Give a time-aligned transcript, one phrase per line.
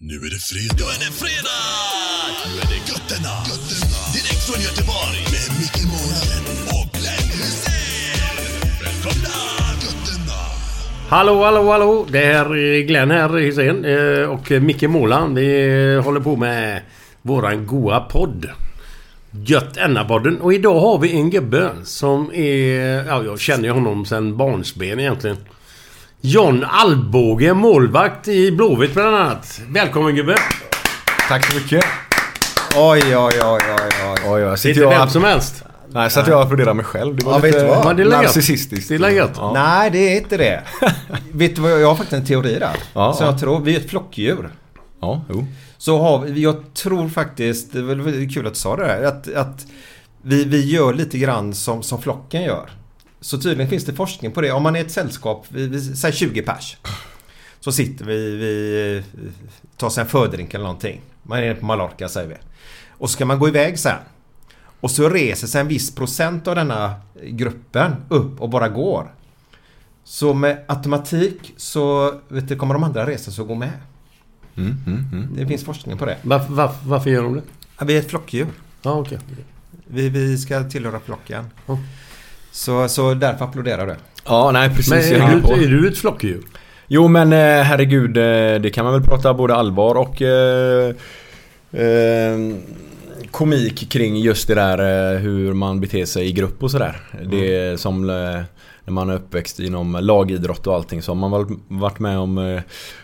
[0.00, 0.76] Nu är det fredag.
[0.78, 1.62] Nu är det fredag!
[2.46, 3.34] Nu är det götterna.
[3.50, 3.98] götterna.
[4.14, 5.18] Direkt från Göteborg.
[5.34, 6.44] Med Micke Månaden
[6.76, 8.36] och Glenn Hysén.
[8.84, 9.36] Välkomna!
[9.84, 10.38] Götterna!
[11.08, 12.06] Hallå, hallå, hallå!
[12.10, 13.84] Det här är Glenn här, Hysén.
[13.84, 15.38] eh, Och Micke Måland.
[15.38, 16.82] Vi håller på med
[17.22, 18.46] våran goa podd.
[19.30, 20.40] Gött Enna-podden.
[20.40, 23.04] Och idag har vi en gubbe som är...
[23.06, 25.36] Ja, jag känner ju honom sedan barnsben egentligen.
[26.28, 29.60] John Alvbåge, målvakt i Blåvitt bland annat.
[29.68, 30.34] Välkommen gubbe!
[31.28, 31.84] Tack så mycket.
[32.76, 33.60] Oj, oj, oj, oj,
[34.10, 34.30] oj.
[34.30, 35.64] oj jag sitter inte jag- vem som helst.
[35.88, 37.16] Nej, så att jag applåderar mig själv.
[37.16, 37.96] Det var Ja, vet lite du vad?
[37.96, 38.88] Det narcissistiskt.
[38.88, 39.30] Det är läget.
[39.36, 39.52] Ja.
[39.54, 40.62] Nej, det är inte det.
[41.32, 42.76] Vet du vad, jag har faktiskt en teori där.
[42.92, 43.26] Ja, så ja.
[43.26, 44.50] jag tror, vi är ett flockdjur.
[45.00, 45.46] Ja, jo.
[45.78, 49.34] Så har vi, jag tror faktiskt, det väldigt kul att du sa det där, att,
[49.34, 49.66] att
[50.22, 52.70] vi, vi gör lite grann som, som flocken gör.
[53.26, 54.52] Så tydligen finns det forskning på det.
[54.52, 56.76] Om man är ett sällskap, vi, vi säger 20 pers.
[57.60, 59.02] Så sitter vi, vi
[59.76, 61.00] tar sig en fördrink eller någonting.
[61.22, 62.34] Man är på Mallorca säger vi.
[62.90, 63.98] Och så ska man gå iväg sen.
[64.80, 69.14] Och så reser sig en viss procent av denna gruppen upp och bara går.
[70.04, 73.72] Så med automatik så vet du, kommer de andra resa sig och gå med.
[74.56, 75.36] Mm, mm, mm.
[75.36, 76.18] Det finns forskning på det.
[76.22, 77.42] Varför, varför, varför gör de det?
[77.78, 78.46] Ja, vi är ett flockdjur.
[78.82, 79.18] Ja, okej.
[79.86, 81.44] Vi, vi ska tillhöra flocken.
[81.66, 81.78] Ja.
[82.56, 83.94] Så, så därför applåderar du.
[84.24, 85.10] Ja, nej precis.
[85.10, 86.42] Men är du, är du ett flockdjur?
[86.86, 90.94] Jo men eh, herregud, eh, det kan man väl prata både allvar och eh,
[91.72, 92.38] eh,
[93.30, 94.78] komik kring just det där
[95.14, 97.00] eh, hur man beter sig i grupp och sådär.
[97.30, 101.56] Det är som när man är uppväxt inom lagidrott och allting så har man väl
[101.68, 102.60] varit med om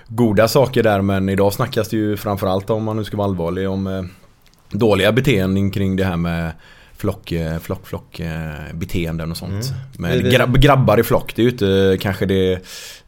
[0.09, 3.71] goda saker där men idag snackas det ju framförallt om man nu ska vara allvarlig
[3.71, 4.09] om
[4.71, 6.53] dåliga beteenden kring det här med
[7.03, 9.53] flock, eh, flock, flock eh, beteenden och sånt.
[9.53, 10.21] Mm.
[10.23, 12.59] Men grabb, grabbar i flock, det är ju inte kanske det,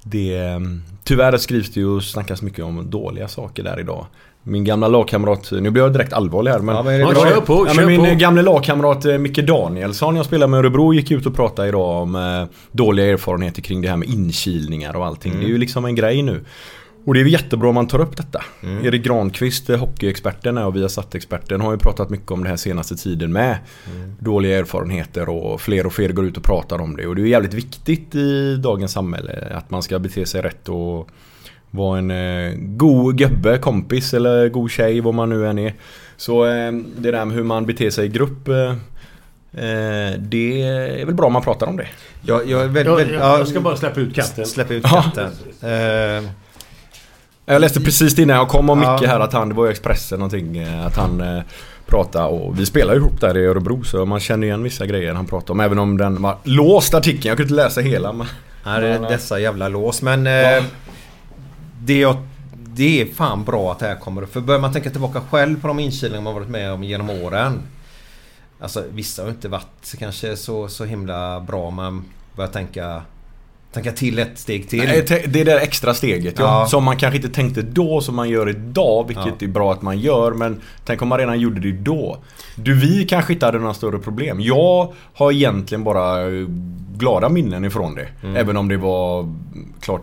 [0.03, 4.07] det mm, Tyvärr skrivs det ju och snackas mycket om dåliga saker där idag.
[4.43, 6.75] Min gamla lagkamrat, nu blir jag direkt allvarlig här men...
[6.75, 8.15] Ja, men Ja, kör på, Ja, men min på.
[8.15, 12.15] gamla lagkamrat eh, Micke Danielsson jag spelar med Örebro gick ut och pratade idag om
[12.15, 15.33] eh, dåliga erfarenheter kring det här med inkilningar och allting.
[15.41, 16.45] Det är ju liksom en grej nu.
[17.07, 18.45] Och det är jättebra om man tar upp detta.
[18.83, 23.33] Erik Granqvist, eh, hockeyexperten och Viasat-experten har ju pratat mycket om det här senaste tiden
[23.33, 23.57] med.
[24.19, 27.07] Dåliga erfarenheter och fler och fler går ut och pratar om det.
[27.07, 31.09] Och det är jävligt viktigt i dagens samhälle att man ska bete sig rätt och
[31.71, 35.75] vara en eh, god gubbe, kompis eller god tjej, vad man nu än är.
[36.17, 38.71] Så eh, det där med hur man beter sig i grupp eh,
[39.65, 41.87] eh, Det är väl bra om man pratar om det.
[42.23, 44.47] Jag, jag, är väldigt, Jag, jag, jag ska bara släppa ut katten.
[44.47, 45.03] Släpp ut Ja.
[45.03, 45.31] katten.
[45.63, 46.31] Eh,
[47.47, 48.93] Jag läste precis innan jag kom om Ja.
[48.93, 51.43] Micke här att han, det var ju Expressen någonting, eh, att han eh,
[51.87, 55.27] pratade och vi spelar ihop där i Örebro så man känner igen vissa grejer han
[55.27, 55.61] pratade om.
[55.61, 58.13] Även om den var låst artikeln, jag kunde inte läsa hela.
[58.13, 58.27] Men...
[58.65, 60.03] här är dessa jävla lås.
[60.03, 60.65] Men eh,
[61.81, 62.17] det, jag,
[62.57, 64.33] det är fan bra att det här kommer upp.
[64.33, 67.63] För börjar man tänka tillbaka själv på de inkilningar man varit med om genom åren.
[68.61, 71.71] Alltså vissa har inte varit kanske så, så himla bra.
[71.71, 72.05] Man
[72.37, 73.03] börjar tänka,
[73.75, 74.79] tänka till ett steg till.
[74.85, 76.61] Nej, det är det extra steget ja.
[76.61, 76.67] Ja.
[76.67, 79.33] Som man kanske inte tänkte då som man gör idag vilket Ja.
[79.41, 82.19] är bra att man gör men Tänk om man redan gjorde det då
[82.57, 86.47] Du vi kanske inte hade några större problem Jag har egentligen bara eh,
[86.97, 88.37] glada minnen ifrån det Mm.
[88.37, 89.35] Även om det var
[89.81, 90.03] klart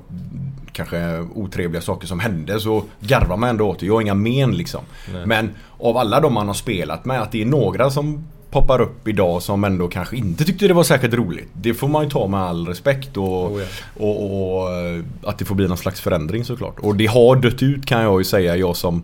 [0.72, 3.86] kanske otrevliga saker som hände så garvar man ändå åt det.
[3.86, 4.82] Jag har inga men liksom.
[5.14, 5.26] Nej.
[5.26, 9.08] Men av alla de man har spelat med, att det är några som poppar upp
[9.08, 11.50] idag som ändå kanske inte tyckte det var särskilt roligt.
[11.54, 13.68] Det får man ju ta med all respekt och, Oh ja.
[14.06, 16.80] och, och eh, att det får bli någon slags förändring såklart.
[16.80, 19.04] Och det har dött ut kan jag ju säga, jag som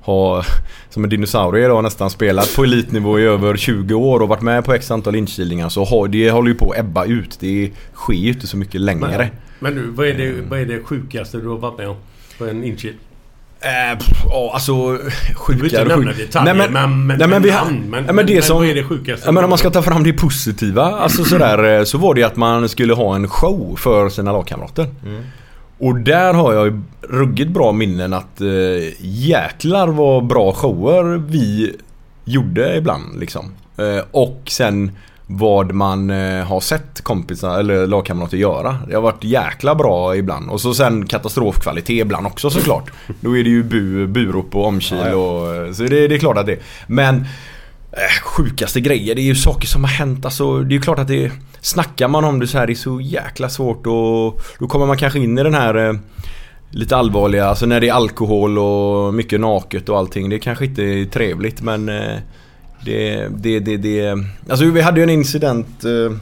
[0.00, 0.46] har
[0.90, 4.64] som en dinosaurie idag nästan spelat på elitnivå i över 20 år och varit med
[4.64, 7.40] på x antal inkilningar så har, det håller ju på att ebba ut.
[7.40, 9.30] Det sker ju inte så mycket längre.
[9.58, 11.96] Men, men nu, vad är, det, vad är det sjukaste du har varit med om?
[12.38, 12.94] På en inkil?
[13.60, 13.98] Eh,
[14.30, 14.72] ja, alltså
[15.34, 16.12] sjuka och sjuka.
[16.12, 18.66] detaljer, men- men- nej, men, men vi, namn, men- nej, men det men som, vad
[18.66, 19.26] är det sjukaste?
[19.28, 22.22] Ja, men om man ska ta fram det positiva, alltså sådär, eh, så var det
[22.22, 24.86] att man skulle ha en show för sina lagkamrater.
[25.80, 28.48] Och där har jag ruggigt bra minnen att eh,
[29.00, 31.76] jäklar vad bra shower vi
[32.24, 33.52] gjorde ibland liksom.
[33.76, 34.92] Eh, och sen
[35.30, 38.76] vad man eh, har sett kompisar eller lagkamrater göra.
[38.88, 40.50] Det har varit jäkla bra ibland.
[40.50, 42.90] Och så sen katastrofkvalitet ibland också såklart.
[43.20, 45.54] Då är det ju bu, burop och omkil och...
[45.56, 47.16] eh, Så det, det är klart att det Men
[47.92, 50.24] eh, Sjukaste grejer, det är ju saker som har hänt.
[50.24, 51.32] Alltså det är ju klart att det...
[51.60, 54.40] Snackar man om det så här, det är så jäkla svårt och...
[54.58, 55.88] Då kommer man kanske in i den här...
[55.88, 55.94] Eh,
[56.70, 60.28] lite allvarliga, alltså när det är alkohol och mycket naket och allting.
[60.28, 62.16] Det kanske inte är trevligt men eh,
[62.84, 64.18] det, det, det, det...
[64.48, 66.16] Alltså vi hade ju en incident eh,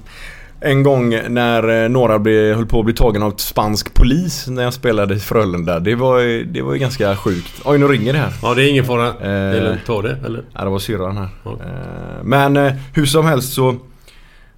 [0.60, 4.62] en gång när eh, några blev, höll på att bli tagen av spansk polis när
[4.62, 5.80] jag spelade i Frölunda.
[5.80, 7.52] Det var, det var ju ganska sjukt.
[7.64, 8.32] Oj, nu ringer det här.
[8.42, 9.06] Ja, det är ingen fara.
[9.08, 9.56] Eh.
[9.58, 10.42] Eller ta det, eller?
[10.52, 11.28] Ja, det var syrran här.
[11.44, 11.50] Ja.
[11.52, 13.76] Eh, Men eh, hur som helst så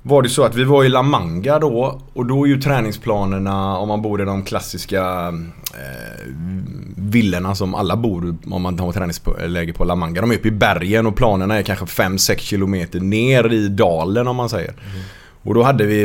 [0.02, 3.76] var det så att vi var i La Manga då och då är ju träningsplanerna
[3.78, 5.32] om man bor i de klassiska
[5.74, 6.26] eh,
[6.96, 10.20] villorna som alla bor om man har träningsläge på La Manga.
[10.20, 14.36] De är uppe i bergen och planerna är kanske 5-6 kilometer ner i dalen om
[14.36, 14.74] man säger.
[15.42, 16.02] Och då hade vi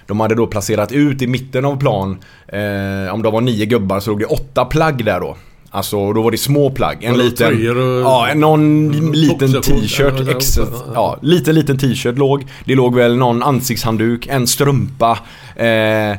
[0.07, 2.17] de hade då placerat ut i mitten av plan
[2.47, 5.37] eh, Om det var nio gubbar så låg det åtta plagg där då.
[5.69, 7.03] Alltså då var det små plagg.
[7.03, 7.47] En liten...
[7.77, 9.67] och- Ja, någon liten boxershorts,
[9.97, 10.19] t-shirt.
[10.19, 10.59] eller- ex-
[10.95, 11.17] ja.
[11.21, 12.43] Liten liten t-shirt låg.
[12.65, 15.19] Det låg väl någon ansiktshandduk, en strumpa.
[15.55, 16.17] Eh,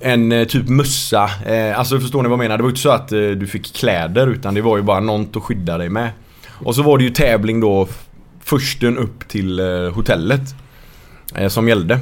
[0.00, 1.30] en eh, typ mössa.
[1.46, 2.56] Eh, alltså förstår ni vad jag menar?
[2.56, 5.00] Det var ju inte så att eh, du fick kläder utan det var ju bara
[5.00, 6.10] något att skydda dig med.
[6.64, 7.88] Och så var det ju tävling då
[8.44, 10.54] försten upp till eh, hotellet.
[11.34, 11.98] Eh, som gällde.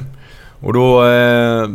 [0.59, 1.69] Och då eh,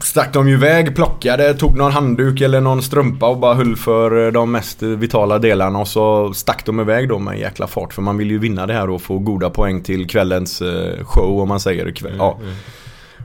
[0.00, 4.30] stack de ju iväg, plockade, tog någon handduk eller någon strumpa och bara höll för
[4.30, 8.02] de mest vitala delarna och så stack de iväg då med en jäkla fart för
[8.02, 10.62] man vill ju vinna det här och få goda poäng till kvällens
[11.02, 12.14] show om man säger kväll.
[12.18, 12.38] Ja.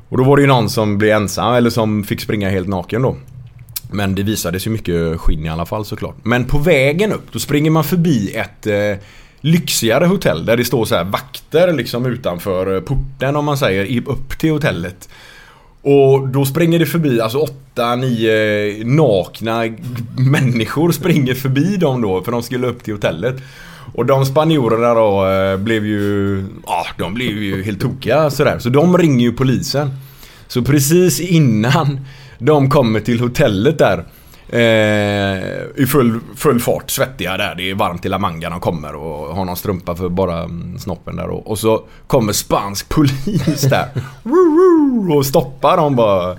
[0.10, 3.02] Och då var det ju någon som blev ensam eller som fick springa helt naken
[3.02, 3.16] då.
[3.92, 6.16] Men det visades ju mycket skinn i alla fall såklart.
[6.24, 9.04] Men på vägen upp då springer man förbi ett eh,
[9.42, 14.10] lyxigare hotell där det står så här vakter liksom utanför eh, porten om man säger
[14.10, 15.10] upp till hotellet.
[15.82, 19.64] Och då springer det förbi, alltså åtta, nio eh, nakna
[20.18, 23.36] människor springer förbi dem då för de skulle upp till hotellet.
[23.94, 28.60] Och de spanjorerna då eh, blev ju, ja de blev ju helt tokiga sådär.
[28.60, 29.92] Så de ringer ju polisen.
[30.48, 32.00] Så precis innan
[32.40, 34.04] de kommer till hotellet där
[34.50, 37.56] eh, i full, full fart, svettiga där.
[37.56, 40.80] Det är varmt i La Manga de kommer och har någon strumpa för bara mm,
[40.80, 41.30] snoppen där.
[41.30, 43.90] Och, och så kommer spansk polis där.
[45.18, 46.38] Och stoppar dem bara.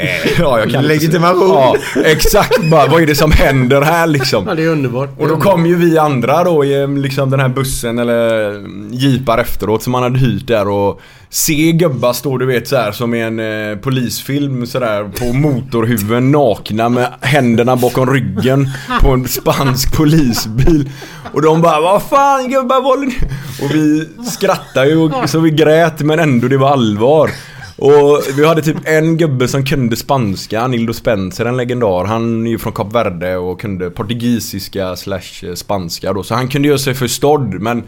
[0.00, 1.48] Eh, ja, jag kan Legitimation.
[1.50, 2.86] Ja, exakt bara.
[2.86, 4.44] Vad är det som händer här liksom?
[4.48, 5.10] Ja, det är underbart.
[5.18, 8.52] Och då kom ju vi andra då i liksom den här bussen eller
[8.90, 11.00] jeepar efteråt som man hade hyrt där och
[11.32, 16.30] se gubbar stå du vet så här som i en eh, polisfilm sådär på motorhuven
[16.32, 20.90] nakna med händerna bakom ryggen på en spansk polisbil.
[21.32, 23.18] Och de bara vad fan gubbar vad håller ni-"
[23.64, 27.30] Och vi skrattade ju och, så vi grät men ändå det var allvar.
[27.80, 32.04] Och vi hade typ en gubbe som kunde spanska, Nildo Spencer, en legendar.
[32.04, 36.22] Han är ju från Kap Verde och kunde portugisiska slash eh, spanska då.
[36.22, 37.82] Så han kunde göra sig förstådd men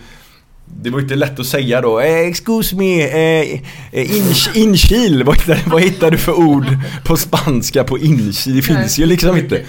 [0.82, 2.00] det var inte lätt att säga då.
[2.00, 3.60] Eh, excuse me, eh,
[3.92, 5.24] eh, inch, inkil.
[5.24, 6.66] Vad, hittar- vad hittar du för ord
[7.04, 8.54] på spanska på inkil?
[8.56, 9.60] Det finns ju liksom inte.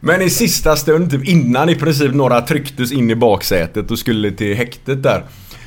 [0.00, 4.30] Men i sista stund, typ innan i princip några trycktes in i baksätet och skulle
[4.30, 5.24] till häktet där.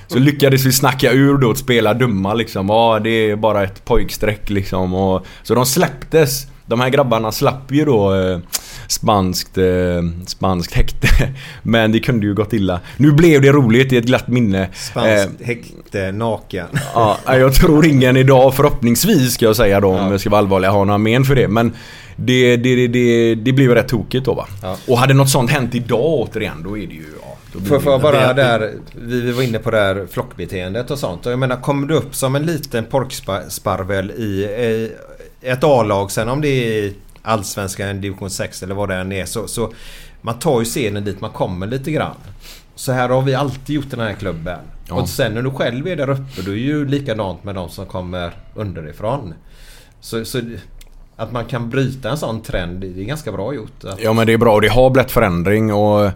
[0.07, 2.69] Så lyckades vi snacka ur då att spela dumma liksom.
[2.69, 4.93] Ja, det är bara ett pojkstreck liksom.
[4.93, 6.47] Och, så de släpptes.
[6.67, 8.39] De här grabbarna slapp ju då eh,
[8.88, 9.65] spanskt, eh,
[10.27, 11.07] spanskt häkte.
[11.63, 12.79] Men det kunde ju gått illa.
[12.97, 14.62] Nu blev det roligt i ett glatt minne.
[14.62, 16.67] Eh, Spanskt häkte, naken.
[16.93, 20.67] Ja, jag tror ingen idag förhoppningsvis ska jag säga då om jag ska vara allvarlig
[20.67, 21.47] har några men för det.
[21.47, 21.74] Men
[22.15, 24.47] det, det, det, det, det blev rätt tokigt då va.
[24.62, 24.77] Ja.
[24.88, 27.05] Och hade något sånt hänt idag återigen då är det ju...
[27.63, 31.25] Får jag bara där, vi, vi var inne på det här flockbeteendet och sånt.
[31.25, 34.43] Och jag menar, kommer du upp som en liten porksparvel i
[35.41, 39.12] eh, ett A-lag, sen om det är i Allsvenskan, division 6 eller vad det än
[39.12, 39.74] är, så, så
[40.21, 42.15] man tar ju scenen dit man kommer lite grann.
[42.75, 44.59] Så här har vi alltid gjort i den här klubben.
[44.88, 44.95] Ja.
[44.95, 47.85] Och sen när du själv är där uppe, då är ju likadant med de som
[47.85, 49.33] kommer underifrån.
[50.00, 50.41] Så, så
[51.15, 53.83] att man kan bryta en sån trend, det är ganska bra gjort.
[53.83, 56.12] Att, Ja men det är bra och det har blivit förändring och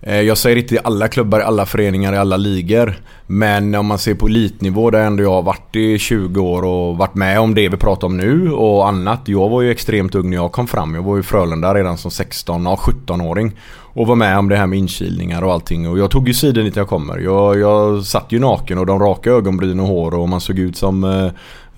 [0.00, 2.94] jag säger inte i alla klubbar, i alla föreningar, i alla ligor.
[3.26, 6.96] Men om man ser på elitnivå där ändå jag har varit i 20 år och
[6.96, 9.20] varit med om det vi pratar om nu och annat.
[9.24, 10.94] Jag var ju extremt ung när jag kom fram.
[10.94, 13.56] Jag var ju i Frölunda redan som 16 och 17-åring.
[13.92, 15.88] Och var med om det här med inkilningar och allting.
[15.88, 17.18] Och jag tog ju sidan dit jag kommer.
[17.18, 20.76] Jag, jag satt ju naken och de raka ögonbryn och hår och man såg ut
[20.76, 21.30] som eh,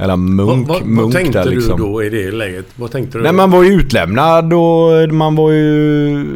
[0.05, 1.81] eller munk, vad, vad, munk vad tänkte där liksom.
[1.81, 2.67] du då i det läget?
[2.77, 3.25] Vad tänkte du?
[3.25, 6.27] Nej man var ju utlämnad och man var ju...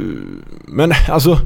[0.66, 1.38] Men alltså...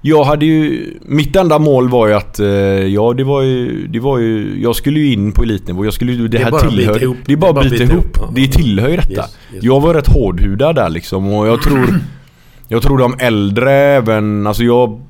[0.00, 0.86] Jag hade ju...
[1.02, 2.40] Mitt enda mål var ju att...
[2.40, 3.86] eh, Ja det var ju...
[3.86, 5.84] Det var ju jag skulle ju in på elitnivå.
[5.84, 6.28] Jag skulle ju...
[6.28, 7.02] Det, är här tillhör...
[7.02, 7.16] ihop.
[7.26, 8.06] Det är bara att bita ihop.
[8.16, 8.30] Ja.
[8.34, 9.10] Det tillhör ju detta.
[9.12, 9.64] Yes, yes.
[9.64, 11.86] Jag var rätt hårdhudad där liksom och jag tror...
[12.70, 14.46] Jag tror de äldre även...
[14.46, 15.00] Alltså jag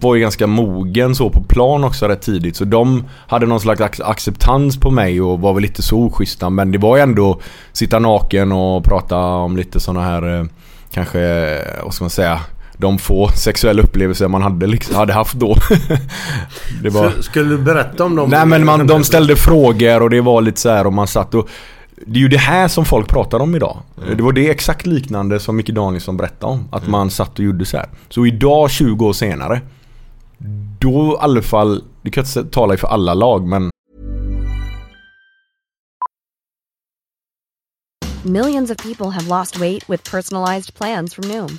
[0.00, 2.56] var ju ganska mogen så på plan också rätt tidigt.
[2.56, 6.50] Så de hade någon slags ac- acceptans på mig och var väl lite så oschyssta.
[6.50, 7.40] Men det var ju ändå
[7.72, 10.44] sitta naken och prata om lite såna här eh,
[10.90, 12.40] kanske, eh, vad ska man säga,
[12.76, 15.56] de få sexuella upplevelser man hade, liksom, hade haft då.
[16.82, 17.10] det var...
[17.10, 18.30] Så, skulle du berätta om dem?
[18.30, 21.34] Nej men man, de ställde frågor och det var lite så här och man satt
[21.34, 21.48] och
[22.06, 23.82] det är ju det här som folk pratar om idag.
[24.16, 26.68] Det var det exakt liknande som Micke Danielsson berättade om.
[26.72, 27.88] Att man satt och gjorde så här.
[28.08, 29.60] Så idag 20 år senare
[30.80, 33.70] Då i alla fall, det kan jag inte tala för alla lag men
[38.26, 41.58] Millions of people have lost weight with personalized plans from Noom,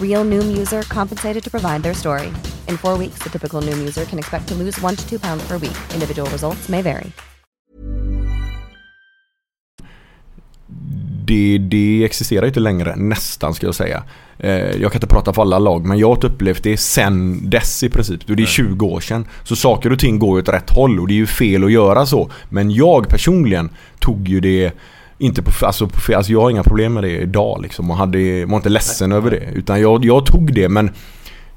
[0.00, 2.26] Real Noom user compensated to provide their story.
[2.68, 5.42] In four weeks, the typical Noom user can expect to lose one to two pounds
[5.48, 5.78] per week.
[5.94, 7.10] Individual results may vary.
[11.30, 14.02] det, det existerar inte längre, nästan ska jag säga.
[14.38, 17.82] Eh, jag kan inte prata för alla lag, men jag har upplevt det sen dess
[17.82, 18.20] i princip.
[18.26, 19.26] Det är 20 år sedan.
[19.44, 22.06] Så saker och ting går åt rätt håll och det är ju fel att göra
[22.06, 22.30] så.
[22.48, 24.72] Men jag personligen tog ju det
[25.20, 28.44] inte på, alltså, på alltså jag har inga problem med det idag liksom och hade,
[28.46, 29.42] var inte ledsen över det.
[29.54, 30.90] Utan jag, jag tog det men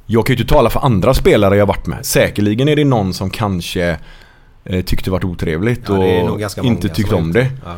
[0.05, 2.05] Jag kan ju inte tala för andra spelare jag varit med.
[2.05, 3.98] Säkerligen är det någon som kanske
[4.65, 6.24] eh, tyckte det varit otrevligt Ja, det
[6.60, 7.48] och inte tyckte om det.
[7.65, 7.75] Ja.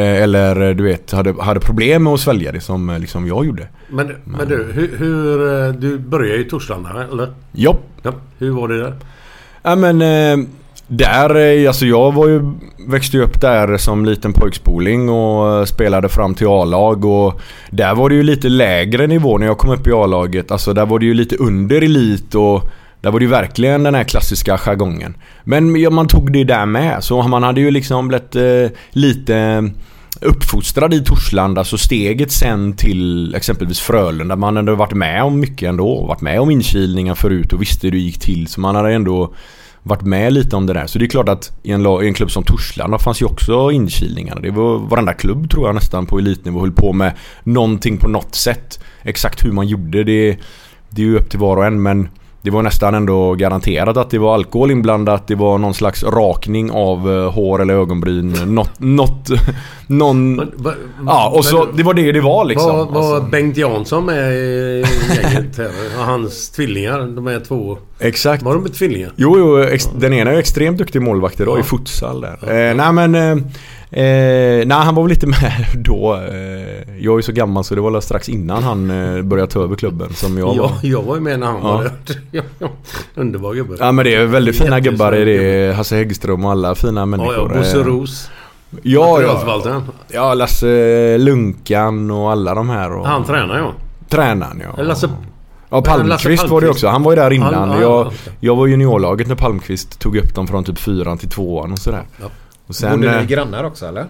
[0.00, 3.46] Eh, Eller du vet, hade, hade problem med att svälja det som eh, liksom jag
[3.46, 3.68] gjorde.
[3.88, 5.66] Men, men du, hur, hur...
[5.68, 7.32] eh, Du började i Torslanda, eller?
[7.52, 7.76] Ja.
[8.02, 8.12] Ja.
[8.38, 8.94] Hur var det där?
[9.62, 10.46] Ja men eh,
[10.88, 12.52] där, eh, alltså jag var ju,
[12.88, 17.40] växte ju upp där som liten pojkspoling och eh, spelade fram till A-lag och
[17.70, 20.50] där var det ju lite lägre nivå när jag kom upp i A-laget.
[20.50, 23.94] Alltså där var det ju lite under elit och där var det ju verkligen den
[23.94, 25.16] här klassiska jargongen.
[25.44, 29.36] Men ja, man tog det där med så man hade ju liksom blivit eh, lite
[29.36, 29.62] eh,
[30.20, 35.68] uppfostrad i Torslanda så steget sen till exempelvis Frölunda man hade varit med om mycket
[35.68, 36.06] ändå.
[36.06, 39.34] Varit med om inkilningar förut och visste hur det gick till så man hade ändå
[39.86, 40.86] varit med lite om det där.
[40.86, 43.26] Så det är klart att i en, lag- i en klubb som Torslanda fanns ju
[43.26, 44.40] också inkilningar.
[44.40, 47.12] Det var varenda klubb tror jag nästan på elitnivå höll på med
[47.42, 48.80] någonting på något sätt.
[49.02, 50.36] Exakt hur man gjorde det,
[50.90, 52.08] det är ju upp till var och en men
[52.46, 55.26] det var nästan ändå garanterat att det var alkohol inblandat.
[55.28, 58.30] Det var någon slags rakning av eh, hår eller ögonbryn.
[58.46, 59.28] Något, något,
[59.86, 60.36] någon...
[60.56, 60.74] va-
[61.06, 62.68] Ja, och så det var det det var liksom.
[62.76, 63.30] Var, var Alltså.
[63.30, 64.84] Bengt Jansson med i
[65.22, 65.70] gänget här?
[65.98, 67.78] Och hans tvillingar, de är två.
[67.98, 68.42] Exakt.
[68.42, 69.12] Var de tvillingar?
[69.16, 71.60] Jo, jo ex- den ena är extremt duktig målvakt idag Ja.
[71.60, 72.38] i futsal där.
[72.70, 73.14] Eh, nej men...
[73.14, 73.44] Eh,
[73.90, 76.14] eh, nej han var väl lite med då.
[76.14, 79.52] Eh, jag är ju så gammal så det var väl strax innan han eh, började
[79.52, 80.54] ta över klubben som jag var.
[80.56, 81.72] Ja, jag var ju med när han Ja.
[81.76, 81.92] var där.
[82.30, 82.68] Ja, ja.
[83.14, 83.76] Underbar gubbe.
[83.78, 85.76] Ja men det är väldigt fina gubbar i det.
[85.76, 87.34] Hasse Häggström och alla fina människor.
[87.34, 87.58] Ja, ja.
[87.58, 88.30] Bosse Eh, Ros.
[88.82, 89.82] Ja, ja.
[90.08, 92.92] Ja, Lasse Lunkan och alla de här.
[92.96, 93.06] Och...
[93.06, 93.72] Han tränar ja.
[94.08, 94.82] Tränaren ja.
[94.82, 95.08] Lasse...
[95.70, 96.88] Ja, Palmqvist var det också.
[96.88, 97.54] Han var ju där innan.
[97.54, 101.28] Han- jag, ja, jag var juniorlaget när Palmqvist tog upp dem från typ fyran till
[101.30, 102.02] tvåan och sådär.
[102.20, 102.26] Ja.
[102.66, 104.06] Och sen, Bodde eh, ni grannar också eller?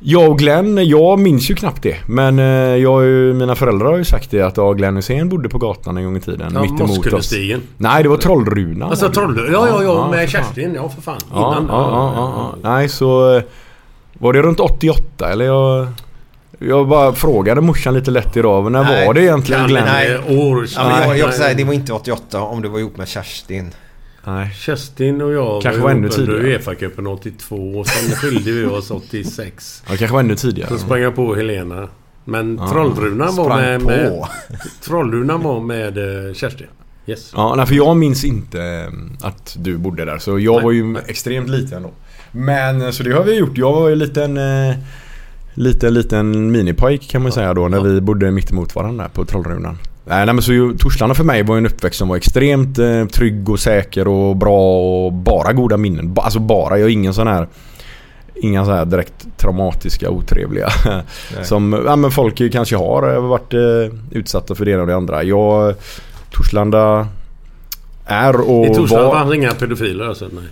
[0.00, 1.96] jag och Glenn, jag minns ju knappt det.
[2.06, 2.44] Men eh,
[2.76, 3.02] jag,
[3.36, 6.16] mina föräldrar har ju sagt det att ja, Glenn Hussein bodde på gatan en gång
[6.16, 6.50] i tiden.
[6.54, 6.96] Ja, mitt emot oss.
[6.96, 7.62] Moskullestigen.
[7.76, 8.86] Nej, det var Trollruna.
[8.86, 9.08] Alltså.
[9.08, 9.52] Trollhättan.
[9.52, 10.10] Ja, ja, ja.
[10.10, 10.30] Med.
[10.30, 10.74] Kerstin.
[10.74, 11.18] Ja, för fan.
[11.32, 11.66] Ja, Innan.
[11.70, 12.70] ja, ja, ja, ja.
[12.70, 13.36] Nej, så...
[13.36, 13.42] eh,
[14.12, 15.86] Var det runt 88 eller jag...
[16.60, 18.72] Jag bara frågade morsan lite lätt idag.
[18.72, 19.84] När Nej, var det egentligen Glenn?
[19.84, 20.18] nej.
[20.38, 20.66] år.
[20.76, 23.70] Ja, jag, jag säga, det var inte 88 om du var ihop med Kerstin.
[24.28, 24.50] Nej.
[24.54, 26.42] Kerstin och jag Kanske var ännu tidigare.
[26.42, 29.82] Uefa-cupen 82 och sen skilde vi oss 86.
[29.88, 30.68] Ja, kanske var ännu tidigare.
[30.68, 31.88] Så sprang jag på Helena.
[32.24, 32.68] Men Ja.
[32.70, 33.82] Trollrunan var med...
[33.82, 34.26] med
[34.84, 36.66] Trollrunan var med eh, Kerstin.
[37.06, 37.32] Yes.
[37.36, 40.18] Ja, nej, för jag minns inte eh, att du bodde där.
[40.18, 41.02] Så jag Nej, var ju nej.
[41.06, 41.90] extremt liten då.
[42.32, 43.58] Men eh, så det har vi gjort.
[43.58, 44.36] Jag var ju en liten...
[44.36, 44.76] Eh,
[45.54, 49.78] liten, liten minipojk kan man säga då när vi bodde mitt emot varandra på Trollrunan.
[50.08, 53.48] Nej, nej men så Torslanda för mig var en uppväxt som var extremt eh, trygg
[53.48, 56.14] och säker och bra och bara goda minnen.
[56.14, 57.48] Ba, alltså bara, jag har ingen sån här
[58.40, 60.68] Inga så här direkt traumatiska, otrevliga.
[61.42, 64.96] som ja, men folk kanske har eh, varit eh, utsatta för det ena och det
[64.96, 65.22] andra.
[65.22, 65.74] Jag,
[66.30, 67.08] Torslanda
[68.04, 69.14] är och I Torslanda var...
[69.14, 70.28] fanns inga pedofiler alltså?
[70.32, 70.44] Nej.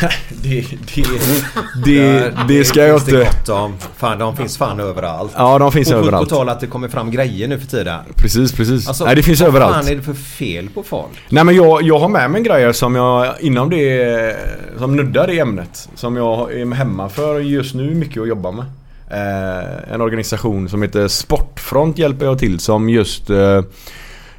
[0.42, 1.04] Det, det,
[1.84, 3.24] det, det ska jag det inte...
[3.24, 3.74] gott om.
[3.96, 5.32] Fan, de finns fan överallt.
[5.36, 6.28] Ja, de finns och överallt.
[6.28, 8.00] på tal att det kommer fram grejer nu för tiden.
[8.16, 8.88] Precis, precis.
[8.88, 9.74] Alltså, Nej, det finns vad överallt.
[9.74, 11.12] fan är det för fel på folk?
[11.28, 14.36] Nej men jag, jag har med mig grejer som jag inom det
[14.78, 18.64] Som nuddar det ämnet Som jag är hemma för just nu mycket att jobba med
[19.10, 23.62] eh, En organisation som heter Sportfront hjälper jag till som just eh,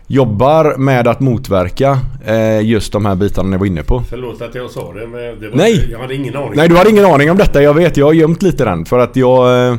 [0.08, 4.56] Jobbar med att motverka eh, just de här bitarna jag var inne på Förlåt att
[4.56, 5.88] jag sa det men det var, Nej.
[5.92, 6.52] jag hade ingen aning.
[6.56, 7.98] Nej du har ingen aning om detta, jag vet.
[7.98, 9.76] Jag har gömt lite den för att jag eh,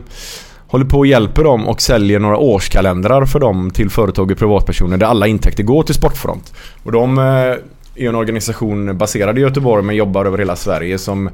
[0.69, 4.97] Håller på och hjälper dem och säljer några årskalendrar för dem till företag och privatpersoner
[4.97, 6.55] där alla intäkter går till Sportfront.
[6.83, 7.59] Och de eh, är
[7.95, 11.31] en organisation baserad i Göteborg men jobbar över hela Sverige som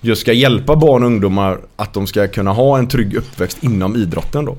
[0.00, 3.96] just ska hjälpa barn och ungdomar att de ska kunna ha en trygg uppväxt inom
[3.96, 4.56] idrotten då.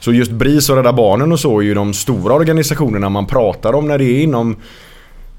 [0.00, 3.72] Så just BRIS och Rädda Barnen och så är ju de stora organisationerna man pratar
[3.72, 4.56] om när det är inom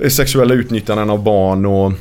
[0.09, 1.91] sexuella utnyttjanden av barn och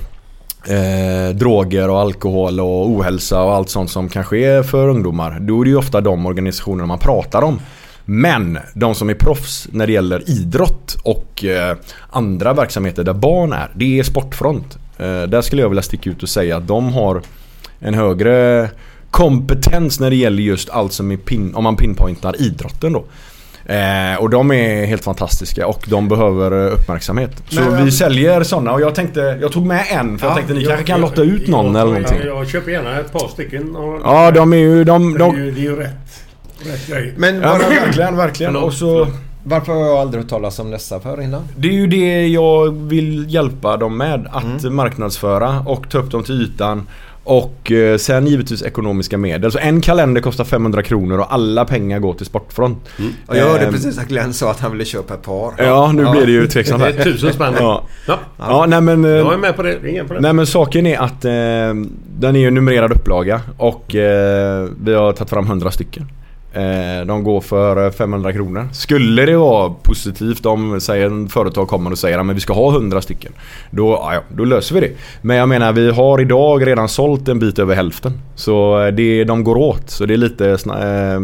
[0.71, 5.39] eh, droger och alkohol och ohälsa och allt sånt som kanske är för ungdomar.
[5.41, 7.61] Då är det ju ofta de organisationerna man pratar om.
[8.05, 11.77] Men de som är proffs när det gäller idrott och eh,
[12.11, 14.79] andra verksamheter där barn är, det är Sportfront.
[14.99, 17.23] Eh, där skulle jag vilja sticka ut och säga att de har
[17.81, 18.69] en högre
[19.11, 23.05] kompetens när det gäller just allt som är pin, om man pinpointar idrotten då.
[23.75, 27.43] Eh, och de är helt fantastiska och de behöver eh, uppmärksamhet.
[27.49, 30.55] Så Men- vi säljer sådana och jag tänkte, jag tog med en för jag tänkte
[30.55, 32.19] ni kanske kan lotta ut någon jag, eller någonting.
[32.25, 33.77] Jag, jag köper gärna ett par stycken.
[33.77, 34.85] Och, Ja, de är ju...
[34.85, 36.25] De, det, är de, ju, det är ju rätt,
[36.67, 37.15] rätt grej.
[37.17, 38.53] Men ja, bara, men verkligen, verkligen.
[38.53, 39.07] Förlåt, Och så...
[39.49, 41.43] varför har jag aldrig hört talas om dessa för innan?
[41.57, 44.27] Det är ju det jag vill hjälpa dem med.
[44.33, 46.87] Att marknadsföra och ta upp dem till ytan.
[47.25, 49.53] Och eh, sen givetvis ekonomiska medel.
[49.53, 52.79] Så en kalender kostar 500 kronor och alla pengar går till Sportfront.
[53.27, 55.55] Och jag hörde Ehm, precis att Glenn sa att han ville köpa ett par.
[55.59, 56.99] Ja, nu blir det ju tveksamt Det här.
[57.01, 57.55] är tusen spänn.
[57.59, 57.83] Ja.
[58.07, 58.19] Ja.
[58.39, 59.05] Ja, nej men...
[59.05, 59.91] eh, Jag är med på det.
[59.91, 60.23] Ingen problem.
[60.23, 61.31] Nej men saken är att eh,
[62.19, 66.07] den är ju en numrerad upplaga och eh, vi har tagit fram 100 stycken.
[66.53, 68.69] Eh, de går för eh, 500 kronor.
[68.73, 72.73] Skulle det vara positivt om säger en företag kommer och säger att vi ska ha
[72.73, 73.33] 100 stycken.
[73.71, 74.93] Då, ja, då löser vi det.
[75.23, 78.13] Men jag menar vi har idag redan sålt en bit över hälften.
[78.35, 79.91] Så eh, det, de går åt.
[79.91, 81.21] Så det är lite eh,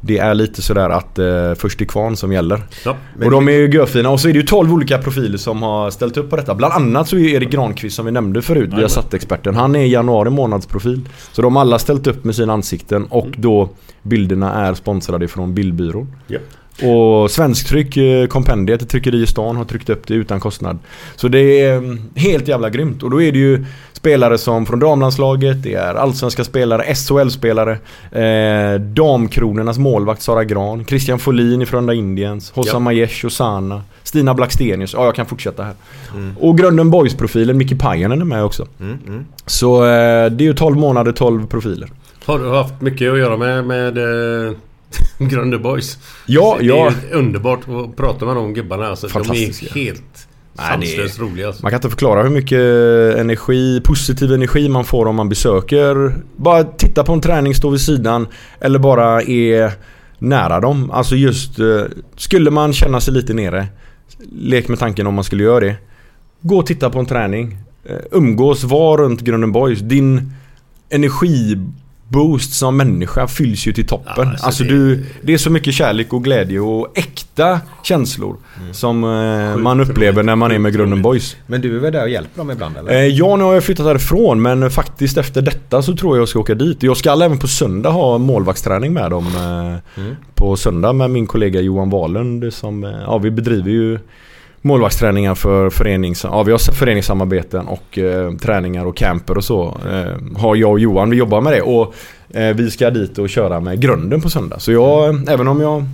[0.00, 2.62] det är lite sådär att eh, först till kvarn som gäller.
[2.84, 2.96] Ja.
[3.24, 4.10] Och de är ju görfina.
[4.10, 6.54] Och så är det ju 12 olika profiler som har ställt upp på detta.
[6.54, 9.76] Bland annat så är Erik Granqvist som vi nämnde förut, vi har satt experten Han
[9.76, 11.08] är januari månads profil.
[11.32, 13.70] Så de har alla ställt upp med sina ansikten och då
[14.02, 16.12] bilderna är sponsrade från Bildbyrån.
[16.26, 16.38] Ja.
[16.82, 20.78] Och Svensktryck, eh, kompendiet, ett tryckeri i stan har tryckt upp det utan kostnad.
[21.16, 23.02] Så det är mm, helt jävla grymt.
[23.02, 23.64] Och då är det ju
[23.98, 27.78] spelare som från damlandslaget, det är allsvenska spelare, SHL-spelare,
[28.12, 32.78] eh, damkronornas målvakt Sara Gran, Christian Folin från Frölunda Indiens, Hossam Ja.
[32.78, 35.74] Majesh och Sana, Stina Blackstenius, ja jag kan fortsätta här.
[36.14, 36.36] Mm.
[36.40, 38.66] Och Grunden Boys-profilen, Micke Pajanen är med också.
[38.80, 39.24] Mm, mm.
[39.46, 41.88] Så eh, det är ju 12 månader, 12 profiler.
[42.24, 44.52] Har du haft mycket att göra med, med eh,
[45.28, 45.98] Grönde Boys?
[46.26, 46.86] Ja, det ja.
[46.86, 48.86] är underbart att prata med de gubbarna.
[48.86, 50.27] Alltså, de är helt
[50.58, 51.46] Nej, det är- roliga.
[51.46, 51.62] Alltså.
[51.62, 52.58] Man kan inte förklara hur mycket
[53.20, 56.14] energi, positiv energi man får om man besöker.
[56.36, 58.26] Bara titta på en träning, stå vid sidan
[58.60, 59.72] eller bara är
[60.18, 60.90] nära dem.
[60.90, 61.66] Alltså just, eh,
[62.16, 63.66] skulle man känna sig lite nere,
[64.32, 65.76] lek med tanken om man skulle göra det.
[66.40, 67.58] Gå och titta på en träning.
[67.84, 69.78] Eh, Umgås, var runt Grunden Boys.
[69.80, 70.32] Din
[72.12, 74.12] energiboost som människa fylls ju till toppen.
[74.16, 78.36] Ja, alltså alltså det- du, det är så mycket kärlek och glädje och äkta känslor
[78.72, 81.02] som eh, man upplever när man är med Grunden.
[81.02, 81.36] Boys.
[81.46, 82.92] Men du är väl där och hjälper dem ibland eller?
[82.92, 86.28] Eh, ja, nu har jag flyttat härifrån men faktiskt efter detta så tror jag jag
[86.28, 86.82] ska åka dit.
[86.82, 89.26] Jag ska även på söndag ha målvaktsträning med dem.
[89.26, 90.16] Eh, Mm.
[90.34, 93.98] På söndag med min kollega Johan Wahlund som, eh, ja vi bedriver ju
[94.62, 99.76] målvaktsträningar för förenings, ja, vi har föreningssamarbeten och eh, träningar och camper och så.
[99.90, 101.94] Eh, har jag och Johan, vi jobbar med det och
[102.30, 104.58] eh, vi ska dit och köra med grunden på söndag.
[104.58, 105.28] Så jag, Mm.
[105.28, 105.84] även om jag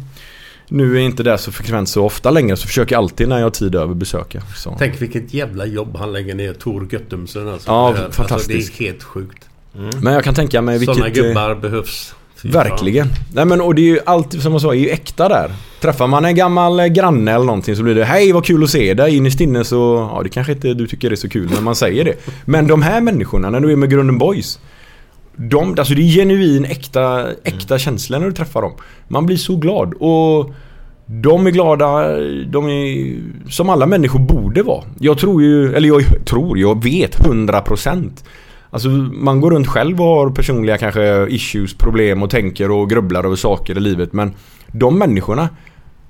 [0.68, 3.44] nu är inte där så frekvent så ofta längre så försöker jag alltid när jag
[3.44, 4.42] har tid över besöka.
[4.56, 4.76] Så.
[4.78, 7.70] Tänk vilket jävla jobb han lägger ner, Tor Göttumsen alltså.
[7.70, 8.32] Ja, fantastiskt.
[8.32, 8.48] Alltså,
[8.78, 9.48] det är helt sjukt.
[10.02, 10.96] Men jag kan tänka mig vilket...
[10.96, 12.14] Sådana eh, gubbar behövs.
[12.44, 12.54] Typ.
[12.54, 13.08] Verkligen.
[13.32, 15.50] Nej men och det är ju allt som jag sa, är ju äkta där.
[15.80, 18.70] Träffar man en gammal eh, granne eller någonting så blir det Hej vad kul att
[18.70, 19.16] se dig.
[19.16, 22.04] Innerst inne så, ja det kanske inte du tycker är så kul när man säger
[22.04, 22.14] det.
[22.44, 24.58] Men de här människorna, när du är med Grunden Boys.
[25.36, 28.72] De, alltså det är genuin äkta, äkta känslor när du träffar dem.
[29.08, 29.94] Man blir så glad.
[29.94, 30.54] Och
[31.06, 33.16] de är glada, de är
[33.50, 34.84] som alla människor borde vara.
[35.00, 38.10] Jag tror ju, eller jag tror, jag vet 100%
[38.74, 43.24] Alltså man går runt själv och har personliga kanske issues, problem och tänker och grubblar
[43.24, 44.34] över saker i livet men
[44.66, 45.48] de människorna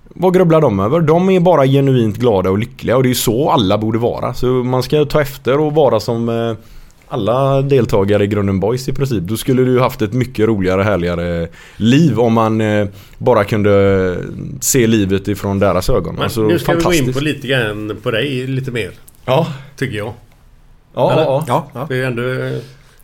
[0.08, 1.00] vad grubblar de över?
[1.00, 4.34] De är bara genuint glada och lyckliga och det är så alla borde vara.
[4.34, 6.56] Så man ska ta efter och vara som eh,
[7.08, 9.22] alla deltagare i Grunden Boys i princip.
[9.22, 14.16] Då skulle du haft ett mycket roligare, härligare liv om man eh, bara kunde
[14.60, 16.14] se livet ifrån deras ögon.
[16.14, 18.90] Men Alltså, nu ska vi gå in på lite grann på dig lite mer.
[19.24, 19.46] Ja,
[19.76, 20.12] Tycker jag.
[20.94, 21.44] Ja, ja.
[21.46, 21.86] Ja, ja.
[21.88, 22.22] Det är ändå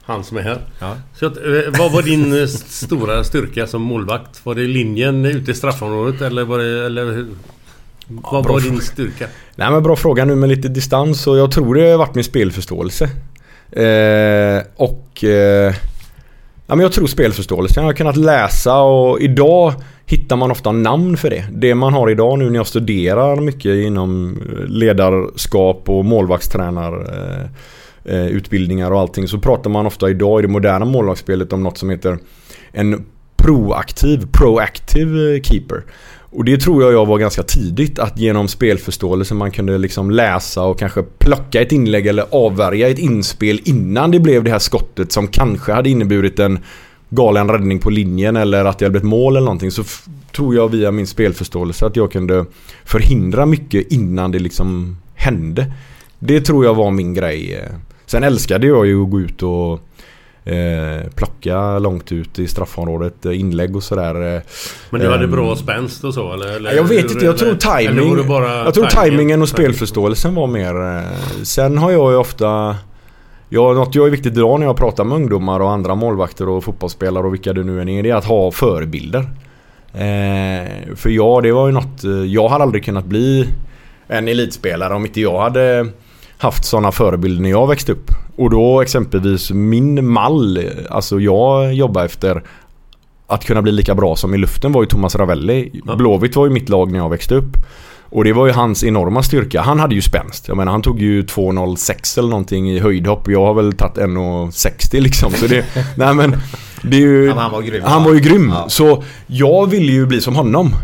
[0.03, 0.59] han som är här.
[0.79, 0.97] Ja.
[1.15, 4.47] Så eh, vad var din eh, stora styrka som målvakt?
[4.47, 6.87] Var det linjen ute i straffområdet eller var det...
[6.87, 7.27] Eller,
[8.07, 9.27] vad bra var din styrka?
[9.57, 12.25] Nej men bra fråga nu med lite distans och jag tror det har varit min
[12.25, 13.05] spelförståelse.
[13.73, 15.25] Eh, och...
[15.25, 15.75] Eh,
[16.67, 17.83] ja men jag tror spelförståelsen.
[17.83, 19.75] Jag har kunnat läsa och idag
[20.07, 21.45] hittar man ofta namn för det.
[21.53, 27.51] Det man har idag nu när jag studerar mycket inom eh, ledarskap och målvaktstränar eh,
[28.05, 31.79] eh, utbildningar och allting så pratar man ofta idag i det moderna målvaktsspelet om något
[31.79, 32.19] som heter
[32.73, 33.05] en
[33.37, 35.83] proaktiv, proactive eh, keeper.
[36.33, 40.63] Och det tror jag jag var ganska tidigt att genom spelförståelse man kunde liksom läsa
[40.63, 45.13] och kanske plocka ett inlägg eller avvärja ett inspel innan det blev det här skottet
[45.13, 46.59] som kanske hade inneburit en
[47.09, 49.85] galen räddning på linjen eller att det hade blivit mål eller någonting så
[50.33, 52.45] tror jag via min spelförståelse att jag kunde
[52.85, 55.73] förhindra mycket innan det liksom hände.
[56.19, 57.55] Det tror jag var min grej.
[57.55, 57.77] Eh,
[58.11, 59.81] Sen älskade jag ju att gå ut och
[60.53, 64.37] eh, plocka långt ut i straffområdet, eh, inlägg och sådär.
[64.37, 64.43] eh.
[64.91, 66.57] Men du hade Ehm, bra spänst och så eller?
[66.57, 68.17] eller jag vet inte, jag tror timing.
[68.27, 69.11] Jag tror timingen?
[69.11, 70.97] timingen och spelförståelsen var mer...
[70.99, 71.05] eh,
[71.43, 72.77] Sen har jag ju ofta...
[73.49, 76.65] Ja, något jag är viktigt idag när jag pratar med ungdomar och andra målvakter och
[76.65, 79.21] fotbollsspelare och vilka det nu än är, det är att ha förebilder.
[79.95, 82.05] Eh, för ja, det var ju något...
[82.05, 83.49] eh, Jag hade aldrig kunnat bli
[84.09, 85.87] en elitspelare om inte jag hade
[86.41, 88.11] haft sådana förebilder när jag växte upp.
[88.37, 92.43] Och då exempelvis min mall, alltså jag jobbar efter
[93.27, 95.83] att kunna bli lika bra som i luften var ju Thomas Ravelli.
[95.97, 97.57] Blåvitt var ju mitt lag när jag växte upp.
[98.11, 99.61] Och det var ju hans enorma styrka.
[99.61, 100.49] Han hade ju spänst.
[100.49, 103.29] Jag menar han tog ju 2,06 eller någonting i höjdhopp.
[103.29, 105.33] Jag har väl tagit 1,60 liksom.
[105.33, 105.65] Så det,
[105.97, 106.37] nej men
[106.83, 107.83] det är ju, Ja, han var grym.
[107.85, 108.53] Han var ju grym.
[108.55, 108.69] Ja.
[108.69, 110.75] Så jag ville ju bli som honom.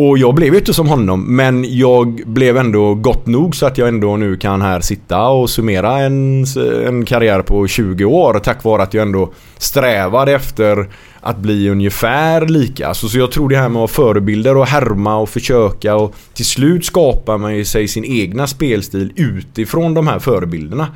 [0.00, 3.78] Och jag blev ju inte som honom men jag blev ändå gott nog så att
[3.78, 6.44] jag ändå nu kan här sitta och summera en,
[6.86, 10.88] en karriär på 20 år tack vare att jag ändå strävade efter
[11.20, 12.94] att bli ungefär lika.
[12.94, 16.14] Så, så jag tror det här med att ha förebilder och härma och försöka och
[16.34, 20.86] till slut skapar man ju sig sin egna spelstil utifrån de här förebilderna.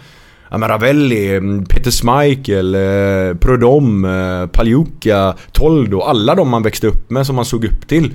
[0.51, 6.01] Ja, men Ravelli, Peter Schmeichel, eh, Prudhomme, eh, Paljuka, Toldo.
[6.01, 8.11] Alla de man växte upp med som man såg upp till.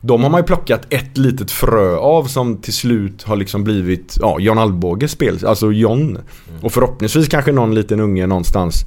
[0.00, 4.18] De har man ju plockat ett litet frö av som till slut har liksom blivit
[4.20, 5.38] ja, John Alvbåges spel.
[5.46, 6.18] Alltså John.
[6.62, 8.84] Och förhoppningsvis kanske någon liten unge någonstans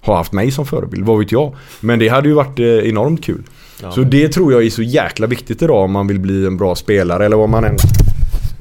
[0.00, 1.06] har haft mig som förebild.
[1.06, 1.54] Vad vet jag.
[1.80, 3.42] Men det hade ju varit eh, enormt kul.
[3.90, 6.74] Så det tror jag är så jäkla viktigt idag om man vill bli en bra
[6.74, 7.76] spelare eller vad man än...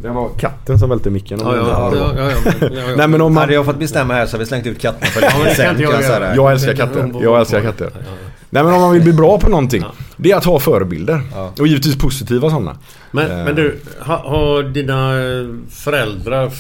[0.01, 1.39] Det var katten som välte micken.
[1.43, 2.95] Ja, ja, ja, ja, ja, ja, ja.
[2.97, 3.41] Nej men om man...
[3.41, 6.21] Hade jag fått bestämma här så hade vi slängt ut katten för Ja, länge kan
[6.21, 6.35] jag.
[6.35, 7.11] Jag älskar katter.
[7.21, 7.91] Jag älskar katter.
[8.53, 9.83] Nej men om man vill bli bra på någonting.
[10.17, 11.21] Det är att ha förebilder.
[11.59, 12.77] Och givetvis positiva sådana.
[13.11, 13.45] Men, Eh.
[13.45, 15.11] men du, ha, har dina
[15.69, 16.51] föräldrar,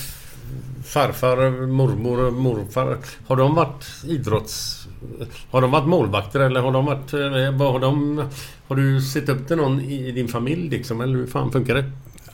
[0.85, 4.79] farfar, mormor och morfar, har de varit idrotts...
[5.51, 7.13] Har de varit målvakter eller har de varit...
[7.59, 8.21] vad Har, de,
[8.67, 11.01] har du sett upp till någon i din familj liksom?
[11.01, 11.85] Eller hur fan funkar det?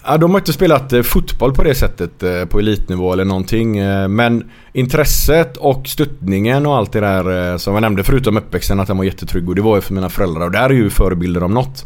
[0.06, 3.78] Ja, de har inte spelat eh, fotboll på det sättet eh, på elitnivå eller någonting.
[3.78, 8.88] Eh, men intresset och stöttningen och allt det där som jag nämnde förutom uppväxten att
[8.88, 11.44] den var jättetrygg och det var ju för mina föräldrar och där är ju förebilder
[11.44, 11.86] om något.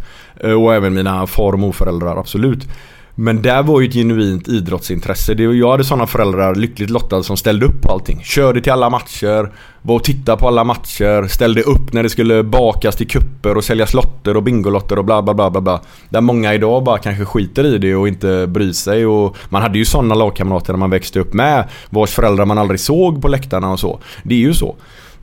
[0.58, 2.68] Och även mina far och morföräldrar absolut.
[3.16, 5.34] Men där var ju ett genuint idrottsintresse.
[5.34, 8.22] Det, jag hade sådana föräldrar, lyckligt lottade, som ställde upp på allting.
[8.24, 12.44] Körde till alla matcher, var och tittade på alla matcher, ställde upp när det skulle
[12.44, 15.82] bakas till kupper och säljas lotter och bingolotter och bla bla bla bla bla.
[16.10, 19.06] Där många idag bara kanske skiter i det och inte bryr sig.
[19.06, 22.80] Och man hade ju sådana lagkamrater när man växte upp med, vars föräldrar man aldrig
[22.80, 24.00] såg på läktarna och så.
[24.24, 24.76] Det är ju så.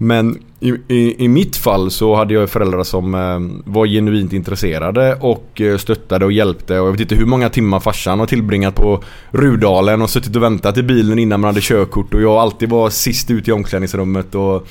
[0.03, 5.15] Men i, i, i mitt fall så hade jag föräldrar som eh, var genuint intresserade
[5.21, 6.81] och eh, stöttade och hjälpte.
[6.81, 10.43] Och jag vet inte hur många timmar farsan har tillbringat på Rudalen och suttit och
[10.43, 12.15] väntat i bilen innan man hade körkort.
[12.15, 14.35] Och jag alltid var sist ut i omklädningsrummet.
[14.35, 14.67] Och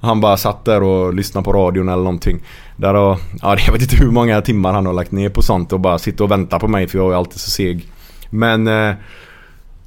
[0.00, 2.40] han bara satt där och lyssnade på radion eller någonting.
[2.76, 5.72] Där och, ja, jag vet inte hur många timmar han har lagt ner på sånt
[5.72, 7.88] och bara sitta och vänta på mig för jag är alltid så seg.
[8.30, 8.94] Men, eh,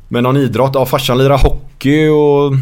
[0.08, 2.54] men någon idrott, ja farsan lirar hockey och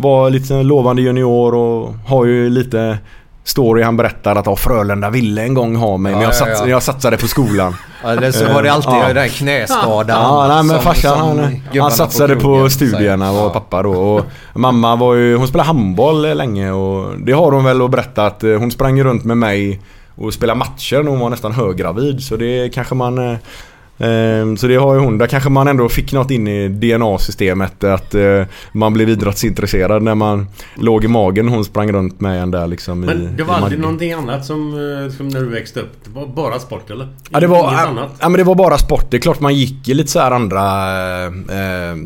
[0.00, 2.98] var lite lovande junior och har ju lite
[3.44, 6.46] story han berättar att ja, Frölunda ville en gång ha mig men jag, Ja, ja,
[6.46, 6.68] sats, ja.
[6.68, 7.76] jag satsade på skolan.
[8.04, 9.06] Ja, det, så var det alltid Ja.
[9.06, 10.22] den där knäskadan.
[10.22, 13.42] Ja, nej men som- farsan han, han satsade på, krogen studierna säger.
[13.42, 13.90] var pappa då.
[13.92, 18.26] Och mamma var ju, hon spelade handboll länge och det har hon väl att berätta
[18.26, 19.80] att eh, hon sprang runt med mig
[20.16, 22.22] och spelade matcher när hon var nästan höggravid.
[22.22, 23.36] Så det kanske man...
[23.98, 25.18] eh, eh, Så det har ju hon.
[25.18, 27.84] Där kanske man ändå fick något in i DNA-systemet.
[27.84, 31.48] Att eh, man blev idrottsintresserad när man låg i magen.
[31.48, 34.44] Hon sprang runt med en där liksom i Men det var i aldrig någonting annat
[34.44, 35.92] som, eh, som när du växte upp?
[36.04, 37.08] Det var bara sport eller?
[37.30, 38.10] Ja det, var, Inget annat?
[38.20, 39.06] ja, men det var bara sport.
[39.10, 41.96] Det är klart man gick i lite så här andra eh, eh,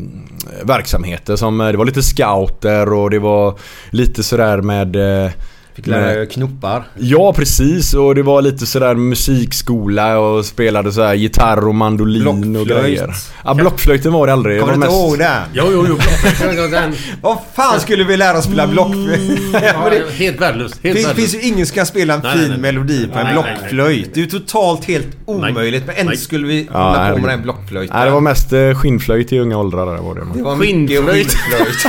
[0.63, 1.35] verksamheter.
[1.35, 4.95] Som, det var lite scouter och det var lite sådär med...
[5.25, 5.31] Eh,
[5.75, 6.83] Fick lära dig knoppar.
[6.95, 12.27] Ja precis och det var lite sådär musikskola och spelade så här gitarr och mandolin
[12.27, 12.83] och Blockflöjt.
[12.83, 13.13] grejer.
[13.45, 14.59] Ja blockflöjten var det aldrig.
[14.59, 15.41] Kommer det du inte mest- ihåg den?
[15.53, 15.95] Jo, jo, jo.
[15.95, 19.39] blockflöjt, den- Vad fan skulle vi lära oss spela blockflöjt?
[19.53, 20.79] Ja, helt värdelöst.
[20.83, 22.59] Helt Det finns, ju ingen som kan spela en Nej, fin nej, nej.
[22.59, 23.53] melodi på en Nej, nej, nej.
[23.59, 24.13] blockflöjt.
[24.13, 25.83] Det är ju totalt helt omöjligt.
[25.87, 27.95] Men ändå skulle vi Ja, hålla på med den blockflöjten.
[27.97, 30.21] Nej det var mest eh, skinnflöjt i unga åldrar där var det.
[30.35, 31.31] Det var Skinnflöjt.
[31.33, 31.85] skinnflöjt.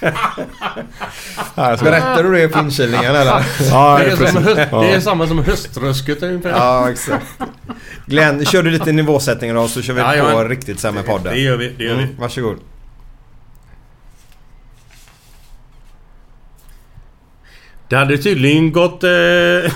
[1.82, 3.44] Berättar du det på inkilningen eller?
[3.70, 4.40] Ja, Det är, som precis.
[4.44, 4.80] höst, Ja.
[4.80, 6.50] det är samma som höströsket ungefär.
[6.50, 7.26] Ja, exakt.
[8.06, 11.32] Glenn, kör du lite nivåsättning då så kör vi Ja, på riktigt sen med podden.
[11.34, 12.02] Det gör vi, det gör vi.
[12.02, 12.56] Mm, varsågod.
[17.88, 19.04] Det hade tydligen gått...
[19.04, 19.10] Eh,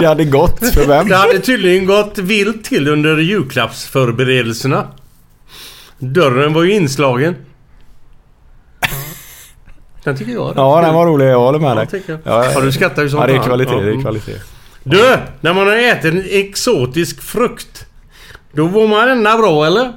[0.00, 1.08] Det hade gått för vem?
[1.08, 4.86] det hade tydligen gått vilt till under julklappsförberedelserna.
[5.98, 7.36] Dörren var ju inslagen.
[10.04, 10.52] Den tycker jag.
[10.56, 12.02] Ja den var rolig, jag håller med dig.
[12.06, 12.18] Ja,
[12.54, 13.46] Ja, du skrattar ju som Ja det är fan.
[13.46, 14.40] kvalitet, det är kvalitet.
[14.82, 15.16] Du!
[15.40, 17.86] När man har ätit en exotisk frukt.
[18.52, 19.92] Då var man ända bra eller?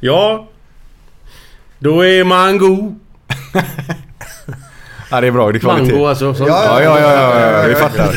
[0.00, 0.46] Ja.
[1.78, 2.98] Då är man god.
[5.10, 5.92] Ja det är bra, det är kvalitet.
[5.92, 6.34] Mango alltså.
[6.34, 8.14] Som, Ja, ja, ja, ja, ja, vi fattar.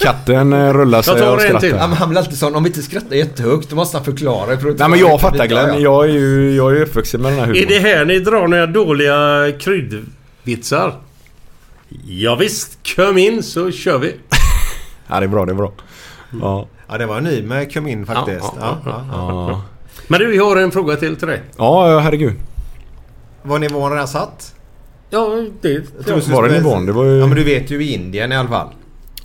[0.00, 1.20] Katten eh, rullar sig och.
[1.20, 1.88] Ja, skrattar.
[1.88, 4.46] men han blir alltid sån, om vi inte skrattar jättehögt då måste han förklara.
[4.46, 5.80] Nej men jag fattar Glenn, Ja, ja.
[5.80, 7.68] jag är ju jag är ju uppvuxen med den här Är humorn.
[7.68, 10.94] det här ni drar några dåliga kryddvitsar?
[12.06, 14.14] Ja, visst, kom in så kör vi.
[15.10, 15.72] Ja det är bra, det är bra.
[16.40, 16.68] Ja.
[16.88, 18.40] Ja, det var ny med kom in faktiskt.
[18.42, 19.50] Ja, Ja, ja, ja, ja.
[19.50, 19.62] Ja,
[20.08, 21.42] Men du, jag har en fråga till till dig.
[21.58, 22.34] ja herregud.
[23.42, 24.54] Var nivån redan satt?
[25.10, 25.68] Ja, det...
[25.72, 26.86] Jag tror skulle Var det nivån?
[26.86, 27.18] Det var ju...
[27.18, 28.68] Ja men du vet ju i Indien i alla fall.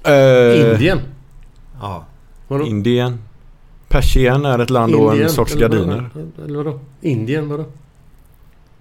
[0.04, 1.00] Eh, Indien.
[1.82, 2.06] Ja.
[2.48, 2.66] Vadå?
[2.66, 3.20] Indien.
[3.88, 5.78] Persien är ett land och en Indien, sorts eller vadå?
[5.86, 6.10] gardiner.
[6.46, 6.80] Eller vadå?
[7.02, 7.66] Indien, vadå?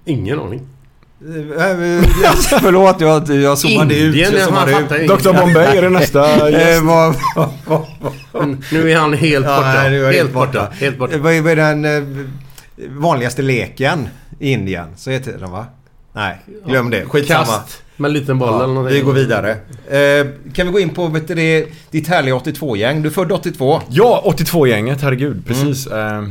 [0.04, 0.60] Ingen aning.
[1.20, 1.26] Eh,
[2.62, 4.02] Förlåt, jag, jag zoomade ut.
[4.06, 5.08] Indien, Jag ja, zoomade ut.
[5.08, 6.82] Dr Bombay är det nästa Eh, gäst.
[8.72, 9.72] Nu är han helt Ja, borta.
[9.74, 10.68] nej, nu är jag helt borta.
[10.72, 11.14] Helt borta.
[11.14, 12.02] Eh, Vad är den eh,
[12.88, 14.86] vanligaste leken i Indien?
[14.96, 15.66] Så heter den va?
[16.12, 17.04] Nej, glöm det.
[17.04, 17.44] Skitsamma.
[17.44, 18.94] Kast med en liten boll Ja, eller någonting.
[18.96, 19.50] vi går vidare.
[19.50, 23.02] Eh, kan vi gå in på vet du, det, ditt härliga 82-gäng?
[23.02, 23.80] Du är född 82.
[23.88, 25.46] Ja, 82-gänget, herregud.
[25.46, 25.86] Precis.
[25.86, 26.24] Mm.
[26.24, 26.30] Eh,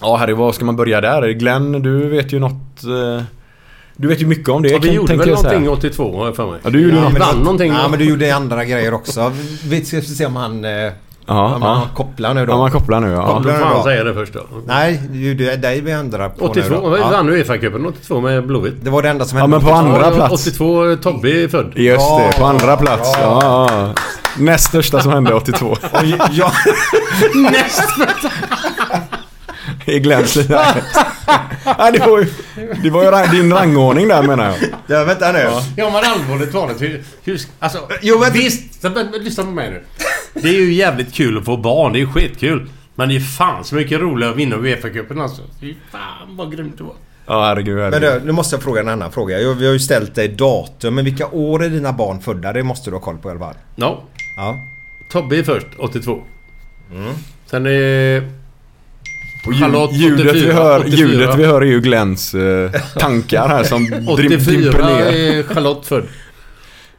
[0.00, 1.28] ja, herre, var ska man börja där?
[1.28, 2.84] Glenn, du vet ju något...
[2.84, 3.22] Eh,
[3.96, 4.68] du vet ju mycket om det.
[4.68, 6.60] Ja, vi gjorde väl någonting 82 har jag för mig.
[6.64, 7.38] Ja, du gjorde ja, något.
[7.38, 7.72] någonting.
[7.72, 9.32] Ja, men du gjorde andra grejer också.
[9.64, 10.92] Vi ska se om han, eh,
[11.28, 11.88] Ja, om han ja.
[11.96, 12.52] kopplar nu då.
[12.52, 13.14] ja, man kopplar nu ja.
[13.14, 13.82] Ja, då Kopplar han då.
[13.82, 14.40] säga det först då.
[14.66, 16.88] Nej, det är dig vi ändrar på 82, nu då.
[16.90, 17.08] vi Ja.
[17.10, 18.74] vann ju Uefa-cupen 82 med Blåvitt.
[18.84, 19.56] Det var det enda som Ja, hände.
[19.56, 20.46] men på andra plats.
[20.46, 21.72] 82, Tobbe är född.
[21.76, 23.10] Just det, på Ja, andra plats.
[23.22, 23.94] Ja, ja.
[24.38, 25.66] Näst största som hände 82.
[25.66, 25.78] Och
[26.32, 26.50] jag,
[29.86, 30.74] I lilla...
[31.78, 32.26] ja, det var ju,
[32.82, 34.54] det var ju din rangordning där menar jag.
[34.98, 35.48] ja, vänta nu.
[35.76, 36.80] Ja men allvarligt talat.
[36.80, 38.84] Hur, hur, alltså, Jo, men- visst,
[39.20, 39.82] lyssna på mig nu.
[40.42, 41.92] Det är ju jävligt kul att få barn.
[41.92, 42.68] Det är ju skitkul.
[42.94, 45.42] Men det är fan så mycket roligare att vinna Uefa-cupen alltså.
[45.60, 46.94] Fy fan vad grymt det var.
[47.26, 47.76] Ja, herregud.
[47.76, 48.22] Men herregud.
[48.22, 49.40] du, nu måste jag fråga en annan fråga.
[49.40, 52.52] Jag- Vi har ju ställt dig datum, men vilka år är dina barn födda?
[52.52, 53.54] Det måste du ha koll på i alla fall.
[53.76, 54.02] Ja.
[54.36, 54.58] Ja.
[55.10, 56.18] Tobbe är först, 82.
[57.46, 58.22] Sen är...
[59.46, 60.96] Och ljud- Charlotte, ljudet, vi 84, hör, 84.
[60.96, 65.02] ljudet vi hör är ju Glens eh, tankar här som dim- 84 dimper ner.
[65.38, 66.04] är Charlotte född.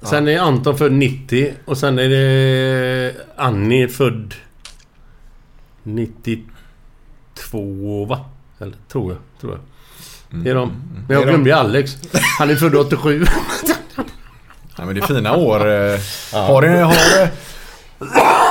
[0.02, 4.34] Sen är Anton född 90 och sen är det Annie född
[5.84, 8.26] 92 va?
[8.60, 9.20] Eller tror jag.
[9.42, 9.62] Tror jag.
[10.44, 10.72] Det är de.
[11.08, 11.98] Men jag glömde ju Alex.
[12.40, 13.26] Han är född 87.
[14.78, 15.60] Ja, men det är fina år.
[16.48, 16.84] Har det...
[16.84, 16.94] Har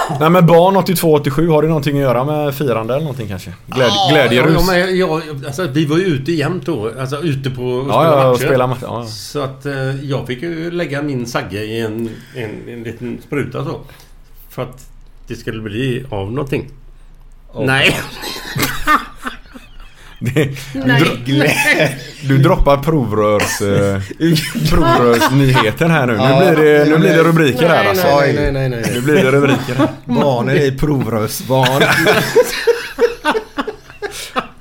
[0.21, 3.53] Nej men barn 82-87, har det någonting att göra med firande eller någonting kanske?
[3.67, 4.55] Gläd, glädjerus?
[4.59, 6.91] Ja, men jag, alltså, vi var ju ute jämt då.
[7.01, 8.47] Alltså ute på och Ja, ja, matcher.
[8.47, 8.83] spela matcher.
[8.83, 9.07] Ja, ja.
[9.07, 13.65] Så att eh, jag fick ju lägga min sagge i en, en, en liten spruta
[13.65, 13.81] så.
[14.51, 14.87] För att
[15.27, 16.71] det skulle bli av någonting.
[17.59, 17.97] Nej!
[20.21, 20.49] Det,
[21.27, 21.49] du,
[22.29, 23.61] du droppar provrörs...
[23.61, 24.01] Eh,
[24.71, 26.13] provrörsnyheten här nu.
[26.13, 26.39] Nu Ja.
[26.55, 28.17] blir det, nu blir det rubriker här nej, alltså.
[28.21, 29.01] nej, nej, nej, nej, Nu nej.
[29.01, 29.89] blir det rubriker här.
[30.05, 31.83] Barnen är provrörsbarn.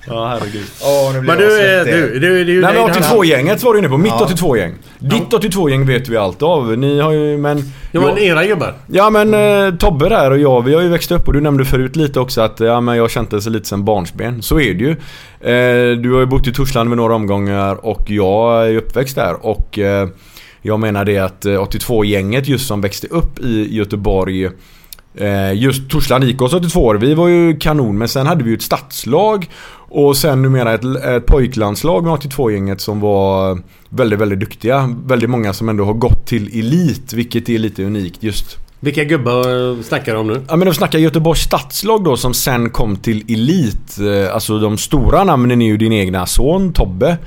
[0.09, 0.65] Ja, herregud.
[0.81, 2.03] Åh, nu blir Men du, är, svettig.
[2.03, 3.97] du, du, du, Nej men 82-gänget var du inne på.
[3.97, 4.27] Mitt Ja.
[4.31, 4.73] 82-gäng.
[4.99, 6.77] Ditt 82-gäng vet vi allt av.
[6.77, 7.63] Ni har ju, men...
[7.91, 8.73] Ja men era gubbar.
[8.87, 11.65] Ja men eh, Tobbe där och jag, vi har ju växt upp och du nämnde
[11.65, 14.41] förut lite också att ja, men jag har känt det så lite sen barnsben.
[14.41, 14.91] Så är det ju.
[14.91, 19.45] Eh, du har ju bott i Torslanda med några omgångar och jag är uppväxt där
[19.45, 20.07] och eh,
[20.61, 24.51] jag menar det att eh, 82-gänget just som växte upp i Göteborg eh,
[25.55, 28.61] Just Torslanda IK 82 år, vi var ju kanon men sen hade vi ju ett
[28.61, 29.49] stadslag
[29.89, 34.95] och sen numera ett, ett pojklandslag med 82-gänget som var väldigt, väldigt duktiga.
[35.05, 38.57] Väldigt många som ändå har gått till elit, vilket är lite unikt just.
[38.79, 40.41] Vilka gubbar snackar du om nu?
[40.47, 43.97] Ja men de snackar Göteborgs stadslag då som sen kom till elit.
[43.99, 47.17] Eh, Alltså de stora namnen är ju din egna son Tobbe.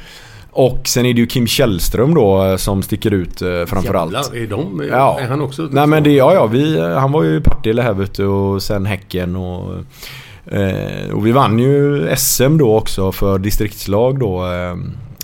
[0.50, 4.12] Och sen är det ju Kim Källström då eh, som sticker ut eh, framförallt.
[4.12, 4.88] Jävlar, är de...
[4.90, 5.20] Ja.
[5.20, 5.68] Är han också...
[5.70, 8.26] Nej men det, ja ja, vi, eh, han var ju i Partille här vet du
[8.26, 9.74] och sen Häcken och...
[11.12, 14.44] Och vi vann ju SM då också för distriktslag då.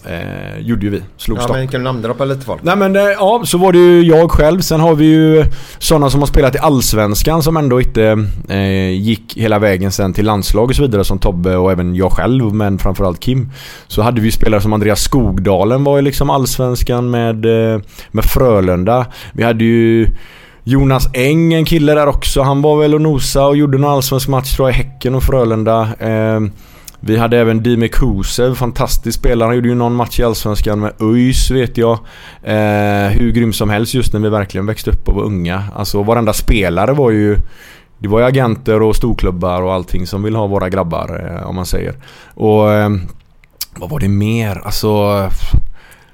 [0.07, 1.03] Eh, eh, gjorde ju vi.
[1.17, 2.63] Slog Ja, men kan du namndroppa lite folk?
[2.63, 4.61] Nej men eh, ja, så var det ju jag själv.
[4.61, 5.45] Sen har vi ju
[5.79, 10.27] sådana som har spelat i Allsvenskan som ändå inte eh, gick hela vägen sen till
[10.27, 13.51] landslag och så vidare som Tobbe och även jag själv men framförallt Kim.
[13.87, 19.07] Så hade vi spelare som Andreas Skogdalen var ju liksom Allsvenskan med, eh, med Frölunda.
[19.33, 20.09] Vi hade ju
[20.65, 22.43] Jonas Eng, en kille där också.
[22.43, 25.23] Han var väl och nosa och gjorde någon allsvensk match tror jag i Häcken och
[25.23, 25.89] Frölunda.
[27.01, 29.47] Eh, vi hade även Dime Kusev, fantastisk spelare.
[29.47, 31.99] Han gjorde ju någon match i Allsvenskan med ÖIS vet jag.
[32.43, 35.65] Eh, hur grym som helst just när vi verkligen växte upp och var unga.
[35.75, 37.37] Alltså varenda spelare var ju...
[37.99, 41.55] Det var ju agenter och storklubbar och allting som vill ha våra grabbar eh, om
[41.55, 41.95] man säger.
[42.35, 42.73] Och...
[42.73, 42.91] Eh,
[43.79, 44.63] vad var det mer?
[44.65, 45.29] Alltså...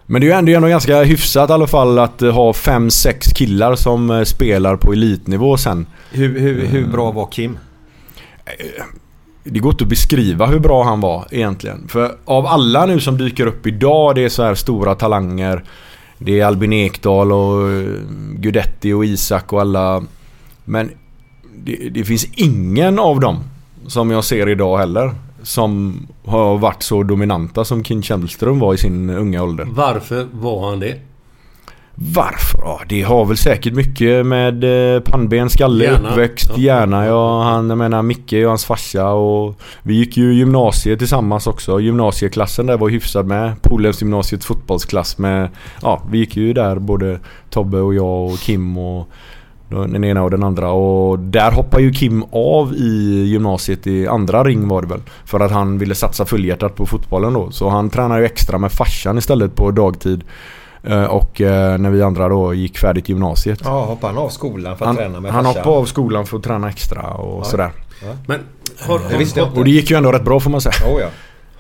[0.07, 2.91] Men det är ju ändå, ändå ganska hyfsat i alla fall att eh, ha fem
[2.91, 5.87] sex killar som eh, spelar på elitnivå sen.
[6.11, 7.59] Hur, hur, hur bra var Kim?
[9.45, 11.89] Det går inte att beskriva hur bra han var egentligen.
[11.89, 15.65] För av alla nu som dyker upp idag, det är så här stora talanger.
[16.19, 17.85] Det är Albin Ekdal och eh,
[18.35, 20.03] Gudetti och Isak och alla.
[20.65, 20.91] Men
[21.57, 23.45] det, det finns ingen av dem
[23.87, 25.15] som jag ser idag heller.
[25.43, 29.67] Som har varit så dominanta som Kim Källström var i sin unga ålder.
[29.71, 31.01] Varför var han det?
[31.95, 32.59] Varför?
[32.63, 34.65] Ja, det har väl säkert mycket med
[34.95, 36.09] eh, pannben, skalle, Hjärna.
[36.11, 36.63] uppväxt, Ja.
[36.63, 37.07] hjärna.
[37.07, 41.81] Ja, han, jag menar Micke och hans farsa och vi gick ju gymnasiet tillsammans också.
[41.81, 43.63] Gymnasieklassen där var hyfsad med.
[43.63, 45.49] Polhemsgymnasiets fotbollsklass med,
[45.83, 47.19] ja, vi gick ju där både
[47.51, 49.09] Tobbe och jag och Kim och
[49.69, 54.45] den ena och den andra och där hoppade ju Kim av i gymnasiet i andra
[54.45, 55.01] ring var det väl.
[55.25, 57.51] För att han ville satsa fullhjärtat på fotbollen då.
[57.51, 60.25] Så han tränade ju extra med farsan istället på dagtid.
[60.85, 63.61] Eh, Och eh, när vi andra då gick färdigt gymnasiet.
[63.65, 65.59] Ja, hoppade han av skolan för att Han, träna med han farsan?
[65.63, 67.45] hoppade av skolan för att träna extra och Ja.
[67.45, 67.71] sådär.
[68.27, 68.41] Men
[68.81, 69.59] har, Det visste jag inte.
[69.59, 70.75] Och det gick ju ändå rätt bra får man säga.
[70.95, 71.07] Oh, ja.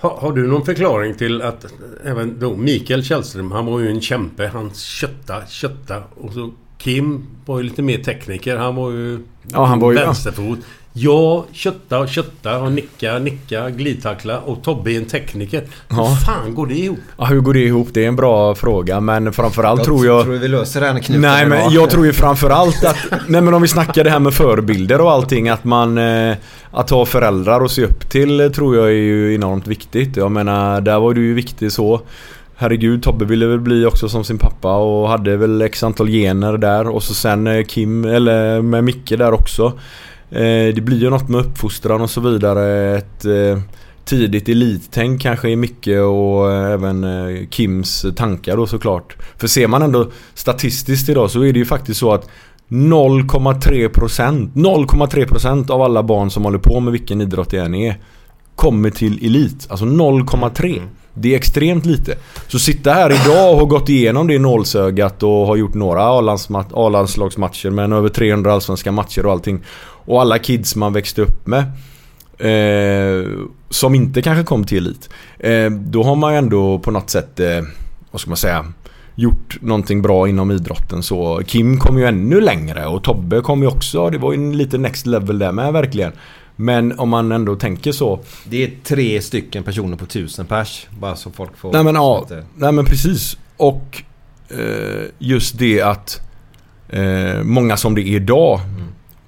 [0.00, 1.66] har, har du någon förklaring till att
[2.04, 4.50] även då Mikael Källström, han var ju en kämpe.
[4.52, 5.96] Han kötta, kötta.
[6.20, 8.56] Och så Kim var ju lite mer tekniker.
[8.56, 9.18] Han var ju...
[9.52, 10.58] Ja, han var ju- Vänsterfot.
[10.94, 15.64] Jag kötta och kötta och nicka, nicka, glidtackla och Tobbe är en tekniker.
[15.88, 16.08] Ja.
[16.08, 16.98] Hur fan går det ihop?
[17.18, 17.88] Ja, hur går det ihop?
[17.92, 20.24] Det är en bra fråga men framförallt tror jag...
[20.24, 21.72] tror vi löser den knuten Nej men idag.
[21.72, 22.96] jag tror ju framförallt att...
[23.28, 25.98] nej men om vi snackar det här med förebilder och allting att man...
[25.98, 26.36] Eh,
[26.70, 30.16] att ha föräldrar att se upp till eh, tror jag är ju enormt viktigt.
[30.16, 32.00] Jag menar där var du ju viktig så.
[32.56, 36.58] Herregud, Tobbe ville väl bli också som sin pappa och hade väl x antal gener
[36.58, 39.72] där och så sen eh, Kim, eller med Micke där också.
[40.32, 42.96] Eh, det blir ju något med uppfostran och så vidare.
[42.96, 43.58] Ett eh,
[44.04, 47.06] tidigt elittänk kanske är mycket och eh, även
[47.50, 49.16] Kims tankar då såklart.
[49.38, 52.28] För ser man ändå statistiskt idag så är det ju faktiskt så att
[52.68, 57.96] 0,3% 0,3% av alla barn som håller på med vilken idrott det än är
[58.56, 59.66] kommer till elit.
[59.70, 60.82] Alltså 0,3.
[61.14, 62.18] Det är extremt lite.
[62.48, 66.02] Så sitta här idag och ha gått igenom det nålsögat och har gjort några
[66.72, 69.60] A-landslagsmatcher men över 300 allsvenska matcher och allting.
[70.04, 71.64] Och alla kids man växte upp med.
[72.38, 73.30] Eh,
[73.70, 75.10] som inte kanske kom till elit.
[75.38, 77.60] Eh, då har man ju ändå på något sätt, eh,
[78.10, 78.66] vad ska man säga,
[79.14, 81.02] gjort någonting bra inom idrotten.
[81.02, 84.10] Så Kim kom ju ännu längre och Tobbe kom ju också.
[84.10, 86.12] Det var ju en liten next level där med verkligen.
[86.56, 88.20] Men om man ändå tänker så.
[88.44, 90.86] Det är tre stycken personer på tusen pers.
[91.00, 91.72] Bara så folk får...
[91.72, 93.36] Nej men ja, nej men precis.
[93.56, 94.02] Och
[94.48, 96.20] eh, just det att
[96.88, 98.60] eh, många som det är idag.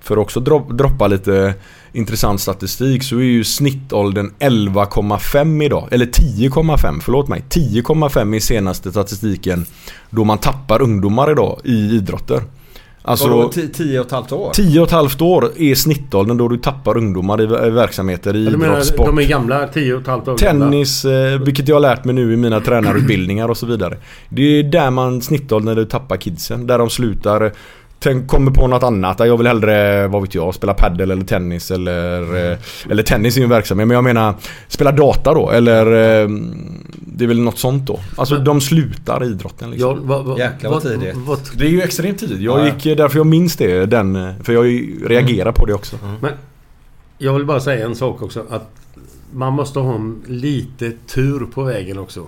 [0.04, 1.54] För att också dro- droppa lite
[1.92, 5.88] intressant statistik så är ju snittåldern 11,5 idag.
[5.90, 7.44] Eller 10,5, förlåt mig.
[7.50, 9.66] 10,5 i senaste statistiken.
[10.10, 12.42] Då man tappar ungdomar idag i idrotter.
[13.06, 13.28] Alltså...
[13.28, 14.50] Vadå, ti- tio och ett halvt år?
[14.54, 18.46] 10 och ett halvt år är snittåldern då du tappar ungdomar i ver- verksamheter i
[18.46, 19.06] idrott, sport.
[19.06, 20.64] de är gamla, 10 och ett halvt år gamla.
[20.66, 23.96] Tennis, eh, vilket jag har lärt mig nu i mina tränarutbildningar och så vidare.
[24.28, 26.66] Det är där man snittåldern när du tappar kidsen.
[26.66, 27.52] Där de slutar.
[28.04, 29.18] Tänk, kommer på något annat.
[29.18, 32.50] Jag vill hellre, vad vet jag, spela paddel eller tennis eller...
[32.52, 32.58] eh,
[32.90, 34.34] Eller tennis är ju en verksamhet men jag menar
[34.68, 35.86] spela data då eller...
[36.22, 36.28] eh,
[37.16, 38.00] Det är väl något sånt då.
[38.16, 39.90] Alltså de slutar idrotten liksom.
[39.90, 41.14] Ja, vad, vad, Jäklar vad tidigt.
[41.58, 42.40] Det är ju extremt tidigt.
[42.40, 42.74] Jag Ja, ja.
[42.84, 43.86] gick därför jag minns det.
[43.86, 44.64] Den, eh, för jag
[45.10, 45.96] reagerar på det också.
[46.20, 46.32] men
[47.18, 48.44] jag vill bara säga en sak också.
[48.50, 48.70] Att
[49.32, 52.26] man måste ha en lite tur på vägen också.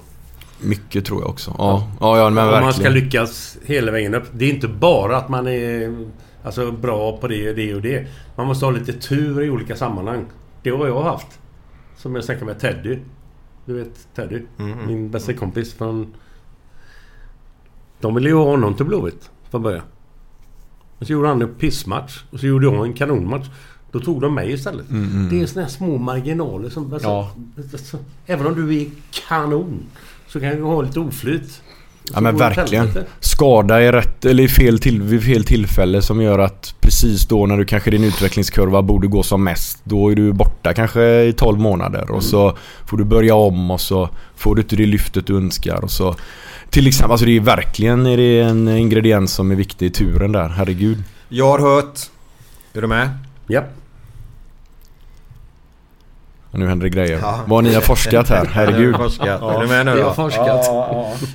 [0.61, 1.55] Mycket tror jag också.
[1.59, 2.63] Ja, ja, ja men Om verkligen.
[2.65, 4.25] man ska lyckas hela vägen upp.
[4.33, 6.07] Det är inte bara att man är
[6.43, 8.07] alltså, bra på det, det och det.
[8.37, 10.25] Man måste ha lite tur i olika sammanhang.
[10.63, 11.39] Det har jag haft.
[11.97, 12.99] Som jag snackade med Teddy.
[13.65, 14.43] Du vet Teddy?
[14.87, 16.15] Min bästa kompis från...
[18.01, 19.83] De ville ju ha honom till Blåvitt från början.
[20.99, 22.23] Och så gjorde han en pissmatch.
[22.31, 23.47] Och så gjorde jag en kanonmatch.
[23.93, 24.87] Då tog de mig istället.
[25.31, 26.93] Det är såna här små marginaler som...
[26.93, 27.31] Alltså, Ja.
[28.27, 28.91] även om du är
[29.29, 29.83] kanon.
[30.29, 31.63] Så kan du ha lite oflyt.
[32.15, 32.89] Ja men verkligen.
[33.21, 37.47] Skada i rätt, eller i fel till, vid fel tillfälle som gör att precis då
[37.47, 39.81] när du kanske din utvecklingskurva borde gå som mest.
[39.85, 42.57] Då är du borta kanske i 12 månader och så
[42.87, 46.15] får du börja om och så får du inte det lyftet du önskar och så.
[46.71, 50.33] Till exempel, alltså det är verkligen är det en ingrediens som är viktig i turen
[50.33, 51.03] där, herregud.
[51.29, 51.99] Jag har hört...
[52.73, 53.09] Är du med?
[53.47, 53.65] Ja.
[56.51, 57.19] Nu händer det grejer.
[57.23, 57.41] Ja.
[57.47, 58.95] Vad ni har forskat här, herregud.
[58.95, 59.43] Jag har forskat.
[59.43, 60.03] Är du med nu då?
[60.03, 60.67] har forskat.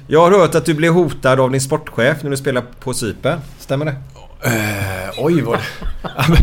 [0.08, 3.40] Jag har hört att du blev hotad av din sportchef när du spelar på Cypern.
[3.60, 3.96] Stämmer det?
[4.44, 5.60] Eh, oj vad...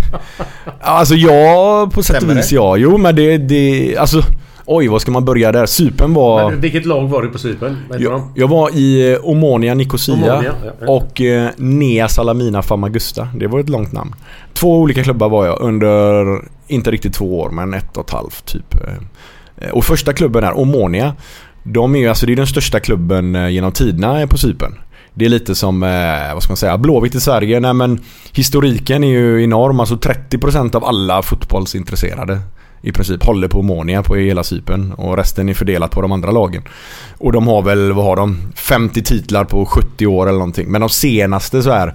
[0.65, 2.55] Ja, alltså ja, på sätt och vis det?
[2.55, 2.77] ja.
[2.77, 3.97] Jo men det, det...
[3.97, 4.23] Alltså...
[4.71, 5.67] Oj, vad ska man börja där?
[5.67, 6.51] Cypern var...
[6.51, 10.55] Men vilket lag var du på heter Jag, jag var i eh, Omonia Nicosia Omonia,
[10.65, 10.93] ja, ja.
[10.93, 13.29] och eh, Nea Salamina Famagusta.
[13.35, 14.15] Det var ett långt namn.
[14.55, 18.45] Två olika klubbar var jag under, inte riktigt två år, men ett och ett halvt
[18.45, 18.75] typ.
[18.75, 21.15] Eh, Och första klubben är Omonia.
[21.63, 24.75] De är ju, alltså det är den största klubben genom tiderna på Cypern.
[25.15, 25.81] Det är lite som,
[26.35, 27.61] vad ska man säga, Blåvitt i Sverige.
[27.61, 28.01] Nej men
[28.33, 29.81] historiken är ju enorm.
[29.81, 32.39] Alltså 30% av alla fotbollsintresserade
[32.83, 36.31] i princip håller på Monia på hela Cypern och resten är fördelat på de andra
[36.31, 36.63] lagen.
[37.19, 38.53] Och de har väl, vad har de?
[38.55, 40.69] 50 titlar på 70 år eller någonting.
[40.69, 41.95] Men de senaste så här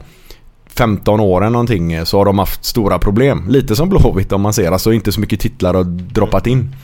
[0.76, 3.46] 15 åren någonting eh, så har de haft stora problem.
[3.50, 4.72] Lite som Blåvitt om man ser.
[4.72, 6.76] Alltså inte så mycket titlar har droppat in.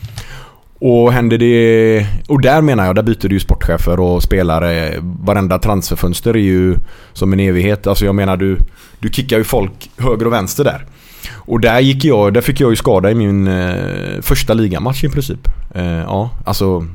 [0.81, 2.05] Och händer det...
[2.27, 4.93] Och där menar jag, där byter du ju sportchefer och spelare.
[5.01, 6.75] Varenda transferfönster är ju
[7.13, 7.87] som en evighet.
[7.87, 8.57] Alltså jag menar du...
[8.99, 10.85] Du kickar ju folk höger och vänster där.
[11.31, 15.09] Och där gick jag, där fick jag ju skada i min eh, första ligamatch i
[15.09, 15.47] princip.
[15.75, 16.85] Eh, ja, alltså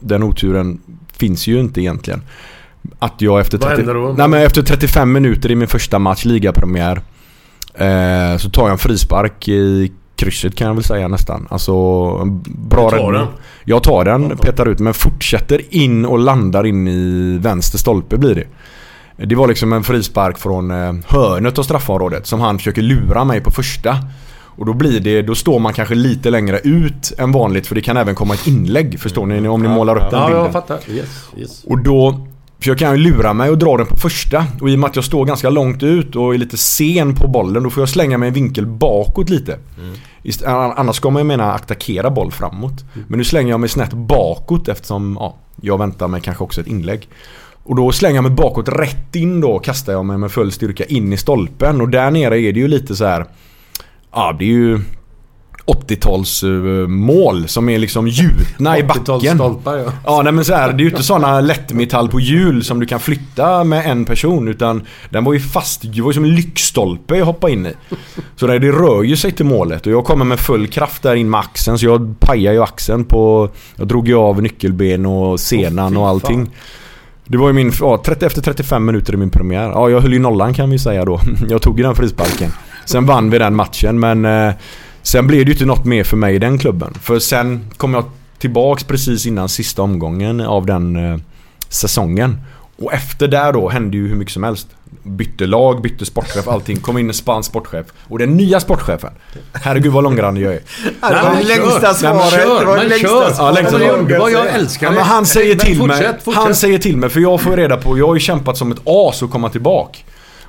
[0.00, 0.80] den oturen
[1.12, 2.22] finns ju inte egentligen.
[2.98, 4.14] Att jag efter, Vad 30, hände då?
[4.18, 7.00] nej, men efter 35 minuter i min första match, ligapremiär.
[7.74, 11.46] Eh, så tar jag en frispark i krysset kan jag väl säga nästan.
[11.50, 11.72] Alltså
[12.46, 13.12] bra Du tar räddning.
[13.12, 13.26] den?
[13.64, 18.34] Jag tar den, petar ut men fortsätter in och landar in i vänster stolpe blir
[18.34, 18.44] det.
[19.16, 23.40] Det var liksom en frispark från eh, hörnet av straffområdet som han försöker lura mig
[23.40, 23.96] på första.
[24.58, 27.80] Och då blir det, då står man kanske lite längre ut än vanligt för det
[27.80, 29.00] kan även komma ett inlägg.
[29.00, 29.48] Förstår ni?
[29.48, 30.44] Om ni målar upp den Ja, bilden.
[30.44, 30.78] jag fattar.
[30.90, 31.64] Yes, yes.
[31.64, 32.26] Och då
[32.58, 34.44] försöker han ju lura mig och dra den på första.
[34.60, 37.28] Och i och med att jag står ganska långt ut och är lite sen på
[37.28, 39.58] bollen då får jag slänga mig en vinkel bakåt lite.
[40.46, 42.84] An- Annars ska man ju mena attackera boll framåt.
[43.08, 46.66] Men nu slänger jag mig snett bakåt eftersom ja, jag väntar mig kanske också ett
[46.66, 47.08] inlägg.
[47.66, 50.84] Och då slänger jag mig bakåt rätt in då kastar jag mig med full styrka
[50.84, 51.80] in i stolpen.
[51.80, 53.26] Och där nere är det ju lite så här.
[54.12, 54.80] Ja, det är ju
[55.66, 59.04] 80-tals eh, mål som är liksom gjutna i backen.
[59.04, 59.92] 80-talsstolpar, ja.
[60.04, 62.86] Ja, nej men så här, det är ju inte sådana lättmetall på hjul som du
[62.86, 66.34] kan flytta med en person utan den var ju fast, det var ju som en
[66.34, 67.72] lyktstolpe jag hoppade in i.
[68.36, 71.14] Så det, det rör ju sig till målet och jag kommer med full kraft där
[71.14, 75.40] in med axeln så jag pajar ju axeln på, jag drog ju av nyckelben och
[75.40, 76.50] senan och allting.
[77.26, 79.68] Det var ju min, ja, 30 efter 35 minuter i min premiär.
[79.68, 81.20] Ja, jag höll ju nollan kan vi säga då.
[81.48, 82.50] Jag tog ju den frisparken.
[82.84, 84.54] Sen vann vi den matchen men eh,
[85.06, 86.94] Sen blev det ju inte något mer för mig i den klubben.
[86.94, 88.04] För sen kom jag
[88.38, 91.18] tillbaks precis innan sista omgången av den eh,
[91.68, 92.40] säsongen.
[92.78, 94.68] Och efter där då hände ju hur mycket som helst.
[95.02, 96.76] Bytte lag, bytte sportchef, allting.
[96.76, 97.86] Kom in en spansk sportchef.
[98.08, 99.10] Och den nya sportchefen.
[99.52, 100.60] Herregud vad långrandig jag är.
[101.00, 102.32] Det var det längsta svaret.
[102.60, 103.70] Det var det längsta Ja, svaret.
[103.70, 104.96] det underbart, jag älskar Ja, det.
[104.96, 106.34] men han säger Men till fortsätt, mig.
[106.36, 108.72] Han säger till mig för jag får ju reda på, jag har ju kämpat som
[108.72, 109.98] ett as att komma tillbaka.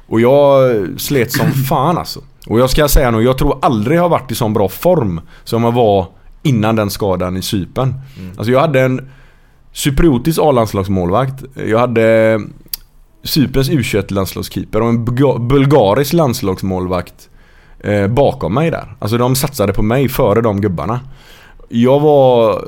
[0.07, 2.19] Och jag slet som fan alltså.
[2.47, 5.21] Och jag ska säga nog, jag tror aldrig jag har varit i sån bra form
[5.43, 6.05] som jag var
[6.43, 7.93] innan den skadan i Cypern.
[8.37, 9.09] Alltså jag hade en
[9.77, 11.43] cypriotisk A-landslagsmålvakt.
[11.67, 12.39] Jag hade
[13.23, 15.05] Cyperns U21-landslagskeeper och en
[15.47, 17.29] bulgarisk landslagsmålvakt
[17.79, 18.95] eh, bakom mig där.
[18.99, 20.99] Alltså de satsade på mig före de gubbarna.
[21.69, 22.61] Jag var...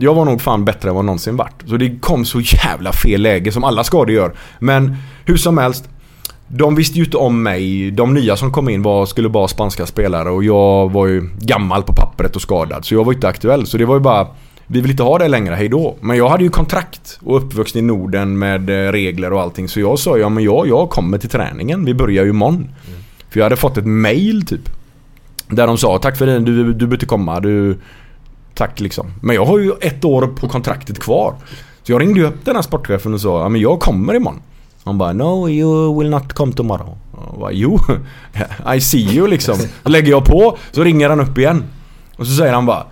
[0.00, 1.62] Jag var nog fan bättre än vad någonsin varit.
[1.66, 4.34] Så det kom så jävla fel läge som alla skador gör.
[4.58, 5.88] Men hur som helst.
[6.48, 7.90] De visste ju inte om mig.
[7.90, 11.82] De nya som kom in var, skulle bara spanska spelare och jag var ju gammal
[11.82, 12.84] på pappret och skadad.
[12.84, 13.66] Så jag var inte aktuell.
[13.66, 14.26] Så det var ju bara
[14.70, 15.96] vi vill inte ha det längre, hej då.
[16.00, 19.68] Men jag hade ju kontrakt och uppvuxen i Norden med eh, regler och allting.
[19.68, 21.84] Så jag sa ja men jag, jag kommer till träningen.
[21.84, 22.68] Vi börjar ju imorgon.
[23.30, 24.68] För jag hade fått ett mail typ.
[25.48, 27.40] Där de sa tack för det, du, du behöver inte komma.
[27.40, 27.78] Du,
[28.54, 29.12] tack liksom.
[29.22, 31.34] Men jag har ju ett år på kontraktet kvar.
[31.82, 34.40] Så jag ringde upp den här sportchefen och sa ja men jag kommer imorgon.
[34.84, 36.98] Han bara no you will not come tomorrow.
[37.30, 37.78] Jag bara, jo,
[38.76, 39.58] I see you liksom.
[39.84, 41.64] Lägger jag på, så ringer han upp igen.
[42.16, 42.86] Och så säger han bara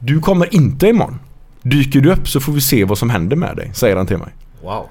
[0.00, 1.18] Du kommer inte imorgon.
[1.62, 4.18] Dyker du upp så får vi se vad som händer med dig, säger han till
[4.18, 4.34] mig.
[4.62, 4.86] Wow.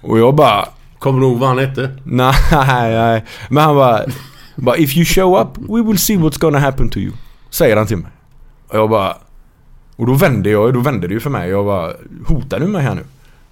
[0.00, 1.90] Och jag bara Kommer du ihåg vad han hette?
[2.04, 3.24] Nej, nej.
[3.48, 4.00] Men han bara,
[4.56, 7.12] bara If you show up, we will see what's gonna happen to you.
[7.50, 8.10] Säger han till mig.
[8.68, 9.16] Och jag bara
[9.96, 11.50] Och då vände jag, då vände det ju för mig.
[11.50, 11.92] Jag bara
[12.26, 13.04] Hotar du mig här nu?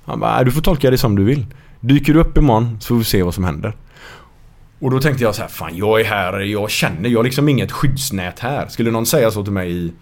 [0.04, 1.46] Han bara, "Nej, du får tolka det som du vill.
[1.80, 3.76] Dyker du upp imorgon så får vi se vad som händer.
[4.80, 7.48] Och då tänkte jag så här, fan jag är här, jag känner, jag har liksom
[7.48, 8.68] inget skyddsnät här.
[8.68, 9.92] Skulle någon säga så till mig i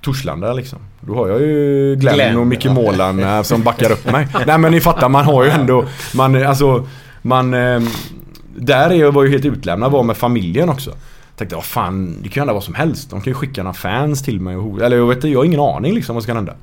[0.00, 0.78] Torslanda liksom.
[1.00, 2.72] Då har jag ju Glenn, Glenn, och Micke ja.
[2.72, 4.28] Målan eh, som backar upp mig.
[4.46, 5.84] Nej men ni fattar, man har ju ändå,
[6.14, 6.86] man alltså,
[7.22, 7.80] man, eh,
[8.56, 10.94] där är jag var ju helt utlämnad, var med familjen också.
[11.36, 13.10] Tänkte, ja fan, det kan ju hända vad som helst.
[13.10, 15.44] De kan ju skicka några fans till mig och Eller jag vet inte, jag har
[15.44, 16.54] ingen aning liksom vad som kan hända.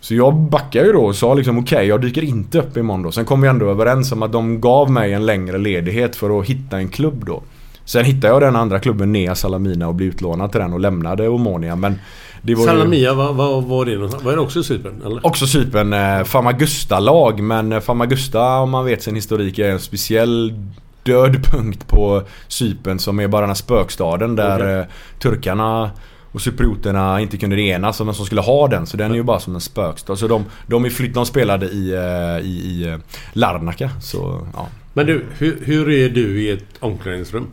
[0.00, 3.12] Så jag backade ju då och sa liksom okej, jag dyker inte upp imorgon då.
[3.12, 6.46] Sen kom vi ändå överens om att de gav mig en längre ledighet för att
[6.46, 7.42] hitta en klubb då.
[7.84, 11.28] Sen hittade jag den andra klubben Nea Salamina och blev utlånad till den och lämnade
[11.28, 11.98] Omonia men
[12.42, 14.24] det var Salamia, vad var det någonstans?
[14.24, 15.02] Var det också Cypern?
[15.06, 15.26] Eller?
[15.26, 20.54] Också Cypern, eh, Famagusta-lag men eh, Famagusta om man vet sin historik är en speciell
[21.02, 24.78] död punkt på Cypern som är bara den här spökstaden där Okej.
[24.78, 24.84] eh,
[25.18, 25.90] turkarna
[26.32, 28.86] och cyprioterna inte kunde enas om vem som skulle ha den.
[28.86, 30.16] Så den är ju bara som en spökstad.
[30.16, 32.98] Så de, de, är flytt, de spelade i, eh, i, i
[33.32, 33.90] Larnaca.
[34.00, 34.66] Så ja.
[34.94, 37.46] Men du, hur, hur är du i ett omklädningsrum?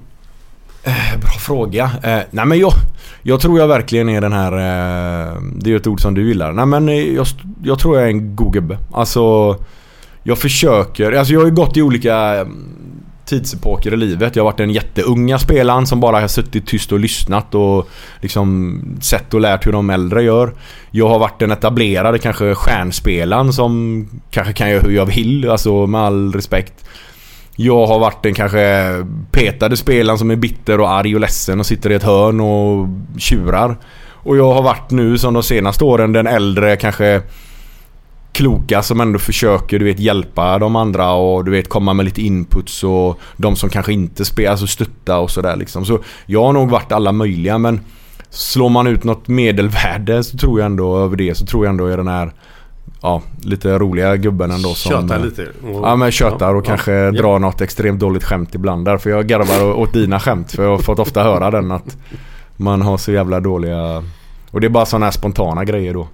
[0.84, 1.92] Eh, Bra fråga.
[2.04, 2.74] Eh, nej men jag,
[3.22, 4.52] jag tror jag verkligen är den här...
[4.52, 6.52] Eh, det är ju ett ord som du gillar.
[6.52, 7.28] Nej men jag,
[7.64, 8.78] jag tror jag är en god gubbe.
[8.94, 9.56] Alltså...
[10.24, 11.12] Jag försöker.
[11.12, 12.70] Alltså jag har ju gått i olika mm,
[13.26, 14.36] tidsepoker i livet.
[14.36, 17.90] Jag har varit den jätteunga spelaren som bara har suttit tyst och lyssnat och
[18.22, 20.54] liksom sett och lärt hur de äldre gör.
[20.92, 25.50] Jag har varit den etablerade kanske stjärnspelaren som kanske kan göra hur jag vill.
[25.50, 26.86] Alltså med all respekt.
[27.62, 28.96] Jag har varit den kanske
[29.32, 32.88] petade spelaren som är bitter och arg och ledsen och sitter i ett hörn och
[33.18, 33.78] tjurar.
[34.14, 37.22] Och jag har varit nu som de senaste åren den äldre kanske
[38.32, 42.22] kloka som ändå försöker du vet hjälpa de andra och du vet komma med lite
[42.22, 45.86] inputs och de som kanske inte spelar, alltså stötta och sådär liksom.
[45.86, 47.82] Så jag har nog varit alla möjliga men
[48.30, 51.86] slår man ut något medelvärde så tror jag ändå över det så tror jag ändå
[51.86, 52.34] är den här
[53.02, 54.92] Ja, lite roliga gubben ändå som...
[54.92, 55.42] Tjötar lite.
[55.64, 57.12] Och- Ja men tjötar och Ja, kanske ja.
[57.12, 58.86] drar något extremt dåligt skämt ibland.
[58.86, 60.52] Därför jag garvar åt dina skämt.
[60.52, 61.98] För jag har fått ofta höra den att
[62.58, 64.04] man har så jävla dåliga...
[64.52, 66.08] Och det är bara sådana här spontana grejer då.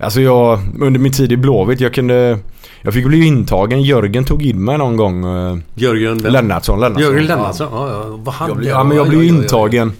[0.00, 2.38] Alltså jag, under min tid i Blåvitt, jag kunde...
[2.82, 3.82] Jag fick bli intagen.
[3.82, 5.24] Jörgen tog in mig någon gång.
[5.24, 6.80] eh, Jörgen Lennartsson.
[6.80, 7.02] Lennartsson.
[7.02, 7.68] Jörgen Lennartsson?
[7.72, 8.04] Ja, ja.
[8.16, 9.92] Vad han Jag blir, ja men jag ju intagen.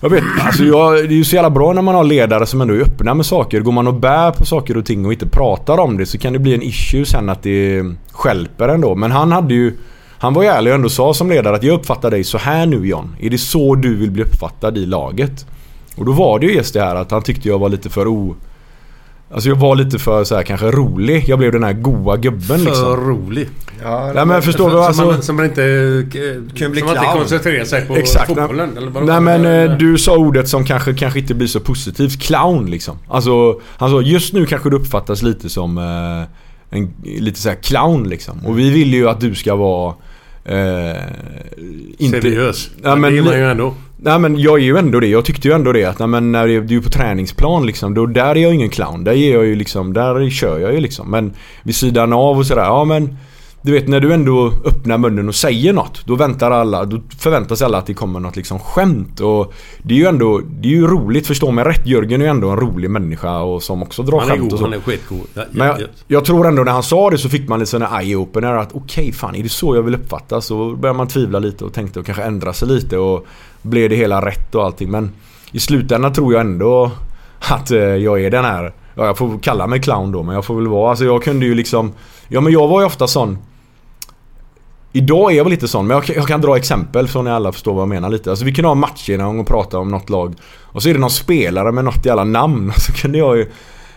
[0.00, 2.60] Jag vet, alltså jag, det är ju så jävla bra när man har ledare som
[2.60, 3.60] ändå är öppna med saker.
[3.60, 6.32] Går man och bär på saker och ting och inte pratar om det så kan
[6.32, 7.82] det bli en issue sen att det
[8.12, 8.94] skälper ändå.
[8.94, 9.76] Men han hade ju...
[10.18, 12.66] Han var ju ärlig och ändå sa som ledare att jag uppfattar dig så här
[12.66, 13.16] nu John.
[13.20, 15.46] Är det så du vill bli uppfattad i laget?
[15.96, 18.08] Och då var det ju just det här att han tyckte jag var lite för
[18.08, 18.36] o...
[19.30, 21.24] Alltså jag var lite för så här kanske rolig.
[21.28, 22.96] Jag blev den här goa gubben För liksom.
[22.96, 23.48] rolig.
[23.82, 24.70] Ja, Nej men förstår du?
[24.74, 25.62] Som, Alltså, man, som man inte...
[26.54, 28.26] Kan bli som man inte koncentrerar sig på Exakt.
[28.26, 28.76] fotbollen.
[28.76, 29.06] Eller vadå?
[29.06, 32.22] Nej men eh, du sa ordet som kanske, kanske inte blir så positivt.
[32.22, 32.98] Clown liksom.
[33.08, 37.56] Alltså, han sa just nu kanske du uppfattas lite som eh, en lite så här
[37.56, 38.46] clown liksom.
[38.46, 39.94] Och vi vill ju att du ska vara...
[40.44, 40.96] Eh,
[41.98, 42.70] inte, Seriös.
[42.82, 43.74] Ja, men det är man li- ju ändå.
[43.96, 45.06] Nej men jag är ju ändå det.
[45.06, 47.94] Jag tyckte ju ändå det att nej, men när du är på träningsplan liksom.
[47.94, 49.04] Då, där är jag ingen clown.
[49.04, 51.10] Där är jag ju liksom, där kör jag ju liksom.
[51.10, 53.18] Men vid sidan av och sådär, ja men
[53.66, 56.06] du vet när du ändå öppnar munnen och säger något.
[56.06, 59.20] Då väntar alla, då förväntar sig alla att det kommer något liksom skämt.
[59.20, 59.52] Och
[59.82, 61.86] det är ju ändå, det är ju roligt, förstå mig rätt.
[61.86, 64.52] Jörgen är ju ändå en rolig människa och som också drar Han skämt god.
[64.52, 64.64] och så.
[64.64, 65.26] Han är skitgod.
[65.34, 67.70] Ja, Men jag, ja, jag tror ändå när han sa det så fick man lite
[67.70, 70.46] sån här eye-opener att okej fan är det så jag vill uppfattas?
[70.46, 73.26] Så började man tvivla lite och tänkte och kanske ändra sig lite och
[73.62, 75.10] blev det hela rätt och allting men
[75.52, 76.90] i slutändan tror jag ändå
[77.38, 80.44] att eh, jag är den här Ja jag får kalla mig clown då men jag
[80.44, 81.92] får väl vara alltså jag kunde ju liksom
[82.28, 83.38] Ja men jag var ju ofta sån
[84.96, 87.30] Idag är jag väl lite sån men jag, kan- jag kan dra exempel så ni
[87.30, 88.30] alla förstår vad jag menar lite.
[88.30, 90.34] Alltså vi kunde ha matcher någon gång och prata om något lag.
[90.62, 92.72] Och så är det någon spelare med något jävla namn.
[92.76, 93.50] Så kunde jag ju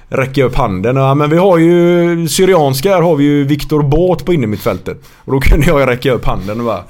[0.10, 0.96] räcka upp handen.
[0.96, 5.02] Ja, men vi har ju Syrianska här har vi ju Viktor Båt på innermittfältet.
[5.26, 6.84] Och då kunde jag ju räcka upp handen och bara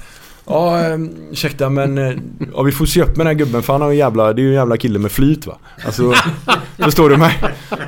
[0.50, 0.98] Ja, eh,
[1.32, 2.12] ursäkta men eh,
[2.54, 4.40] ja, vi får se upp med den här gubben för han har en jävla, det
[4.40, 5.58] är ju en jävla kille med flyt va.
[5.84, 6.12] Alltså,
[6.78, 7.38] förstår du mig?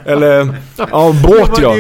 [0.07, 1.75] Eller, ja båt ja.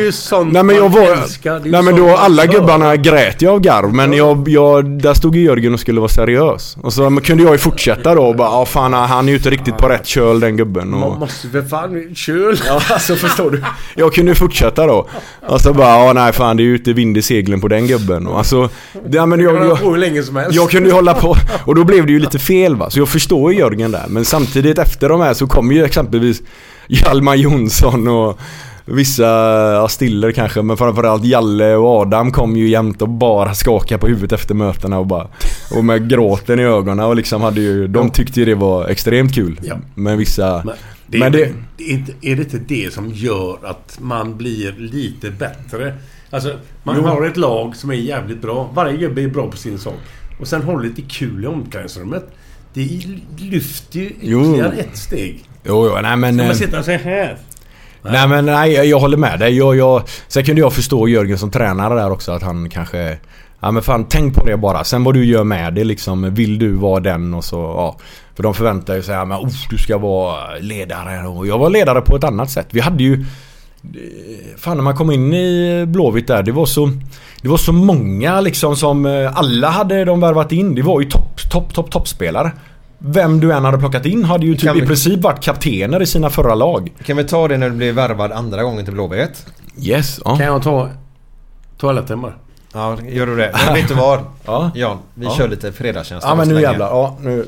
[0.44, 4.48] Nej men jag var, nej men då alla gubbarna grät jag av garv men jag,
[4.48, 6.76] jag, där stod ju Jörgen och skulle vara seriös.
[6.82, 9.50] Och så kunde jag ju fortsätta då och bara, ja fan han är ju inte
[9.50, 10.94] riktigt på rätt köl den gubben.
[10.94, 12.14] Och, Man måste för fan...
[12.14, 12.60] Köl!
[12.66, 13.64] Ja, alltså förstår du?
[13.94, 15.08] Jag kunde ju fortsätta då.
[15.48, 17.86] Och så bara, ja nej fan det är ju inte vind i seglen på den
[17.86, 18.26] gubben.
[18.26, 18.68] Och alltså,
[19.10, 20.56] ja, men jag, Jag hur länge som helst.
[20.72, 21.36] Kunde ju hålla på.
[21.64, 22.90] Och då blev det ju lite fel va.
[22.90, 24.04] Så jag förstår ju Jörgen där.
[24.08, 26.42] Men samtidigt efter de här så kommer ju exempelvis
[26.88, 28.38] Hjalmar Jonsson och
[28.84, 29.24] Vissa,
[29.72, 34.06] ja Stiller kanske, men framförallt Jalle och Adam kom ju jämt och bara skakade på
[34.06, 35.26] huvudet efter mötena och bara
[35.76, 39.34] Och med gråten i ögonen och liksom hade ju, de tyckte ju det var extremt
[39.34, 39.60] kul.
[39.62, 39.76] Ja.
[39.94, 40.62] Men vissa...
[40.64, 40.74] Men
[41.06, 41.84] det, Men är, det- det...
[41.84, 45.94] är, inte, är det inte det som gör att man blir lite bättre?
[46.30, 46.52] Alltså,
[46.82, 47.06] man Jo.
[47.06, 48.70] har ett lag som är jävligt bra.
[48.74, 49.94] Varje gubbe är bra på sin sak.
[50.42, 52.24] Och sen har lite kul i omklädningsrummet.
[52.74, 52.88] Det
[53.38, 55.44] lyfter ju ytterligare ett steg.
[55.64, 56.34] Jo, jo, nej men...
[56.34, 57.38] Ska eh, man sitta så här?
[58.02, 59.56] Nej men nej, jag, jag håller med dig.
[59.56, 63.18] Jag, jag, sen kunde jag förstå Jörgen som tränare där också att han kanske...
[63.60, 64.84] Ja men fan tänk på det bara.
[64.84, 66.34] Sen vad du gör med det liksom.
[66.34, 67.96] Vill du vara den och så ja.
[68.34, 71.28] För de förväntar ju sig att oh, du ska vara ledare.
[71.28, 72.66] Och jag var ledare på ett annat sätt.
[72.70, 73.24] Vi hade ju...
[74.56, 76.90] Fan när man kom in i Blåvitt där, det var så
[77.42, 80.74] Det var så många liksom som eh, alla hade de värvat in.
[80.74, 82.52] Det var ju topp, topp, topp, toppspelare.
[82.98, 86.06] Vem du än hade plockat in hade ju typ vi- i princip varit kaptener i
[86.06, 86.92] sina förra lag.
[87.04, 89.46] Kan vi ta det när du blir värvad andra gången till Blåvitt?
[89.78, 90.36] Yes, ja.
[90.36, 90.88] Kan jag ta
[91.78, 92.32] toaletten bara?
[92.74, 93.52] Ja, gör du det?
[93.66, 94.20] Men vet du vad?
[94.44, 94.70] Ja.
[94.74, 95.34] Jan, vi Ja.
[95.38, 96.26] kör lite fredagstjänst.
[96.26, 96.86] Ja men nu jävlar.
[96.88, 97.46] Ja, nu.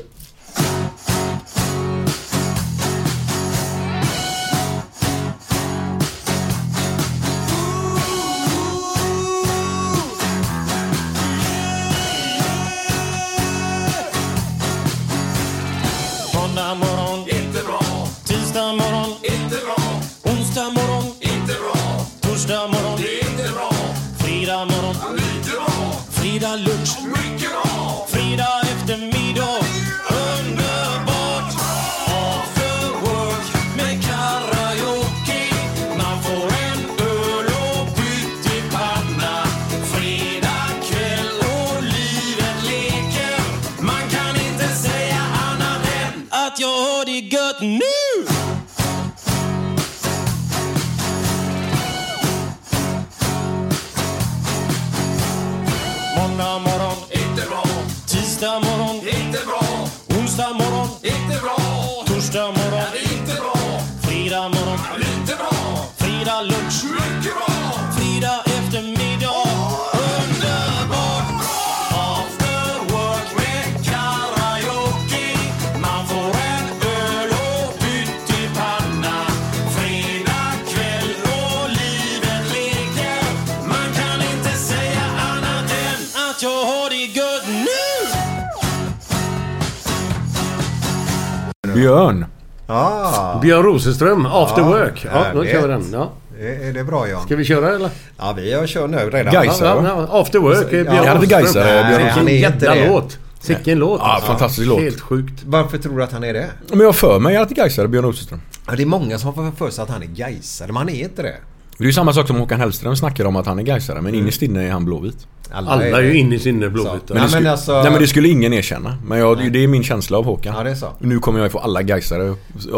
[91.89, 92.25] Björn.
[92.67, 93.39] Ah.
[93.41, 95.05] Björn Rosenström, After Ja, Work.
[95.13, 95.83] Ja, då kör vi den.
[95.93, 96.11] Ja.
[96.39, 97.23] Är är det bra Jan?
[97.25, 97.89] Ska vi köra eller?
[98.17, 99.33] Ja, vi har kört nu redan.
[99.33, 102.07] Gaisare, Ja, After Work, eh, Björn Ja, Björn Rosenström.
[102.09, 102.87] Han är inte jävla det.
[102.89, 103.17] låt.
[103.47, 103.99] Vilken låt.
[103.99, 104.27] Ja, alltså.
[104.27, 104.81] fantastisk låt.
[104.81, 105.43] Helt sjukt.
[105.45, 106.47] Varför tror du att han är det?
[106.69, 108.41] Men jag har för mig att Gaisare, Björn Rosenström.
[108.67, 111.03] Ja, det är många som har för sig att han är Gaisare, men han är
[111.03, 111.35] inte det.
[111.77, 114.05] Det är ju samma sak som Håkan Hellström snackar om att han är Gaisare men
[114.09, 114.21] Mm.
[114.21, 115.27] innerst inne är han Blåvit.
[115.51, 117.13] Alla är ju inne i sinne blåvita.
[117.13, 118.97] Men, det skulle, men alltså- nej men det skulle ingen erkänna.
[119.05, 120.55] Men jag, det är min känsla av Håkan.
[120.57, 120.87] Ja, det är så.
[120.99, 122.35] Nu kommer jag få alla Gaisare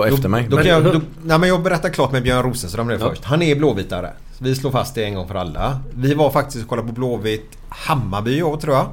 [0.07, 0.47] efter mig.
[0.49, 3.09] Då Men- kan jag, då, nej, men jag berättar klart med Björn Rosenström nu Ja.
[3.09, 3.23] först.
[3.23, 4.09] Han är blåvitare.
[4.39, 5.79] Vi slår fast det en gång för alla.
[5.95, 8.85] Vi var faktiskt och kollade på Blåvitt Hammarby i år tror jag.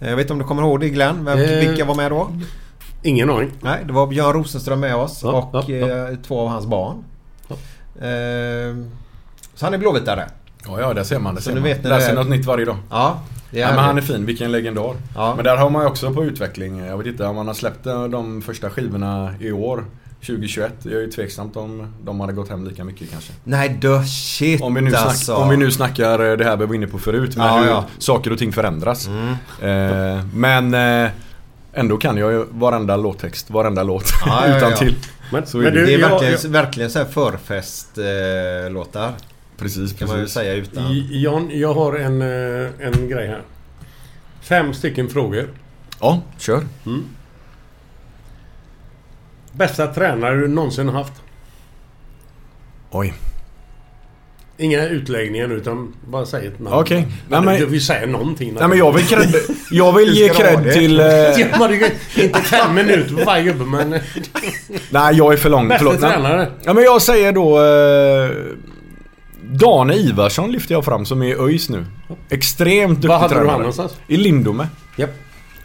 [0.00, 1.24] Eh, Jag vet inte om du kommer ihåg det Glenn?
[1.24, 1.68] Vem, Eh.
[1.68, 2.30] Vilka var med då?
[3.02, 3.50] Ingen aning.
[3.60, 6.08] Nej, det var Björn Rosenström med oss Ja, och ja, ja.
[6.10, 7.04] eh, två av hans barn.
[8.00, 8.76] Eh,
[9.54, 10.28] så han är blåvitare.
[10.66, 11.34] Ja, ja, där ser man.
[11.34, 11.62] Det Så ser man.
[11.62, 12.14] vet ni Läser det.
[12.14, 12.76] något nytt varje dag.
[12.90, 14.94] Ja, det är Ja, men han är fin, vilken legendar.
[15.14, 15.34] Ja.
[15.34, 16.78] Men där har man ju också på utveckling.
[16.78, 19.84] Jag vet inte om man har släppt de första skivorna i år.
[20.26, 20.72] 2021.
[20.82, 23.32] Jag är ju tveksamt om de hade gått hem lika mycket kanske.
[23.44, 25.34] Nej du shit Om vi, nu snack, alltså.
[25.34, 27.66] om vi nu snackar eh, det här vi var inne på förut med Ja, hur
[27.68, 27.78] ja.
[27.78, 27.90] Mm.
[27.98, 29.08] saker och ting förändras.
[29.62, 31.10] Eh, men eh,
[31.72, 34.94] ändå kan jag ju varenda låttext, varenda låt Ja, ja, utan till.
[35.32, 35.80] Men, Så är men det.
[35.80, 38.66] du, Det är jag- verkligen, jag- verkligen så här förfestlåtar.
[38.66, 39.12] Eh, låtar,
[39.62, 40.84] Precis, kan man ju säga utan.
[41.10, 43.42] Jan, jag har en, eh, en grej här.
[44.40, 45.48] Fem stycken frågor.
[46.00, 46.62] Ja, kör.
[49.52, 51.12] Bästa tränare du någonsin har haft?
[52.90, 53.14] Oj.
[54.56, 56.74] Inga utläggningar nu utan bara säg ett namn.
[56.76, 57.00] Okej.
[57.00, 58.54] Nej, Men, men- Du vill säga någonting.
[58.58, 59.34] Nej men jag vill, cred,
[59.70, 61.00] jag vill ge cred till...
[61.00, 61.68] Eh, Ja,
[62.16, 63.90] inte fem minuter på varje gubbe men...
[64.90, 65.68] nej jag är för lång.
[65.68, 66.00] Bästa Förlåt.
[66.00, 66.10] Nej.
[66.12, 66.50] tränare?
[66.64, 67.58] Ja men jag säger då...
[67.64, 68.30] Eh,
[69.52, 71.86] Dane Ivarsson lyfter jag fram som är i ÖIS nu.
[72.28, 73.50] Extremt duktig Var hade du tränare.
[73.50, 73.96] han någonstans?
[74.06, 74.68] I Lindome.
[74.96, 75.10] Japp.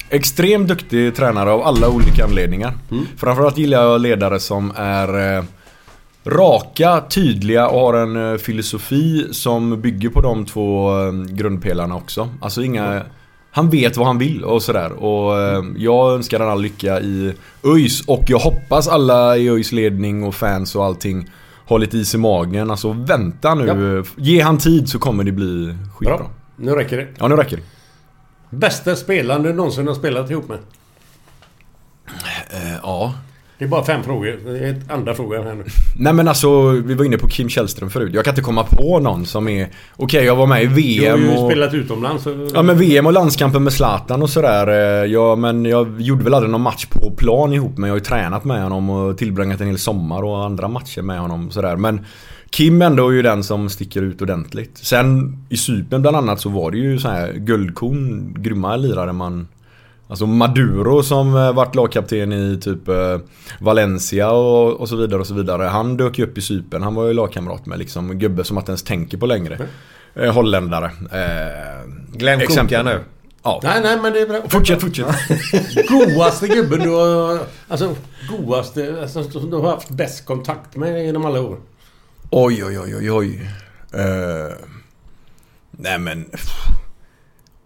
[0.10, 2.74] Extremt duktig tränare av alla olika anledningar.
[2.92, 3.06] Mm.
[3.18, 5.44] Framförallt gillar jag ledare som är eh,
[6.26, 12.30] raka, tydliga och har en eh, filosofi som bygger på de två eh, grundpelarna också.
[12.42, 13.02] Alltså inga...
[13.52, 14.92] Han vet vad han vill och sådär.
[14.92, 17.34] Och eh, jag önskar han all lycka i
[17.64, 21.30] ÖIS och jag hoppas alla i ÖIS ledning och fans och allting
[21.68, 22.72] har lite is i magen.
[22.72, 24.04] Alltså vänta nu.
[24.16, 26.18] Ge han tid så kommer det bli skitbra.
[26.18, 26.30] Bra.
[26.56, 27.08] Nu räcker det.
[27.20, 27.64] Ja, nu räcker det.
[28.50, 30.58] Bästa spelaren du någonsin har spelat ihop med?
[32.50, 33.14] Eh, ja.
[33.60, 34.40] Det är bara fem frågor.
[34.46, 35.64] Det är andra frågan här nu.
[35.96, 38.12] Nej men alltså, vi var inne på Kim Källström förut.
[38.14, 39.68] Jag kan inte komma på någon som är...
[39.96, 41.52] Okej, jag var med i Du har VM ju och...
[41.52, 42.24] spelat utomlands.
[42.24, 42.50] Så...
[42.54, 44.68] Ja men VM och landskampen med Zlatan och sådär.
[45.04, 48.00] eh, Ja men jag gjorde väl aldrig någon match på plan ihop men jag har
[48.00, 51.76] ju tränat med honom och tillbringat en hel sommar och andra matcher med honom sådär.
[51.76, 52.06] Men
[52.50, 54.78] Kim ändå är ju den som sticker ut ordentligt.
[54.78, 59.48] Sen i Cypern bland annat så var det ju så här guldkorn, grymma lirare man
[60.08, 63.18] Alltså Maduro som eh, varit lagkapten i typ eh,
[63.60, 65.64] Valencia och, och så vidare och så vidare.
[65.64, 66.84] Han dök ju upp i Cypern.
[66.84, 69.68] Han var ju lagkamrat med liksom gubbe som inte ens tänker på längre.
[70.16, 70.86] Eh, holländare.
[70.86, 72.86] Eh, Glenn exempel.
[72.86, 73.00] Nu.
[73.44, 73.60] Ja.
[73.64, 74.42] Nej, nej, men det är bra.
[74.50, 75.08] Fortsätt, fortsätt.
[75.90, 77.40] Godaste gubben du har...
[77.68, 77.96] Alltså,
[78.30, 78.98] godaste...
[79.02, 81.58] Alltså, som du har haft bäst kontakt med genom alla år.
[82.30, 83.52] Oj, oj, oj, oj, oj.
[83.94, 84.56] Eh,
[85.72, 86.26] nej men...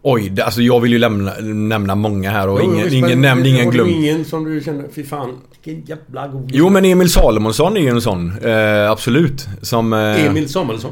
[0.03, 3.47] Oj, alltså jag vill ju lämna, nämna många här och Jo, ingen, visst, ingen nämnd,
[3.47, 3.91] ingen glömd.
[3.91, 6.49] ingen som du känner, fy fan, vilken jävla god...
[6.53, 8.33] Jo men Emil Salomonsson är ju en sån.
[8.43, 9.47] Eh, absolut.
[9.61, 9.93] Som...
[9.93, 10.91] Eh, Emil Samuelsson.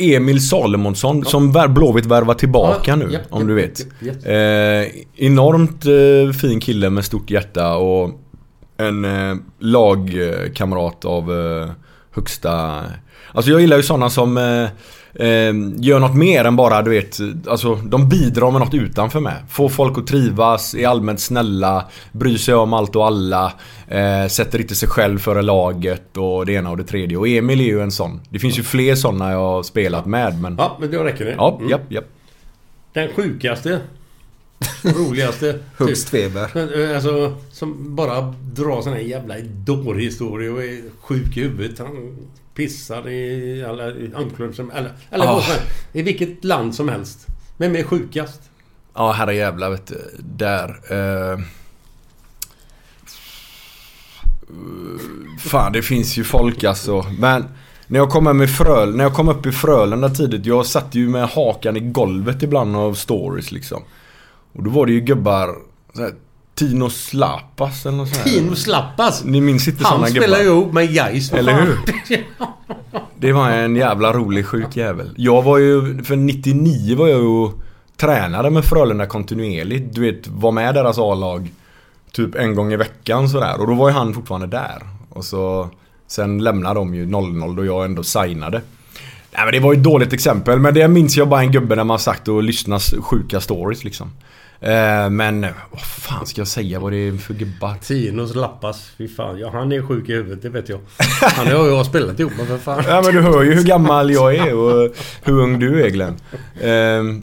[0.00, 3.08] Emil Salomonsson som vär, Blåvitt värvar tillbaka Ja, nu.
[3.12, 3.86] ja, om ja, du vet.
[4.00, 4.86] ja, Eh,
[5.16, 8.10] enormt eh, fin kille med stort hjärta och
[8.76, 11.68] en eh, lagkamrat av eh,
[12.14, 12.82] högsta...
[13.32, 14.36] Alltså jag gillar ju sådana som
[15.18, 19.36] eh, gör något mer än bara du vet, alltså de bidrar med något utanför med.
[19.48, 23.52] Får folk att trivas, är allmänt snälla, bryr sig om allt och alla,
[23.88, 27.16] eh, sätter inte sig själv före laget och det ena och det tredje.
[27.16, 28.20] Och Emil är ju en sån.
[28.30, 30.54] Det finns ju fler sådana jag har spelat med men...
[30.58, 31.34] Ja, men då räcker det.
[31.38, 31.70] Ja, Mm.
[31.70, 32.04] japp, japp.
[32.92, 33.80] Den sjukaste,
[34.82, 35.58] roligaste...
[35.76, 36.50] Högst feber.
[36.54, 41.78] Men, eh, Alltså, som bara drar såna här jävla idolhistorier och är sjuk i huvudet.
[41.78, 42.16] Han
[42.58, 44.70] pissar i alla i omklädningsrum.
[44.70, 45.62] Eller, eller som helst.
[45.92, 47.26] I vilket land som helst.
[47.56, 48.40] Vem är sjukast?
[48.94, 50.10] Ja, herrejävlar vet du.
[50.18, 50.68] Där.
[50.90, 51.38] Eh...
[55.38, 57.06] Fan, det finns ju folk alltså.
[57.18, 57.44] Men
[57.86, 61.08] när jag kom, i Fröl, när jag kom upp i Frölunda tidigt, jag satt ju
[61.08, 63.82] med hakan i golvet ibland av stories liksom.
[64.52, 65.54] Och då var det ju gubbar,
[66.58, 68.32] Tino Slapas eller något sånt här.
[68.32, 69.24] Tino Slappas!
[69.24, 70.20] Ni minns inte Han sådana gubbar?
[70.20, 71.32] spelar ju ihop med Gais.
[71.32, 71.78] Eller hur?
[73.20, 75.14] Det var en jävla rolig sjuk jävel.
[75.16, 77.50] Jag var ju, för 99 var jag ju
[77.96, 79.94] tränare med Frölunda kontinuerligt.
[79.94, 81.52] Du vet, var med deras A-lag
[82.12, 83.60] typ en gång i veckan sådär.
[83.60, 84.82] Och då var ju han fortfarande där.
[85.10, 85.68] Och så
[86.06, 88.62] sen lämnade de ju 00 då jag ändå signade.
[89.32, 90.58] Nej men det var ju ett dåligt exempel.
[90.58, 94.10] Men det minns jag bara en gubbe när man sagt och lyssnat sjuka stories liksom.
[94.60, 97.74] Eh, men vad fan ska jag säga vad det är för gubbar?
[97.82, 98.90] Tinos Lappas.
[98.98, 99.38] Fy fan.
[99.38, 100.80] Ja, han är sjuk i huvudet, det vet jag.
[101.20, 102.84] Han har jag spelat ihop med för fan.
[102.86, 104.54] Ja men du hör ju hur gammal jag är
[104.86, 106.16] och hur ung du är Glenn.
[106.62, 107.22] Ehm,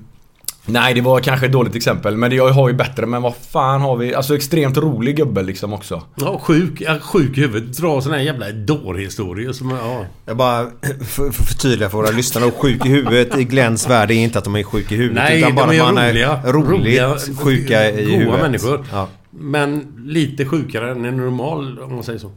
[0.65, 3.35] nej det var kanske ett dåligt exempel men det- jag har ju bättre men vad
[3.35, 4.15] fan har vi?
[4.15, 6.01] Alltså extremt rolig gubbe liksom också.
[6.15, 7.77] Ja, sjuk, sjuk i huvudet.
[7.77, 9.69] Drar såna här jävla dårhistorier som...
[9.69, 10.05] Ja.
[10.25, 10.65] Jag bara
[11.05, 12.45] för, för förtydliga för våra lyssnare.
[12.45, 15.23] Och sjuk i huvudet i Glens värld är inte att de är sjuka i huvudet.
[15.23, 16.41] Nej, utan bara de är att man roliga.
[16.45, 18.41] är roligt roliga, sjuka i goa huvudet.
[18.41, 18.85] människor.
[18.91, 19.07] Ja.
[19.31, 22.31] Men lite sjukare än en normal, om man säger så.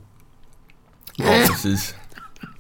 [1.16, 1.94] Ja precis.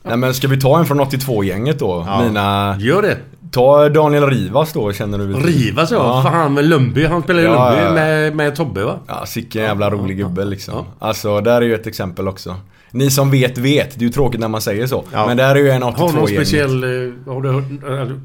[0.02, 2.04] Nej men ska vi ta en från 82-gänget då?
[2.06, 2.22] Ja.
[2.24, 2.76] Mina...
[2.80, 3.18] Gör det.
[3.50, 5.24] Ta Daniel Rivas då känner du?
[5.32, 6.22] Rivas ja.
[6.22, 7.04] Fan med Lundby.
[7.06, 7.92] Han spelar ju Ja, Lundby ja, ja.
[7.94, 8.98] med, med Tobbe va?
[9.06, 10.84] Ja, sicken jävla rolig gubbe liksom.
[10.98, 12.54] Alltså, där är ju ett exempel också.
[12.90, 13.90] Ni som vet, vet.
[13.98, 15.04] Det är ju tråkigt när man säger så.
[15.12, 15.26] Ja.
[15.26, 16.84] Men där är ju en 82 Har någon speciell...
[16.84, 17.64] eh, Har du hört,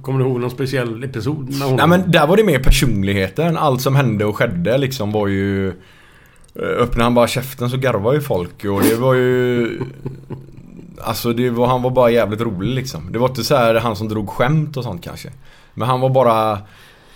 [0.02, 1.76] kommer du ihåg någon speciell episod med honom?
[1.76, 3.58] Nej men där var det mer personligheten.
[3.58, 5.68] Allt som hände och skedde liksom var ju...
[5.68, 5.74] eh,
[6.80, 9.80] Öppnade han bara käften så garvade ju folk och det var ju...
[11.02, 13.12] Alltså det var, han var bara jävligt rolig liksom.
[13.12, 15.30] Det var inte så här han som drog skämt och sånt kanske.
[15.74, 16.58] Men han var bara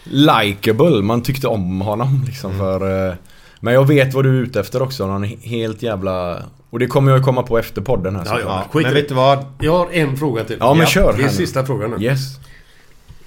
[0.04, 1.02] likable.
[1.02, 3.08] Man tyckte om honom liksom för...
[3.10, 3.14] eh,
[3.60, 5.08] Men jag vet vad du är ute efter också.
[5.08, 6.38] Någon helt jävla...
[6.70, 8.26] Och det kommer jag ju komma på efter podden här.
[8.26, 8.46] Ja, ja.
[8.46, 9.02] Ja, Skit men det.
[9.02, 9.46] vet du vad?
[9.60, 10.58] Jag har en fråga till.
[10.60, 12.06] Ja, men kör Det är sista frågan nu.
[12.06, 12.20] Yes.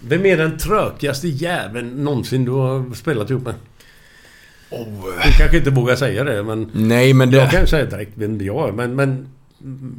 [0.00, 3.54] Vem är den trökigaste jäveln någonsin du har spelat ihop med?
[4.70, 6.70] Du kanske inte vågar säga det men...
[6.72, 7.36] Nej men det...
[7.36, 9.26] Jag kan säga direkt vem jag är men, men...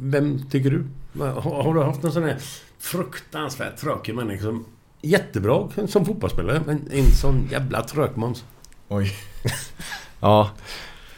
[0.02, 0.84] Vem tycker du?
[1.24, 2.36] Har, har du haft en sån här
[2.78, 4.64] fruktansvärt tråkig människa som...
[5.04, 8.44] Jättebra som fotbollsspelare men en sån jävla trökmåns.
[8.88, 9.12] Oj.
[10.20, 10.50] Ja.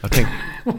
[0.01, 0.27] Jag, tänk,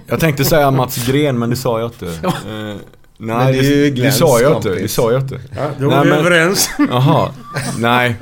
[0.07, 2.07] jag tänkte säga Mats Gren men det sa jag inte.
[2.27, 2.77] Eh,
[3.19, 4.69] nej, det det, det sa jag inte.
[4.75, 5.41] Det sa jag inte.
[5.57, 6.71] Ja, då Nej, är vi men- överens.
[6.91, 7.31] Jaha.
[7.79, 8.15] Nej.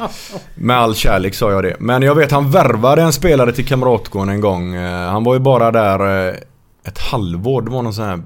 [0.55, 1.77] Med all kärlek sa jag det.
[1.81, 4.75] Men jag vet han värvade en spelare till Kamratgården en gång.
[4.75, 6.35] Eh, Han var ju bara där eh,
[6.85, 7.63] ett halvår.
[7.63, 8.23] Det var någon sån här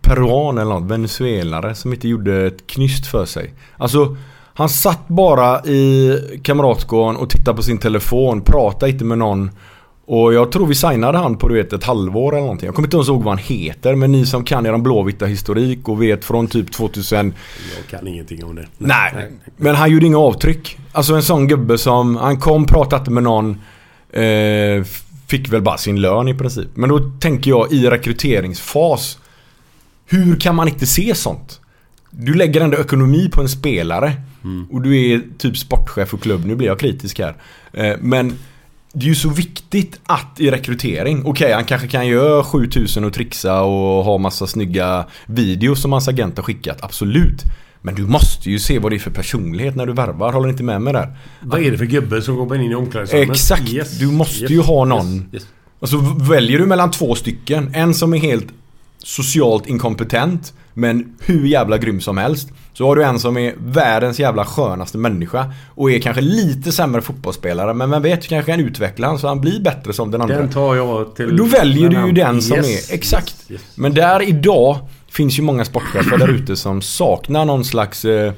[0.00, 3.54] peruan eller något, venezuelare som inte gjorde ett knyst för sig.
[3.76, 4.16] Alltså
[4.54, 9.50] han satt bara i Kamratgården och tittade på sin telefon, pratade inte med någon.
[10.06, 12.66] Och jag tror vi signade han på du vet ett halvår eller någonting.
[12.66, 15.88] Jag kommer inte ens ihåg vad han heter men ni som kan eran blåvita historik
[15.88, 17.34] och vet från typ 2000
[17.76, 18.66] Jag kan ingenting om det.
[18.78, 20.78] Nej, men han gjorde inga avtryck.
[20.92, 23.60] Alltså en sån gubbe som, han kom, pratade med någon.
[24.12, 24.84] Eh,
[25.26, 26.68] fick väl bara sin lön i princip.
[26.74, 29.18] Men då tänker jag i rekryteringsfas.
[30.12, 31.60] Hur kan man inte se sånt?
[32.10, 34.12] Du lägger ändå ekonomi på en spelare.
[34.70, 36.44] Och du är typ sportchef för klubb.
[36.44, 37.34] Nu blir jag kritisk här.
[37.72, 38.38] Eh, men
[38.92, 43.12] det är ju så viktigt att i rekrytering, okej han kanske kan göra 7000 och
[43.12, 47.42] trixa och ha massa snygga videos som hans agent har skickat, absolut.
[47.82, 50.62] Men du måste ju se vad det är för personlighet när du värvar, håller inte
[50.62, 51.16] med mig där?
[51.40, 53.30] Vad är det för gubbe som kommer in i omklädningsrummet?
[53.30, 55.14] Exakt, Yes, du måste yes, ju ha någon.
[55.14, 55.46] yes, yes.
[55.78, 55.98] Och så
[56.28, 57.70] väljer du mellan två stycken.
[57.74, 58.46] En som är helt
[59.06, 62.48] socialt inkompetent men hur jävla grym som helst.
[62.72, 67.02] Så har du en som är världens jävla skönaste människa och är kanske lite sämre
[67.02, 70.36] fotbollsspelare men vem vet, kanske kan utveckla han så han blir bättre som den andra.
[70.36, 71.36] Den tar jag till...
[71.36, 73.34] Då väljer du ju den som yes, är, exakt.
[73.48, 73.62] yes, yes.
[73.74, 74.78] Men där idag
[75.08, 78.32] finns ju många sportchefer där ute som saknar någon slags eh,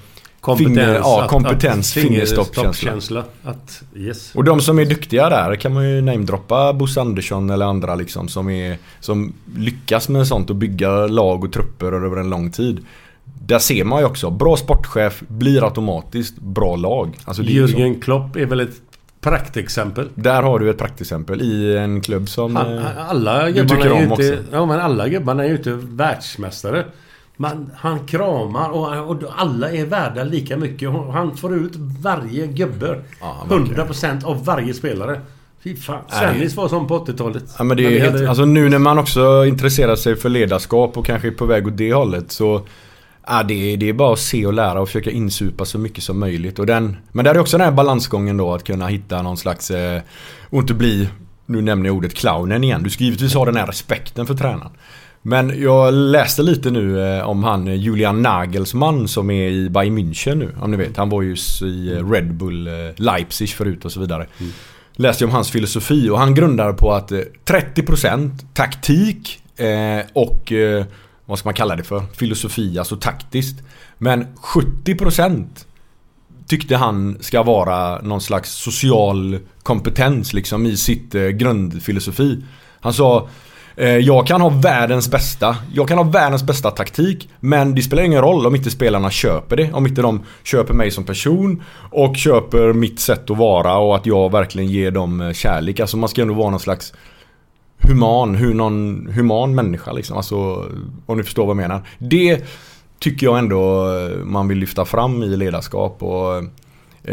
[0.44, 0.76] Kompetens.
[0.76, 3.24] finger, ja, kompetens, fingerstoppkänsla.
[3.42, 4.34] Att, yes.
[4.34, 8.28] Och de som är duktiga där kan man ju namedroppa Bosse Andersson eller andra liksom
[8.28, 12.84] som, är, som lyckas med sånt och bygga lag och trupper över en lång tid.
[13.24, 17.16] Där ser man ju också, bra sportchef blir automatiskt bra lag.
[17.24, 17.76] Alltså det är ju så.
[17.76, 18.76] Jürgen Klopp är väl ett
[19.20, 20.08] praktexempel.
[20.14, 24.12] Där har du ett praktexempel i en klubb som Han, eh, alla du tycker om
[24.12, 24.36] också.
[24.52, 26.84] Ja men alla gubbarna är ju inte världsmästare.
[27.36, 30.90] Man, han kramar och, och alla är värda lika mycket.
[31.12, 32.98] Han får ut varje gubbe.
[33.48, 33.86] verkligen.
[33.88, 35.20] 100% av varje spelare.
[35.64, 36.02] Fy fan.
[36.08, 37.44] Svennis var som på 80-talet.
[37.58, 40.96] Ja men det är helt, hade- alltså nu när man också intresserar sig för ledarskap
[40.96, 42.62] och kanske är på väg åt det hållet så
[43.26, 46.04] Ja, det, är, det är bara att se och lära och försöka insupa så mycket
[46.04, 46.58] som möjligt.
[46.58, 49.70] Och den, men där är också den här balansgången då att kunna hitta någon slags
[49.70, 50.00] eh,
[50.50, 51.08] och inte bli,
[51.46, 52.82] nu nämner jag ordet clownen igen.
[52.82, 54.70] Du ska givetvis ha den här respekten för tränaren.
[55.26, 59.98] Men jag läste lite nu eh, om han eh, Julian Nagelsmann som är i Bayern
[59.98, 60.54] München nu.
[60.60, 60.96] Om ni vet.
[60.96, 64.26] Han var ju i eh, Red Bull Leipzig förut och så vidare.
[64.92, 69.40] Läste jag om hans filosofi och han grundar på att eh, 30% taktik
[70.12, 70.52] och
[71.24, 72.02] vad ska man kalla det för?
[72.14, 73.62] Filosofi, alltså taktiskt.
[73.98, 75.46] Men 70%
[76.46, 82.44] tyckte han ska vara någon slags social kompetens liksom i sitt grundfilosofi.
[82.80, 83.28] Han sa
[83.76, 88.02] Eh, jag kan ha världens bästa, jag kan ha världens bästa taktik men det spelar
[88.02, 89.72] ingen roll om inte spelarna köper det.
[89.72, 94.06] Om inte de köper mig som person och köper mitt sätt att vara och att
[94.06, 95.80] jag verkligen ger dem eh, kärlek.
[95.80, 96.92] Alltså man ska ändå vara någon slags
[97.78, 100.16] human, hur någon human människa liksom.
[100.16, 100.36] Alltså
[101.06, 101.82] om ni förstår vad jag menar.
[101.98, 102.44] Det
[102.98, 106.44] tycker jag ändå eh, man vill lyfta fram i ledarskap och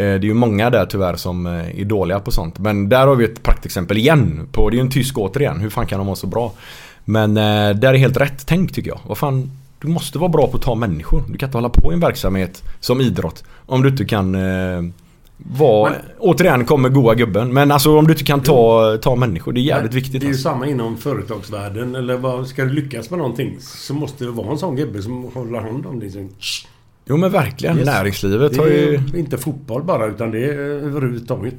[0.02, 2.58] är ju många där tyvärr som eh, är dåliga på sånt.
[2.58, 4.48] Men där har vi ett praktexempel igen.
[4.52, 5.60] På, det är ju en tysk återigen.
[5.60, 6.52] Hur fan kan de vara så bra?
[7.04, 9.00] Men eh, där är helt rätt tänkt tycker jag.
[9.06, 11.22] Vad fan, du måste vara bra på att ta människor.
[11.28, 14.82] Du kan inte hålla på i en verksamhet som idrott om du inte kan eh,
[15.36, 15.90] vara...
[15.90, 17.52] Men- återigen kommer goa gubben.
[17.52, 19.52] Men alltså om du inte kan ta, ta människor.
[19.52, 20.12] Det är jävligt viktigt.
[20.12, 20.42] Det är ju Alltså.
[20.42, 21.94] samma inom företagsvärlden.
[21.94, 25.24] Eller vad, ska du lyckas med någonting så måste det vara en sån gubbe som
[25.34, 26.10] håller hand om det.
[27.04, 27.78] Jo men verkligen.
[27.78, 27.86] Yes.
[27.86, 29.00] Näringslivet har ju...
[29.14, 31.54] inte fotboll bara utan det är överhuvudtaget.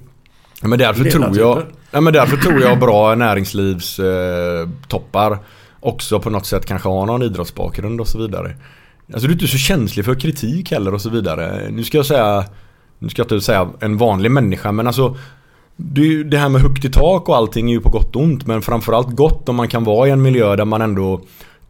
[0.61, 5.37] Ja, men därför tror jag, ja, men därför tror jag bra näringslivstoppar eh,
[5.79, 8.55] också på något sätt kanske har någon idrottsbakgrund och så vidare.
[9.13, 11.69] Alltså du är inte så känslig för kritik heller och så vidare.
[11.71, 12.45] Nu ska jag säga,
[12.99, 15.17] nu ska jag inte säga en vanlig människa men alltså
[15.75, 18.47] det, det här med högt i tak och allting är ju på gott och ont
[18.47, 21.21] men framförallt gott om man kan vara i en miljö där man ändå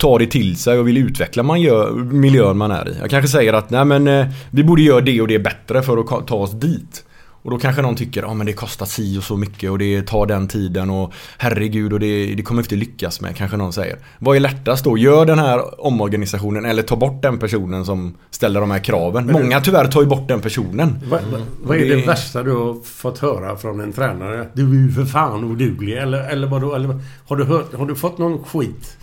[0.04, 2.98] tar det till sig och vill utveckla man gör, miljön man är i.
[3.02, 5.98] Jag kanske säger att nej men eh, vi borde göra det och det bättre för
[5.98, 7.04] att ta oss dit.
[7.44, 10.08] Och då kanske någon tycker att men det kostar si och så mycket och det
[10.08, 13.98] tar den tiden och herregud och det, det kommer inte lyckas med kanske någon säger.
[14.20, 14.98] Vad är lättast då?
[14.98, 19.26] Gör den här omorganisationen eller ta bort den personen som ställer de här kraven.
[19.26, 21.00] Men Många tyvärr tar ju bort den personen.
[21.10, 24.48] Vad, vad, vad är det, Det- värsta du har fått höra från en tränare?
[24.54, 25.98] Du är ju för fan oduglig.
[25.98, 26.76] Eller, eller vadå?
[26.76, 28.98] Eller, har, du hört, har du fått någon skit?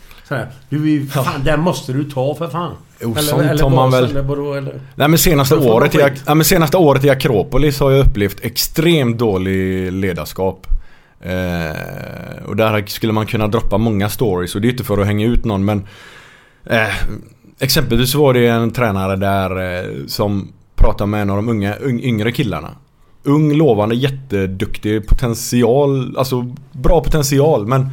[0.68, 2.72] Du är fan, den måste du ta för fan.
[3.02, 4.80] Jo, eller, sånt eller har man väl- Eller vadå, eller?
[4.94, 9.18] Nej men senaste året, i, ja, men senaste året i Akropolis har jag upplevt extremt
[9.18, 10.66] dålig ledarskap.
[11.20, 15.06] Eh, och där skulle man kunna droppa många stories och det är inte för att
[15.06, 15.82] hänga ut någon men
[16.66, 16.88] eh,
[17.62, 22.00] Exempelvis var det en tränare där eh, som pratade med en av de unga, ung,
[22.00, 22.70] yngre killarna.
[23.22, 27.90] Ung, lovande, jätteduktig potential, alltså bra potential men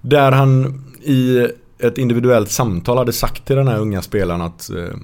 [0.00, 1.46] där han i
[1.82, 4.94] ett individuellt samtal hade sagt till den här unga spelaren att eh,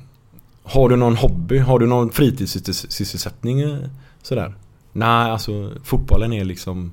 [0.62, 1.58] Har du någon hobby?
[1.58, 3.60] Har du någon fritidssysselsättning?
[3.60, 3.76] eh,
[4.22, 4.54] Sådär.
[4.92, 6.92] Nej, alltså fotbollen är liksom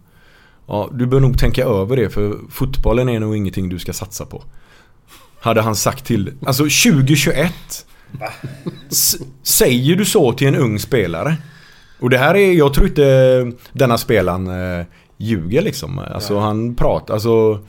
[0.68, 4.26] Ja, du bör nog tänka över det för fotbollen är nog ingenting du ska satsa
[4.26, 4.44] på.
[5.40, 7.54] Hade han sagt till, alltså 2021
[8.92, 11.36] S- Säger du så till en ung spelare?
[12.00, 14.48] Och det här är, jag tror inte denna spelaren
[14.80, 14.86] eh,
[15.18, 16.00] ljuger liksom.
[16.00, 17.60] Alltså han pratar, alltså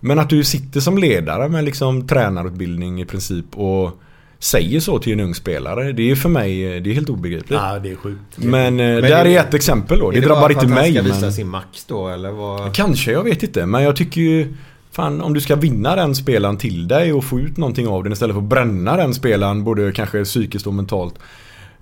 [0.00, 3.90] Men att du sitter som ledare med liksom tränarutbildning i princip och
[4.38, 5.92] säger så till en ung spelare.
[5.92, 7.60] Det är för mig, det är helt obegripligt.
[7.62, 8.20] Ja, det är sjukt.
[8.36, 10.10] Men, eh, Men där det- är ett exempel då.
[10.10, 10.96] Det, Är drabbar bara för inte att mig.
[10.96, 11.32] han ska visa men...
[11.32, 12.74] sin max då eller vad?
[12.74, 13.66] Kanske, jag vet inte.
[13.66, 14.54] Men jag tycker ju
[14.90, 18.12] Fan, om du ska vinna den spelaren till dig och få ut någonting av den
[18.12, 21.14] istället för att bränna den spelaren både kanske psykiskt och mentalt.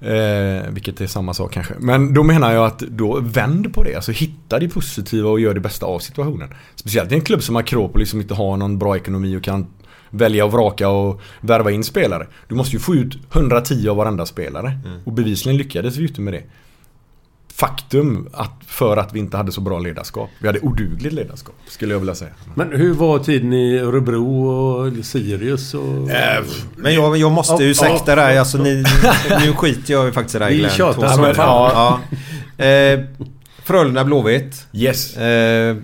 [0.04, 1.74] Eh, vilket är samma sak kanske.
[1.78, 3.94] Men då menar jag att då vänd på det.
[3.94, 6.48] Alltså hitta det positiva och gör det bästa av situationen.
[6.74, 9.66] Speciellt i en klubb som Akropolis som inte har någon bra ekonomi och kan
[10.10, 12.26] välja och vraka och värva in spelare.
[12.48, 14.78] Du måste ju få ut 110 av varenda spelare.
[15.04, 16.42] Och bevisligen lyckades vi ju inte med det.
[17.56, 20.30] Faktum att för att vi inte hade så bra ledarskap.
[20.38, 22.30] Vi hade odugligt ledarskap skulle jag vilja säga.
[22.54, 26.08] Men hur var tiden i Örebro och Sirius och...
[26.76, 28.16] Men jag, jag måste Ja, ursäkta ja.
[28.16, 28.38] dig.
[28.38, 28.84] Alltså, ni,
[29.46, 30.70] nu skiter jag ju faktiskt i det här Vi Glenn.
[30.70, 32.00] tjatar Två som fan.
[32.58, 32.64] Ja.
[32.64, 33.00] Eh,
[33.64, 34.66] Frölunda Blåvitt.
[34.72, 35.16] Yes.
[35.16, 35.76] Eh,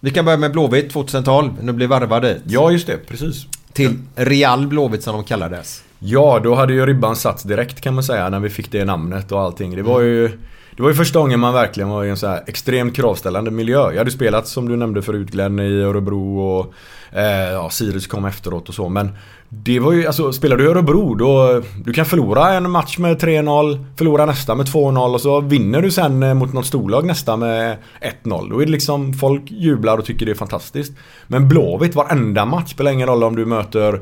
[0.00, 1.50] vi kan börja med Blåvitt 2012.
[1.62, 2.38] Nu blev varvad dit.
[2.44, 2.96] Ja, just det.
[3.08, 3.46] Precis.
[3.72, 5.82] Till Real Blåvitt som de kallades.
[5.98, 9.32] Ja, då hade ju ribban satts direkt kan man säga när vi fick det namnet
[9.32, 9.76] och allting.
[9.76, 10.38] Det var ju
[10.78, 13.90] det var ju första gången man verkligen var i en så här extremt kravställande miljö.
[13.90, 16.74] Jag hade spelat som du nämnde förut Glenn i Örebro och
[17.18, 18.88] eh, ja, Sirius kom efteråt och så.
[18.88, 19.10] Men
[19.48, 23.22] det var ju, alltså spelar du i Örebro då du kan förlora en match med
[23.22, 27.36] 3-0, förlora nästa med 2-0 och så vinner du sen eh, mot något storlag nästa
[27.36, 27.76] med
[28.24, 28.50] 1-0.
[28.50, 30.92] Då är det liksom folk jublar och tycker det är fantastiskt.
[31.26, 34.00] Men Blåvitt, varenda match spelar ingen roll om du möter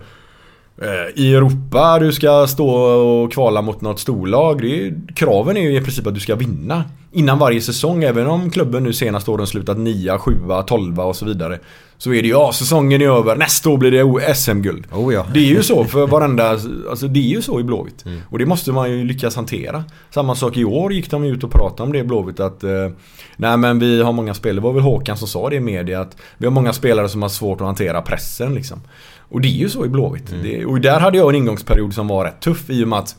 [1.15, 4.63] i Europa, du ska stå och kvala mot något storlag.
[4.63, 6.85] Det är, kraven är ju i princip att du ska vinna.
[7.13, 10.33] Innan varje säsong, även om klubben nu senaste åren slutat 9, 7,
[10.67, 11.59] 12 och så vidare.
[11.99, 14.87] Så är det ju, ja säsongen är över, nästa år blir det SM-guld.
[14.93, 15.27] Oh ja.
[15.35, 16.51] Det är ju så för varenda,
[16.91, 18.05] alltså det är ju så i Blåvitt.
[18.31, 19.85] Och det måste man ju lyckas hantera.
[20.11, 22.89] Samma sak i år gick de ut och pratade om det i Blåvitt att eh,
[23.37, 26.01] Nej men vi har många spelare, det var väl Håkan som sa det i media
[26.01, 28.81] att Vi har många spelare som har svårt att hantera pressen liksom.
[29.29, 30.35] Och det är ju så i Blåvitt.
[30.43, 33.17] Det, och där hade jag en ingångsperiod som var rätt tuff i och med att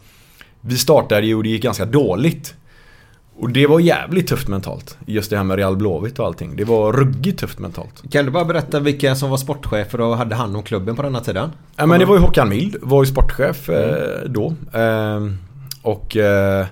[0.62, 2.55] Vi startade ju och det gick ganska dåligt.
[3.39, 4.97] Och det var jävligt tufft mentalt.
[5.05, 6.55] Just det här med Real Blåvitt och allting.
[6.55, 8.12] Det var ruggigt tufft mentalt.
[8.12, 11.20] Kan du bara berätta vilka som var sportchefer och hade hand om klubben på denna
[11.20, 11.49] tiden?
[11.76, 14.53] Ja men det var ju Håkan Mild, var ju sportchef eh, då.
[14.74, 15.28] Eh,
[15.82, 16.66] och eh,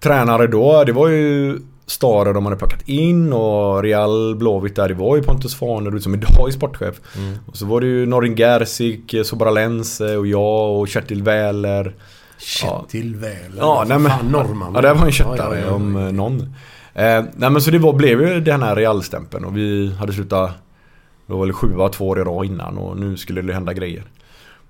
[0.00, 4.94] tränare då, det var ju Stare de hade plockat in och Real Blåvitt där, det
[4.94, 7.00] var ju Pontus Farnerud som idag är sportchef.
[7.46, 11.94] Och så var det ju Norin Gerzik, Sobralense och jag och Kjetil Wähler.
[12.38, 13.58] Kjetil Wähler.
[13.58, 14.10] Ja, nej men...
[14.10, 14.72] Fan, norrman.
[14.74, 15.72] Ja, det var en Ja, köttare ja, ja.
[15.72, 16.40] om eh, någon.
[16.94, 20.50] Eh, nej men så det var, blev ju den här Real-stämpeln och vi hade slutat...
[21.26, 24.04] Det var väl sjua två år i rad innan och nu skulle det hända grejer.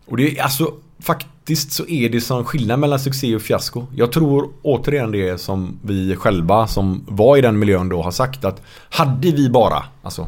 [0.06, 0.72] Och det är alltså
[1.04, 3.86] faktiskt så är det som skillnad mellan succé och fiasko.
[3.94, 8.44] Jag tror återigen det som vi själva som var i den miljön då har sagt
[8.44, 10.26] att hade vi bara alltså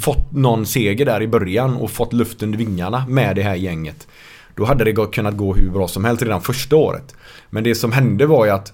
[0.00, 4.06] fått någon seger där i början och fått luft under vingarna med det här gänget.
[4.54, 7.14] Då hade det kunnat gå hur bra som helst redan första året.
[7.50, 8.72] Men det som hände var ju att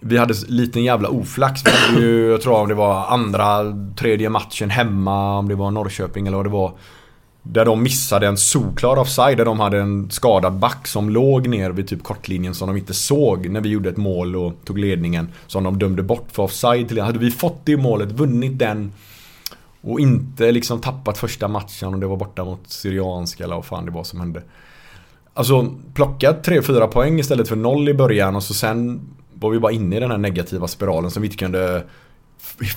[0.00, 1.62] vi hade liten jävla oflax.
[1.66, 3.64] Vi hade ju, jag tror om det var andra,
[3.96, 6.72] tredje matchen hemma, om det var Norrköping eller vad det var.
[7.52, 11.70] Där de missade en solklar offside, där de hade en skadad back som låg ner
[11.70, 15.28] vid typ kortlinjen som de inte såg när vi gjorde ett mål och tog ledningen.
[15.46, 18.92] Som de dömde bort för offside till Hade vi fått det målet, vunnit den
[19.80, 23.84] och inte liksom tappat första matchen och det var borta mot Syrianska eller vad fan
[23.84, 24.42] det var som hände.
[25.34, 29.00] Alltså plocka 3-4 poäng istället för noll i början och så sen
[29.34, 31.84] var vi bara inne i den här negativa spiralen som vi inte kunde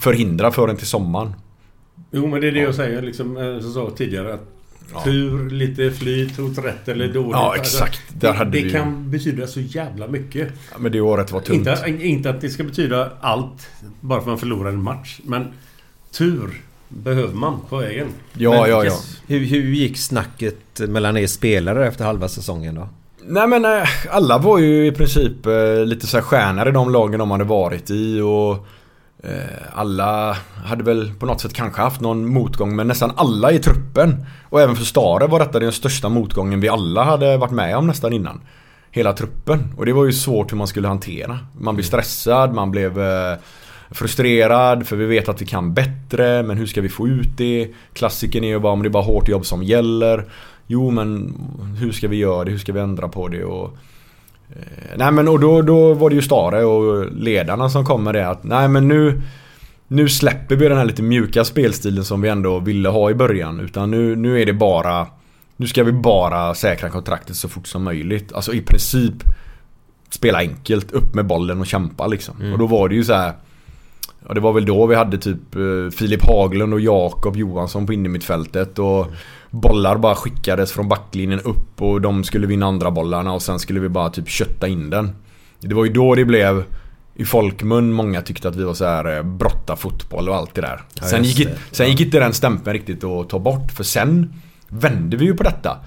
[0.01, 1.33] förhindra förrän till sommaren.
[2.11, 4.33] Jo men det är det jag säger liksom, eh, som jag sa tidigare.
[4.33, 4.58] Att
[4.93, 5.03] Ja.
[5.03, 7.31] Tur, lite flyt åt rätt eller dåligt.
[7.31, 8.01] Ja, Alltså, exakt.
[8.13, 10.47] Där det hade det vi- kan betyda så jävla mycket.
[10.71, 11.67] Ja, men det året var tungt.
[11.67, 13.67] Inte, inte att det ska betyda allt
[14.01, 15.19] bara för att man förlorar en match.
[15.23, 15.47] Men
[16.11, 18.07] tur behöver man på vägen.
[18.33, 18.83] Ja, Men ja, ja.
[18.85, 22.89] yes, Hur, hur gick snacket mellan er spelare efter halva säsongen då?
[23.25, 26.91] Nej men eh, alla var ju i princip eh, lite så här stjärnor i de
[26.91, 28.67] lagen de hade varit i och
[29.23, 29.33] Eh,
[29.73, 34.25] alla hade väl på något sätt kanske haft någon motgång men nästan alla i truppen
[34.49, 37.87] och även för Stare var detta den största motgången vi alla hade varit med om
[37.87, 38.41] nästan innan.
[38.91, 41.39] Hela truppen och det var ju svårt hur man skulle hantera.
[41.59, 43.37] Man blev stressad, man blev eh,
[43.91, 47.73] frustrerad för vi vet att vi kan bättre men hur ska vi få ut det?
[47.93, 50.25] Klassiken är ju bara om det är bara hårt jobb som gäller.
[50.67, 51.35] Jo men
[51.79, 52.51] hur ska vi göra det?
[52.51, 53.43] Hur ska vi ändra på det?
[53.43, 53.77] Och,
[54.95, 58.29] nej men och då, då var det ju Stare och ledarna som kom med det
[58.29, 59.21] att nej men nu
[59.87, 63.59] Nu släpper vi den här lite mjuka spelstilen som vi ändå ville ha i början
[63.59, 65.07] utan nu, nu är det bara
[65.57, 68.33] Nu ska vi bara säkra kontraktet så fort som möjligt.
[68.33, 69.13] Alltså i princip
[70.09, 72.35] Spela enkelt, upp med bollen och kämpa liksom.
[72.53, 73.33] Och då var det ju så här
[74.27, 77.93] Ja, det var väl då vi hade typ eh, Filip Haglund och Jakob Johansson på
[77.93, 79.07] innermittfältet och
[79.49, 83.79] bollar bara skickades från backlinjen upp och de skulle vinna andra bollarna och sen skulle
[83.79, 85.11] vi bara typ kötta in den.
[85.59, 86.63] Det var ju då det blev
[87.15, 90.61] i folkmun många tyckte att vi var så här eh, brotta fotboll och allt det
[90.61, 90.81] där.
[90.93, 91.57] Ja, sen, gick, det.
[91.71, 94.33] sen gick inte den stämpeln riktigt att ta bort för sen
[94.67, 95.77] vände vi ju på detta.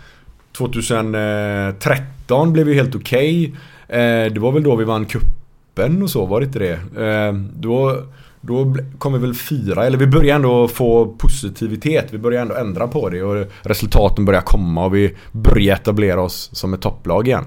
[0.52, 3.54] 2013 blev ju helt okej.
[3.88, 7.04] Eh, det var väl då vi vann kuppen och så, var det inte det?
[7.06, 8.02] Eh, då,
[8.44, 12.06] då kommer kom vi väl fyra, eller vi började ändå få positivitet.
[12.10, 16.50] Vi började ändå ändra på det och resultaten började komma och vi började etablera oss
[16.52, 17.44] som ett topplag igen.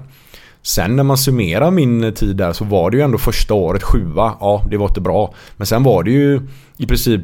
[0.62, 4.34] Sen när man summerar min tid där så var det ju ändå första året sjua.
[4.40, 5.34] Ja, det var inte bra.
[5.56, 6.40] Men sen var det ju
[6.76, 7.22] i princip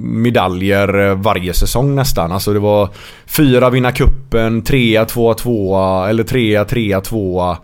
[0.00, 2.32] medaljer eh, varje säsong nästan.
[2.32, 2.88] Alltså det var
[3.26, 7.58] fyra vinna kuppen, trea, tvåa, tvåa eller trea, trea, tvåa.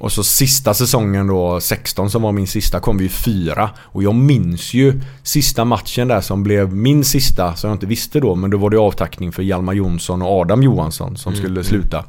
[0.00, 3.70] Och så sista säsongen då, 16 som var min sista, kom vi fyra.
[3.78, 8.20] Och jag minns ju sista matchen där som blev min sista, som jag inte visste
[8.20, 8.34] då.
[8.34, 11.64] Men då var det avtackning för Hjalmar Jonsson och Adam Johansson som Mm, skulle mm.
[11.64, 12.04] sluta.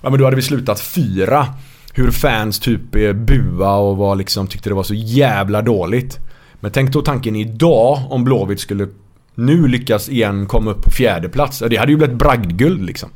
[0.00, 1.46] Ja men då hade vi slutat fyra.
[1.92, 6.18] Hur fans typ eh, bua och var liksom, tyckte det var så jävla dåligt.
[6.60, 8.88] Men tänk då tanken idag om Blåvitt skulle
[9.34, 11.62] nu lyckas igen komma upp på fjärde plats.
[11.70, 13.10] Det hade ju blivit bragdguld liksom.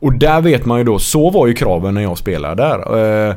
[0.00, 3.28] Och där vet man ju då, så var ju kraven när jag spelade där.
[3.28, 3.34] Eh,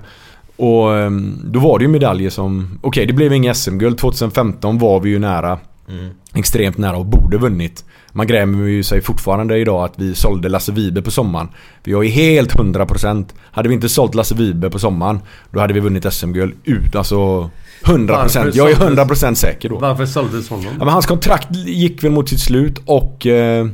[0.57, 1.09] och eh,
[1.43, 3.97] då var det ju medaljer som, okej det blev ingen SM-guld.
[3.97, 5.57] 2015 var vi ju nära.
[5.89, 6.09] Mm.
[6.35, 7.85] Extremt nära och borde vunnit.
[8.11, 11.47] Man grämer ju sig fortfarande idag att vi sålde Lasse Vibe på sommaren.
[11.83, 13.25] Vi har ju helt 100%.
[13.51, 15.19] Hade vi inte sålt Lasse Vibe på sommaren,
[15.51, 16.95] då hade vi vunnit SM-guld ut.
[16.95, 17.49] Alltså
[17.83, 18.07] 100%.
[18.07, 19.77] Varför Jag är såldes- 100% säker då.
[19.77, 20.65] Varför såldes honom?
[20.65, 23.67] Ja, men hans kontrakt gick väl mot sitt slut och eh,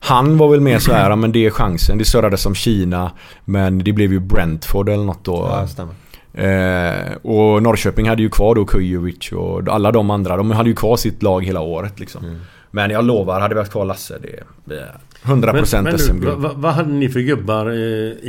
[0.00, 1.98] han var väl mer så här, men det är chansen.
[1.98, 3.12] Det surrades som Kina
[3.44, 5.48] men det blev ju Brentford eller något då.
[5.50, 5.94] Ja, stämmer.
[6.34, 10.36] Eh, och Norrköping hade ju kvar då Kujovic och alla de andra.
[10.36, 12.24] De hade ju kvar sitt lag hela året liksom.
[12.24, 12.38] Mm.
[12.70, 14.18] Men jag lovar, hade vi haft kvar Lasse,
[14.64, 16.38] det är 100% Men, men du, SM-guld.
[16.42, 17.76] vad, vad- hade ni för gubbar eh,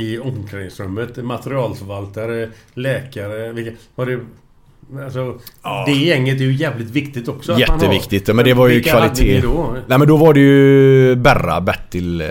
[0.02, 1.16] i omklädningsrummet?
[1.24, 3.52] Materialförvaltare, läkare?
[3.52, 4.18] Vilka, var det...
[5.04, 5.34] Alltså,
[5.86, 7.58] Det gänget är ju jävligt viktigt också.
[7.58, 9.34] Jätteviktigt, men det var ju Vilka kvalitet.
[9.36, 9.76] Hade ni då?
[9.86, 12.26] Nej men då var det ju Berra, Bertil, eh,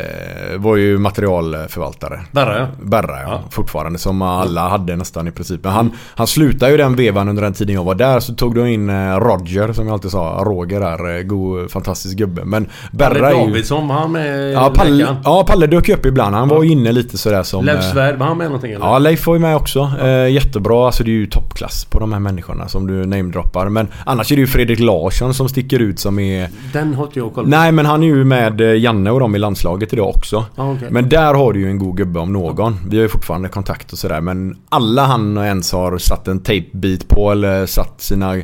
[0.57, 2.19] var ju materialförvaltare.
[2.31, 2.67] Berra, ja.
[2.81, 3.99] Berra ja, fortfarande.
[3.99, 5.63] Som alla hade nästan i princip.
[5.63, 8.19] Men han, han slutade ju den vevan under den tiden jag var där.
[8.19, 10.43] Så tog de in eh, Roger som jag alltid sa.
[10.45, 11.17] Roger där.
[11.17, 12.45] eh, God, fantastisk gubbe.
[12.45, 13.47] Men Berra Palle är ju...
[13.47, 14.51] Davidsson, var han med?
[14.53, 15.17] Ja Palle, läkaren?
[15.23, 16.35] ja, Palle dök upp ibland.
[16.35, 17.65] Han var inne lite sådär som...
[17.65, 18.85] Leif Svärd, var han med någonting eller?
[18.85, 19.91] Ja, Leif var ju med också.
[20.29, 20.85] Jättebra.
[20.85, 23.69] Alltså det är ju toppklass på de här människorna som du namedroppar.
[23.69, 26.49] Men annars är det ju Fredrik Larsson som sticker ut som är...
[26.73, 27.49] Den har inte jag koll på.
[27.49, 30.45] Nej men han är ju med eh, Janne och dem i landslaget idag också.
[30.55, 30.87] Ja, okej.
[30.91, 32.77] Men där har du ju en god gubbe om någon.
[32.89, 34.21] Vi har ju fortfarande kontakt och sådär.
[34.21, 38.35] Men alla han ens har satt en tejpbit på eller satt sina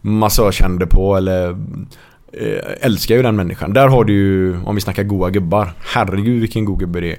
[0.00, 1.50] massagehänder på eller
[2.32, 3.72] eh, älskar ju den människan.
[3.72, 5.72] Där har du ju, om vi snackar goa gubbar.
[5.78, 7.18] Herregud vilken god gubbe det är.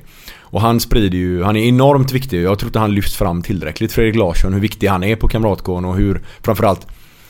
[0.52, 2.42] Och han sprider ju, han är enormt viktig.
[2.44, 3.92] Jag tror inte han lyfts fram tillräckligt.
[3.92, 6.88] Fredrik Larsson, hur viktig han är på Kamratgården och hur framförallt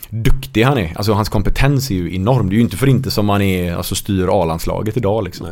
[0.09, 0.93] duktig han är.
[0.95, 2.49] Alltså hans kompetens är ju enorm.
[2.49, 5.47] Det är ju inte för inte som han är, alltså styr A-landslaget idag liksom.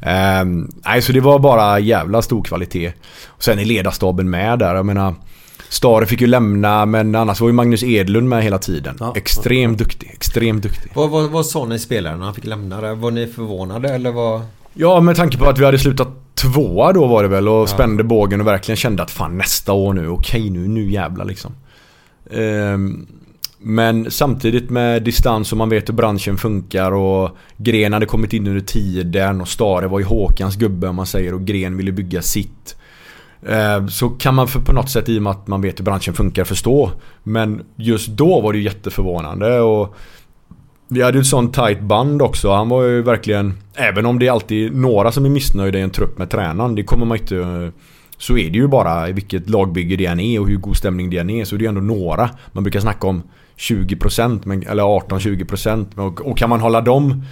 [0.00, 2.92] Ehm, nej, så det var bara jävla stor kvalitet.
[3.26, 4.74] Och sen är ledarstaben med där.
[4.74, 5.14] Jag menar,
[5.68, 8.98] Stare fick ju lämna men annars var ju Magnus Edlund med hela tiden.
[9.16, 10.92] extremt duktig, extremt duktig.
[10.94, 12.94] Vad, vad, vad sa ni spelare när han fick lämna det?
[12.94, 14.42] Var ni förvånade eller vad?
[14.74, 17.66] Ja, med tanke på att vi hade slutat tvåa då var det väl och Ja.
[17.66, 21.52] spände bågen och verkligen kände att fan nästa år nu, okej nu, nu jävlar liksom.
[22.30, 23.06] Ehm,
[23.58, 28.46] men samtidigt med distans och man vet hur branschen funkar och Gren hade kommit in
[28.46, 32.22] under tiden och Stare var ju Håkans gubbe om man säger och Gren ville bygga
[32.22, 32.76] sitt.
[33.48, 35.84] Ehm, Så kan man för på något sätt i och med att man vet hur
[35.84, 36.90] branschen funkar förstå.
[37.22, 39.94] Men just då var det ju jätteförvånande och
[40.90, 42.52] vi hade ju ett sånt tight band också.
[42.52, 43.54] Han var ju verkligen...
[43.74, 46.74] Även om det är alltid några som är missnöjda i en trupp med tränaren.
[46.74, 47.72] Det kommer man inte...
[48.18, 51.18] Så är det ju bara vilket lagbygge det än är och hur god stämning det
[51.18, 51.44] än är.
[51.44, 52.30] Så det är ändå några.
[52.52, 53.22] Man brukar snacka om
[53.56, 57.24] 20% men, eller 18-20% Men- och, och kan man hålla dem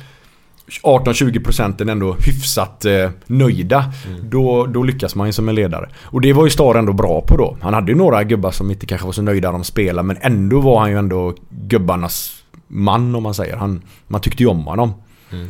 [0.82, 3.92] 18-20 procenten ändå hyfsat eh, nöjda.
[4.22, 5.88] Då, då lyckas man ju som en ledare.
[6.04, 7.56] Och det var ju Star ändå bra på då.
[7.60, 10.60] Han hade ju några gubbar som inte kanske var så nöjda de spelade men ändå
[10.60, 12.34] var han ju ändå gubbarnas
[12.68, 13.56] man om man säger.
[13.56, 14.94] Han, man tyckte ju om honom.
[15.32, 15.48] Mm.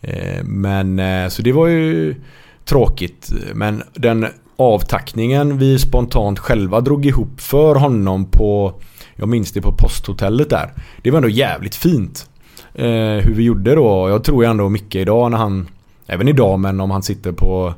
[0.00, 2.14] Eh, men eh, så det var ju
[2.64, 3.32] tråkigt.
[3.54, 4.26] Men den
[4.56, 8.74] avtackningen vi spontant själva drog ihop för honom på
[9.16, 10.72] jag minns det på posthotellet där.
[11.02, 12.30] Det var ändå jävligt fint.
[12.74, 12.86] Eh,
[13.24, 14.08] hur vi gjorde då.
[14.08, 15.68] Jag tror ju ändå Micke idag när han
[16.10, 17.74] Även idag men om han sitter på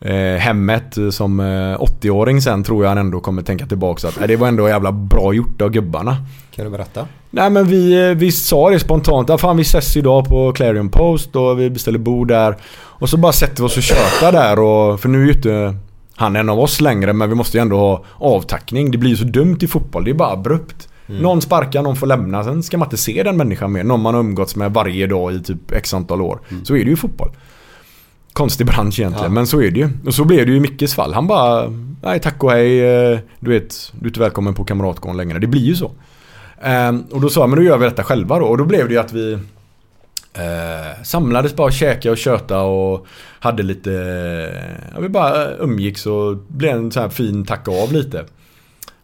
[0.00, 4.26] eh, hemmet som eh, 80-åring sen tror jag han ändå kommer tänka tillbaka att eh,
[4.26, 6.16] det var ändå jävla bra gjort av gubbarna.
[6.54, 7.06] Kan du berätta?
[7.30, 9.28] Nej men vi, eh, vi sa det spontant.
[9.28, 12.56] Ja, fan vi ses idag på Clarion Post och vi beställer bord där.
[12.74, 15.76] Och så bara sätter vi oss och tjötar där och, för nu är ju inte
[16.14, 18.90] han en av oss längre men vi måste ju ändå ha avtackning.
[18.90, 20.04] Det blir ju så dumt i fotboll.
[20.04, 20.88] Det är bara abrupt.
[21.08, 21.22] Mm.
[21.22, 22.44] Någon sparkar, någon får lämna.
[22.44, 23.84] Sen ska man inte se den människan mer.
[23.84, 26.38] Någon man har umgåtts med varje dag i typ x antal år.
[26.64, 27.30] Så är det ju i fotboll.
[28.38, 29.34] Konstig bransch egentligen, Ja.
[29.34, 29.88] men så är det ju.
[30.06, 31.14] Och så blev det ju i Mickes fall.
[31.14, 32.80] Han bara, nej tack och hej.
[33.12, 35.38] eh, Du vet, du är inte välkommen på Kamratgården längre.
[35.38, 35.90] Det blir ju så.
[36.62, 38.44] Ehm, och då sa jag, men då gör vi detta själva då.
[38.46, 39.32] Och då blev det ju att vi
[40.34, 43.06] eh, samlades bara och käkade och köta och
[43.40, 43.90] hade lite,
[44.94, 48.24] ja, vi bara umgicks och blev en sån här fin tack av lite.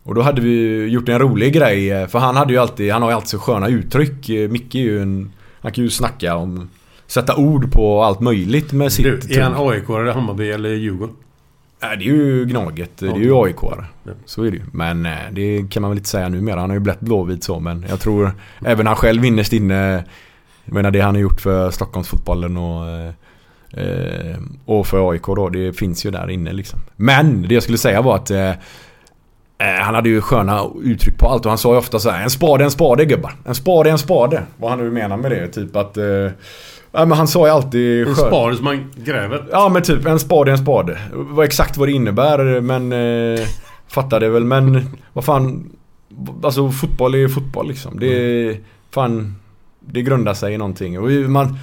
[0.03, 3.03] Och då hade vi gjort en rolig grej, eh, för han hade ju alltid, han
[3.03, 4.29] har ju alltid så sköna uttryck.
[4.29, 6.69] Eh, Micke är ju en, han kan ju snacka om,
[7.15, 11.17] sätta ord på allt möjligt med sitt Du, är han AIK eller Hammarby eller Djurgården?
[11.83, 12.97] Nej, det är ju Gnaget.
[12.97, 13.57] Det är ju aik
[14.25, 14.63] Så är det ju.
[14.73, 16.61] Men eh, det kan man väl inte säga numera.
[16.61, 17.61] Han har ju blivit blåvit så.
[17.61, 18.33] Men jag tror
[18.65, 20.05] även han själv innerst inne.
[20.65, 22.89] Jag menar det han har gjort för Stockholmsfotbollen och,
[23.81, 25.49] eh, och för AIK då.
[25.49, 26.81] Det finns ju där inne liksom.
[26.97, 28.53] Men det jag skulle säga var att eh,
[29.59, 32.31] han hade ju sköna uttryck på allt och han sa ju ofta så här En
[32.31, 33.35] spade en spade gubbar.
[33.45, 34.43] En spade en spade.
[34.57, 35.49] Vad han nu menar med det.
[35.49, 35.99] Typ att...
[36.95, 38.09] Ja, men han sa ju alltid...
[38.09, 39.45] En skön- spade som man gräver.
[39.51, 40.99] Ja men typ en spade är en spade.
[41.13, 42.93] Vad exakt vad det innebär men...
[42.93, 43.47] Eh,
[43.89, 44.89] fattar det väl men...
[45.13, 45.71] Vad fan...
[46.43, 47.99] Alltså fotboll är ju fotboll liksom.
[47.99, 48.57] Det är...
[48.91, 49.37] Fan...
[49.81, 50.99] Det grundar sig i någonting.
[51.01, 51.59] Och man,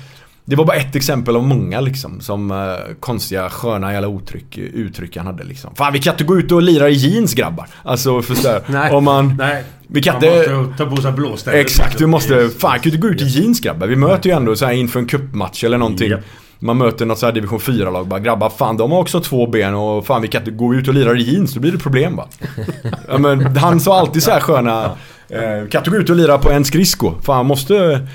[0.52, 2.22] det var bara ett exempel av många liksom.
[2.22, 5.76] Som eh, konstiga sköna jävla uttryck, uttryck han hade liksom.
[5.76, 7.68] Fan vi kan inte gå ut och lira i jeans grabbar.
[7.84, 9.36] Alltså förstår Nej, Om man...
[9.38, 9.64] nej.
[9.88, 10.54] Vi kan Man inte...
[10.54, 11.56] måste ta på sig blåställ.
[11.56, 12.50] Exakt, du måste...
[12.50, 13.88] Fan, kan du inte gå ut i jeans grabbar?
[13.88, 16.10] Vi möter ju ändå så här inför en cupmatch eller någonting.
[16.10, 16.18] Ja.
[16.60, 19.76] Man möter något så här division 4-lag bara grabbar, fan de har också två ben
[19.76, 22.16] och fan vi kan inte gå ut och lira i jeans, då blir det problem
[22.16, 22.28] va.
[23.08, 24.86] ja, men han sa alltid så här sköna,
[25.30, 27.14] eh, kan inte gå ut och lira på en skridsko?
[27.22, 28.08] Fan måste...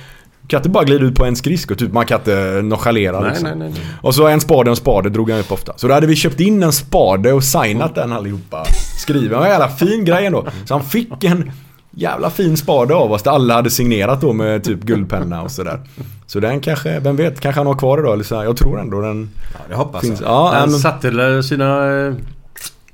[0.49, 3.49] Kan inte bara glida ut på en skridsko, typ man kan inte nonchalera Nej, liksom.
[3.49, 3.83] nej, nej, nej.
[4.03, 5.73] Och så en spade och en spade drog han upp ofta.
[5.77, 8.65] Så då hade vi köpt in en spade och signat den allihopa.
[8.99, 9.43] Skriven.
[9.43, 10.47] En jävla fin grej ändå.
[10.65, 11.51] Så han fick en
[11.91, 15.81] jävla fin spade av oss där alla hade signerat då med typ guldpenna och sådär.
[16.27, 18.45] Så den kanske, vem vet, kanske han har kvar idag eller så här.
[18.45, 20.21] Jag tror ändå den Ja, det hoppas finns.
[20.21, 20.31] jag.
[20.31, 21.87] Ja, Han men, satte väl sina...
[22.07, 22.15] eh,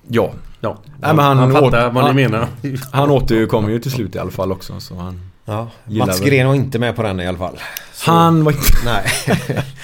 [0.09, 0.31] ja.
[0.61, 2.47] Ja, Nej, men han han fattar åt- vad ni menar.
[2.93, 4.81] Han återkom ju till slut i alla fall också.
[4.81, 5.21] Så han,
[5.53, 5.71] Ja,
[6.07, 6.21] Mats.
[6.21, 7.59] Gren var inte med på den i alla fall.
[7.93, 8.65] Så- han var inte...
[8.85, 9.05] Nej.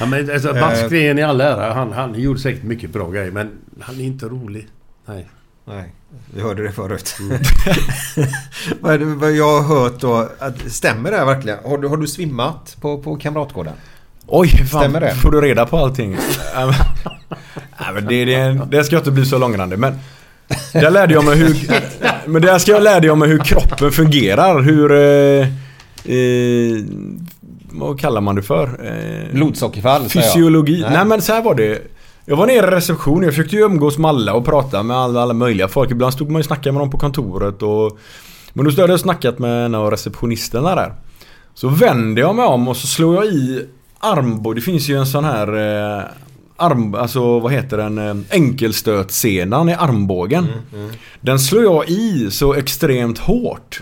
[0.00, 0.88] Ja, men alltså, Mats Eh.
[0.88, 1.72] Green i all ära.
[1.74, 3.30] Han, han gjorde säkert mycket bra grejer.
[3.30, 3.50] Men
[3.80, 4.68] han är inte rolig.
[5.06, 5.28] Nej.
[5.64, 5.92] Nej,
[6.34, 7.16] vi hörde det förut.
[8.80, 11.58] vad jag har hört då, att, stämmer det här verkligen?
[11.64, 13.72] Har du, har du svimmat på, på Kamratgården?
[14.26, 15.14] Oj, fan, Stämmer det?
[15.14, 16.10] får du reda på allting?
[16.56, 16.72] Nej,
[17.94, 19.98] men- det, det, det ska inte bli så långrandigt men
[20.72, 21.54] Där lärde jag mig hur
[22.28, 25.48] Men där ska jag lära dig om hur kroppen fungerar Hur eh,
[26.16, 26.84] eh,
[27.70, 28.64] Vad kallar man det för?
[28.64, 30.08] Eh, Blodsockerfall.
[30.08, 30.80] Fysiologi.
[30.80, 30.90] Nej.
[30.90, 31.04] Nej.
[31.04, 31.82] men så här var det.
[32.24, 35.22] Jag var nere i receptionen, jag försökte ju umgås med alla och prata med alla,
[35.22, 35.90] alla möjliga folk.
[35.90, 37.98] Ibland stod man ju och snackade med dem på kontoret och...
[38.52, 40.92] Men då stod jag och snackat med en av receptionisterna där.
[41.54, 43.66] Så vände jag mig om och så slog jag i
[43.98, 44.54] armbåge.
[44.54, 45.48] Det finns ju en sån här...
[45.98, 46.04] Eh,
[46.58, 46.94] arm...
[46.94, 47.98] Alltså vad heter den?
[47.98, 50.46] Eh, enkelstötsenan i armbågen.
[51.20, 53.80] Den slår jag i så extremt hårt.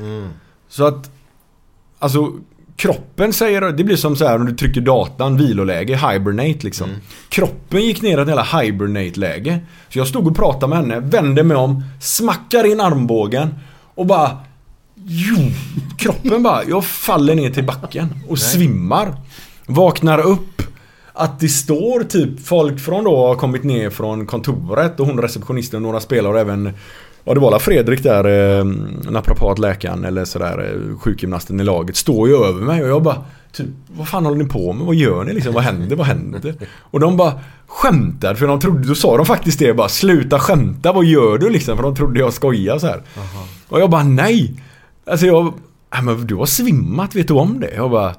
[0.69, 1.11] Så att...
[1.99, 2.33] Alltså
[2.77, 6.89] kroppen säger, det blir som så här om du trycker datan, viloläge, hibernate liksom.
[7.29, 9.61] Kroppen gick ner i ett jävla hibernate-läge.
[9.89, 13.55] Så jag stod och pratade med henne, vände mig om, smackar in armbågen
[13.95, 14.39] och bara...
[15.09, 15.37] Jo,
[15.99, 19.17] kroppen bara, jag faller ner till backen och svimmar.
[19.67, 20.63] Vaknar upp.
[21.19, 25.77] Att det står typ folk från då har kommit ner från kontoret och hon receptionisten
[25.77, 26.73] och några spelare och även
[27.29, 28.65] Ja det var la Fredrik där, eh,
[29.11, 33.17] naprapatläkaren eller sådär, eh, sjukgymnasten i laget, står ju över mig och jag bara
[33.53, 33.67] typ,
[33.97, 34.87] vad fan håller ni på med?
[34.87, 35.53] Vad gör ni liksom?
[35.53, 35.97] Vad händer?
[35.97, 36.55] Vad händer?
[36.81, 37.33] Och de bara
[37.67, 41.51] skämtar, för de trodde, då sa de faktiskt det bara, sluta skämta, vad gör du
[41.51, 41.77] liksom?
[41.77, 43.03] För de trodde jag skojade så här.
[43.69, 44.63] Och jag bara nej!
[45.07, 45.53] Alltså jag,
[45.91, 47.75] "Ja, men du har svimmat, vet du om det?
[47.75, 48.15] Jag bara "Ja,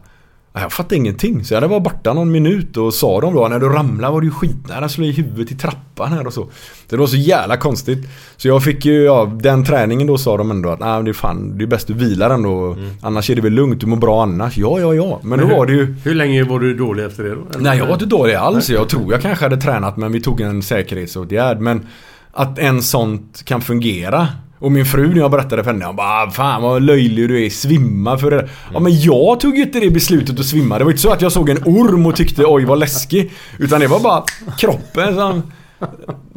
[0.62, 1.46] jag fattar ingenting.
[1.46, 4.22] Så jag hade varit borta någon minut och sa de då när du ramlade var
[4.22, 6.50] du skitnära slå i huvudet i trappan här och så.
[6.90, 8.08] Det var så jävla konstigt.
[8.38, 11.14] Så jag fick ju, ja den träningen då sa de ändå att nej det är
[11.14, 12.78] fan, det är bäst du vilar ändå.
[13.02, 14.58] Annars är det väl lugnt, du mår bra annars.
[14.58, 15.20] Ja, ja, ja.
[15.24, 15.96] Men då hur, var det ju...
[16.04, 17.42] Hur länge var du dålig efter det då?
[17.50, 17.60] Eller?
[17.60, 18.70] Nej, jag var inte dålig alls.
[18.70, 21.60] Jag tror jag kanske hade tränat men vi tog en säkerhetsåtgärd.
[21.60, 21.88] Men
[22.32, 24.28] att en sånt kan fungera.
[24.60, 27.46] Och min fru när jag berättade för henne, hon bara "Ah, Fan vad löjlig du
[27.46, 30.78] är, svimma för det Ja men jag tog ju inte det beslutet att svimma.
[30.78, 33.32] Det var inte så att jag såg en orm och tyckte oj vad läskig.
[33.60, 34.24] Utan det var bara
[34.58, 35.44] kroppen som...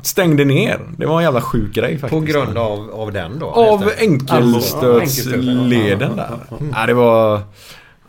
[0.03, 0.81] Stängde ner.
[0.97, 2.11] Det var en jävla sjuk grej faktiskt.
[2.11, 3.47] På grund av, av den då?
[3.47, 6.39] Av enkelstötsleden där.
[6.75, 7.41] Ja, det var...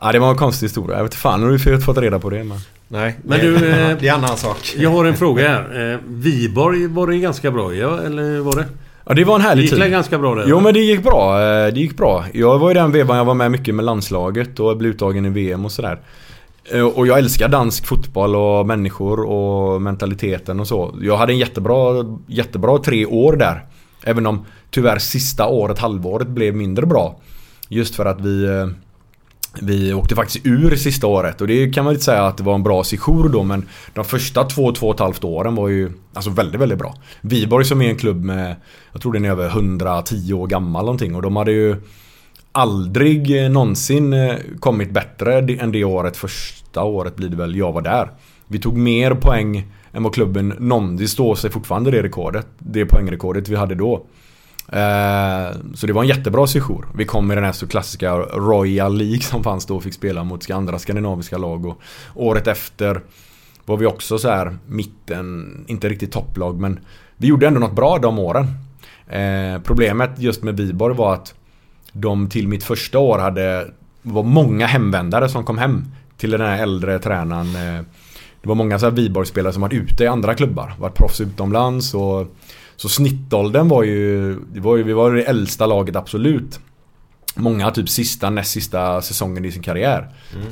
[0.01, 0.97] Ja, det var en konstig historia.
[0.97, 2.57] Jag vet inte fan hur du fått reda på det men...
[2.87, 3.61] Nej, Men det, du, eh,
[3.99, 4.75] det är en annan sak.
[4.77, 5.91] Jag har en fråga här.
[5.93, 8.65] Eh, Viborg var det ganska bra ja, eller var det?
[9.11, 9.79] Ja, det var en Det härlig gick tid.
[9.79, 10.45] väl ganska bra där?
[10.47, 11.41] Jo men det gick bra.
[11.41, 12.25] eh, Det gick bra.
[12.33, 15.29] Jag var i den vevan jag var med mycket med landslaget och blev uttagen i
[15.29, 15.99] VM och sådär.
[16.71, 20.95] Eh, Och jag älskar dansk fotboll och människor och mentaliteten och så.
[21.01, 23.65] Jag hade en jättebra, jättebra tre år där.
[24.03, 27.15] Även om tyvärr sista året, halvåret, blev mindre bra.
[27.69, 28.67] Just för att vi eh,
[29.59, 32.55] vi åkte faktiskt ur sista året och det kan man inte säga att det var
[32.55, 35.91] en bra sejour då men de första två, två och ett halvt åren var ju
[36.13, 36.95] alltså väldigt, väldigt bra.
[37.21, 38.55] Viborg som är en klubb med,
[38.91, 41.75] jag tror den är över 110 år gammal någonting och de hade ju
[42.51, 46.17] aldrig någonsin eh, kommit bättre än det året.
[46.17, 48.11] Första året blir det väl jag var där.
[48.47, 52.47] Vi tog mer poäng än vad klubben någonsin står sig fortfarande det rekordet.
[52.57, 54.05] Det poängrekordet vi hade då.
[54.71, 56.87] Eh, så det var en jättebra sejour.
[56.95, 60.23] Vi kom i den här så klassiska Royal League som fanns då och fick spela
[60.23, 61.65] mot andra skandinaviska lag.
[61.65, 61.81] Och
[62.15, 63.01] året efter
[63.65, 66.79] var vi också så här mitten, inte riktigt topplag men
[67.17, 68.47] vi gjorde ändå något bra de åren.
[69.07, 71.33] Eh, problemet just med Viborg var att
[71.91, 73.67] de till mitt första år hade
[74.01, 75.85] var många hemvändare som kom hem
[76.17, 77.55] till den här äldre tränaren.
[77.55, 77.83] Eh,
[78.41, 80.73] det var många så här Viborg-spelare som varit ute i andra klubbar.
[80.79, 82.35] Varit proffs utomlands och
[82.81, 86.59] så snittåldern var ju, var ju, vi var det äldsta laget absolut.
[87.35, 90.07] Många typ sista, näst sista säsongen i sin karriär.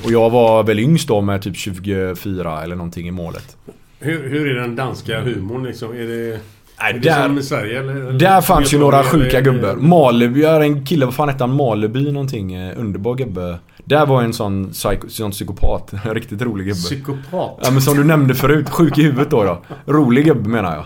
[0.06, 3.57] Och jag var väl yngst då med typ 24 eller någonting i målet.
[3.99, 5.91] Hur, hur är den danska humorn liksom?
[5.91, 6.39] Är det...
[6.81, 7.95] Nej, är det där- som i Sverige eller?
[7.95, 9.76] eller Där fanns ju några sjuka gubbar.
[9.76, 11.56] Maleby, jag har en kille, vad fan hette han?
[11.56, 12.53] Maleby någonting.
[12.53, 13.57] eh, Underbar gubbe.
[13.85, 15.93] Där var en sån, psyko, sån psykopat.
[16.06, 16.80] En riktigt rolig gubbe.
[16.80, 17.60] Psykopat?
[17.64, 19.61] Ja men som du nämnde förut, sjuk i huvudet då då.
[19.85, 20.85] Rolig gubbe menar jag.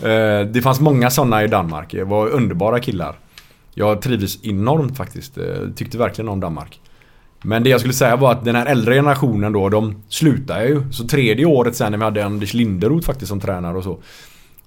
[0.00, 1.90] Eh, Det fanns många sådana i Danmark.
[1.92, 3.18] Det var underbara killar.
[3.74, 5.38] Jag trivdes enormt faktiskt.
[5.38, 5.44] Eh,
[5.76, 6.80] Tyckte verkligen om Danmark.
[7.42, 10.92] Men det jag skulle säga var att den här äldre generationen då, de slutade ju.
[10.92, 13.98] Så tredje året sen när vi hade Anders Linderoth faktiskt som tränare och så.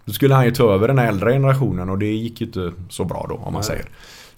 [0.05, 2.71] Då skulle han ju ta över den här äldre generationen och det gick ju inte
[2.89, 3.63] så bra då om man Nej.
[3.63, 3.85] säger.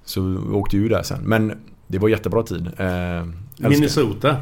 [0.05, 1.19] Så vi åkte ju där sen.
[1.23, 1.53] Men
[1.87, 2.67] det var jättebra tid.
[2.77, 3.25] Eh.
[3.69, 4.37] Minnesota?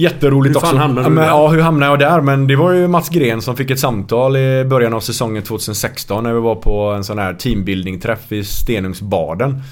[0.00, 0.76] Jätteroligt Hur fan också.
[0.78, 1.30] hamnade ja, du men, där?
[1.30, 2.20] ja, hur hamnade jag där?
[2.20, 6.24] Men det var ju Mats Gren som fick ett samtal i början av säsongen 2016
[6.24, 9.62] när vi var på en sån här teambuilding-träff i Stenungsbaden.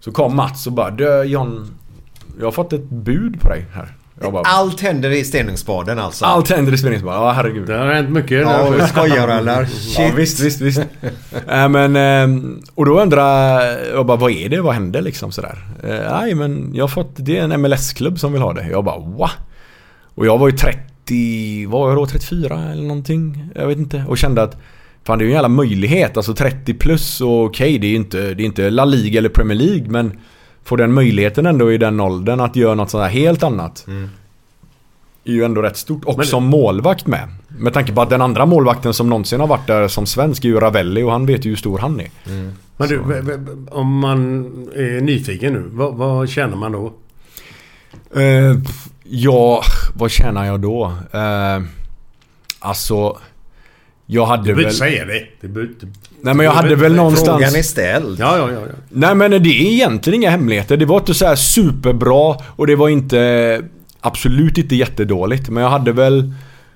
[0.00, 1.70] Så kom Mats och bara Du John,
[2.38, 3.88] jag har fått ett bud på dig här.
[4.20, 6.24] Jag bara, Allt händer i Stenungsbaden alltså?
[6.24, 7.22] allt händer i Stenungsbaden.
[7.22, 7.66] Ja, herregud.
[7.66, 8.40] Det har hänt mycket.
[8.40, 8.86] Ja, där.
[8.86, 9.60] skojar eller?
[9.62, 10.14] Ja Shit.
[10.14, 10.80] visst, visst, visst.
[11.48, 13.60] äh, men, ehm, och då undrar
[13.94, 14.60] jag bara vad är det?
[14.60, 15.64] Vad hände liksom sådär?
[15.82, 18.68] Eh, Nej men jag har fått, det är en MLS-klubb som vill ha det.
[18.70, 19.30] Jag bara va?
[20.16, 22.06] Och jag var ju 30, vad var jag då?
[22.06, 23.48] 34 eller någonting?
[23.54, 24.04] Jag vet inte.
[24.08, 24.56] Och kände att
[25.04, 26.16] Fan det är ju en jävla möjlighet.
[26.16, 29.28] Alltså 30 plus och okej det är ju inte, det är inte La Liga eller
[29.28, 30.18] Premier League men
[30.66, 33.86] Får den möjligheten ändå i den åldern att göra något sånt här helt annat.
[35.24, 36.04] Är ju ändå rätt stort.
[36.04, 37.28] Och Men- som målvakt med.
[37.48, 40.48] Med tanke på att den andra målvakten som någonsin har varit där som svensk är
[40.48, 42.08] ju Ravelli och han vet ju hur stor han är.
[42.76, 43.00] Men du,
[43.70, 44.44] om man
[44.74, 45.64] är nyfiken nu.
[45.70, 46.92] Vad, vad tjänar man då?
[48.20, 48.56] Eh,
[49.10, 49.62] ja,
[49.94, 50.92] vad tjänar jag då?
[51.12, 51.62] Eh,
[52.58, 53.16] alltså...
[54.08, 54.64] Jag hade Du behöver väl...
[54.64, 55.26] inte säga det.
[55.40, 55.86] det, behöver- det
[56.20, 57.26] Nej men jag hade väl någonstans...
[57.42, 58.20] Frågan är ställd.
[58.20, 58.72] ja, ja, ja, ja.
[58.88, 60.76] Nej men det är egentligen inga hemligheter.
[60.76, 63.62] Det var inte så här superbra och det var inte...
[64.00, 65.48] Absolut inte jättedåligt.
[65.48, 66.32] Men jag hade väl...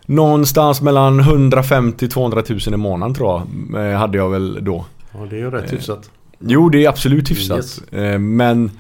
[0.07, 3.43] Någonstans mellan 150-200 000 i månaden tror
[3.73, 3.85] jag.
[3.93, 4.85] eh, Hade jag väl då.
[5.13, 6.11] Ja, det är ju rätt hyfsat.
[6.41, 7.57] Jo, det är absolut hyfsat.
[7.59, 7.81] Yes.
[7.93, 8.71] Eh, Men,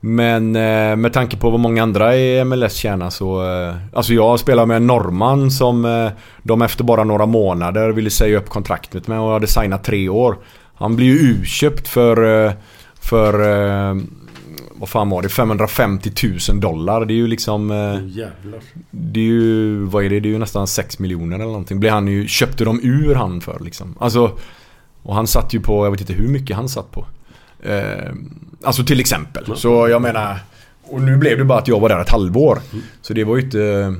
[0.00, 3.42] men eh, med tanke på vad många andra i MLS tjänar så...
[3.68, 6.10] eh, Alltså jag spelar med en norrman som eh,
[6.42, 10.36] de efter bara några månader ville säga upp kontraktet med och hade signat tre år.
[10.74, 12.44] Han blir ju utköpt för...
[12.46, 12.52] eh,
[13.00, 13.34] För...
[13.90, 13.96] eh,
[14.74, 15.28] Vad fan var det?
[15.28, 16.10] 550
[16.50, 17.04] 000 dollar.
[17.04, 17.70] Det är ju liksom...
[17.70, 17.76] eh,
[18.18, 18.60] Jävlar.
[18.90, 20.20] det är ju, vad är det?
[20.20, 21.80] Det är ju nästan 6 miljoner eller någonting.
[21.80, 23.94] Blev han ju, köpte de ur han för liksom.
[24.00, 24.30] Alltså,
[25.02, 27.04] och han satt ju på, jag vet inte hur mycket han satt på.
[27.62, 28.12] Eh,
[28.62, 29.44] alltså till exempel.
[29.56, 30.36] Så jag menar,
[30.82, 32.58] och nu blev det bara att jag var där ett halvår.
[33.02, 33.94] Så det var ju inte...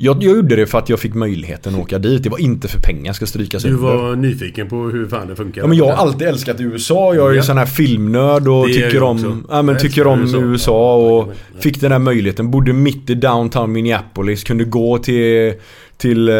[0.00, 2.22] Jag, jag gjorde det för att jag fick möjligheten att åka dit.
[2.22, 3.82] Det var inte för pengar, ska strykas Du under.
[3.94, 5.62] var nyfiken på hur fan det funkar.
[5.62, 7.14] Ja men jag har alltid älskat USA.
[7.14, 7.42] Jag är ju Ja.
[7.42, 10.38] sån här filmnörd och tycker om, ja, men Jag tycker om USA.
[10.38, 11.60] USA, och ja, ja.
[11.60, 12.50] fick den här möjligheten.
[12.50, 14.44] Bodde mitt i downtown Minneapolis.
[14.44, 15.54] Kunde gå till,
[15.98, 16.34] till, eh,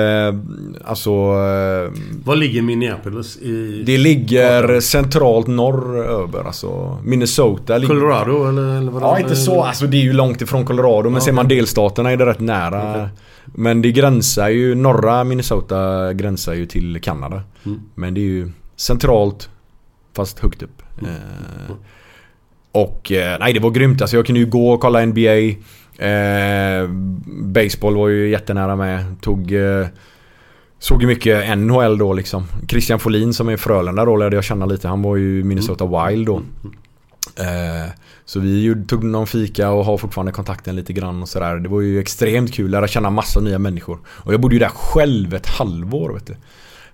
[0.85, 1.10] alltså...
[1.10, 1.93] Eh,
[2.24, 3.36] Var ligger Minneapolis?
[3.36, 3.82] I...
[3.86, 7.80] det ligger centralt norröver, alltså Minnesota.
[7.80, 9.62] Colorado eller, eller vad Ja, inte så.
[9.62, 12.90] Alltså det är ju långt ifrån Colorado, men ser man delstaterna är det rätt nära.
[12.90, 13.09] Okej.
[13.44, 17.43] Men det gränsar ju, norra Minnesota gränsar ju till Kanada.
[17.66, 17.80] Mm.
[17.94, 19.51] Men det är ju centralt,
[20.16, 20.82] fast högt upp.
[21.02, 21.74] Eh,
[22.72, 24.02] och eh, nej, det var grymt.
[24.02, 25.60] Alltså jag kunde ju gå och kolla NBA.
[25.98, 26.88] Eh,
[27.26, 29.20] baseball var ju jättenära med.
[29.20, 29.52] Tog...
[29.52, 29.86] Eh,
[30.80, 32.46] Såg ju mycket NHL då liksom.
[32.68, 34.88] Christian Folin som är i Frölunda då lärde jag känna lite.
[34.88, 36.42] Han var ju Minnesota Wild då.
[37.36, 37.90] Eh,
[38.24, 41.56] så vi tog någon fika och har fortfarande kontakten lite grann och sådär.
[41.56, 42.70] Det var ju extremt kul.
[42.70, 43.98] Lära känna massa nya människor.
[44.06, 46.36] Och jag bodde ju där själv ett halvår vet du.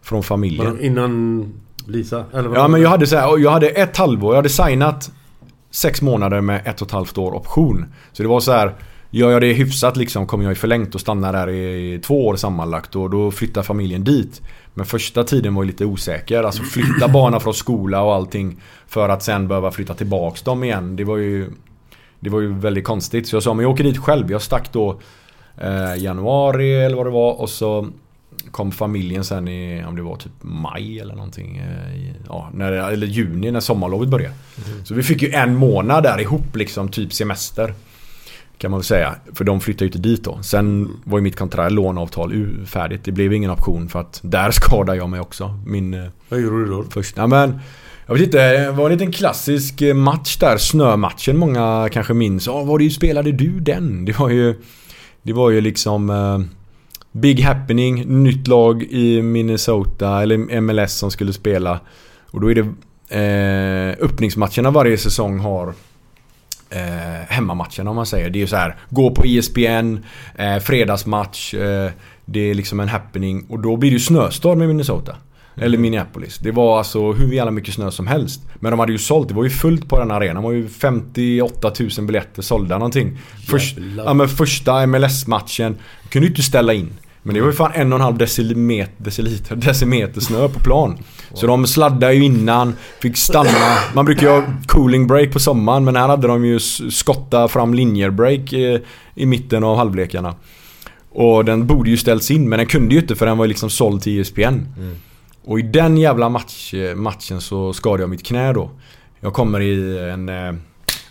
[0.03, 0.81] Från familjen.
[0.81, 1.53] Innan
[1.87, 2.25] Lisa?
[2.33, 5.11] Eller vad Ja men jag hade så här, jag hade ett halvår, jag hade signat
[5.71, 7.87] sex månader med ett och ett halvt år option.
[8.13, 8.75] Så det var så här,
[9.19, 12.37] gör jag det hyfsat liksom kommer jag i förlängt och stanna där i två år
[12.37, 14.43] sammanlagt och då flyttar familjen dit.
[14.75, 19.09] Men första tiden var ju lite osäker, alltså flytta barnen från skola och allting för
[19.09, 20.97] att sen behöva flytta tillbaks dem igen.
[20.97, 21.51] Det var ju
[22.21, 24.31] Det var ju väldigt konstigt så jag sa men jag åker dit själv.
[24.31, 25.01] Jag stack då
[25.61, 27.89] eh, januari eller vad det var och så
[28.51, 31.57] kom familjen sen i, om det var typ maj eller någonting.
[31.57, 34.35] eh, Ja, när, eller juni när sommarlovet började.
[34.85, 37.75] Så vi fick ju en månad där ihop liksom, typ semester.
[38.59, 39.15] Kan man väl säga.
[39.33, 40.39] För de flyttade ju inte dit då.
[40.43, 43.01] Sen var ju mitt kontrakt, låneavtal färdigt.
[43.05, 45.59] Det blev ingen option för att där skadade jag mig också.
[45.67, 45.95] Min...
[45.95, 46.85] eh, Vad gjorde du då?
[46.91, 47.59] Först, ja, men
[48.07, 52.47] jag vet inte, det var en liten klassisk eh, match där, snömatchen många kanske minns.
[52.47, 54.05] Ja, var det ju spelade du den?
[54.05, 54.55] Det var ju
[55.23, 56.39] Det var ju liksom eh,
[57.13, 61.81] Big happening, nytt lag i Minnesota eller MLS som skulle spela.
[62.31, 62.67] Och då är det
[63.19, 65.75] eh, öppningsmatcherna varje säsong har
[66.75, 68.31] eh, hemmamatcherna om man säger.
[68.31, 69.99] Det är ju så här, gå på E ESPN,
[70.35, 71.91] eh, fredagsmatch, eh,
[72.25, 75.17] det är liksom en happening och då blir det ju snöstorm i Minnesota.
[75.57, 76.39] Eller Minneapolis.
[76.39, 78.43] Det var alltså hur jävla mycket snö som helst.
[78.55, 80.37] Men de hade ju sålt, det var ju fullt på den arenan.
[80.37, 83.19] Det var ju 58 000 biljetter sålda någonting.
[83.47, 85.77] Först, ja, men första MLS-matchen
[86.09, 86.93] kunde ju inte ställa in.
[87.27, 90.99] Men det var ju fan en och en halv decimeter, deciliter, decimeter snö på plan.
[91.35, 93.51] Så de sladdade ju innan, fick stanna.
[93.95, 96.59] Man brukar ju ha cooling break på sommaren men här hade de ju
[96.91, 98.83] skotta fram linjer break i,
[99.15, 100.35] i mitten av halvlekarna.
[101.11, 103.49] Och den borde ju ställts in men den kunde ju inte för den var ju
[103.49, 104.59] liksom såld till ESPN.
[105.45, 108.71] Och i den jävla match, matchen så skadade jag mitt knä då.
[109.21, 110.29] Jag kommer i en...
[110.29, 110.53] eh,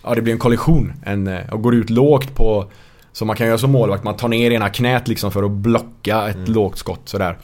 [0.06, 0.94] Ja det blir en kollision.
[1.06, 2.65] En, eh, jag går ut lågt på...
[3.14, 4.03] Som man kan göra som målvakt.
[4.03, 7.38] Man tar ner ena knät liksom för att blocka ett lågt skott sådär.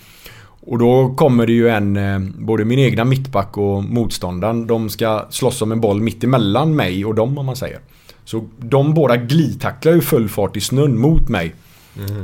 [0.61, 5.25] Och då kommer det ju en, eh, både min egna mittback och motståndaren, de ska
[5.29, 7.79] slåss om en boll mitt emellan mig och dem om man säger.
[8.25, 11.55] Så de båda glidtacklar ju full fart i snön mot mig.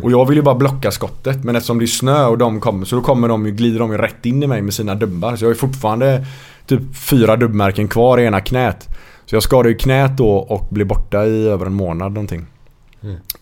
[0.04, 2.86] Och jag vill ju bara blocka skottet men eftersom det är snö och de kommer
[2.86, 5.36] så då kommer de ju, glider de ju rätt in i mig med sina dubbar.
[5.36, 6.26] Så jag har ju fortfarande
[6.66, 8.88] typ fyra dubbmärken kvar i ena knät.
[9.26, 12.46] Så jag skadade ju knät då och blev borta i över en månad någonting.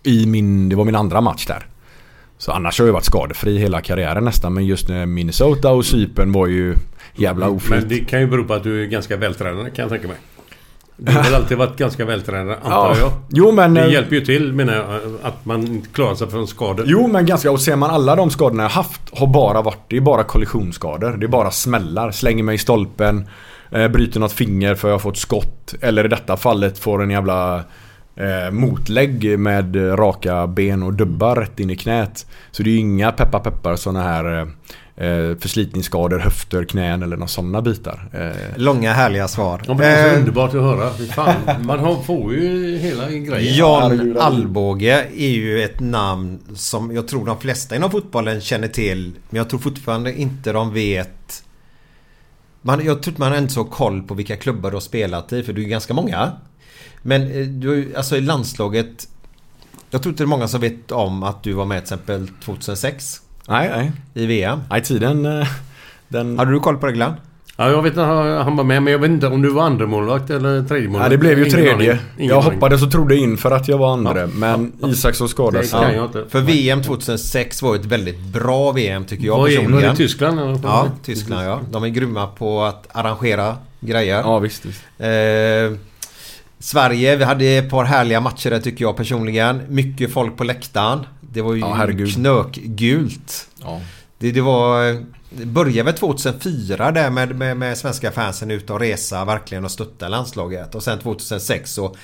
[0.03, 1.67] I min, det var min andra match där.
[2.37, 6.31] Så annars har jag varit skadefri hela karriären nästan men just när Minnesota och Cypern
[6.31, 6.75] var ju
[7.15, 7.79] jävla oflyt.
[7.79, 10.17] Men det kan ju bero på att du är ganska vältränad kan jag tänka mig.
[10.97, 13.11] Du har väl alltid varit ganska vältränad antar jag?
[13.29, 13.73] Jo men...
[13.73, 14.85] Det eh, hjälper ju till menar jag
[15.21, 16.85] att man klarar sig från skador.
[16.87, 19.97] Jo men ganska, och ser man alla de skadorna jag haft har bara varit, det
[19.97, 21.17] är bara kollisionsskador.
[21.17, 22.11] Det är bara smällar.
[22.11, 23.27] Slänger mig i stolpen,
[23.71, 25.73] eh, bryter något finger för jag har fått skott.
[25.81, 27.63] Eller i detta fallet får en jävla
[28.15, 32.25] eh, motlägg med raka ben och dubbar rätt in i knät.
[32.51, 34.47] Så det är ju inga peppar peppar sådana här eh,
[34.95, 38.09] eh, förslitningsskador, höfter, knän eller några sådana bitar.
[38.13, 39.61] Eh, Långa härliga svar.
[39.67, 40.89] Ja, men det är så Eh, underbart att höra.
[40.89, 43.55] Fan, man får ju hela grejen.
[43.55, 49.11] Jan Alvbåge är ju ett namn som jag tror de flesta inom fotbollen känner till.
[49.29, 51.43] Men jag tror fortfarande inte de vet...
[52.65, 55.33] Man, jag tror inte man har inte så koll på vilka klubbar du har spelat
[55.33, 55.43] i.
[55.43, 56.31] För du är ganska många.
[57.03, 59.07] Men eh, du ju, alltså i landslaget...
[59.89, 62.27] Jag tror inte det är många som vet om att du var med till exempel
[62.45, 63.91] 2006 nej, nej.
[64.13, 64.59] i VM.
[64.69, 65.25] Nej, tiden...
[65.25, 65.47] eh,
[66.07, 66.37] Den...
[66.39, 67.13] Hade du koll på det Glenn?
[67.57, 69.87] Ja, jag vet att han var med men jag vet inte om du var andra
[69.87, 71.05] målvakt eller tredje målvakt.
[71.05, 71.99] Ja, det blev ju Ingen tredje.
[72.17, 72.53] Ingen Jag aning.
[72.53, 74.19] hoppades och trodde in för att jag var andra.
[74.21, 74.27] Ja.
[74.35, 74.89] Men Ja.
[74.89, 75.97] Isaksson skadade sig.
[75.99, 76.25] inte.
[76.29, 79.89] För VM 2006 var ett väldigt bra VM tycker jag var personligen.
[79.91, 80.39] det Tyskland?
[80.39, 80.59] eller?
[80.63, 81.59] Ja, Tyskland ja.
[81.71, 84.19] De är grymma på att arrangera grejer.
[84.19, 84.65] Ja, visst.
[84.65, 84.81] visst.
[84.97, 85.07] Eh,
[86.63, 89.61] Sverige, vi hade ett par härliga matcher där tycker jag personligen.
[89.69, 90.99] Mycket folk på läktaren.
[91.21, 92.13] Det var ju Ja, herregud.
[92.13, 93.47] knökgult.
[93.61, 93.81] Ja.
[94.17, 94.83] Det, det var...
[95.29, 99.71] Det började väl 2004 där med, med, med svenska fansen ute och resa verkligen och
[99.71, 100.75] stötta landslaget.
[100.75, 101.95] Och sen 2006 så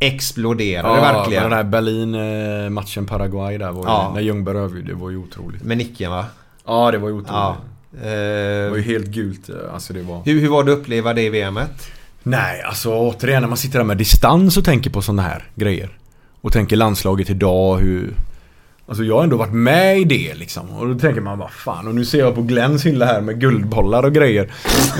[0.00, 1.42] exploderade Ja, verkligen.
[1.42, 4.10] Den här Berlin-matchen Paraguay där var ju, Ja.
[4.14, 5.62] när Ljungberg övergjorde, det var ju otroligt.
[5.62, 6.24] Med nicken va?
[6.66, 7.32] Ja, det var ju otroligt.
[7.32, 7.56] Ja.
[7.90, 9.50] Det var ju Eh, helt gult.
[9.74, 10.22] Alltså det var...
[10.24, 11.90] hur, hur var det att uppleva det i VMet?
[12.28, 15.88] Nej, alltså återigen när man sitter där med distans och tänker på sådana här grejer.
[16.40, 18.14] Och tänker landslaget idag, hur...
[18.88, 20.70] Alltså jag har ändå varit med i det liksom.
[20.70, 23.40] Och då tänker man bara fan, och nu ser jag på Glens hylla här med
[23.40, 24.48] guldbollar och grejer.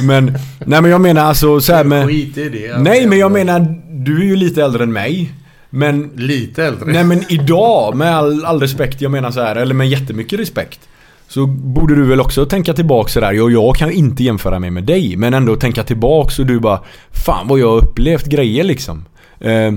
[0.02, 0.24] Men,
[0.66, 2.06] nej men jag menar alltså så här med...
[2.06, 2.78] Skit i det.
[2.78, 5.32] Nej men jag menar, du är ju lite äldre än mig.
[5.70, 6.10] Men...
[6.16, 6.92] Lite äldre?
[6.92, 10.80] Nej men idag, med all, all respekt, jag menar så här, eller med jättemycket respekt.
[11.28, 14.84] Så borde du väl också tänka tillbaka sådär, jag, jag kan inte jämföra mig med
[14.84, 15.16] dig.
[15.16, 16.80] Men ändå tänka tillbaks och du bara,
[17.10, 19.04] fan vad jag har upplevt grejer liksom.
[19.40, 19.72] Eh,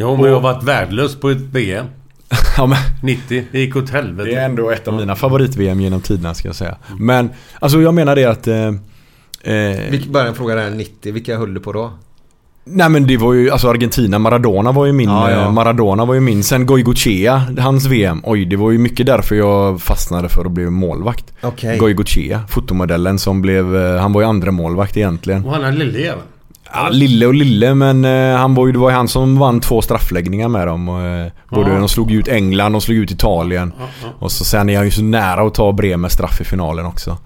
[0.00, 1.86] Ja, men jag har varit värdelös på ett VM.
[2.56, 3.44] ja, men, 90.
[3.52, 4.30] Det gick åt helvete.
[4.30, 6.76] det är ändå ett av mina favorit-VM genom tiderna ska jag säga.
[6.98, 7.30] Men,
[7.60, 8.46] alltså jag menar det att...
[8.46, 11.12] Eh, eh, bara en fråga där 90.
[11.12, 11.92] Vilka höll du på då?
[12.70, 15.36] Nej men det var ju, alltså Argentina, Maradona var ju min, Ja, ja.
[15.42, 16.42] eh, Maradona var ju min.
[16.44, 18.20] Sen Goicoechea, hans VM.
[18.24, 21.32] Oj, det var ju mycket därför jag fastnade för att bli målvakt.
[21.42, 21.78] Okej.
[21.78, 25.44] Goicoechea, fotomodellen som blev, eh, han var ju andra målvakt egentligen.
[25.44, 26.22] Och han är lille jäveln.
[26.74, 29.60] Ja, lille och lille men eh, han var ju, det var ju han som vann
[29.60, 30.88] två straffläggningar med dem.
[30.88, 31.78] Och, både, Ja.
[31.78, 33.72] De slog ut England, de slog ut Italien.
[33.78, 34.08] Ja, ja.
[34.18, 37.16] Och så sen är han ju så nära att ta Bremer straff i finalen också.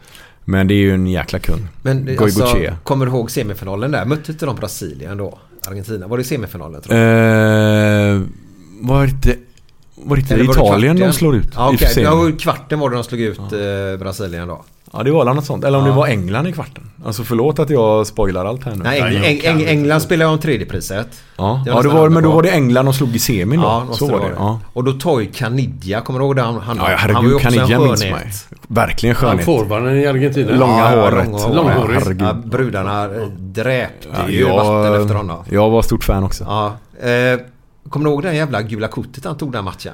[0.44, 1.68] Men det är ju en jäkla kung.
[1.82, 4.04] Men alltså, kommer du ihåg semifinalen där?
[4.04, 5.38] Mötte inte de Brasilien då?
[5.66, 6.06] Argentina?
[6.06, 8.22] Var det semifinalen tror Eh,
[8.80, 9.36] var det inte,
[9.94, 11.48] var det inte Eller Italien de slår ut?
[11.54, 12.04] Ja, semin?
[12.04, 14.64] Ja, kvarten var det de slog ut eh, Brasilien då.
[14.92, 15.64] Ja det var något sånt.
[15.64, 15.90] Eller om Ja.
[15.90, 16.90] det var England i kvarten.
[17.06, 18.82] Alltså förlåt att jag spoilar allt här nu.
[18.82, 19.68] Nej, Eng jag Eng Eng.
[19.68, 21.08] England spelade om tredje priset.
[21.36, 23.66] Ja, Det ja det var, men då var det England de slog i semin då.
[23.66, 24.24] Ja, måste så var det.
[24.24, 24.60] vara Ja.
[24.72, 26.42] Och då Toy Canidia, kommer du ihåg det?
[26.42, 28.20] Han, han, Ja, han var ju herregud, också Canidia minns skönhet.
[28.24, 28.32] mig.
[28.68, 29.44] Verkligen Han skönhet.
[29.46, 30.52] forwarden i Argentina.
[30.56, 31.28] Långa håret.
[31.54, 31.94] Långhårig.
[31.98, 32.22] herregud.
[32.22, 33.06] Ja, brudarna
[33.38, 35.44] dräpte Ja, ju vatten efter honom.
[35.50, 36.44] jag var stort fan också.
[36.44, 36.66] Ja.
[37.08, 37.40] Eh,
[37.90, 39.92] kommer du ihåg det jävla gula kortet han tog den matchen?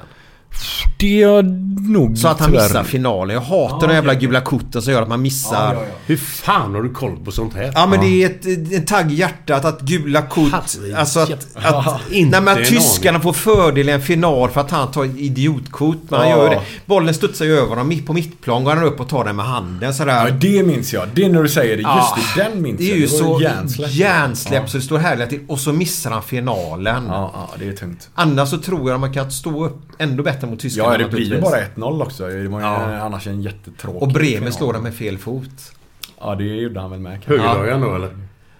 [0.99, 1.45] Det är jag
[1.89, 3.33] nog Så att han tyvärr- missar finalen.
[3.33, 5.73] Jag hatar de jävla gula korten som gör att man missar.
[5.73, 7.87] Ja, Hur fan har du koll på sånt här?
[7.87, 10.51] men det är ett, en tagg i hjärtat att gula kort...
[10.51, 11.47] Herre Alltså att...
[11.55, 14.91] att Inte nej men en att tyskarna får fördel i en final för att han
[14.91, 15.97] tar idiotkort.
[16.09, 16.37] Men han Ja.
[16.37, 16.61] gör ju det.
[16.85, 17.87] Bollen studsar ju över honom.
[17.87, 20.25] Mitt på mittplan går han upp och tar den med handen sådär.
[20.27, 21.07] Ja, det minns jag.
[21.13, 21.81] Det är när du säger det.
[21.81, 22.97] Just Ja, det, den minns Det är jag.
[22.97, 23.91] ju var så hjärnsläpp.
[23.91, 25.39] hjärnsläpp så det står härligt till.
[25.47, 27.05] Och så missar han finalen.
[27.07, 28.09] Ja, ja, det är tungt.
[28.15, 31.09] Annars så tror jag att man kan stå upp ändå bättre mot tyskarna Ja, det
[31.09, 32.27] blir ju bara 1-0 också.
[32.27, 32.99] Det var ju Ja.
[33.01, 35.71] annars en jättetråkig Och Bremer slår den med fel fot.
[36.19, 37.31] Ja, det gjorde han väl med kanske.
[37.47, 38.17] Högerdragaren då eller?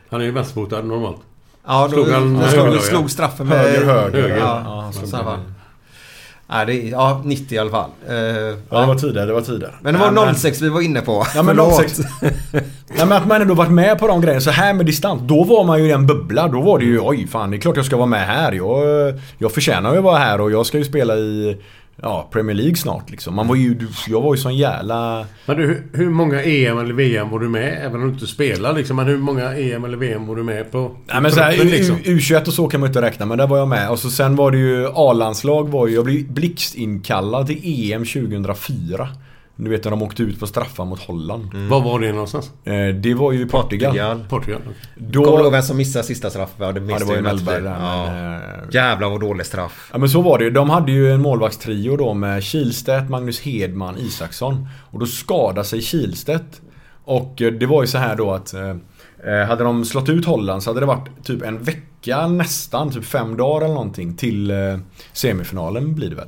[0.10, 1.18] Han är ju vänsterfotad normalt.
[1.68, 3.58] Ja, då Slog slog, han slog, slog straffen med...
[3.58, 4.22] Höger, höger.
[4.22, 4.38] höger.
[4.38, 4.92] Ja,
[6.50, 6.68] Ja, med.
[6.68, 7.90] Nej, det är, ja, 90 i alla fall.
[8.08, 8.16] Eh,
[8.70, 9.74] Ja, det var tidigare, det var tidigare.
[9.82, 11.26] men det var 06 vi var inne på.
[11.36, 11.76] Ja men Förlåt.
[11.90, 12.00] 06.
[12.22, 12.64] Nej
[12.98, 15.22] men att man ändå varit med på de grejerna så här med distans.
[15.26, 16.48] Då var man ju i en bubbla.
[16.48, 18.52] Då var det ju oj fan det är klart jag ska vara med här.
[18.52, 18.80] Jag,
[19.38, 21.58] jag förtjänar ju att vara här och jag ska ju spela i
[22.02, 23.36] ja, Premier League snart liksom.
[23.36, 25.26] Man var ju, jag var ju sån jävla...
[25.46, 27.78] Men du, hur- många EM eller VM var du med?
[27.86, 28.96] Även om du inte spelar liksom.
[28.96, 30.96] Men hur många EM eller VM var du med på?
[31.08, 31.96] Nej men så här, truppen, liksom?
[31.96, 33.90] U- U21 och så kan man inte räkna men där var jag med.
[33.90, 39.10] Och så sen var det ju A-landslag var ju, jag blev blixtinkallad till EM 2004.
[39.62, 41.54] Du vet när de åkte ut på straffar mot Holland.
[41.54, 42.52] Var var det någonstans?
[42.64, 43.92] Eh, det var ju Portugal.
[43.92, 44.26] Portugal.
[44.30, 44.62] Portugal?
[44.66, 44.76] okej.
[44.96, 46.66] Då, Kommer du ihåg vem som missade sista straffen?
[46.66, 47.80] Ja, det, ja, minns det var ju Mellberg där.
[47.80, 48.06] Ja.
[48.06, 48.42] Men, eh,
[48.72, 49.90] Jävlar vad dålig straff.
[49.92, 50.50] Ja men så var det ju.
[50.50, 54.68] De hade ju en målvaktstrio då med Kihlstedt, Magnus Hedman, Isaksson.
[54.92, 56.62] Och då skadade sig Kihlstedt.
[57.04, 60.64] Och eh, det var ju så här då att eh, hade de slått ut Holland
[60.64, 64.58] så hade det varit typ en vecka nästan, typ fem dagar eller någonting till eh,
[65.14, 66.28] semifinalen blir det väl.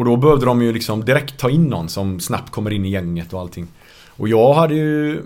[0.00, 2.84] Eh, och då behövde de ju liksom direkt ta in någon som snabbt kommer in
[2.84, 3.66] i gänget och allting.
[4.16, 5.22] Och jag hade ju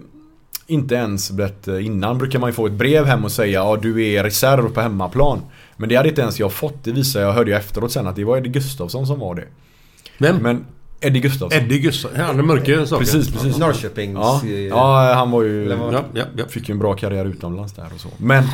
[0.67, 4.07] inte ens blivit innan brukar man ju få ett brev hem och säga ja du
[4.07, 5.41] är reserv på hemmaplan.
[5.77, 6.85] Men det hade inte ens jag fått.
[6.85, 9.45] Det visade jag, hörde jag efteråt sen att det var Eddie Gustafsson som var det.
[10.19, 10.37] Vem?
[10.37, 10.65] Men
[11.01, 11.63] Eddie Gustafsson.
[11.63, 12.21] Eddie Gustafsson.
[12.21, 13.05] Han är mörka saker.
[13.05, 13.59] Precis, precis.
[13.59, 14.15] Norrköpings...
[14.15, 15.69] Ja, eh, ja, han var ju...
[15.69, 16.45] Ja, ja, ja.
[16.49, 18.09] Fick ju en bra karriär utomlands där och så.
[18.19, 18.45] Men...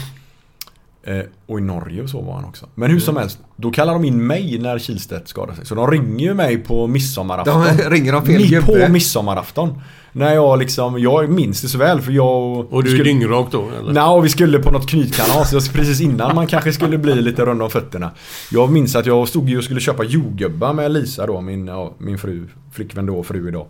[1.02, 2.66] Eh, och i Norge och så var han också.
[2.74, 5.66] Men hur som helst, då kallar de in mig när Kihlstedt skadar sig.
[5.66, 7.64] Så de ringer ju mig på midsommarafton.
[7.77, 8.86] De ringer de fel gubbe.
[8.86, 9.81] på midsommarafton.
[10.12, 12.72] När jag liksom, jag minns det så väl för jag...
[12.72, 13.93] Och du är skulle- dyngrak då eller?
[13.93, 17.62] Nej, och vi skulle på något knytkalas precis innan man kanske skulle bli lite rund
[17.62, 18.10] om fötterna.
[18.51, 21.93] Jag minns att jag stod ju och skulle köpa jordgubbar med Lisa då, min, ja,
[21.98, 23.66] min fru, flickvän då, fru idag.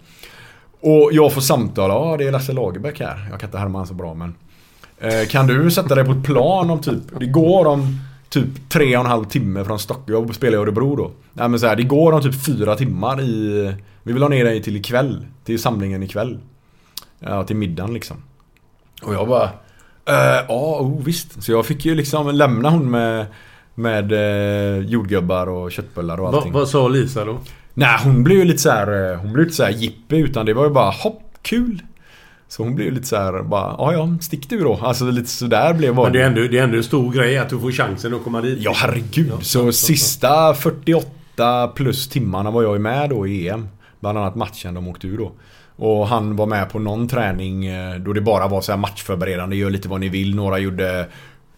[0.81, 3.27] Och jag får samtal, ja det är Lasse Lagerbäck här.
[3.31, 4.35] Jag kan inte härma han så bra men.
[5.01, 7.99] Eh, kan du sätta dig på ett plan om typ, det går om
[8.29, 10.27] typ tre och en halv timme från Stockholm.
[10.27, 11.11] Jag spelar i Örebro då.
[11.33, 14.45] Nej men så här, det går om typ fyra timmar i, vi vill ha ner
[14.45, 15.27] dig till ikväll.
[15.45, 16.39] Till samlingen ikväll.
[17.19, 18.17] Ja, till middagen liksom.
[19.03, 19.51] Och jag bara
[20.05, 21.43] Eh, Ja, oh, visst.
[21.43, 23.27] Så jag fick ju liksom lämna hon med,
[23.75, 26.53] med eh, jordgubbar och köttbullar och Va, allting.
[26.53, 27.39] vad sa Lisa då?
[27.75, 30.47] Nej, hon blev ju lite så här, eh, Hon blev lite så här jippi utan
[30.47, 31.83] det var ju bara hopp, kul.
[32.51, 34.79] Så hon blev lite så här, bara, ja ja, stick du då.
[34.83, 37.49] Alltså lite sådär blev Men det är, ändå, det är ändå en stor grej att
[37.49, 38.59] du får chansen att komma dit.
[38.61, 39.33] Ja herregud.
[39.43, 43.69] så sista 48 plus timmarna var jag ju med då i EM.
[44.01, 45.33] Bland annat matchen de åkte ur då.
[45.77, 49.57] Och han var med på någon träning eh, då det bara var så här matchförberedande.
[49.57, 50.35] Gör lite vad ni vill.
[50.35, 51.07] Några gjorde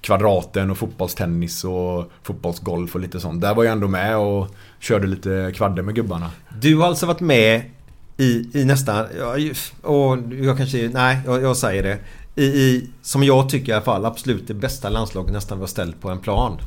[0.01, 3.41] kvadraten och fotbollstennis och fotbollsgolf och lite sånt.
[3.41, 6.31] Där var jag ändå med och körde lite kvadde med gubbarna.
[6.61, 7.63] Du har alltså varit med
[8.17, 9.07] i, i nästan,
[9.83, 11.99] och jag kanske, nej jag, jag säger det.
[12.35, 16.01] I, I, som jag tycker i alla fall, absolut det bästa landslaget nästan var ställt
[16.01, 16.59] på en plan.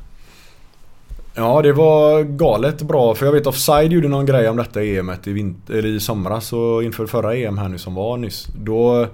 [1.35, 3.15] Ja, det var galet bra.
[3.15, 6.53] För jag vet Offside gjorde någon grej om detta EMet i, vinter, eller i somras
[6.53, 8.47] och inför förra EM här nu som var nyss.
[8.55, 9.07] Då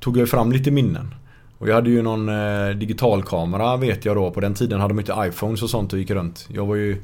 [0.00, 1.14] tog jag fram lite minnen.
[1.58, 4.30] Och jag hade ju någon eh, digitalkamera vet jag då.
[4.30, 6.46] På den tiden hade de inte iPhones och sånt och gick runt.
[6.48, 7.02] Jag var ju...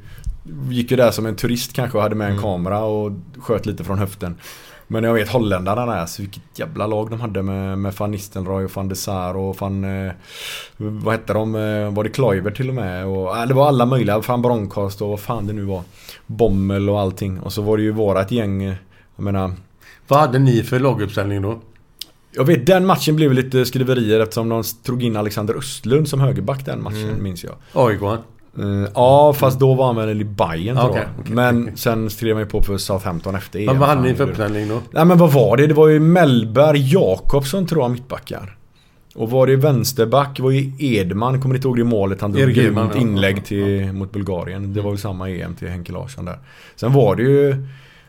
[0.70, 3.84] Gick ju där som en turist kanske och hade med en kamera och sköt lite
[3.84, 4.36] från höften.
[4.86, 8.64] Men jag vet holländarna där, så vilket jävla lag de hade med, med van Nistelrooy
[8.64, 9.84] och van de Sar och van...
[10.06, 10.12] Eh,
[10.76, 11.54] vad hette de?
[11.54, 13.06] Eh, Var det Kluivert till och med?
[13.06, 14.18] Och, äh, det var alla möjliga.
[14.18, 15.82] Van Bronckhorst och vad fan det nu var.
[16.26, 17.40] Bommel och allting.
[17.40, 18.62] Och så var det ju vårat gäng.
[18.64, 18.74] eh,
[19.16, 19.52] Jag menar...
[20.08, 21.60] Vad hade ni för laguppställning då?
[22.32, 26.64] Jag vet den matchen blev lite skriverier eftersom de drog in Alexander Östlund som högerback
[26.64, 27.22] den matchen Mm.
[27.22, 27.54] minns jag.
[27.72, 28.00] AIK
[28.58, 31.20] Eh, ja fast då var han väl i Bayern tror Okej, jag.
[31.20, 33.66] okej, Men sen skrev man ju på för Southampton efter EM.
[33.66, 34.80] Men vad hade ni för uppställning då?
[34.90, 35.66] Nej men vad var det?
[35.66, 38.56] Det var ju Mellberg, Jakobsson tror jag mittbackar.
[39.14, 42.90] Och var det vänsterback var ju Edman, kommer inte ihåg det målet han drog Edman,
[42.94, 43.00] ja.
[43.00, 44.74] inlägg till, mot Bulgarien.
[44.74, 46.38] Det var väl samma EM till Henke Larsson där.
[46.76, 47.66] Sen var det ju...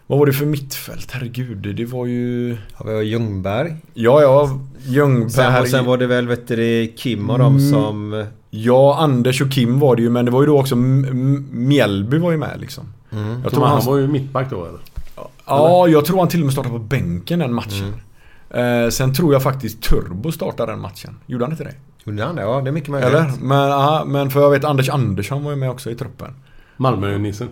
[0.07, 1.11] Vad var det för mittfält?
[1.11, 2.57] Herregud, det var ju...
[2.73, 3.75] Har vi Ljungberg.
[3.93, 4.59] Ja, ja.
[4.85, 5.29] Ljungberg.
[5.31, 7.71] Sen, och sen var det väl vet du, Kim och de Mm.
[7.71, 8.25] som...
[8.63, 12.31] Ja, Anders och Kim var det ju, men det var ju då också Mjällby var
[12.31, 12.83] ju med liksom.
[13.11, 13.29] Mm.
[13.29, 14.79] Jag Jag tror han, var ju mittback då eller?
[15.45, 17.93] Ja, jag tror han till och med startade på bänken den matchen.
[18.49, 21.17] Eh, sen tror jag faktiskt Turbo startade den matchen.
[21.25, 21.73] Gjorde han inte det?
[22.03, 22.41] Gjorde han det?
[22.41, 23.09] Ja, det är mycket möjligt.
[23.09, 23.31] Eller?
[23.41, 26.33] Men, aha, men för jag vet Anders Andersson var ju med också i truppen.
[26.77, 27.49] Malmö-nissen.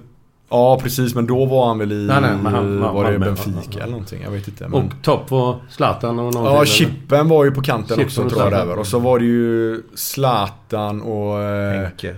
[0.56, 2.06] Ja precis, men då var han väl i...
[2.08, 4.22] Nej, nej, men han- var det Malmö, Benfica eller någonting?
[4.24, 4.68] Jag vet inte.
[4.68, 4.74] Men...
[4.86, 6.66] Och topp var Zlatan och någon Ja?
[6.66, 8.80] Chippen var ju på kanten Chippen också och tror jag där.
[8.80, 11.42] Och så var det ju Zlatan och...
[11.42, 12.16] Eh, Henke.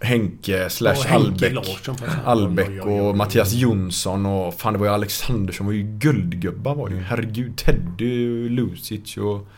[0.00, 1.52] Henke slash Albeck.
[2.24, 3.08] Albeck Oj, oj, oj, oj, oj.
[3.08, 7.00] och Mattias Jonsson och fan det var ju Alexandersson var ju guldgubbar var det ju.
[7.00, 7.56] Herregud.
[7.56, 9.48] Teddy, Lucic och...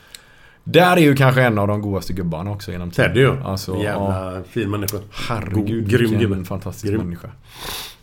[0.65, 3.11] Där är ju kanske en av de godaste gubbarna också genom tiden.
[3.11, 3.43] Teddy ju.
[3.43, 3.85] Alltså, En ja.
[3.85, 4.97] jävla fin människa.
[5.11, 6.45] Herregud, God- grym gubbe.
[6.45, 7.01] fantastisk Grym.
[7.01, 7.29] människa.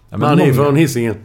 [0.09, 1.15] Men han är många- från Hisingen.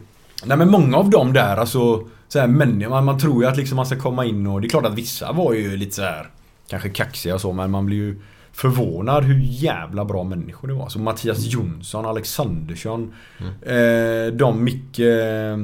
[0.45, 3.57] Nej men många av dem där alltså så här, människor, man, man tror ju att
[3.57, 6.01] liksom man ska komma in och det är klart att vissa var ju lite så
[6.01, 6.29] här
[6.69, 8.21] Kanske kaxiga och så men man blir ju
[8.53, 10.89] Förvånad hur jävla bra människor det var.
[10.89, 13.13] Så Mattias Jonsson, Alexandersson
[13.61, 15.57] eh, De Micke eh,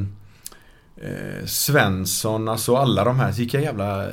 [1.45, 3.31] Svensson, alltså alla de här.
[3.31, 4.07] Vilka jävla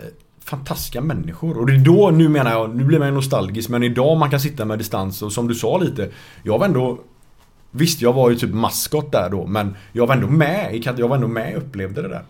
[0.45, 1.59] fantastiska människor.
[1.59, 4.31] Och det är då, nu menar jag, nu blir man ju nostalgisk men idag man
[4.31, 6.11] kan sitta med distans och som du sa lite
[6.43, 6.99] Jag var ändå
[7.77, 10.83] Visst, jag var ju typ maskot där då men jag var ändå med.
[10.99, 12.23] Jag var ändå med och upplevde det där.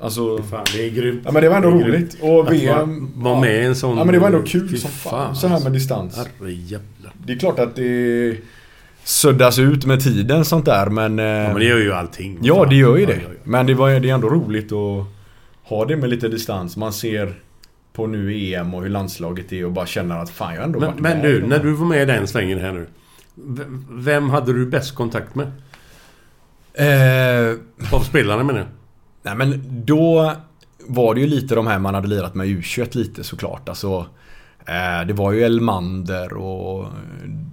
[0.00, 0.42] Alltså...
[0.42, 1.22] Fan, det är grymt.
[1.24, 1.94] Ja men det var ändå Det roligt.
[1.94, 2.16] grymt.
[2.20, 3.10] Och VM...
[3.14, 5.36] vara- vara med i en sån- Ja men det var ändå kul som fan.
[5.36, 5.68] Så här alltså.
[5.68, 6.16] med distans.
[6.40, 7.12] Herrejävlar.
[7.26, 8.36] Det är klart att det
[9.04, 11.18] suddas ut med tiden sånt där men...
[11.18, 12.38] eh, Ja men det gör ju allting.
[12.42, 12.68] Ja Fan.
[12.68, 13.20] det gör ju det.
[13.44, 15.04] Men det, var, det är ändå roligt att
[15.64, 16.76] ha det med lite distans.
[16.76, 17.34] Man ser
[17.92, 20.80] på nu EM och hur landslaget är och bara känner att fan jag har ändå
[20.80, 22.86] Men, varit men med i du, när du var med i den svängen här nu.
[23.90, 25.46] Vem hade du bäst kontakt med?
[26.74, 27.56] Eh,
[27.92, 28.68] Av spelarna menar jag.
[29.22, 30.32] Nej men då
[30.86, 33.68] var det ju lite de här man hade lirat med i U21 lite såklart.
[33.68, 34.06] Alltså,
[34.66, 36.86] eh, det var ju Elmander och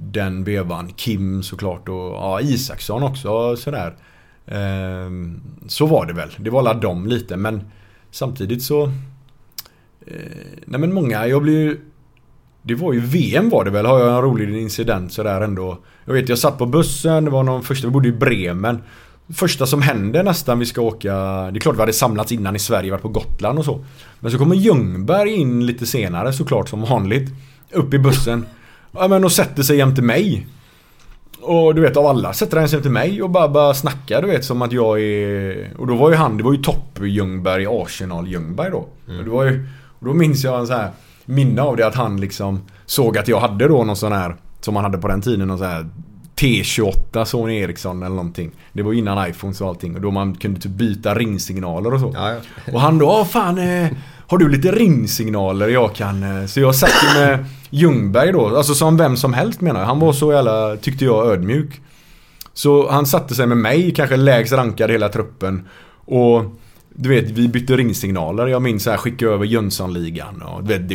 [0.02, 0.94] den vevan.
[0.94, 3.96] Kim såklart och ja, Isaksson också sådär.
[4.46, 5.10] Eh,
[5.68, 6.30] så var det väl.
[6.38, 7.62] Det var alla dem lite men
[8.12, 8.84] samtidigt så...
[10.06, 11.80] Eh, nej men många, jag blir ju...
[12.62, 15.78] Det var ju VM var det väl, har jag en rolig incident sådär ändå.
[16.06, 18.82] Jag vet jag satt på bussen, det var någon första, vi bodde i Bremen.
[19.34, 21.12] Första som hände nästan vi ska åka,
[21.52, 23.86] det är klart vi hade samlats innan i Sverige, varit på Gotland och så.
[24.20, 27.30] Men så kommer Ljungberg in lite senare såklart som vanligt.
[27.72, 28.46] Upp i bussen.
[28.92, 30.48] Ja men och sätter sig jämte mig.
[31.42, 34.28] Och du vet av alla sätter han sig jämte mig och bara, bara snackar du
[34.28, 35.70] vet som att jag är...
[35.78, 38.88] Och då var ju han, det var ju topp Ljungberg, Arsenal Ljungberg då.
[39.18, 39.68] Och det var ju,
[40.00, 40.92] och då minns jag en så här
[41.30, 44.74] minne av det att han liksom såg att jag hade då någon sån här som
[44.74, 45.86] man hade på den tiden, någon sån här
[46.36, 48.52] T28 Sony Ericsson eller någonting.
[48.74, 52.12] Det var innan iPhones och allting och då man kunde typ byta ringsignaler och så.
[52.16, 52.40] Ja, ja.
[52.74, 53.88] Och han då, "Åh, fan eh,
[54.28, 56.24] Har du lite ringsignaler jag kan...
[56.24, 59.88] eh, Så jag satt ju med Ljungberg då, alltså som vem som helst menar jag.
[59.88, 61.82] Han var så jävla, tyckte jag, ödmjuk.
[62.54, 65.68] Så han satte sig med mig, kanske lägst rankad i hela truppen.
[66.06, 66.44] Och
[67.02, 68.48] du vet, vi bytte ringsignaler.
[68.48, 70.90] Jag minns så här, skicka över Jönssonligan du vet,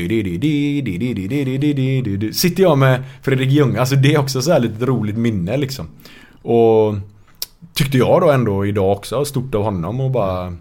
[2.21, 5.57] du, Sitter jag med Fredrik Ljung, alltså det är också så här lite roligt minne
[5.57, 5.89] liksom.
[6.43, 6.95] Och
[7.75, 10.57] tyckte jag då ändå idag också, stort av honom och bara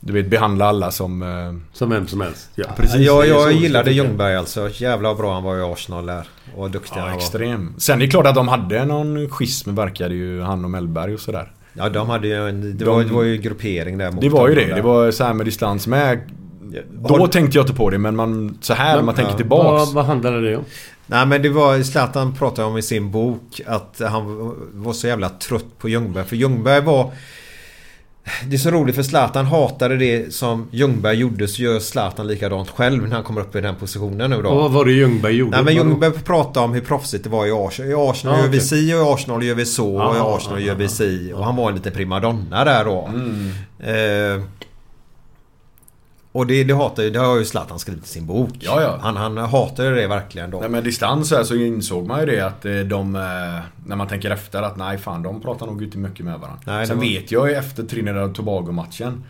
[0.00, 1.60] du vet, behandla alla som...
[1.72, 2.50] Som vem som helst.
[2.54, 2.66] Ja.
[2.76, 4.70] Precis, ja, jag gillade Ljungberg alltså.
[4.72, 6.28] Jävla bra han var i Arsenal där.
[6.56, 7.16] Och duktig ja, han var.
[7.16, 7.74] extrem.
[7.78, 11.20] Sen är det klart att de hade någon schism verkade ju, han och Mellberg och
[11.20, 11.52] sådär.
[11.78, 14.28] Ja, de hade ju en, det, De- var, det var ju gruppering där mot Det
[14.28, 14.66] var ju det.
[14.66, 14.74] där.
[14.74, 16.18] Det var så här med distans med.
[16.92, 19.36] Då Håll- tänkte jag inte på det men man, så här Men- man tänker ja.
[19.36, 19.64] tillbaks.
[19.86, 20.64] Vad, vad handlade det om?
[21.06, 25.28] Nej men det var Zlatan pratade om i sin bok att han var så jävla
[25.28, 26.24] trött på Ljungberg.
[26.24, 27.10] För Ljungberg var...
[28.46, 32.70] Det är så roligt för Zlatan hatade det som Ljungberg gjorde så gör Zlatan likadant
[32.70, 34.48] själv när han kommer upp i den positionen nu då.
[34.48, 35.56] Och vad var det Ljungberg gjorde?
[35.56, 35.74] Nej men?
[35.74, 37.90] Ljungberg pratade om hur proffsigt det var i Arsenal.
[37.90, 40.58] I Arsenal Ja, gör vi si och i Arsenal gör vi så och i Arsenal
[40.58, 41.32] aha, gör vi si.
[41.34, 43.08] Och han var en liten primadonna där då.
[43.14, 43.52] Mm.
[43.80, 44.44] Eh,
[46.32, 48.50] och det, det hatar ju, det har ju Zlatan skrivit i sin bok.
[48.60, 48.98] Ja, ja.
[49.00, 50.60] Han, han hatar ju det verkligen då.
[50.60, 53.20] Nej men distans så, här, så insåg man ju det att eh, de, eh,
[53.86, 56.60] när man tänker efter att nej fan de pratar nog inte mycket med varandra.
[56.66, 59.24] Nej, Sen var- vet jag ju efter Trinidad och Tobago matchen.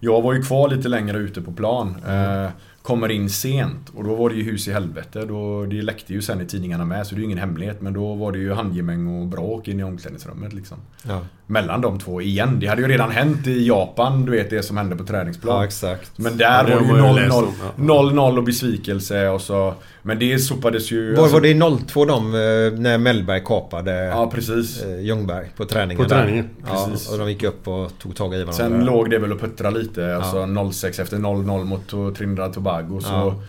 [0.00, 1.96] Jag var ju kvar lite längre ute på plan.
[2.06, 2.44] Mm.
[2.44, 2.50] Eh,
[2.82, 5.24] kommer in sent och då var det ju hus i helvete.
[5.24, 7.80] Då, det läckte ju sen i tidningarna med så det är ju ingen hemlighet.
[7.80, 10.78] Men då var det ju handgemäng och bråk in i omklädningsrummet liksom.
[11.02, 11.20] Ja.
[11.46, 12.60] Mellan de två igen.
[12.60, 15.56] Det hade ju redan hänt i Japan, du vet det som hände på träningsplan.
[15.56, 16.18] Ja, exakt.
[16.18, 18.30] Men Ja, där det var det ju man ju läst 0-0 om, ja.
[18.30, 19.74] 0-0 och besvikelse och så
[20.04, 24.04] Men det sopades ju Var, alltså- var det i 02 de eh, när Mellberg kapade
[24.04, 26.02] Ja precis eh, Ljungberg på träningen?
[26.02, 26.48] På träningen?
[26.68, 27.10] Ja, precis.
[27.12, 28.52] och de gick upp och tog tag i varandra.
[28.52, 33.00] Sen låg det väl och puttra lite Alltså 06 efter 0-0 mot Trinidad och Tobago
[33.00, 33.42] så Ja.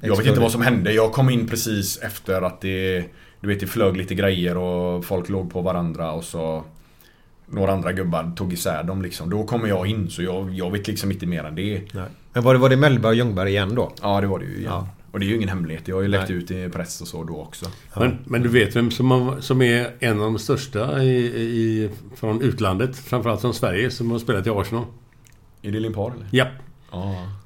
[0.00, 3.04] Jag vet inte vad som hände Jag kom in precis efter att det
[3.40, 6.64] Du vet det flög lite grejer och folk låg på varandra och så
[7.46, 10.86] Några andra gubbar tog isär dem liksom Då kommer jag in så jag, jag vet
[10.88, 12.04] liksom inte mer än det Nej.
[12.32, 13.92] Men var det, var det Mellberg och Ljungberg igen då?
[14.02, 14.88] Ja det var det ju igen Ja.
[15.12, 17.24] Och det är ju ingen hemlighet Jag har ju läckt ut i press och så
[17.24, 17.66] då också
[17.96, 21.90] Men, men du vet vem som, har, som är en av de största i, i,
[22.16, 22.96] från utlandet?
[22.96, 24.84] Framförallt från Sverige som har spelat i Arsenal.
[25.62, 26.26] Är det Limpar eller?
[26.30, 26.46] Ja.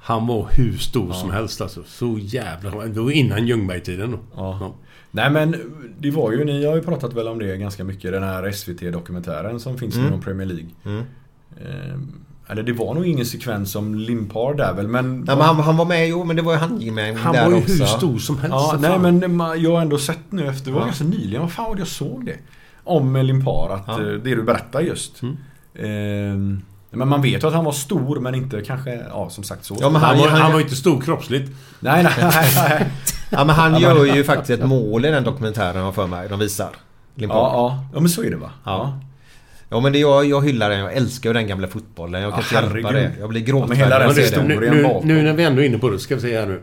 [0.00, 1.84] Han var hur stor som helst alltså.
[1.86, 2.86] Så jävla...
[2.86, 4.18] Det var innan Ljungberg-tiden då.
[4.34, 4.74] Ja.
[5.10, 5.56] Nej men
[5.98, 8.12] det var ju, ni har ju pratat väl om det ganska mycket.
[8.12, 10.12] Den här SVT-dokumentären som finns Mm.
[10.12, 10.68] om Premier League.
[10.84, 11.02] Mm.
[11.60, 12.12] Ehm,
[12.48, 15.20] eller det var nog ingen sekvens om Limpar där väl men...
[15.20, 17.44] Nej, men han, han var med, jo men det var ju han med Han där
[17.44, 17.72] var ju också.
[17.72, 18.52] hur stor som helst.
[18.54, 19.36] Ja, nej fan.
[19.36, 20.84] men jag har ändå sett nu efter, det var Ja.
[20.86, 22.36] ganska nyligen, vad fan var det jag såg det?
[22.84, 23.92] Om Limpar, att Ja.
[24.00, 25.22] eh, det du berättar just.
[25.22, 25.36] Mm.
[25.78, 29.64] Ehm, men man vet ju att han var stor men inte kanske, ja som sagt
[29.64, 29.76] så.
[29.80, 31.50] Ja, men Han, han, var, han, han var inte stor kroppsligt.
[31.80, 32.32] Nej nej nej.
[32.68, 32.86] nej.
[33.30, 36.28] ja, men han gör ju faktiskt ett mål i den dokumentären har för mig.
[36.28, 36.70] De visar.
[37.14, 37.36] Limpar.
[37.36, 37.84] ja, ja.
[37.94, 38.50] ja men så är det va?
[38.64, 38.98] Ja.
[39.68, 40.78] Ja men det, jag, jag hyllar den.
[40.78, 42.22] Jag älskar ju den gamla fotbollen.
[42.22, 43.12] Jag kan Ja, inte hjälpa det.
[43.20, 44.46] Jag blir Ja, men hela gråtfärdig den.
[44.48, 46.60] Nu, nu, nu när vi ändå är inne på det ska vi se här nu.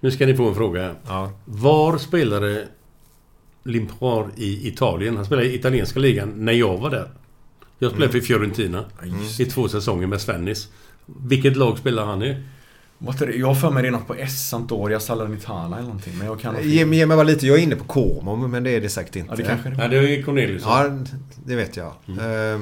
[0.00, 0.94] Nu ska ni få en fråga.
[1.06, 1.32] Ja.
[1.44, 2.64] Var spelade
[3.64, 5.16] Limpar i Italien?
[5.16, 7.08] Han spelade i italienska ligan när jag var där.
[7.78, 8.84] Jag spelade för Fiorentina
[9.38, 10.68] i två säsonger med Svennis.
[11.06, 12.36] Vilket lag spelade han i?
[12.98, 13.32] Vad heter det?
[13.36, 14.48] Jag har för mig det är något på S.
[14.48, 16.18] Sampdoria, Salernitana eller någonting.
[16.18, 16.54] Men jag kan.
[16.62, 17.46] Ge, ge mig bara lite.
[17.46, 19.32] Jag är inne på Como men det är det säkert inte.
[19.32, 20.62] Ja, det kanske det Nej, det är Cornelius.
[20.66, 20.90] Ja,
[21.44, 21.92] det vet jag.
[22.08, 22.18] Mm.
[22.18, 22.60] Eh,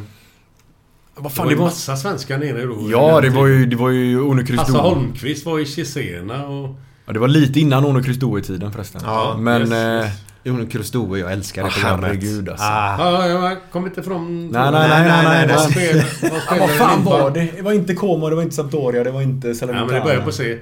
[1.14, 1.64] Vad Det fan, var det ju var...
[1.64, 2.88] massa svenskar nere då.
[2.90, 4.56] Ja, det var ju, det var ju Ono.
[4.56, 6.74] Hasse Holmqvist var i Cesena och...
[7.06, 9.00] Ja, det var lite innan Ono Krysto-tiden förresten.
[9.04, 9.60] Ja, men...
[9.62, 10.12] yes, eh, yes.
[10.44, 12.06] Jon Kurostoe, jag älskar det Ja, programmet.
[12.06, 12.64] herregud, alltså.
[12.66, 14.48] Ah, Ja, jag kom inte från...
[14.48, 15.70] Nej, nej, nej, nej, nej, Vad nej.
[15.70, 17.48] spelade, vad Ja, spelade vad fan var det?
[17.56, 19.86] Det var inte Como, det var inte Sampdoria, det var inte Ja, Salernitana.
[19.92, 20.58] men det börjar på C.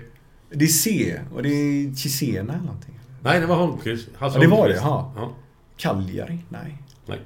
[0.51, 1.19] Det är C.
[1.35, 2.99] Och det är Cesena eller någonting.
[3.23, 4.09] Nej, det var Holmqvist.
[4.19, 5.13] Hasse Ja, det var det, ja.
[5.17, 5.33] ja.
[5.77, 6.39] Cagliari?
[6.49, 6.79] Nej.
[7.07, 7.19] Nej.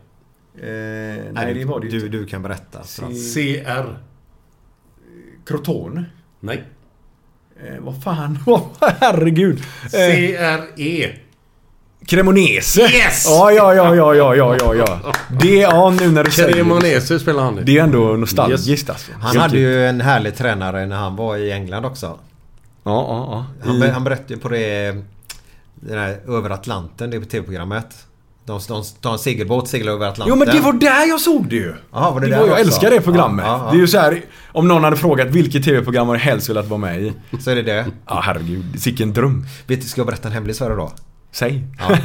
[0.59, 2.83] Eh, nej, nej, det var det du, du kan berätta.
[2.83, 3.35] Frans.
[3.35, 3.97] CR.
[5.47, 6.05] Crotone?
[6.41, 6.65] Nej.
[7.67, 8.39] Eh, vad fan?
[9.01, 9.59] Herregud.
[9.85, 11.13] Eh, CRE.
[12.07, 12.81] Cremonese!
[12.81, 13.25] Yes!
[13.27, 15.13] Ja, ja, ja, ja, ja, ja, ja, ja.
[15.41, 16.55] Det, ja nu när du säger det.
[16.55, 17.63] Cremonese spelar han i.
[17.63, 19.13] Det är ändå nostalgiskt alltså.
[19.21, 22.07] Han hade ju en härlig tränare när han var i England också.
[22.07, 22.17] Ja,
[22.85, 23.67] ja, ja.
[23.67, 24.93] Han, I- han berättade ju på det...
[25.81, 27.87] Det där Över Atlanten, det tv-programmet.
[28.45, 30.39] De, de tar en segelbåt, seglar över Atlanten.
[30.39, 31.75] Jo men det var där jag såg det ju!
[31.93, 32.65] Jaha, var det, Det där var, jag också?
[32.67, 33.45] älskar det programmet.
[33.47, 33.71] Ja, ja, ja.
[33.71, 34.23] Det är ju så här,
[34.53, 37.13] om någon hade frågat vilket tv-program du helst velat vara med i?
[37.41, 37.87] Så är det det.
[38.07, 39.47] Ja herregud, sicken dröm.
[39.67, 40.93] Vet du, ska jag berätta en hemlis för dig då?
[41.37, 41.65] Säg.
[41.79, 41.97] Ja.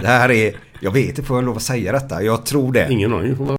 [0.00, 0.52] Det här är...
[0.80, 2.22] Jag vet inte, får jag lov att säga detta?
[2.22, 2.86] Jag tror det.
[2.90, 3.56] Ingen aning.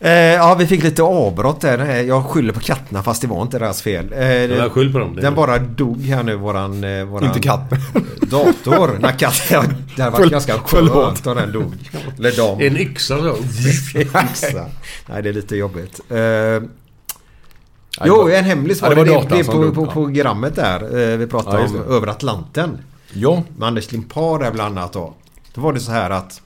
[0.00, 1.78] Eh, ja, vi fick lite avbrott där.
[1.78, 4.12] Eh, Jag skyller på katterna fast det var inte deras fel.
[4.16, 5.16] Eh, jag skyll på dem.
[5.16, 6.84] Den bara dog här nu, våran...
[6.84, 7.78] eh, våran Inte katten.
[8.20, 8.98] Dator.
[9.00, 9.64] När katten...
[9.96, 11.74] Det varit Förl- ganska skönt om den dog.
[12.18, 12.60] Eller dam.
[12.60, 13.36] En yxa så.
[13.68, 14.66] Yxa.
[15.06, 16.00] Nej, det är lite jobbigt.
[16.10, 16.18] Eh,
[18.04, 19.10] jo, var- en hemlis Ja, var det det.
[19.10, 19.92] var Det, det på, dog, på ja.
[19.92, 21.12] programmet där.
[21.12, 21.94] Eh, vi pratade Ja, om.
[21.96, 22.78] Över Atlanten.
[23.12, 23.42] Ja.
[23.56, 25.14] Med Anders Limpar där bland annat då.
[25.54, 26.40] Då var det så här att...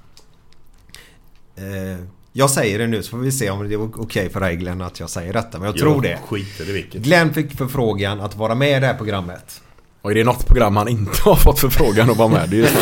[1.56, 4.56] Eh, jag säger det nu så får vi se om det är okej för dig
[4.56, 5.58] Glenn att jag säger detta.
[5.58, 6.18] Men jag tror det.
[6.28, 7.02] Skiter i vilket.
[7.02, 9.60] Glenn fick förfrågan att vara med i det här programmet.
[10.02, 12.48] Och är det något program han inte har fått förfrågan att vara med?
[12.50, 12.72] Det är.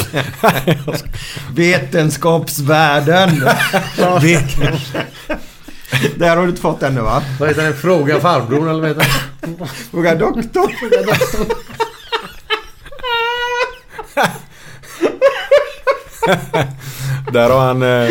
[1.55, 3.31] Vetenskapsvärlden!
[4.23, 4.57] Vet-
[6.19, 7.23] Där har du inte fått ännu va?
[7.41, 7.75] Vad heter den?
[7.75, 9.07] Fråga farbrorn eller vad heter
[9.41, 9.67] den?
[9.91, 10.71] Fråga doktorn.
[17.33, 17.83] Där har han...
[17.83, 18.11] Eh,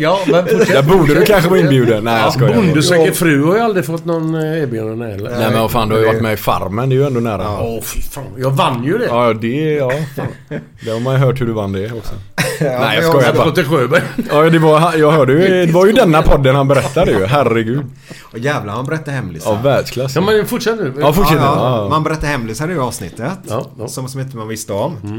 [0.00, 0.68] Ja, men fortsätt.
[0.68, 2.04] där borde du kanske vara inbjuden.
[2.04, 2.54] Nej jag skojar.
[2.54, 5.30] Bonde söker fru har ju aldrig fått någon eh, erbjudande heller.
[5.30, 6.88] Nej men vad fan du har ju varit med i Farmen.
[6.88, 7.60] Det är ju ändå nära.
[7.62, 8.24] Åh fy fan.
[8.38, 9.04] Jag vann ju det.
[9.04, 10.58] Ja det, ja fan.
[10.84, 12.12] Det har man ju hört hur du vann det också.
[12.60, 13.50] Nej jag skojar bara.
[13.50, 14.02] till Sjöberg.
[14.30, 17.24] Ja det var, jag hörde ju, det var ju denna podden han berättade ju.
[17.26, 17.84] Herregud.
[18.32, 19.50] Och jävlar han berättar hemlisar.
[19.52, 20.14] Ja världsklass.
[20.14, 20.94] Ja men fortsätt nu.
[21.00, 21.36] Ja fortsätt.
[21.40, 21.82] Ja, ja.
[21.82, 23.32] Ja, Man berättar hemlisar i avsnittet.
[23.48, 23.88] Ja, ja.
[23.88, 24.92] Som, som inte man visste om.
[25.04, 25.10] Eh,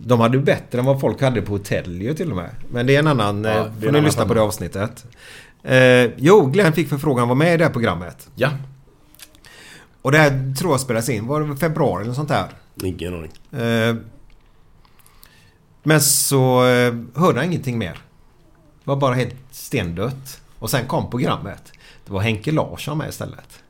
[0.00, 2.50] de hade bättre än vad folk hade på hotell ju till och med.
[2.70, 3.44] Men det är en annan...
[3.44, 5.04] Ja, eh, får ni lyssna på det avsnittet.
[5.62, 8.28] Eh, jo, Glenn fick förfrågan att vara med i det här programmet.
[8.34, 8.50] ja.
[10.02, 11.26] Och det här tror jag spelas in.
[11.26, 12.48] Var det februari eller sånt där?
[12.82, 13.60] Ingen aning.
[13.62, 13.96] Eh,
[15.82, 17.92] men så eh, hörde han ingenting mer.
[17.92, 20.40] Det var bara helt stendött.
[20.58, 21.72] Och sen kom programmet.
[22.06, 23.62] Det var Henke Larsson med istället.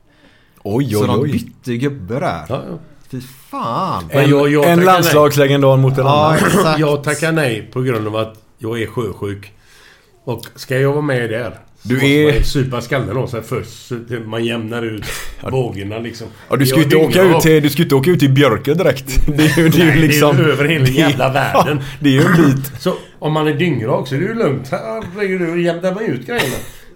[0.63, 1.31] Oj så oj de oj.
[1.31, 2.45] bytte gubbe där.
[2.49, 2.79] Ja, ja.
[3.11, 3.21] Fy
[3.51, 4.03] fan.
[4.09, 6.35] En, jag- jag en landslagslegendar mot en Ja, annan.
[6.47, 6.79] exakt.
[6.79, 9.51] Jag tackar nej på grund av att jag är sjösjuk.
[10.25, 13.91] Och ska jag vara med där Du är- supa skallen av sig först
[14.25, 15.05] man jämnar ut
[15.51, 16.27] vågorna liksom.
[16.49, 18.73] Ja, du ska ju inte åka ut till, du ska inte åka ut till Björke
[18.73, 19.25] direkt.
[19.37, 20.37] Det är ju, det är ju Nej, liksom...
[20.37, 21.77] det är ju över hela jävla världen.
[21.81, 22.71] Ja, det är ju en bit.
[22.79, 24.67] Så om man är dyngrak så är det ju lugnt.
[24.71, 26.55] Herregud, du jämnar man ut grejerna.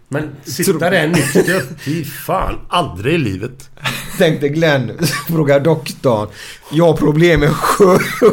[0.10, 1.62] Men sitta där nykter.
[1.80, 3.70] Fy fan, aldrig i livet.
[4.18, 4.92] Tänkte Glenn,
[5.28, 6.28] frågar doktorn.
[6.72, 7.54] Jag har problem med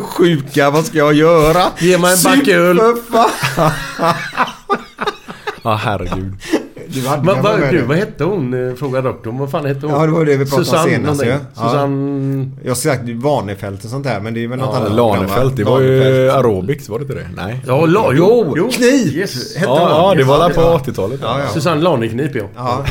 [0.02, 1.64] sjuka, vad ska jag göra?
[1.78, 2.80] Ge mig en back öl.
[5.62, 6.34] Ja herregud.
[6.93, 8.69] Du hade Va, va, du, vad hette hon?
[8.69, 9.39] eh, Fråga doktorn.
[9.39, 9.94] Vad fan hette hon?
[10.01, 11.28] Ja, det var det vi pratade om Susanne senast ju.
[11.28, 11.39] Ja.
[11.55, 12.51] Susanne...
[12.62, 14.93] Jag har sagt Vanefält och sånt där men det är väl något Ja, annat.
[14.93, 17.28] Lanefält, det var ju aerobics, var det inte det?
[17.36, 17.60] Nej.
[17.66, 19.14] Ja, la, Jo, Knip!
[19.14, 19.56] Yes.
[19.56, 20.81] Hette Ja, ja det var där på Ja.
[20.86, 21.20] 80-talet.
[21.23, 21.48] Ja, ja.
[21.48, 22.43] Susanne Laneknip ja.
[22.56, 22.85] Ja,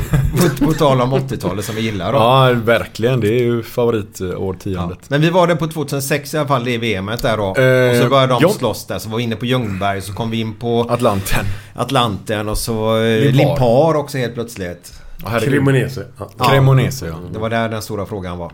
[0.60, 2.18] på, på tal om 80-talet som vi gillar då.
[2.19, 3.19] Ja, verkligen.
[3.19, 5.10] Det är ju favoritårtiondet.
[5.10, 7.44] Men vi var där på 2006 i alla fall, det VMet där då.
[7.44, 8.49] Eh, och så började de ja.
[8.49, 8.99] slåss där.
[8.99, 11.45] Så var vi inne på Ljungberg, så kom vi in på Atlanten.
[11.76, 13.90] Atlanten och så eh, Limpar.
[13.91, 14.93] Limpar också helt plötsligt.
[15.41, 16.05] Cremonese.
[16.18, 16.49] Ja.
[16.49, 17.19] Cremonese, ja.
[17.34, 18.51] Det var där den stora frågan var.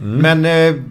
[0.00, 0.18] Mm.
[0.18, 0.82] Men eh,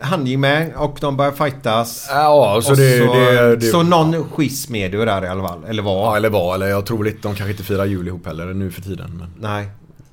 [0.00, 2.06] han gick med och de började fightas.
[2.10, 2.98] Ja, så det...
[2.98, 5.64] så, det, det så någon schism med det där i alla fall.
[5.68, 5.92] Eller var.
[5.92, 6.54] Ja, eller var.
[6.54, 9.10] Eller jag tror väl inte de kanske inte firar jul ihop heller nu för tiden.
[9.18, 9.50] Men...
[9.50, 9.68] Nej.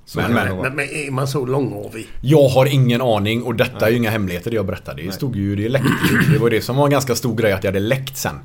[0.06, 0.58] Så Men, men.
[0.58, 2.08] Men, men är man så långavig?
[2.22, 4.96] Jag har ingen aning och detta är ju inga hemligheter det jag berättar.
[4.96, 6.34] Det stod ju, det läckte ju.
[6.34, 8.40] Det var det som var en ganska stor grej att jag hade läckt sen.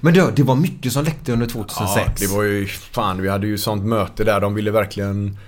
[0.00, 1.96] Men du, det var mycket som läckte under 2006.
[2.06, 4.40] Ja, det var ju, fan vi hade ju sånt möte där.
[4.40, 5.38] De ville verkligen...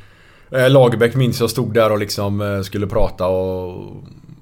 [0.51, 3.95] Eh, Lagerbäck minns jag stod där och liksom eh, skulle prata och...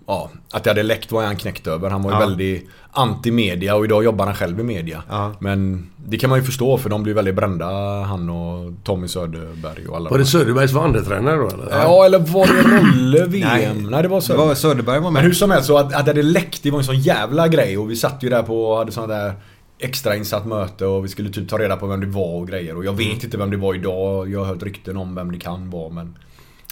[0.06, 1.90] Ja, att det hade läckt var han knäckt över.
[1.90, 2.20] Han var ju Ja.
[2.20, 5.02] väldigt anti-media och idag jobbar han själv i media.
[5.08, 5.32] Ja.
[5.38, 7.66] Men det kan man ju förstå för de blir väldigt brända
[8.02, 10.38] han och Tommy Söderberg och alla Var det de här.
[10.38, 11.68] Söderbergs var andretränare då eller?
[11.70, 13.48] Ja, eller var det Rolle VM?
[13.48, 13.90] Nej.
[13.90, 14.48] Nej, det var Det Söderberg.
[14.48, 15.12] var Söderberg var med.
[15.12, 17.78] Men hur som helst så att, att det läckt, det var en sån jävla grej
[17.78, 19.32] och vi satt ju där på, hade sånt där
[19.78, 22.84] extrainsatt möte och vi skulle typ ta reda på vem det var och grejer och
[22.84, 24.30] jag vet inte vem det var idag.
[24.30, 26.18] Jag har hört rykten om vem det kan vara men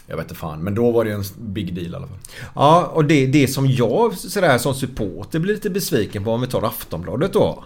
[0.06, 0.60] jag vet inte fan.
[0.60, 2.18] Men då var det en big deal i alla fall.
[2.54, 6.46] Ja, och det, det som jag sådär som supporter blir lite besviken på om vi
[6.46, 7.64] tar Aftonbladet då.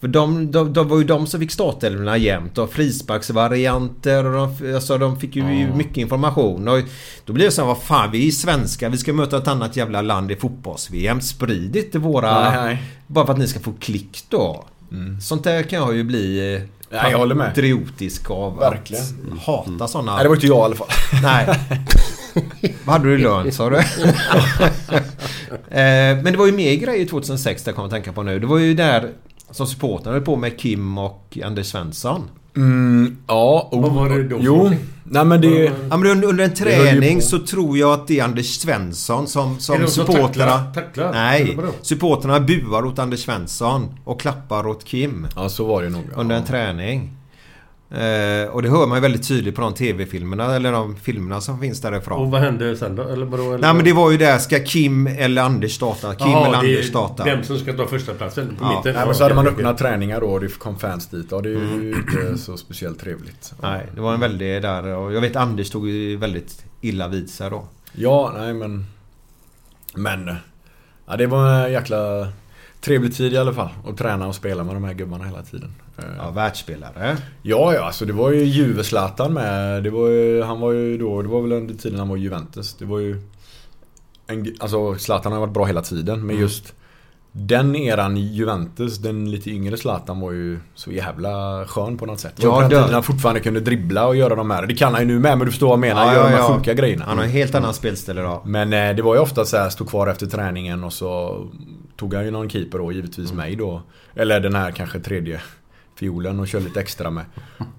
[0.00, 4.74] För de, de, de var ju de som fick startelvorna jämt och frisparksvarianter och de,
[4.74, 6.68] alltså de fick ju mycket information.
[6.68, 6.80] Och
[7.24, 9.76] då blir det så här, vad fan vi är svenskar, vi ska möta ett annat
[9.76, 11.20] jävla land i fotbolls-VM.
[11.20, 12.50] Sprid inte våra...
[12.50, 12.82] Nej, nej.
[13.06, 14.64] Bara för att ni ska få klick då.
[15.22, 16.62] Sånt där kan jag ju bli eh,
[16.92, 17.46] Ja, jag håller med.
[17.48, 18.58] patriotisk av.
[18.58, 19.04] Verkligen.
[19.32, 20.14] Att hata sådana...
[20.14, 20.88] Nej, det var inte jag i alla fall.
[21.22, 21.58] Nej.
[22.84, 23.76] Vad hade du i lön sa du?
[25.68, 28.38] eh, men det var ju mer grejer 2006 där jag kommer att tänka på nu.
[28.38, 29.10] Det var ju där
[29.50, 32.22] som supportrarna höll på med Kim och Anders Svensson.
[32.56, 34.70] Mm, ja, oh, Vad var det då Jo,
[35.04, 35.48] nej men det...
[35.90, 39.58] Ja, men under, under en träning så tror jag att det är Anders Svensson som,
[39.58, 40.64] som supportrarna...
[40.74, 45.88] tacklar- Nej, supportrarna buar åt Anders Svensson och klappar åt Kim Ja, så var det
[45.90, 46.02] nog.
[46.16, 47.16] under en träning.
[47.90, 51.60] Eh, och det hör man ju väldigt tydligt på de tv-filmerna eller de filmerna som
[51.60, 52.20] finns därifrån.
[52.22, 53.02] Och vad hände sen då?
[53.02, 53.42] Eller vadå?
[53.42, 56.14] Eller Nej men det var ju där, ska Kim eller Anders starta?
[56.14, 57.24] Kim Jaha, eller Anders starta?
[57.24, 58.76] Vem som ska ta första platsen på Ja.
[58.76, 58.94] mitten.
[58.94, 61.32] Nej, men så hade man Okej, öppnat träningar då och det kom fans dit.
[61.32, 61.52] Och det är
[61.82, 63.52] ju inte så speciellt trevligt.
[63.62, 67.30] Nej, det var en väldig där och jag vet Anders tog ju väldigt illa vid
[67.30, 67.64] sig då.
[67.92, 68.86] Ja, nej men...
[69.94, 70.34] Men...
[71.06, 72.28] Ja, det var en jäkla
[72.80, 73.68] trevlig tid i alla fall.
[73.86, 75.74] Att träna och spela med de här gubbarna hela tiden.
[76.18, 77.16] Ja, världsspelare.
[77.42, 79.82] Ja, ja, alltså det var ju Juve-Zlatan med.
[79.82, 82.20] Det var ju, han var ju då, det var väl under tiden han var i
[82.20, 82.74] Juventus.
[82.78, 83.20] Det var ju...
[84.26, 86.42] En, alltså Zlatan har varit bra hela tiden, men Mm.
[86.42, 86.74] just
[87.32, 92.32] den eran Juventus, den lite yngre Zlatan var ju så jävla skön på något sätt.
[92.36, 94.66] Ja, på den tiden han fortfarande kunde dribbla och göra de här.
[94.66, 96.14] Det kan han ju nu med, men du förstår vad jag menar.
[96.14, 97.04] göra de här sjuka grejerna.
[97.04, 98.42] Han har en helt annan spelstil idag.
[98.44, 101.40] Men eh, det var ju ofta så här, stod kvar efter träningen och så
[101.96, 103.82] tog han ju någon keeper då, givetvis mig då.
[104.14, 105.40] Eller den här kanske tredje
[106.00, 107.24] fiolen och körde lite extra med.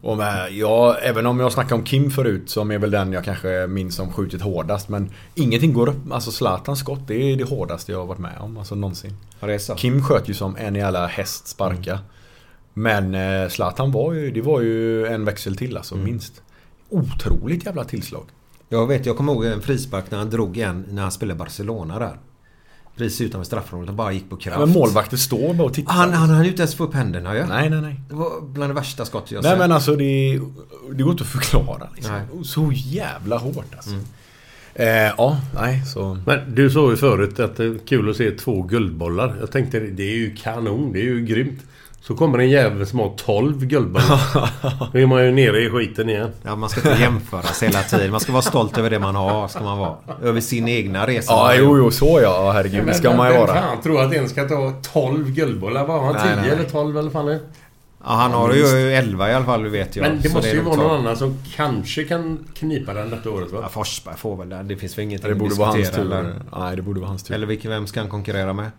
[0.02, 3.24] Och med, ja, även om jag snackade om Kim förut som är väl den jag
[3.24, 4.90] kanske minns som skjutit hårdast.
[4.90, 6.12] Men ingenting går upp.
[6.12, 8.58] Alltså Zlatans skott, det är det hårdaste jag har varit med om.
[8.58, 9.18] Alltså någonsin.
[9.40, 9.76] Ja.
[9.76, 12.00] Kim sköt ju som en jävla häst sparka.
[12.74, 16.42] Men eh, Zlatan var ju, det var ju en växel till alltså, minst.
[16.90, 18.26] Otroligt jävla tillslag.
[18.70, 22.00] Jag vet, jag kommer ihåg en frispark när han drog en när han spelade Barcelona
[22.00, 22.18] där.
[23.02, 23.88] Precis utanför straffområdet.
[23.88, 24.60] Han bara gick på kraft.
[24.60, 25.94] Men målvakter står bara och tittar.
[25.94, 27.46] Han, han hann ju inte ens få upp händerna ju.
[27.46, 28.00] Nej, nej, nej.
[28.10, 29.60] Det var bland det värsta skott jag Nej sett.
[29.60, 30.40] men alltså det,
[30.92, 32.14] det går inte att förklara liksom.
[32.14, 32.46] Nej.
[32.46, 33.92] Så jävla hårt alltså.
[34.76, 36.18] Eh, ja, nej så...
[36.26, 39.38] Men du sa ju förut att det är kul att se två guldbollar.
[39.40, 41.60] Jag tänkte det är ju kanon, det är ju grymt.
[42.04, 44.22] Så kommer en jävel som har 12 guldbollar.
[44.94, 46.32] Då är man ju nere i skiten igen.
[46.44, 48.12] Ja, man ska inte jämföras hela tiden.
[48.12, 49.48] Man ska vara stolt över det man har.
[49.48, 49.96] Ska man vara.
[50.24, 51.34] Över sin egna resa.
[51.34, 52.46] Ja, jo, jo, så ja.
[52.46, 53.54] Ja, Herregud, det ska man ju vara.
[53.54, 55.86] fan tror att en ska ta 12 guldbollar?
[55.88, 56.50] Var han Nej, 10 nej, nej.
[56.60, 57.40] eller 12 eller fan det?
[58.04, 60.04] Ja, han har ju 11 i alla fall, vet jag.
[60.10, 63.30] Men det Så måste är ju vara någon annan som kanske kan knipa den detta
[63.30, 63.60] året va?
[63.62, 64.68] Ja, Forsberg får väl den.
[64.68, 66.14] Det finns väl ingenting Det borde att vara hans diskutera, tur.
[66.20, 67.36] Eller, Nej, det borde vara hans tur.
[67.36, 68.72] eller vilken, vem ska han konkurrera med?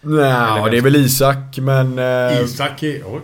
[0.00, 1.98] Nej, det är väl Isak, men...
[1.98, 3.02] Eh, Isak är...
[3.06, 3.20] oj,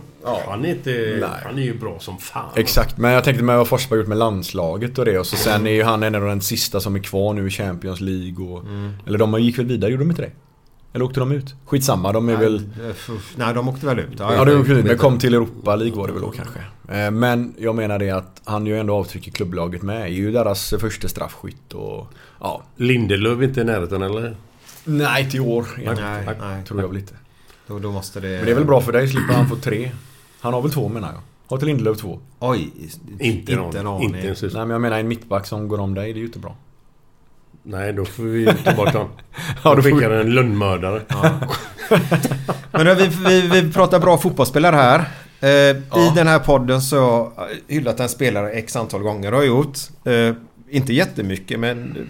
[0.48, 0.90] han, är inte,
[1.20, 1.28] Nej.
[1.44, 2.50] han är ju bra som fan.
[2.56, 5.66] Exakt, men jag tänkte med vad Forsberg gjort med landslaget och det och så sen
[5.66, 8.64] är ju han en av den sista som är kvar nu i Champions League och...
[9.06, 10.30] Eller de gick väl vidare, gjorde de inte det?
[10.92, 11.54] Eller åkte de ut?
[11.66, 12.62] Skitsamma, de är väl...
[12.78, 12.92] Nej,
[13.36, 14.08] Nej, de åkte väl ut.
[14.18, 16.58] Ja, de åkte ut, men kom till Europa League var det väl då kanske.
[16.88, 20.02] Eh, Men jag menar det att han gör ändå avtryck i klubblaget med.
[20.02, 22.08] Är ju deras första straffskytt och...
[22.40, 22.62] Ja.
[22.76, 24.36] Lindelöf inte i närheten eller?
[24.84, 25.66] Nej, till år.
[25.76, 26.64] Nej, nej.
[26.64, 27.14] Tror jag väl inte.
[27.66, 28.28] Då, då måste det...
[28.28, 29.90] Men det är väl bra för dig, slipper han få tre.
[30.40, 31.20] Han har väl två menar jag.
[31.46, 32.20] Har till Lindelöf två?
[32.38, 32.70] Oj,
[33.20, 34.02] Inte, inte någon.
[34.02, 34.34] Inte en.
[34.42, 36.56] Nej men jag menar en mittback som går om dig, det är ju inte bra.
[37.62, 39.08] Nej, då får vi ta bort honom.
[39.36, 41.02] Ja, ja, då får vi- skickar en lönnmördare.
[42.72, 45.04] Men då, vi, vi, vi pratar bra fotbollsspelare här.
[45.40, 47.00] Eh, I den här podden så
[47.36, 49.78] har jag hyllat en spelare x antal gånger har jag gjort.
[50.04, 50.34] Eh,
[50.70, 52.08] inte jättemycket men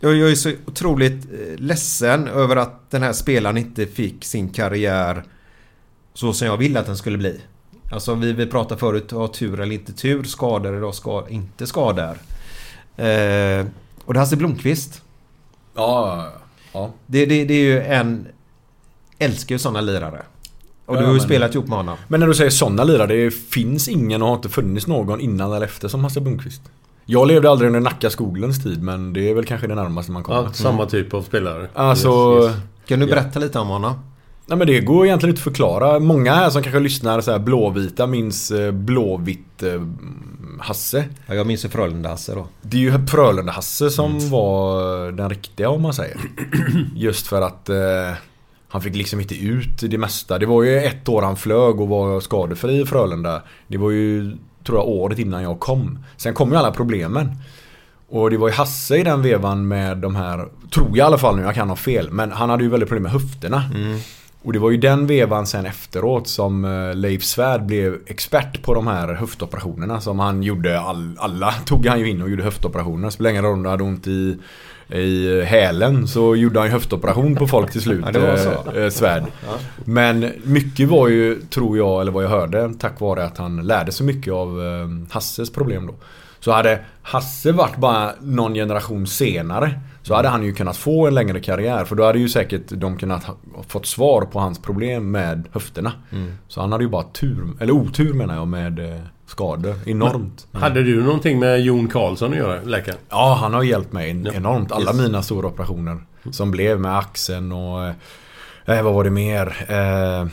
[0.00, 4.48] jag, jag är så otroligt eh, ledsen över att den här spelaren inte fick sin
[4.48, 5.24] karriär
[6.14, 7.40] så som jag ville att den skulle bli.
[7.92, 12.16] Alltså vi, vi pratade förut, ha tur eller inte tur, skador eller ska, inte skador.
[12.96, 13.66] Eh,
[14.04, 15.02] och det är Hasse Blomqvist.
[15.74, 16.32] Ja,
[16.72, 16.90] ja.
[17.06, 18.26] Det, det, det är ju en...
[19.18, 20.22] Älskar ju sådana lirare.
[20.86, 21.96] Och du Ja, har ju men- spelat ihop med honom.
[22.08, 25.52] Men när du säger sådana lirare, det finns ingen och har inte funnits någon innan
[25.52, 26.62] eller efter som Hasse Blomqvist.
[27.10, 30.22] Jag levde aldrig under Nacka Skoglunds tid men det är väl kanske det närmaste man
[30.22, 30.42] kommer.
[30.42, 31.68] Ja, samma typ av spelare.
[31.74, 32.08] Alltså...
[32.42, 32.56] Yes, yes.
[32.86, 33.14] Kan du Ja.
[33.14, 33.94] berätta lite om honom?
[34.46, 35.98] Nej men det går egentligen inte att förklara.
[35.98, 39.82] Många här som kanske lyssnar så här blåvita minns eh, blåvitt eh,
[40.60, 41.04] Hasse.
[41.26, 42.46] Ja, jag minns ju Frölunda-Hasse då.
[42.62, 46.16] Det är ju Frölunda-Hasse som var den riktiga om man säger.
[46.96, 47.76] Just för att eh,
[48.68, 50.38] han fick liksom inte ut det mesta.
[50.38, 53.42] Det var ju ett år han flög och var skadefri i Frölunda.
[53.68, 54.36] Det var ju,
[54.68, 55.98] tror jag, året innan jag kom.
[56.16, 57.30] Sen kom ju alla problemen.
[58.08, 61.18] Och det var ju Hasse i den vevan med de här, tror jag i alla
[61.18, 62.10] fall nu, jag kan ha fel.
[62.10, 63.62] Men han hade ju väldigt problem med höfterna.
[64.42, 68.74] Och det var ju den vevan sen efteråt som eh, Leif Svärd blev expert på
[68.74, 70.80] de här höftoperationerna som han gjorde.
[70.80, 73.10] All, alla tog han ju in och gjorde höftoperationer.
[73.10, 74.38] Spelar ingen roll om du hade ont i,
[74.90, 78.04] i hälen så gjorde han höftoperation på folk till slut.
[78.14, 79.24] Ja, eh, eh, Svärd.
[79.84, 83.92] Men mycket var ju, tror jag, eller vad jag hörde, tack vare att han lärde
[83.92, 85.94] sig mycket av eh, Hasses problem då.
[86.40, 91.14] Så hade Hasse varit bara någon generation senare så hade han ju kunnat få en
[91.14, 93.36] längre karriär för då hade ju säkert de kunnat ha
[93.68, 95.92] fått svar på hans problem med höfterna.
[96.48, 99.74] Så han hade ju bara tur, eller otur menar jag med skador.
[99.86, 100.46] Enormt.
[100.52, 102.98] Hade du någonting med Jon Karlsson att göra, läkaren?
[103.08, 104.32] Ja, han har hjälpt mig Ja.
[104.32, 104.72] enormt.
[104.72, 105.00] Alla Yes.
[105.00, 105.98] mina stora operationer
[106.30, 107.84] som blev med axeln och...
[108.66, 109.46] Eh, vad var det mer?
[109.68, 110.28] Eh,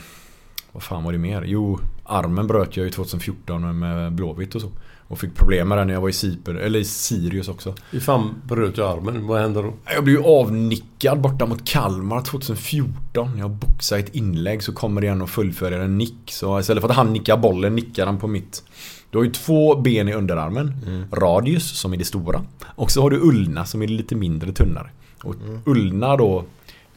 [0.72, 1.42] vad fan var det mer?
[1.46, 4.70] Jo, armen bröt jag ju 2014 med Blåvitt och så.
[5.08, 7.74] Och fick problem med den när jag var i Cypern, eller i Sirius också.
[7.90, 9.26] Hur fan bröt du armen?
[9.26, 9.74] Vad hände då?
[9.94, 13.38] Jag blev ju avnickad borta mot Kalmar 2014.
[13.38, 16.18] Jag boxade ett inlägg så kommer det en och fullföljer en nick.
[16.26, 18.62] Så istället för att han nickar bollen nickar han på mitt.
[19.10, 20.72] Du har ju två ben i underarmen.
[21.12, 22.42] Radius som är det stora.
[22.64, 24.90] Och så har du ulna som är lite mindre tunnare.
[25.22, 25.34] Och
[25.64, 26.44] ulna då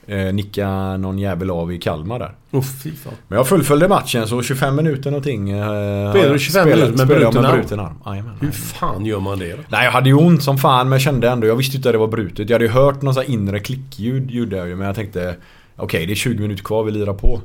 [0.09, 2.35] eh, nickar någon jävel av i Kalmar där.
[2.51, 3.13] Fan.
[3.27, 5.49] Men jag fullföljde matchen så 25 minuter någonting.
[5.49, 5.65] Eh,
[6.11, 7.55] Spelade du 25 minuter med bruten arm?
[7.59, 7.93] bruten arm?
[8.05, 8.35] Jajamän.
[8.41, 9.61] Hur fan gör man det då?
[9.69, 11.99] Nej jag hade ju ont som fan men kände ändå, jag visste inte att det
[11.99, 12.49] var brutet.
[12.49, 15.35] Jag hade ju hört någon sån här inre klickljud gjorde jag ju men jag tänkte
[15.75, 17.41] Okej det är 20 minuter kvar, vi lirar på.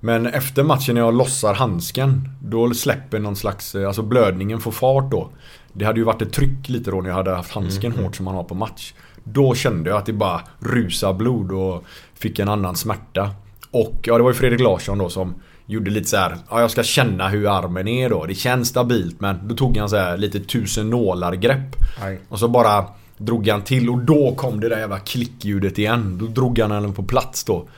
[0.00, 4.70] Men efter matchen när jag lossar handsken Då släpper någon slags, eh, alltså blödningen får
[4.72, 5.28] fart då.
[5.72, 8.04] Det hade ju varit ett tryck lite då när jag hade haft handsken Mm.
[8.04, 8.94] hårt som man har på match.
[9.28, 11.84] Då kände jag att det bara rusade blod och
[12.14, 13.30] fick en annan smärta.
[13.70, 15.34] Och ja, det var ju Fredrik Larsson då som
[15.66, 16.36] gjorde lite så här.
[16.50, 18.24] Ja, jag ska känna hur armen är då.
[18.24, 21.76] Det känns stabilt men då tog han så här lite tusen nålar grepp.
[22.02, 22.20] Aj.
[22.28, 22.84] Och så bara
[23.16, 26.18] drog han till och då kom det där jävla klickljudet igen.
[26.18, 27.68] Då drog han den på plats då.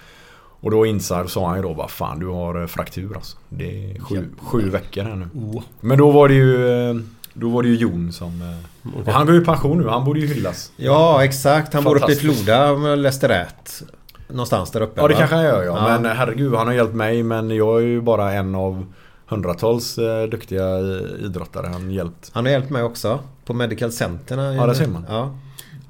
[0.61, 3.37] Och då insåg, sa han ju då bara fan du har eh, fraktur alltså.
[3.49, 5.29] Det är sju, sju veckor här nu.
[5.35, 5.63] Oh.
[5.81, 6.97] Men då var det ju eh,
[7.33, 8.59] Då var det ju Jon som eh,
[8.97, 10.73] Och han går ju i pension nu, han borde ju hyllas.
[10.77, 11.75] Ja, exakt.
[11.75, 12.17] Han bor uppe i.
[12.17, 13.83] Floda om jag läste rätt.
[14.29, 15.01] Någonstans där uppe.
[15.01, 15.19] Ja det va?
[15.19, 15.89] kanske han gör ja.
[15.89, 18.87] Men eh, herregud han har hjälpt mig men jag är ju bara en av
[19.27, 20.79] hundratals eh, duktiga
[21.25, 22.31] idrottare han hjälpt.
[22.33, 23.19] Han har hjälpt mig också.
[23.45, 24.53] På Medical Center.
[24.53, 25.07] Ja, det ser man.
[25.09, 25.35] Ja.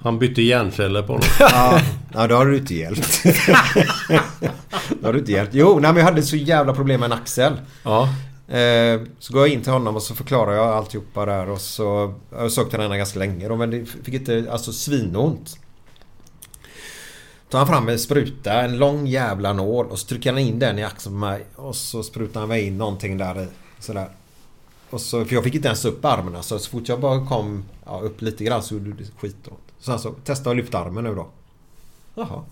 [0.01, 1.29] Han bytte hjärnceller på honom.
[1.41, 1.81] Ja,
[2.15, 3.23] ja då har du inte hjälpt.
[5.01, 5.55] då har du inte hjälpt.
[5.55, 7.53] Jo, nej, men jag hade så jävla problem med en axel.
[7.83, 8.09] Ja.
[8.49, 12.15] Eh, så går jag in till honom och så förklarar jag alltihopa där och så...
[12.31, 14.47] Jag har sökt här ganska länge då men det fick inte...
[14.51, 15.59] Alltså svinont.
[17.49, 20.79] tar han fram en spruta, en lång jävla nål och så trycker han in den
[20.79, 21.45] i axeln på mig.
[21.57, 23.47] Och så sprutar han in någonting där i.
[23.79, 24.09] Sådär.
[24.91, 26.59] Och så, för jag fick inte ens upp armen alltså.
[26.59, 29.61] Så fort jag bara kom ja, upp lite grann så gjorde det skitont.
[29.79, 31.29] Sen så testade jag lyfta armen nu då.
[32.15, 32.45] Jaha.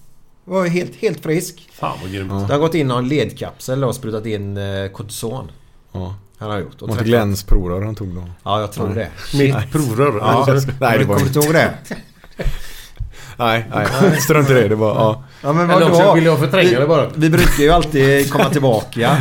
[0.45, 1.69] Jag var helt, helt frisk.
[1.73, 2.31] Fan vad grymt.
[2.31, 5.51] Jag har gått in en ledkapsel och sprutat in eh, kortison.
[5.97, 6.15] Ja.
[6.39, 6.83] Han har gjort.
[6.83, 8.25] Och Var träffat- Glens provrör han tog då?
[8.45, 9.11] Ja, jag tror Nej.
[9.33, 9.39] det.
[9.39, 10.19] Mitt provrör.
[10.21, 10.47] Ja,
[10.81, 11.71] Nej, det var kommer du ihåg det?
[13.39, 13.87] Nej, nej.
[14.21, 14.69] Strunt i det.
[14.69, 15.25] Det var, ja.
[15.43, 16.15] Ja, men Eller också vadå?
[16.15, 17.07] vill jag förtränga vi, det bara.
[17.15, 19.19] Vi brukar ju alltid komma tillbaka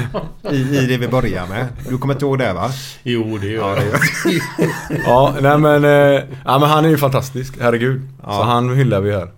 [0.52, 1.68] i, i det vi börjar med.
[1.90, 2.72] Du kommer inte ihåg det va?
[3.04, 5.00] Jo, det gör Ja, jag.
[5.06, 7.54] Ja, nej men, eh, ja, men han är ju fantastisk.
[7.62, 8.02] Herregud.
[8.24, 8.32] Ja.
[8.32, 9.30] Så han hyllar vi här.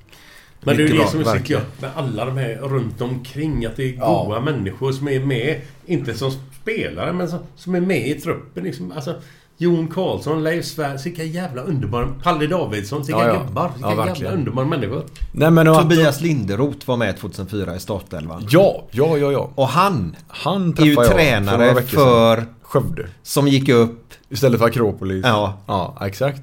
[0.64, 3.66] Men det är ju det som är så gött med alla de här runt omkring.
[3.66, 4.24] Att det är Ja.
[4.28, 5.62] goda människor som är med.
[5.86, 6.32] Inte som
[6.72, 8.64] spelare, men som, som är med i truppen.
[8.64, 8.92] Liksom.
[8.96, 9.16] Alltså,
[9.60, 12.08] Jon Karlsson, Leif Svärd, vilka jävla underbara...
[12.24, 13.44] Palle Davidsson, vilka Ja, ja.
[13.48, 13.72] gubbar.
[13.76, 15.04] Vilka Ja, jävla underbara människor.
[15.32, 18.48] Nej men att- Tobias Linderoth var med 2004 i startelvan.
[18.50, 19.50] Ja, ja, ja, ja.
[19.56, 21.84] Och han Han är ju för tränare sedan.
[21.88, 22.46] för...
[22.62, 23.08] Skövde.
[23.24, 24.14] Som gick upp.
[24.30, 25.26] Istället för Akropolis.
[25.26, 25.58] Ja.
[25.68, 26.42] Ja, exakt.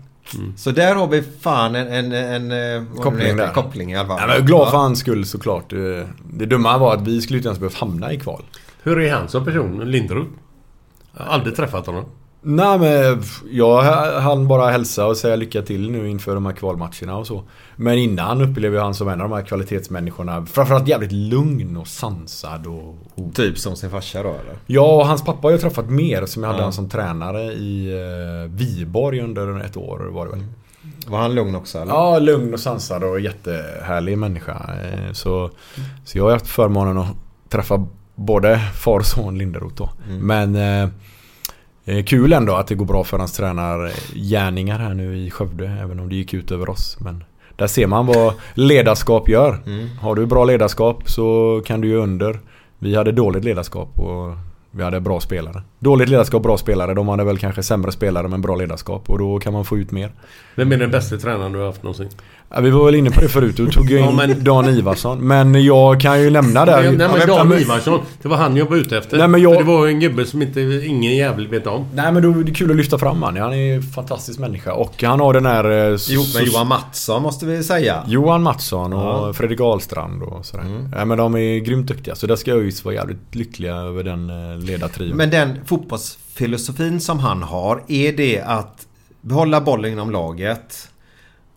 [0.57, 2.13] Så där har vi fan en...
[2.13, 2.13] en,
[2.53, 3.53] en, vad Koppling där.
[3.53, 4.29] Koppling i alla fall.
[4.29, 5.71] Jag är glad för hans skull såklart.
[5.71, 8.43] Det, det dumma var att vi skulle inte ens behövt hamna i kval.
[8.85, 10.31] Hur är han som person, Linderoth?
[11.17, 12.05] Jag har aldrig träffat honom.
[12.47, 13.83] Nej men jag
[14.21, 17.43] hann bara hälsa och säga lycka till nu inför de här kvalmatcherna och så.
[17.77, 20.47] Men innan upplevde jag han som en av de här kvalitetsmänniskorna.
[20.47, 22.99] Framförallt jävligt lugn och sansad och...
[23.15, 24.55] och Typ som sin farsa då eller?
[24.67, 26.65] Ja, och hans pappa har jag träffat mer som jag hade Ja.
[26.65, 30.45] han som tränare i eh, Viborg under ett år var det väl.
[31.07, 31.93] Var han lugn också eller?
[31.93, 34.71] Ja, lugn och sansad och jättehärlig människa.
[34.83, 35.51] Eh, Så,
[36.05, 37.17] så jag har haft förmånen att
[37.49, 39.91] träffa både far och son Linderoth då.
[40.21, 40.89] Men eh,
[41.85, 45.67] eh, kul ändå att det går bra för hans tränargärningar här nu i Skövde.
[45.83, 46.97] Även om det gick ut över oss.
[47.01, 47.25] Men
[47.57, 49.59] där ser man vad ledarskap gör.
[50.01, 52.41] Har du bra ledarskap så kan du ju under.
[52.79, 54.35] Vi hade dåligt ledarskap och
[54.71, 55.63] vi hade bra spelare.
[55.79, 56.95] Dåligt ledarskap, bra spelare.
[56.95, 59.11] De hade väl kanske sämre spelare men bra ledarskap.
[59.11, 60.13] Och då kan man få ut mer.
[60.55, 62.09] Vem är den bästa tränaren du har haft någonsin?
[62.55, 63.57] Ja, vi var väl inne på det förut.
[63.57, 65.27] Du tog ju in Ja, men- Dan Ivarsson.
[65.29, 66.83] Men jag kan ju nämna där.
[66.83, 68.01] Nej, men Dan Ivarsson.
[68.23, 69.19] Det var han jag var ute efter.
[69.19, 71.87] Nej, men jag- För det var en gubbe som inte ingen jävel vet om.
[71.95, 73.37] Nej men då är det kul att lyfta fram han.
[73.37, 74.73] Han är en fantastisk människa.
[74.73, 75.65] Och han har den här...
[75.93, 78.03] eh, Jo, men Johan Mattsson måste vi säga.
[78.07, 79.33] Johan Mattsson och Ja.
[79.33, 80.65] Fredrik Ahlstrand och sådär.
[80.97, 82.15] Ja, men de är grymt duktiga.
[82.15, 85.17] Så där ska ÖIS vara jävligt lyckliga över den eh, ledartrion.
[85.17, 88.87] Men den fotbollsfilosofin som han har, är det att
[89.25, 90.89] behålla bollen inom laget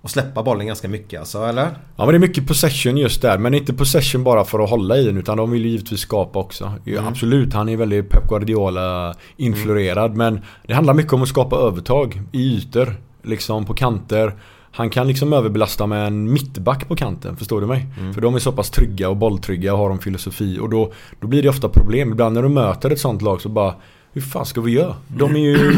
[0.02, 1.64] och släppa bollen ganska mycket alltså, eller?
[1.96, 3.38] Ja men det är mycket possession just där.
[3.38, 5.18] Men inte possession bara för att hålla i den.
[5.18, 6.74] Utan de vill ju givetvis skapa också.
[6.86, 7.08] Mm.
[7.08, 10.16] Absolut, han är väldigt Pep Guardiola-influerad.
[10.16, 12.96] Men det handlar mycket om att skapa övertag i ytor.
[13.24, 14.34] Liksom på kanter.
[14.72, 17.86] Han kan liksom överbelasta med en mittback på kanten, förstår du mig?
[18.00, 18.14] Mm.
[18.14, 20.60] För de är så pass trygga och bolltrygga och har en filosofi.
[20.60, 22.12] Och då, då blir det ofta problem.
[22.12, 23.76] Ibland när du möter ett sånt lag så bara
[24.14, 24.96] hur fan ska vi göra?
[25.08, 25.74] De är ju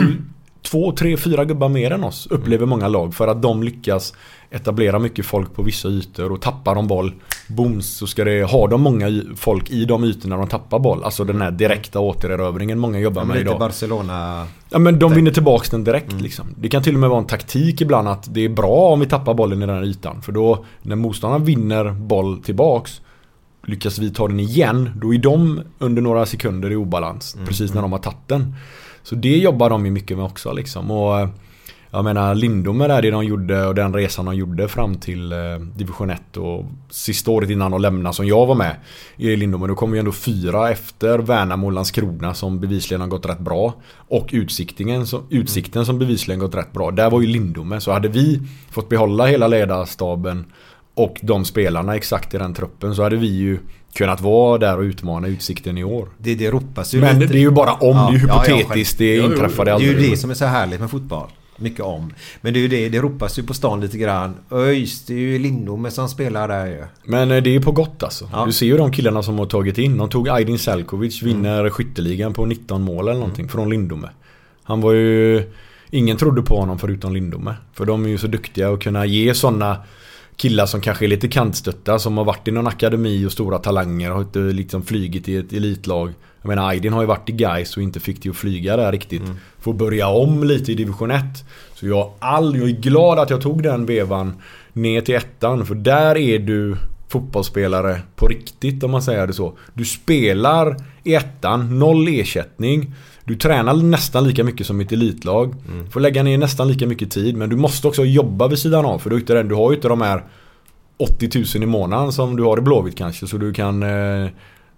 [0.62, 4.14] två, tre, fyra gubbar mer än oss upplever många lag för att de lyckas
[4.52, 7.14] etablera mycket folk på vissa ytor och tappar de boll
[7.48, 11.04] Booms så ska det ha de många folk i de ytorna de tappar boll.
[11.04, 13.60] Alltså den här direkta återerövringen många jobbar med idag.
[13.60, 14.48] Barcelona...
[14.70, 16.46] Ja men de vinner tillbaks den direkt liksom.
[16.58, 19.06] Det kan till och med vara en taktik ibland att det är bra om vi
[19.06, 20.22] tappar bollen i den här ytan.
[20.22, 23.02] För då när motståndaren vinner boll tillbaks
[23.70, 27.38] Lyckas vi ta den igen, då är de under några sekunder i obalans.
[27.48, 28.56] Precis när de har tagit den.
[29.04, 30.92] Så det jobbar de ju mycket med också liksom.
[30.92, 31.30] Och eh,
[31.92, 35.38] jag menar Lindome där, det de gjorde och den resan de gjorde fram till eh,
[35.76, 38.76] division 1 och sista året innan de lämnade som jag var med
[39.18, 39.68] i Lindome.
[39.68, 43.74] Då kom vi ändå fyra efter Värnamo och Landskrona som bevisligen har gått rätt bra.
[43.96, 46.92] Och utsiktningen, som, utsikten som bevisligen gått rätt bra.
[46.92, 47.82] Där var ju Lindome.
[47.82, 50.46] Så hade vi fått behålla hela ledarstaben
[51.00, 53.60] och de spelarna exakt i den truppen så hade vi ju
[53.94, 56.08] kunnat vara där och utmana Utsikten i år.
[56.18, 57.34] Det, det ropas ju Men lite.
[57.34, 59.72] det är ju bara om, det är ju Ja, ja, hypotetiskt, själv- det jo, inträffade
[59.72, 60.12] Det är ju aldrig.
[60.12, 61.28] det som är så härligt med fotboll.
[61.58, 62.14] Mycket om.
[62.42, 64.36] Men det är ju det, det ropas ju på stan lite grann.
[64.52, 66.84] ÖIS, det är ju Lindome som spelar där ju.
[67.04, 68.30] Men eh, det är på gott alltså.
[68.34, 68.46] Ja.
[68.46, 69.98] Du ser ju de killarna som har tagit in.
[69.98, 74.10] De tog Aydin Selkovic, vinner skytteligan på 19 mål eller någonting från Lindome.
[74.64, 75.44] Han var ju...
[75.92, 77.56] Ingen trodde på honom förutom Lindome.
[77.74, 79.78] För de är ju så duktiga att kunna ge sådana
[80.40, 84.10] killar som kanske är lite kantstötta som har varit i någon akademi och stora talanger
[84.10, 86.14] och har inte liksom flygit i ett elitlag.
[86.42, 88.92] Jag menar Aydin har ju varit i Gais och inte fick det att flyga där
[88.92, 89.22] riktigt.
[89.60, 91.24] Får börja om lite i division 1.
[91.74, 94.34] Så jag, all, jag är glad att jag tog den vevan
[94.74, 99.58] ner till ettan för där är du fotbollsspelare på riktigt om man säger det så.
[99.74, 102.94] Du spelar i ettan, noll ersättning.
[103.30, 105.56] Du tränar nästan lika mycket som ett elitlag.
[105.92, 109.00] Får lägga ner nästan lika mycket tid men du måste också jobba vid sidan av
[109.00, 110.24] för du, inte du har ju inte de här
[110.98, 114.30] 80 000 i månaden som du har i Blåvitt kanske så du kan eh,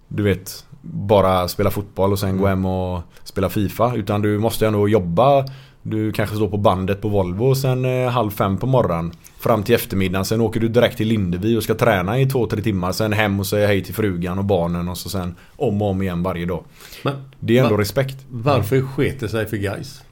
[0.08, 4.66] Du vet Bara spela fotboll och sen gå hem och spela FIFA utan du måste
[4.66, 5.44] ändå jobba
[5.82, 9.62] Du kanske står på bandet på Volvo och sen eh, halv fem på morgonen Fram
[9.62, 12.92] till eftermiddagen sen åker du direkt till Lindevi och ska träna i två, tre timmar
[12.92, 16.02] Sen hem och säga hej till frugan och barnen och så sen om och om
[16.02, 16.64] igen varje dag
[17.04, 20.02] Men, Det är ändå va- respekt Varför sket det sig för guys?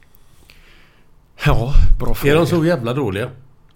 [1.45, 3.29] Ja, bra fråga Är de så jävla dåliga?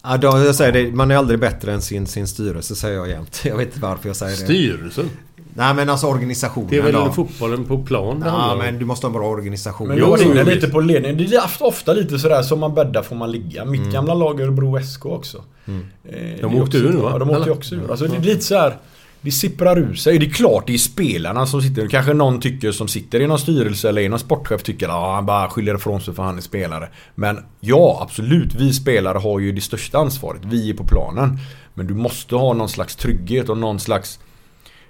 [0.03, 3.09] Ja, då, jag säger det, man är aldrig bättre än sin, sin styrelse säger jag
[3.09, 3.41] jämt.
[3.45, 4.37] Jag vet inte varför jag säger det.
[4.43, 5.09] Styrelsen?
[5.57, 7.11] Nej men alltså organisationen Det är väl då.
[7.11, 9.87] fotbollen på plan det Ja men du måste ha en bra organisation.
[9.87, 11.17] Men Jo, jag var inne lite på ledningen.
[11.17, 13.65] Det är ofta, lite sådär som man bäddar får man ligga.
[13.65, 13.93] Mitt Mm.
[13.93, 15.43] gamla lag Örebro SK också.
[15.67, 17.09] Eh, De åkte ur nu, va?
[17.13, 17.89] Ja, de åkte ju också ur.
[17.91, 18.77] Alltså det är lite så här.
[19.21, 20.19] Det sipprar ur sig.
[20.19, 21.87] Det är klart det är spelarna som sitter.
[21.87, 25.15] Kanske någon tycker som sitter i någon styrelse eller i någon sportchef tycker att ah,
[25.15, 26.89] han bara skyller ifrån sig för han är spelare.
[27.15, 28.53] Men ja, absolut.
[28.55, 30.41] Vi spelare har ju det största ansvaret.
[30.45, 31.39] Vi är på planen.
[31.73, 34.19] Men du måste ha någon slags trygghet och någon slags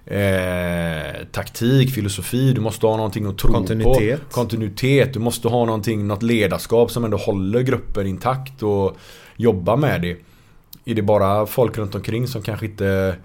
[0.06, 2.54] eh, taktik, filosofi.
[2.54, 4.20] Du måste ha någonting att tro Kontinuitet.
[4.20, 4.34] på.
[4.34, 5.14] Kontinuitet.
[5.14, 8.98] Du måste ha någonting, något ledarskap som ändå håller gruppen intakt och
[9.36, 10.18] jobba med det.
[10.86, 13.16] Är det bara folk runt omkring som kanske inte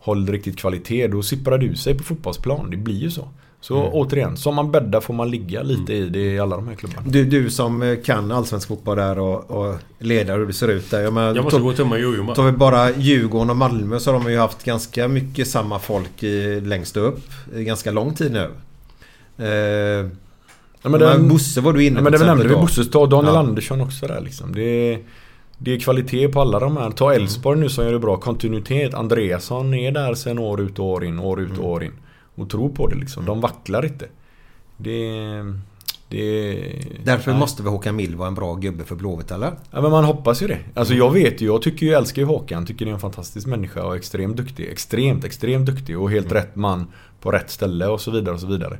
[0.00, 2.70] håller riktigt kvalitet, då sipprar ur sig på fotbollsplan.
[2.70, 3.28] Det blir ju så.
[3.62, 3.90] Så Mm.
[3.92, 7.02] återigen, som man bäddar får man ligga lite i det i alla de här klubbarna.
[7.10, 10.90] Du, du som eh, kan allsvensk fotboll där och, och ledare hur det ser ut
[10.90, 11.00] där.
[11.00, 13.98] Jag, menar, Jag måste tog- gå och tömma jojo Tar vi bara Djurgården och Malmö
[14.00, 17.20] så har de ju haft ganska mycket samma folk i, längst upp.
[17.56, 18.50] I ganska lång tid nu.
[19.38, 20.06] Eh,
[20.82, 22.54] Ja, men den- Bosse var du inne ja, på men det nämnde vi.
[22.54, 23.40] Bosses, ta Daniel Ja.
[23.40, 24.54] Andersson också där liksom.
[24.54, 24.98] Det är,
[25.58, 26.90] det är kvalitet på alla de här.
[26.90, 28.16] Ta Elfsborg nu som gör det bra.
[28.16, 28.94] Kontinuitet.
[28.94, 31.92] Andreasson är där sen år ut och år in, år ut och år in.
[32.40, 33.24] Och tror på det liksom.
[33.24, 34.06] De vacklar inte.
[34.76, 35.08] Det...
[36.08, 36.54] det
[37.04, 37.40] Därför nej.
[37.40, 39.52] måste väl Håkan Mild vara en bra gubbe för Blåvitt eller?
[39.70, 40.58] Ja men man hoppas ju det.
[40.74, 42.66] Alltså jag vet ju, jag tycker ju, jag älskar ju Håkan.
[42.66, 44.68] Tycker det är en fantastisk människa och extremt duktig.
[44.68, 46.86] Extremt, extremt duktig och helt rätt man
[47.20, 48.78] på rätt ställe och så vidare och så vidare.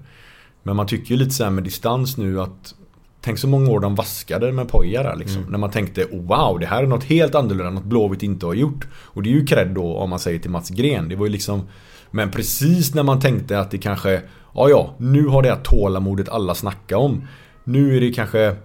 [0.63, 2.75] Men man tycker ju lite så här med distans nu att
[3.23, 5.43] Tänk så många år de vaskade med Poja där liksom.
[5.43, 8.55] När man tänkte oh, wow, det här är något helt annorlunda, något Blåvitt inte har
[8.55, 8.87] gjort.
[8.95, 11.09] Och det är ju cred då om man säger till Mats Gren.
[11.09, 11.63] Det var ju liksom
[12.11, 14.23] Men precis när man tänkte att det kanske
[14.55, 17.29] Ja ja, nu har det här tålamodet alla snacka om.
[17.65, 18.57] Nu är det kanske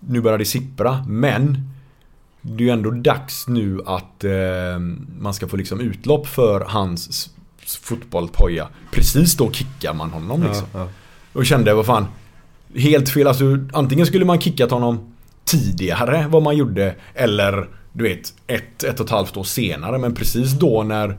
[0.00, 1.70] Nu börjar det sippra, men
[2.42, 4.78] Det är ju ändå dags nu att eh,
[5.18, 7.30] man ska få liksom utlopp för hans s-
[7.64, 8.68] s- fotboll Poja.
[8.92, 10.66] Precis då kickar man honom liksom.
[10.72, 10.88] Ja, ja.
[11.32, 12.06] Och kände, vad fan.
[12.74, 13.26] Helt fel.
[13.26, 15.12] Alltså, antingen skulle man kickat honom
[15.44, 16.94] tidigare vad man gjorde.
[17.14, 19.98] Eller du vet, ett, ett och ett halvt år senare.
[19.98, 21.18] Men precis då när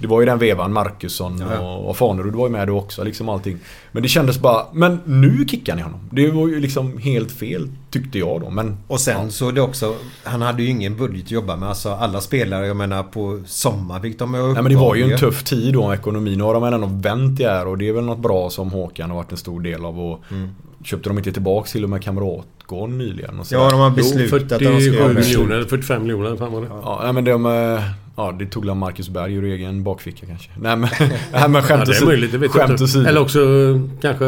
[0.00, 1.58] det var ju den vevan, Marcusson Ja.
[1.60, 3.04] och, och Fanerud var ju med då också.
[3.04, 3.58] Liksom allting.
[3.92, 6.00] Men det kändes bara, men nu kickar ni honom.
[6.10, 8.50] Det var ju liksom helt fel tyckte jag då.
[8.50, 9.94] Men Och sen så är det också,
[10.24, 11.68] han hade ju ingen budget att jobba med.
[11.68, 15.12] Alltså alla spelare, jag menar på sommar fick de ju Nej men det var ju
[15.12, 16.38] en tuff tid då ekonomin.
[16.38, 19.10] Nu har de ändå vänt det här och det är väl något bra som Håkan
[19.10, 20.00] har varit en stor del av.
[20.00, 20.20] Och
[20.84, 23.40] köpte de inte tillbaks till och med Kamratgården nyligen?
[23.40, 25.14] Och så Ja, de har Jo, beslutat att de ska 47 göra det.
[25.14, 26.68] miljoner, eller 45 miljoner, fan var det?
[26.82, 27.80] Ja, men de...
[28.20, 30.50] Ja, det tog la Marcus Berg ur egen bakficka kanske.
[30.56, 30.90] Nej men,
[31.32, 32.84] nej, men Ja, skämt det är möjligt, det vet Skämt inte.
[32.84, 33.06] åsido.
[33.06, 33.40] Eller också
[34.00, 34.24] kanske...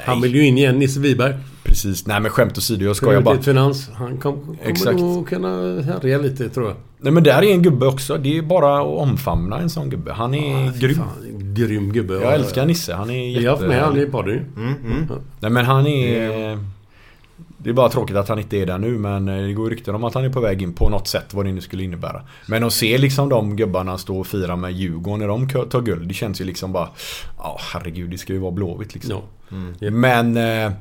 [0.00, 1.34] Han vill ju in igen, Nisse Wiberg.
[1.64, 2.06] Precis.
[2.06, 3.42] Nej men skämt åsido, jag skojar bara.
[3.42, 3.90] Finans.
[3.94, 4.98] Han kom, kommer Exakt.
[4.98, 6.76] nog kunna härja lite tror jag.
[6.98, 8.16] Nej men där är en gubbe också.
[8.16, 10.12] Det är bara att omfamna en sån gubbe.
[10.12, 10.94] Han är grym.
[10.94, 12.14] Fan, grym gubbe.
[12.14, 12.94] Jag älskar Nisse.
[12.94, 13.40] Han är jätte...
[13.40, 14.40] Vi har haft med han i podden ju.
[14.56, 15.08] Mm, mm.
[15.40, 16.58] Nej men han är...
[17.64, 19.94] Det är bara tråkigt att han inte är där nu men eh, det går rykten
[19.94, 22.22] om att han är på väg in på något sätt vad det nu skulle innebära.
[22.46, 26.08] Men att se liksom de gubbarna stå och fira med Djurgården när de tar guld.
[26.08, 26.88] Det känns ju liksom bara...
[27.38, 29.22] Ja herregud det ska ju vara Blåvitt liksom.
[29.80, 29.90] Ja.
[29.90, 30.72] Men eh,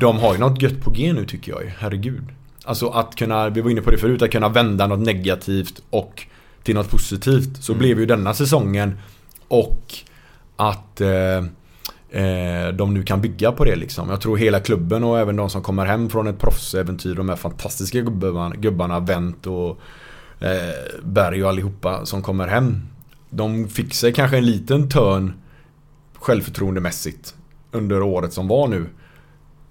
[0.00, 1.70] de har ju något gött på G nu tycker jag ju.
[1.78, 2.24] Herregud.
[2.64, 6.26] Alltså att kunna, vi var inne på det förut, att kunna vända något negativt och
[6.62, 7.62] till något positivt.
[7.62, 8.98] Så blev ju denna säsongen
[9.48, 9.94] och
[10.56, 11.44] att eh,
[12.10, 14.10] eh, de nu kan bygga på det liksom.
[14.10, 17.36] Jag tror hela klubben och även de som kommer hem från ett proffsäventyr, de här
[17.36, 19.80] fantastiska gubbarna, gubbarna Wendt och
[20.40, 22.82] eh, Berg och allihopa som kommer hem.
[23.30, 25.32] De fick sig kanske en liten törn
[26.14, 27.34] självförtroendemässigt
[27.72, 28.86] under året som var nu.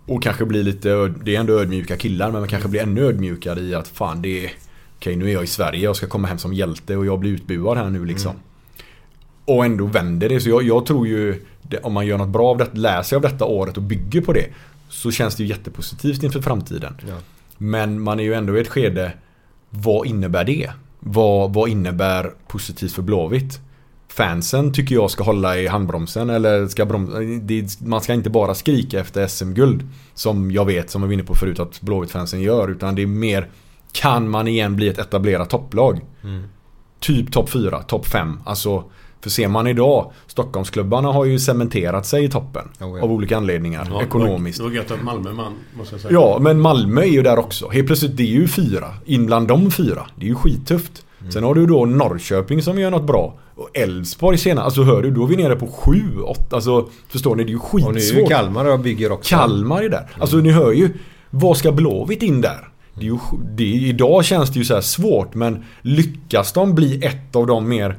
[0.05, 3.59] Och kanske bli lite, det är ändå ödmjuka killar men man kanske blir ännu ödmjukare
[3.59, 4.51] i att fan det är
[4.97, 7.31] Okej nu är jag i Sverige, jag ska komma hem som hjälte och jag blir
[7.31, 8.35] utbuad här nu liksom.
[9.47, 10.39] Och ändå vänder det.
[10.39, 13.15] Så jag, jag tror ju det, om man gör något bra av det, lär sig
[13.15, 14.45] av detta året och bygger på det.
[14.89, 16.93] Så känns det ju jättepositivt inför framtiden.
[17.07, 17.13] Ja.
[17.57, 19.11] Men man är ju ändå i ett skede
[19.69, 20.71] Vad innebär det?
[20.99, 23.59] Vad, vad innebär positivt för Blåvitt?
[24.07, 28.55] Fansen tycker jag ska hålla i handbromsen eller ska brom- det, Man ska inte bara
[28.55, 29.83] skrika efter SM-guld
[30.13, 33.07] Som jag vet, som jag var inne på förut att Blåvitt-fansen gör utan det är
[33.07, 33.49] mer
[33.91, 36.01] Kan man igen bli ett etablerat topplag?
[36.99, 38.83] Typ topp 4, topp 5 Alltså
[39.21, 43.03] För ser man idag Stockholmsklubbarna har ju cementerat sig i toppen Oh, ja.
[43.03, 46.13] Av olika anledningar Ja, Ekonomiskt Det var gött att Malmö man, måste jag säga.
[46.13, 47.69] Ja, men Malmö är ju där också.
[47.69, 48.93] Helt plötsligt, det är ju fyra.
[49.05, 50.07] In bland de fyra.
[50.15, 51.05] Det är ju skittufft.
[51.19, 51.31] Mm.
[51.31, 53.39] Sen har du då Norrköping som gör något bra.
[53.55, 54.65] Och Elfsborg senare.
[54.65, 56.55] Alltså hör du, då är vi nere på sju, åtta.
[56.55, 57.43] Alltså förstår ni?
[57.43, 58.29] Det är ju Och nu är ju skitsvårt.
[58.29, 59.35] Kalmar och bygger också.
[59.35, 60.09] Kalmar är där.
[60.19, 60.89] Alltså ni hör ju.
[61.29, 62.69] Vad ska Blåvitt in där?
[62.93, 63.17] Det är ju,
[63.55, 67.69] det, idag känns det ju så här svårt men lyckas de bli ett av de
[67.69, 67.95] mer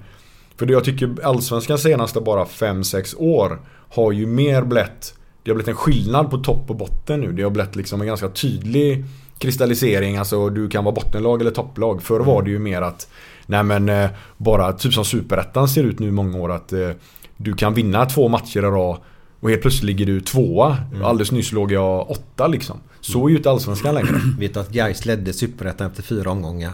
[0.58, 5.54] För det jag tycker Allsvenskan senaste bara 5-6 år Har ju mer blivit Det har
[5.54, 7.32] blivit en skillnad på topp och botten nu.
[7.32, 9.04] Det har blivit liksom en ganska tydlig
[9.38, 10.16] kristallisering.
[10.16, 12.02] Alltså du kan vara bottenlag eller topplag.
[12.02, 13.08] Förr var det ju mer att
[13.46, 16.90] Nej men eh, bara typ som Superettan ser ut nu i många år att eh,
[17.36, 18.96] Du kan vinna två matcher i rad
[19.40, 20.76] och helt plötsligt ligger du tvåa.
[21.04, 22.76] Alldeles nyss låg jag åtta liksom.
[23.00, 24.20] Så är ju inte Allsvenskan längre.
[24.38, 26.72] Vet du att Gais ledde Superettan efter fyra omgångar?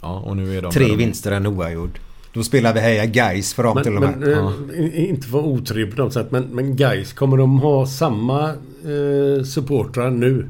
[0.00, 1.98] Ja, och nu är de Tre vinster, en oavgjord.
[2.38, 4.18] Då spelar vi Heja Gais för dem Men, till och med.
[4.18, 7.86] men eh, i- inte för otrevligt på något sätt men, men guys kommer de ha
[7.86, 10.46] samma eh, supportrar nu?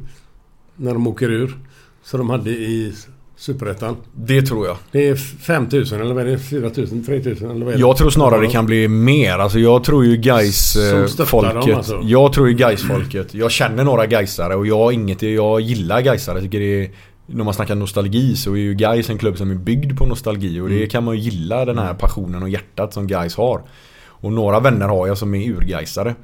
[0.77, 1.57] När de åker ur?
[2.05, 2.93] Som de hade i
[3.37, 3.97] Superettan?
[4.15, 4.77] Det tror jag.
[4.93, 6.39] Det är 5000 eller vad är det?
[6.39, 7.05] 4000?
[7.05, 7.81] 3000 eller vad är det?
[7.81, 9.39] Jag tror snarare det kan bli mer.
[9.39, 12.01] Alltså jag tror ju guys Som eh, folket dem, alltså.
[12.05, 16.37] Jag tror ju guys folket Jag känner några Gaisare och jag inget Jag gillar Gaisare.
[16.37, 16.91] Jag tycker det är
[17.31, 20.61] När man snackar nostalgi så är ju Gais en klubb som är byggd på nostalgi
[20.61, 20.89] och det Mm.
[20.89, 23.63] kan man ju gilla den här passionen och hjärtat som Gais har.
[24.07, 26.15] Och några vänner har jag som är urgaisare.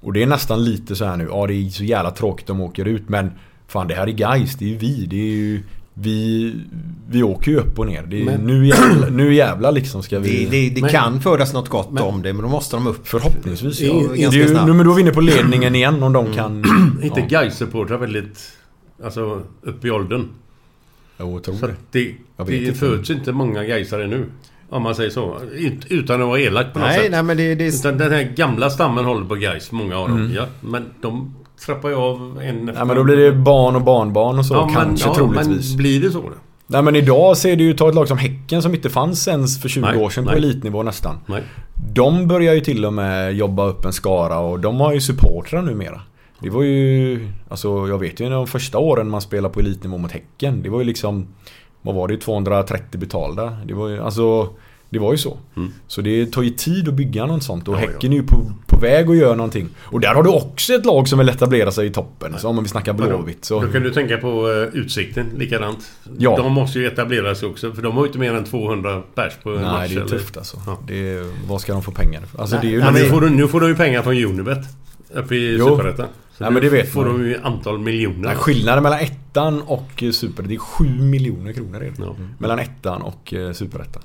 [0.00, 1.26] Och det är nästan lite så här nu.
[1.30, 3.30] Ja det är så jävla tråkigt de åker ut men
[3.68, 5.06] Fan det här är Gais, det är ju vi.
[5.06, 5.62] Det är ju
[5.94, 6.54] vi,
[7.08, 8.02] vi åker ju upp och ner.
[8.02, 10.44] Det är, Men- nu, jävla, nu jävla liksom ska vi...
[10.44, 12.86] Det, det, det Men- kan födas något gott Men- om det men då måste de
[12.86, 13.08] upp.
[13.08, 13.86] Förhoppningsvis ja.
[13.94, 14.66] i- Det är ganska ju, snabbt.
[14.66, 16.64] nu, men då är vi inne på ledningen igen om de kan...
[17.02, 17.40] Inte ja.
[17.40, 18.38] guys supportrar väldigt...
[19.04, 20.28] Alltså upp i åldern.
[21.20, 21.74] Jo, tror Så det.
[21.90, 22.78] det, Jag vet det inte.
[22.78, 24.24] föds inte många gaisare nu.
[24.70, 25.36] Om man säger så.
[25.52, 27.10] Ut- Utan att vara elak på något Nej, sätt.
[27.10, 30.18] nej men det, det Utan den här gamla stammen håller på guys många av dem.
[30.20, 30.32] Mm.
[30.34, 31.34] Ja, men de
[31.66, 34.54] trappar ju av en efter Nej men då blir det barn och barnbarn och så
[34.54, 35.68] ja, kanske men, ja, troligtvis.
[35.70, 36.32] Men blir det så då?
[36.66, 39.62] Nej men idag ser du ju ta ett lag som Häcken som inte fanns ens
[39.62, 40.38] för 20 Nej, år sedan på nej.
[40.38, 41.16] elitnivå nästan.
[41.26, 41.42] Nej.
[41.94, 45.62] De börjar ju till och med jobba upp en skara och de har ju supportrar
[45.62, 46.00] numera.
[46.40, 50.12] Det var ju, alltså jag vet ju de första åren man spelade på elitnivå mot
[50.12, 50.62] Häcken.
[50.62, 51.26] Det var ju liksom,
[51.82, 53.58] vad var det, 230 betalda.
[53.66, 54.48] Det var ju, alltså,
[54.90, 55.38] det var ju så.
[55.56, 55.72] Mm.
[55.86, 58.52] Så det tar ju tid att bygga något sånt och Ja, Häcken är ju på,
[58.66, 59.68] på väg att göra någonting.
[59.78, 62.34] Och där har du också ett lag som vill etablera sig i toppen.
[62.38, 63.60] Så om vi snackar Blåvitt så...
[63.62, 65.78] Då kan du tänka på uh, Utsikten, likadant.
[66.18, 66.36] Ja.
[66.36, 67.72] De måste ju etablera sig också.
[67.72, 69.74] För de har ju inte mer än 200 pers på en match.
[69.78, 70.56] Nej, det är eller- tufft alltså.
[70.66, 70.78] Ja.
[70.86, 72.40] Det är, vad ska de få pengar för?
[72.40, 72.78] Alltså det är ju...
[72.78, 74.58] Ja, nu, får du, nu får de ju pengar från Unibet.
[75.14, 75.58] Uppe i.
[75.58, 76.06] Superettan.
[76.38, 77.18] Så Ja, men det vet får man.
[77.18, 78.28] de ju antal miljoner.
[78.28, 81.92] Nej, skillnaden mellan ettan och eh, super, det är 7 miljoner kronor är det.
[81.98, 82.16] Ja.
[82.38, 84.02] Mellan ettan och eh, superettan.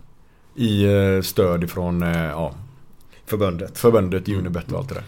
[0.56, 2.54] I eh, stöd ifrån ja,
[3.26, 3.78] förbundet.
[3.78, 5.04] förbundet, Unibet och allt det där.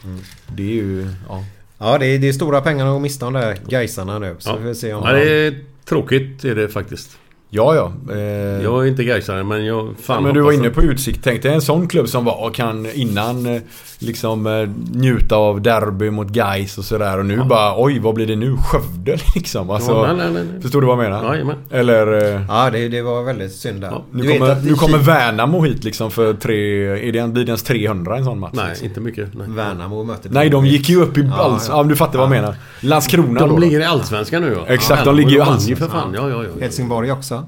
[0.56, 1.44] Det är ju, ja.
[1.78, 4.36] Ja, det är, det är stora pengar att gå miste om där Gaisarna nu.
[4.40, 4.56] Så Ja.
[4.56, 7.18] vi får se om Ja, det är tråkigt är det faktiskt.
[7.56, 7.92] Ja, ja.
[8.14, 8.20] Eh,
[8.64, 9.90] Jag är inte Gaisare men jag...
[10.02, 11.20] Fan men du var inne på Utsikt.
[11.24, 13.62] Tänk dig en sån klubb som var och kan innan eh,
[14.00, 17.20] liksom eh, njuta av derby mot Gais och sådär.
[17.20, 18.58] Och nu bara oj, vad blir det nu?
[18.58, 19.70] Skövde liksom.
[19.70, 20.62] Alltså, Ja, nej, nej, nej.
[20.62, 21.34] Förstår du vad jag menar?
[21.34, 21.56] Jajamän.
[21.72, 22.34] Eller...
[22.36, 24.02] Eh, Ja, det, det var väldigt synd där.
[24.12, 26.84] nu Du vet kommer, nu kommer Värnamo hit liksom för tre...
[27.08, 28.52] Är det, en- blir det ens 300 i en sån match?
[28.56, 28.88] Nej, liksom?
[28.88, 29.30] inte mycket.
[29.34, 31.68] Nej, Värnamo mötte Nej, de gick ju upp i Ja, alls...
[31.70, 31.84] Ja, ja.
[31.84, 32.56] du fattar vad jag menar.
[32.82, 33.58] Landskrona De då.
[33.58, 34.74] ligger i Allsvenskan nu ja.
[34.74, 35.90] Exakt, ja, de ligger ju i Allsvenskan.
[35.90, 36.14] för fan.
[36.16, 36.50] Ja, ja, ja.
[36.62, 37.43] Helsingborg också.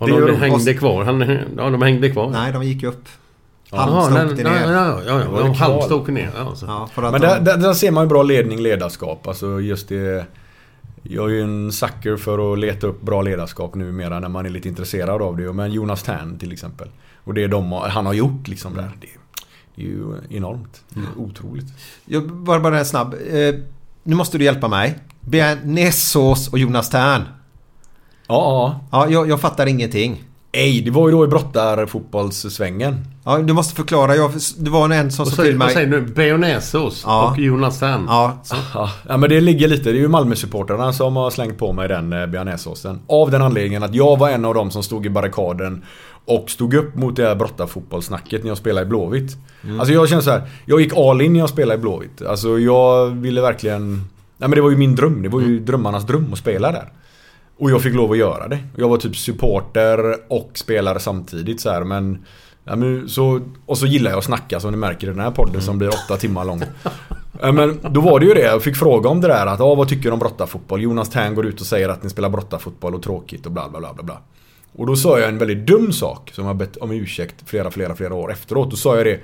[0.00, 1.04] Har de gör- hängde kvar?
[1.04, 1.20] Han,
[1.56, 2.30] ja, de hängde kvar.
[2.30, 3.04] Nej, de gick upp.
[3.70, 4.72] Halmstad åkte ner.
[4.72, 5.52] Ja, ja, ja.
[5.52, 6.30] Halmstad åker ner.
[6.66, 9.26] Ja, för att Men de, där, där, där ser man ju bra ledning, ledarskap.
[9.28, 10.26] Alltså just det...
[11.02, 14.50] Jag är ju en sucker för att leta upp bra ledarskap numera när man är
[14.50, 15.52] lite intresserad av det.
[15.52, 16.88] Men Jonas Tern till exempel.
[17.24, 18.90] Och det de har, han har gjort liksom där.
[19.00, 19.06] Det,
[19.74, 20.80] det är ju enormt.
[20.88, 21.66] Det är Otroligt.
[22.04, 23.14] jag, bara, bara snabb.
[23.14, 23.54] Eh,
[24.02, 24.98] nu måste du hjälpa mig.
[25.20, 27.22] Bearnaisesås och Jonas Tern.
[28.30, 28.98] Ja, ja.
[29.06, 30.22] Ja, jag, jag fattar ingenting.
[30.52, 33.04] Ej, det var ju då i brottarfotbollssvängen.
[33.24, 34.16] Ja, du måste förklara.
[34.16, 35.74] Jag, det var en som Vad sa till vad mig...
[35.74, 36.00] säger du?
[36.00, 37.30] Bearnaisesås Ja.
[37.30, 38.04] och Jonas Tern.
[38.08, 38.38] Ja,
[38.74, 39.84] Ja, ja, men det ligger lite.
[39.92, 43.00] Det är ju Malmö-supportrarna som har slängt på mig den eh, bearnaisesåsen.
[43.06, 45.84] Av den anledningen att jag var en av dem som stod i barrikaden
[46.24, 49.36] och stod upp mot det här brottarfotbollssnacket när jag spelade i Blåvitt.
[49.78, 50.42] Alltså jag känner så här.
[50.64, 52.22] Jag gick all in när jag spelade i Blåvitt.
[52.22, 53.90] Alltså jag ville verkligen...
[54.36, 55.22] Nej men det var ju min dröm.
[55.22, 56.92] Det var ju drömmarnas dröm att spela där.
[57.60, 58.58] Och jag fick lov att göra det.
[58.76, 62.24] Jag var typ supporter och spelare samtidigt så här, men...
[62.64, 65.30] Ja, men så, och så gillar jag att snacka som ni märker i den här
[65.30, 66.62] podden som blir åtta timmar lång.
[67.54, 68.40] Men då var det ju det.
[68.40, 70.82] Jag fick fråga om det där att ja, vad tycker du om brottarfotboll?
[70.82, 73.80] Jonas Tern går ut och säger att ni spelar brottarfotboll och tråkigt och bla bla
[73.80, 74.18] bla bla bla.
[74.72, 77.94] Och då sa jag en väldigt dum sak som jag bett om ursäkt flera flera
[77.94, 78.70] flera år efteråt.
[78.70, 79.20] Då sa jag det.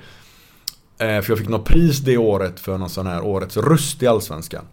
[1.05, 4.07] Eh, för jag fick något pris det året för någon sån här årets röst i
[4.07, 4.65] Allsvenskan.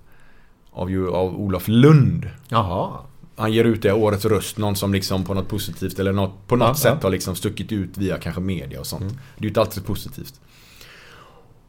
[0.72, 2.28] Av, ju, av Olof Lund.
[2.48, 2.90] jaha.
[3.36, 6.56] Han ger ut det årets röst, någon som liksom på något positivt eller något, på
[6.56, 7.06] något Ja, sätt ja.
[7.06, 9.12] har liksom stuckit ut via kanske media och sånt.
[9.12, 10.40] Det är ju inte alltid positivt.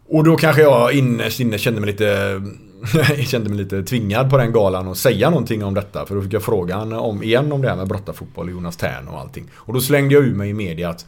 [0.08, 2.42] Och då kanske jag innerst inne kände mig lite
[3.26, 6.06] kände mig lite tvingad på den galan att säga någonting om detta.
[6.06, 9.20] För då fick jag frågan om, igen om det här med brottarfotboll, Jonas Tern och
[9.20, 9.46] allting.
[9.56, 11.06] Och då slängde jag ur mig i media att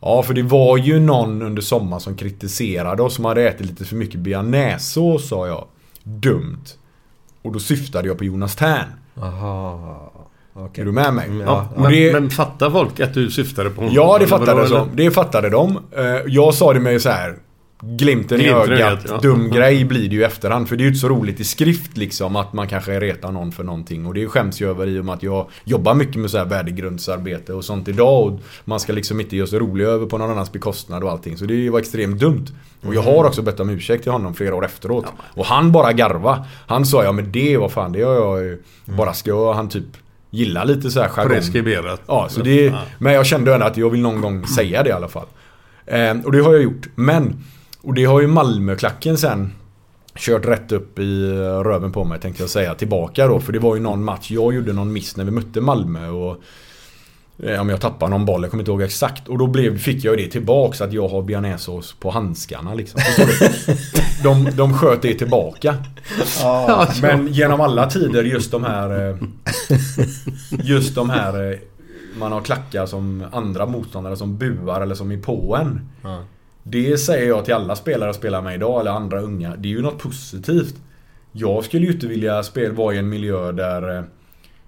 [0.00, 3.84] Ja, för det var ju någon under sommaren som kritiserade oss som hade ätit lite
[3.84, 5.66] för mycket bearnaisesås, sa jag.
[6.02, 6.64] Dumt.
[7.42, 8.88] Och då syftade jag på Jonas Tern.
[9.20, 9.96] Jaha.
[10.54, 10.82] Okej.
[10.82, 11.26] Är du med mig?
[11.26, 11.82] Mm, Ja, ja.
[11.82, 13.94] Men, det- men fattar folk att du syftade på honom?
[13.94, 14.88] Ja, det fattade, de.
[14.94, 15.78] det fattade de.
[15.96, 17.34] Eh, Jag sa det med så här
[17.80, 19.18] Glimten i Glimten i ögat, ja.
[19.18, 20.68] dum grej blir det ju i efterhand.
[20.68, 23.52] För det är ju inte så roligt i skrift liksom att man kanske retar någon
[23.52, 24.06] för någonting.
[24.06, 26.44] Och det skäms jag över i och med att jag jobbar mycket med så här
[26.44, 28.26] värdegrundsarbete och sånt idag.
[28.26, 31.36] Och man ska liksom inte göra sig rolig över på någon annans bekostnad och allting.
[31.36, 32.46] Så det var extremt dumt.
[32.86, 35.06] Och jag har också bett om ursäkt till honom flera år efteråt.
[35.34, 36.44] Och han bara garva.
[36.66, 39.84] Han sa ja men det var fan det har jag ju bara ska han typ
[40.30, 41.32] gilla lite så här jargong.
[41.32, 42.02] Preskriberat.
[42.06, 44.92] Ja, så det, men jag kände ändå att jag vill någon gång säga det i
[44.92, 45.26] alla fall.
[45.86, 46.88] Eh, och det har jag gjort.
[46.94, 47.44] Men,
[47.82, 49.52] och det har ju Malmöklacken sen
[50.16, 51.30] kört rätt upp i
[51.64, 53.40] röven på mig tänkte jag säga tillbaka då.
[53.40, 56.36] För det var ju någon match, jag gjorde någon miss när vi mötte Malmö och
[57.42, 59.28] eh, om jag tappade någon boll, jag kommer inte ihåg exakt.
[59.28, 63.00] Och då blev, fick jag ju det tillbaks att jag har bearnaisesås på handskarna liksom.
[64.22, 65.74] De, de sköt det tillbaka.
[67.02, 69.08] Men genom alla tider just de här...
[69.10, 69.16] eh,
[70.64, 71.50] Just de här...
[71.52, 71.58] eh,
[72.18, 75.88] Man har klackar som andra motståndare som buar eller som är på en.
[76.70, 79.56] Det säger jag till alla spelare jag spelar med idag, eller andra unga.
[79.56, 80.74] Det är ju något positivt.
[81.32, 84.02] Jag skulle ju inte vilja spela, vara i en miljö där eh,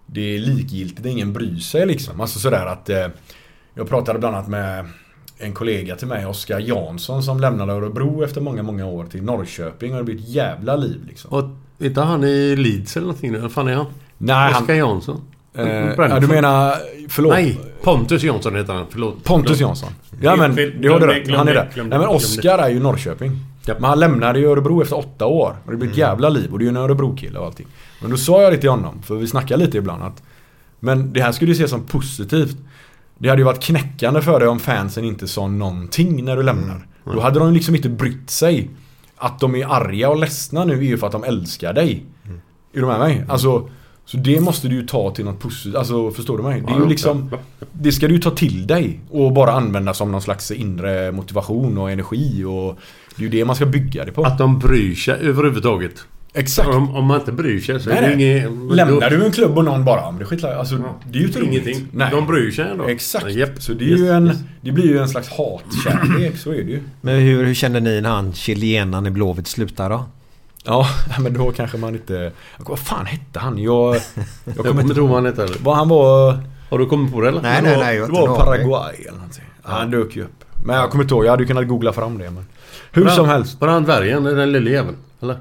[0.06, 2.20] det är likgiltigt, där ingen bryr sig liksom.
[2.20, 2.88] Alltså sådär att...
[2.88, 3.06] eh,
[3.74, 4.86] Jag pratade bland annat med
[5.38, 9.92] en kollega till mig, Oskar Jansson, som lämnade Örebro efter många, många år till Norrköping.
[9.92, 11.32] Och det blir ett jävla liv liksom.
[11.32, 11.44] Och
[11.84, 13.34] inte han i Leeds eller någonting?
[13.34, 13.86] Eller fan är han?
[14.18, 15.20] Nej, han- Oskar Jansson?
[15.54, 16.10] Eh, Brentford.
[16.10, 16.74] ja, du menar...
[17.08, 17.32] Förlåt.
[17.32, 18.86] Nej, Pontus Jansson heter han.
[18.90, 19.24] Förlåt.
[19.24, 19.60] Pontus.
[19.60, 19.92] Jansson.
[20.20, 21.30] Ja men, det har du rätt.
[21.30, 21.70] Han är där.
[21.76, 23.30] Nej men Oskar är ju Norrköping.
[23.66, 25.56] Men han lämnade ju Örebro efter åtta år.
[25.64, 26.52] Och det blir ett jävla liv.
[26.52, 27.66] Och det är ju en Örebro-kille och allting.
[28.00, 30.22] Men då sa jag det till honom, för vi snackar lite ibland att
[30.80, 32.56] Men det här skulle du se som positivt.
[33.18, 36.86] Det hade ju varit knäckande för dig om fansen inte sa någonting när du lämnar.
[37.04, 38.70] Då hade de liksom inte brytt sig.
[39.16, 42.04] Att de är arga och ledsna nu är ju för att de älskar dig.
[42.72, 43.24] Är du med mig?
[43.28, 43.68] Alltså
[44.10, 45.74] så det måste du ju ta till något positivt.
[45.74, 46.60] Alltså förstår du mig?
[46.66, 47.38] Det är ju Ja, liksom ja.
[47.72, 51.78] Det ska du ju ta till dig och bara använda som någon slags inre motivation
[51.78, 52.78] och energi och
[53.16, 54.22] Det är ju det man ska bygga det på.
[54.24, 55.92] Att de bryr sig överhuvudtaget.
[56.34, 56.68] Exakt.
[56.68, 58.38] Om, om man inte bryr sig så är Nej, det nej.
[58.38, 58.76] inget...
[58.76, 60.76] Lämnar du en klubb och någon bara, "Ja, men det skiter alltså,
[61.10, 61.86] det är ju inte roligt." Ingenting.
[61.92, 62.08] Nej.
[62.10, 62.84] De bryr sig ändå.
[62.84, 63.30] Exakt.
[63.30, 63.62] Japp.
[63.62, 64.36] Så det, är ju Yes, en, yes.
[64.60, 66.82] det blir ju en slags hatkärlek, så är det ju.
[67.00, 70.04] Men hur, hur kände ni när han chilenaren i Blåvitt slutade då?
[70.64, 70.86] Ja,
[71.20, 72.32] men då kanske man inte...
[72.58, 73.58] Vad fan hette han?
[73.58, 74.02] Jag, jag
[74.56, 75.56] Jag kommer inte ihåg vad han heller.
[75.62, 76.38] Vad han var...
[76.70, 77.42] Har du kommit på det eller?
[77.42, 77.96] Nej, nej, var, nej.
[77.96, 78.38] jag Det inte var.
[78.38, 79.44] Paraguay eller någonting.
[79.62, 80.44] Ja, han dök ju upp.
[80.64, 81.24] Men jag kommer inte ihåg.
[81.24, 82.30] Jag hade ju kunnat googla fram det.
[82.30, 82.46] Men...
[82.92, 83.60] Hur Var som han- helst.
[83.60, 84.24] Var han dvärgen?
[84.24, 84.96] Den lille jäveln?
[85.22, 85.38] Eller?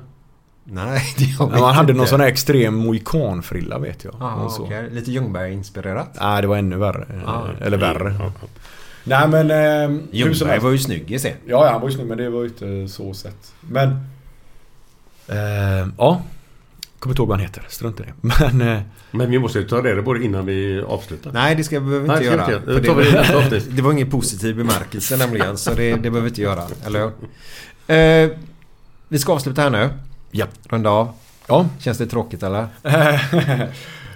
[0.63, 4.13] Nej, det jag Ja, han hade någon sån här extrem mohikanfrilla vet jag.
[4.51, 4.63] Så.
[4.63, 4.89] okej.
[4.91, 6.17] Lite Ljungberg-inspirerat.
[6.21, 7.07] Nej, det var ännu värre.
[7.25, 8.15] Ah, Eller värre.
[8.19, 8.31] Ja.
[9.03, 9.51] Nej men...
[9.51, 9.57] Eh,
[9.89, 10.63] hur som Ljungberg helst.
[10.63, 11.33] var ju snygg i scen.
[11.45, 13.53] Ja, ja, han var ju snygg men det var ju inte så sett.
[13.61, 13.89] Men...
[15.29, 16.21] Eh, ja.
[16.99, 17.63] Kommer inte ihåg vad han heter.
[17.69, 18.13] Strunt i det.
[18.51, 18.75] Men...
[18.75, 18.81] Eh,
[19.11, 21.31] Men vi måste ju ta reda på det innan vi avslutar.
[21.31, 22.55] Nej, det ska vi behöver Nej, inte ska göra.
[22.79, 22.79] inte.
[22.79, 23.67] Det avsnitt.
[23.75, 25.57] det var ingen positiv bemärkelse nämligen.
[25.57, 26.63] Så det, det behöver vi inte göra.
[26.85, 27.11] Eller hur?
[27.95, 28.37] Eh,
[29.07, 29.89] vi ska avsluta här nu.
[30.31, 30.45] Ja.
[30.69, 31.11] Runda av.
[31.47, 31.65] ja.
[31.79, 32.67] Känns det tråkigt eller?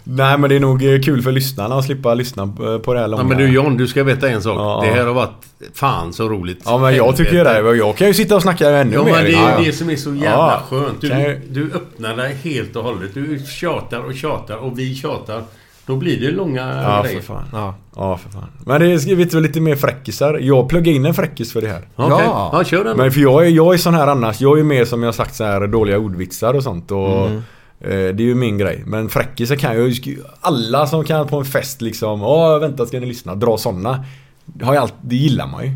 [0.04, 3.00] Nej men det är nog eh, kul för lyssnarna att slippa lyssna på på det
[3.00, 3.24] här långa.
[3.24, 4.58] Ja men du John, du ska veta en sak.
[4.58, 4.82] Ja.
[4.86, 5.32] Det här har varit
[5.74, 6.62] fan så roligt.
[6.66, 7.76] Ja men jag tycker ju det.
[7.78, 9.12] Jag kan ju sitta och snacka ännu Ja mer.
[9.12, 9.72] men det är Ja, ju ja.
[9.72, 10.62] det som är så jävla Ja.
[10.70, 11.02] skönt.
[11.02, 13.14] Du, du öppnar dig helt och hållet.
[13.14, 15.44] Du tjatar och tjatar och vi tjatar.
[15.86, 17.20] Då blir det långa Ja grejer.
[17.22, 17.44] för fan.
[17.52, 17.76] Ja.
[17.96, 18.48] Ja för fan.
[18.66, 20.40] Men det är skrivit väl lite mer fräckisar.
[20.42, 21.82] Jag pluggar in en fräckis för det här.
[21.96, 22.26] Okej.
[22.26, 22.50] Ja.
[22.54, 22.98] Ja, kör den.
[22.98, 24.42] Men för jag är, jag är sån här annars.
[24.42, 26.92] Jag är mer som jag sagt så här dåliga ordvitsar och sånt.
[26.92, 27.44] Och, Mm.
[27.84, 28.84] Eh, det är ju min grej.
[28.86, 30.18] Men fräckisar kan jag ju...
[30.42, 32.24] Alla som kan på en fest liksom.
[32.24, 33.36] Åh vänta ska ni lyssna.
[33.36, 34.06] Dra såna.
[34.46, 35.72] Det, har jag allt, det gillar man ju.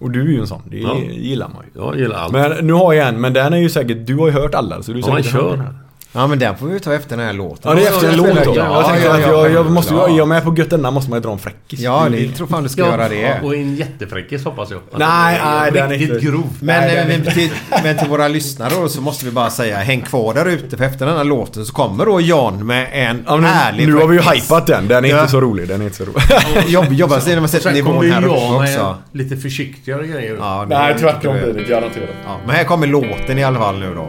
[0.00, 0.62] Och du är ju en sån.
[0.70, 0.96] Det Ja.
[1.10, 1.80] gillar man ju.
[1.80, 2.32] Jag gillar allt.
[2.32, 3.20] Men nu har jag en.
[3.20, 4.06] Men den är ju säkert...
[4.06, 4.82] Du har ju hört alla.
[4.82, 5.74] Så du är Ja, säkert kör.
[6.12, 7.60] Ja men den får vi ta efter den här låten.
[7.64, 8.52] Ja det är efter en låt då.
[8.56, 10.00] ja, jag tänkte ja, att ja, jag, jag måste ju...
[10.00, 10.08] ja.
[10.08, 11.80] Jag är med på Götterna måste man ju dra en fräckis.
[11.80, 13.40] Ja, Det tror fan du ska göra det.
[13.42, 14.80] Och en jättefräckis hoppas jag.
[14.92, 16.44] Att Nej, nej, den är Riktigt inte- grov.
[16.60, 17.50] Men, till,
[17.82, 20.84] men till våra lyssnare då så måste vi bara säga häng kvar där ute för
[20.84, 24.06] efter den här låten så kommer då John med en Ja, men härlig nu, har
[24.06, 24.88] vi ju hypat den.
[24.88, 25.18] Den är Ja.
[25.20, 25.68] inte så rolig.
[25.68, 26.22] Den är inte så rolig.
[26.68, 28.96] Jobb, jobbar sig när man sätter nivån här uppe också.
[29.12, 30.36] lite försiktigare grejer.
[30.40, 32.08] Ja, det- Nej, tvärtom blir det garanterat.
[32.46, 34.08] Men här kommer låten i alla fall nu då.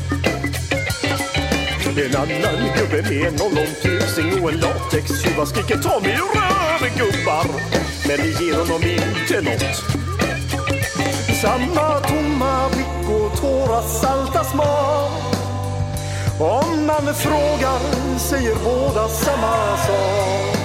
[1.97, 7.45] En annan gubbe med en ollontusing och en latextjuva skriker ta mig ur röven gubbar.
[8.07, 9.75] Men det ger honom inte nåt.
[11.41, 15.11] Samma tomma blick och tårar salta smak.
[16.39, 17.79] Om man frågar
[18.19, 20.57] säger båda samma sak.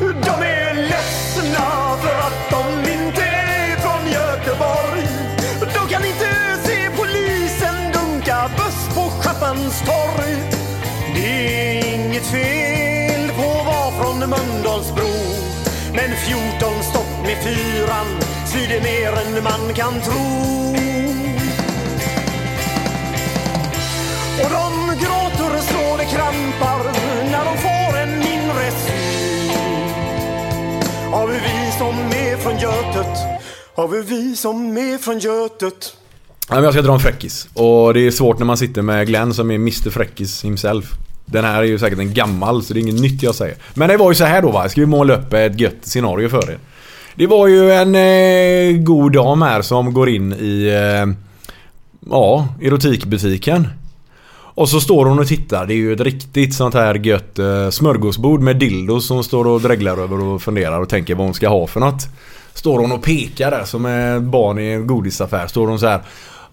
[0.00, 4.85] De är ledsna för att de inte är från Göteborg.
[9.54, 10.36] På torg.
[11.14, 15.12] Det är inget fel på att vara från Mölndalsbro.
[15.92, 18.06] Men 14 stopp med fyran
[18.46, 20.56] svider mer än man kan tro.
[24.42, 26.92] Och de gråter så det krampar
[27.30, 29.52] när de får en inre syn
[31.12, 33.18] av hur vi som är från Götet
[33.74, 35.96] har vi vi som är från Götet.
[36.48, 37.48] Ja, men jag ska dra en fräckis.
[37.54, 40.92] Och det är svårt när man sitter med Glenn som är Mr Fräckis himself.
[41.24, 43.56] Den här är ju säkert en gammal så det är inget nytt jag säger.
[43.74, 44.68] Men det var ju så här då va.
[44.68, 46.58] Ska vi måla upp ett gött scenario för er.
[47.14, 51.14] Det var ju en eh, god dam här som går in i eh,
[52.10, 53.68] ja, erotikbutiken.
[54.32, 55.66] Och så står hon och tittar.
[55.66, 59.60] Det är ju ett riktigt sånt här gött eh, smörgåsbord med dildos som står och
[59.60, 62.08] dreglar över och funderar och tänker vad hon ska ha för något.
[62.54, 65.46] Står hon och pekar där som ett barn i en godisaffär.
[65.46, 66.00] Står hon så här.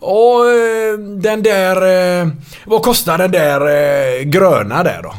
[0.04, 1.76] Och eh, den där...
[2.22, 2.28] Eh,
[2.66, 5.14] vad kostar den där eh, gröna där då?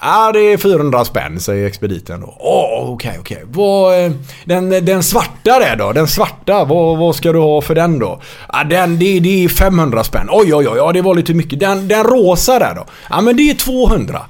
[0.00, 2.36] Ja, det är 400 spänn säger expediten då.
[2.40, 3.42] Åh, okej, okej.
[3.44, 4.12] Vad,
[4.44, 5.92] Den, den svarta där då?
[5.92, 8.20] Den svarta, vad, vad ska du ha för den då?
[8.52, 10.28] Ja, den, det, det är 500 spänn.
[10.30, 11.60] Oj, oj, oj, ja, det var lite mycket.
[11.60, 12.84] Den, den rosa där då?
[13.10, 14.20] Ja, men det är 200.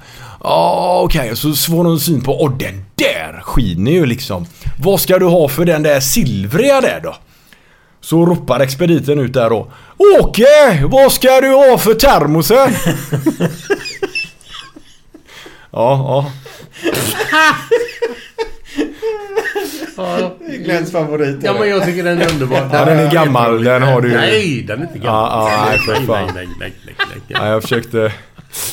[0.43, 1.35] Ja, okej.
[1.35, 4.45] Så får de syn på, åh den där skiner ju liksom.
[4.83, 7.15] Vad ska du ha för den där silvriga där då?
[8.01, 9.71] Så ropar expediten ut där då.
[10.21, 10.83] Åke!
[10.85, 12.71] Vad ska du ha för termosen?
[15.71, 16.31] ja, ja.
[19.97, 20.35] Ja.
[20.47, 21.37] Glenns favorit.
[21.43, 22.69] Ja men jag tycker den är underbar.
[22.73, 23.63] Ja, den är gammal.
[23.63, 24.09] Den har du.
[24.13, 25.29] Nej, den är inte gammal.
[25.31, 26.31] Ja, ja, nej, för nej, fan.
[26.35, 27.21] nej, nej, nej, nej, nej.
[27.27, 28.13] Ja, jag försökte...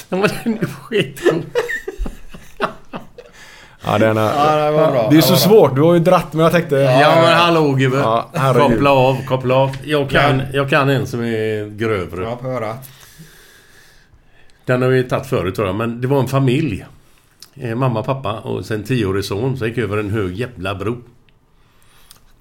[0.08, 1.42] Ja, men den är skitgod.
[3.86, 4.22] Ja, den är...
[4.22, 5.08] Ja, det var bra.
[5.10, 5.74] Det är så svårt.
[5.74, 6.76] Du har ju dratt men jag tänkte...
[6.76, 7.96] Ja men hallå gubbe.
[7.96, 9.76] Ja, koppla av, koppla av.
[9.84, 12.24] Jag kan, jag kan en som är grövre.
[12.24, 12.76] Ja, få höra.
[14.64, 16.86] Den har vi tagit förut tror jag, men det var en familj.
[17.54, 20.96] Eh, mamma, pappa och sen tioårig son som gick över en hög jävla bro.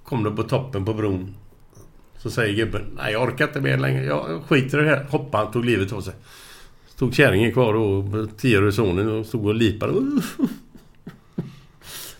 [0.03, 1.35] Kom de på toppen på bron.
[2.17, 4.05] Så säger gubben, nej jag orkar inte mer längre.
[4.05, 5.05] Jag skiter i det här.
[5.09, 6.13] Hoppade han, tog livet av sig.
[6.87, 8.05] Stod kärringen kvar och
[8.37, 9.93] tioårig sonen och stod och lipade.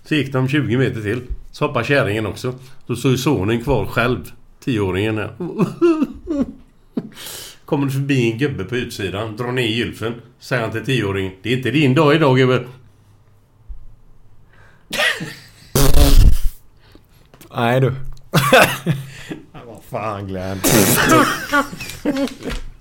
[0.06, 1.22] Så gick de 20 meter till.
[1.51, 2.53] Så hoppade kärringen också.
[2.88, 4.32] Då ju sonen kvar själv.
[4.64, 5.35] Tioåringen här.
[7.66, 10.14] Kommer det förbi en gubbe på utsidan, drar ner gylfen.
[10.40, 11.32] Säger han till tioåringen.
[11.42, 12.64] Det är inte din dag idag gubbe.
[17.56, 17.92] Nej du.
[19.66, 20.59] Vad fan Glenn.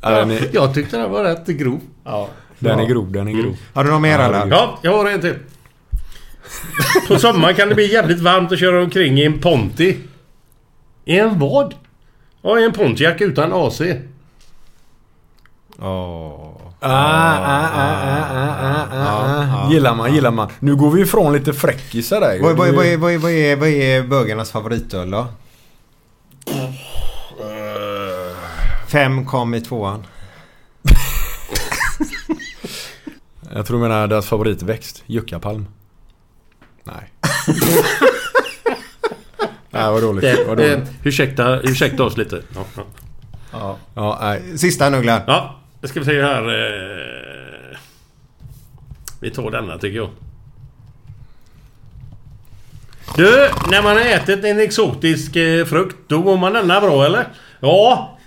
[0.01, 1.81] Ja, den är, Jag tyckte den var rätt grov.
[2.05, 2.29] Ja.
[2.59, 3.57] den är grov, den är grov.
[3.73, 4.47] Har du något mer eller?
[4.47, 5.35] Ja, jag har en till.
[7.09, 9.97] På sommaren kan det bli jävligt varmt att köra omkring i en Ponti.
[11.05, 11.75] I en vad?
[12.43, 13.81] Ja, i en Pontiac utan AC.
[15.79, 16.51] Åh.
[16.81, 19.71] Ah, ah, ah, ah, ah, ah, ah.
[19.73, 20.49] Gillar man, gillar man.
[20.61, 22.43] Nu går vi ifrån lite fräckisar där.
[22.43, 25.27] Vad, vad, vad, är- vad, vad, är, vad är bögarnas favoritöl då?
[28.89, 30.07] Fem kom i tvåan.
[33.55, 35.03] Jag tror du menar deras favoritväxt.
[35.07, 35.67] Juckapalm.
[36.85, 37.11] Nej.
[39.71, 40.23] Nej, vad dåligt.
[40.23, 40.91] Det, Vad eh, dåligt.
[41.05, 42.43] ursäkta, ursäkta oss lite.
[42.55, 42.83] Ja, ja.
[43.53, 43.79] Ja.
[43.95, 44.59] Ja, nej.
[44.59, 45.23] Sista nu Glenn.
[45.27, 46.43] ja det ska vi se här.
[46.43, 47.77] Eh,
[49.21, 50.11] vi tar denna tycker jag.
[53.17, 57.27] Du, när man har ätit en exotisk eh, frukt, då mår man denna bra eller?
[57.61, 58.19] Ja,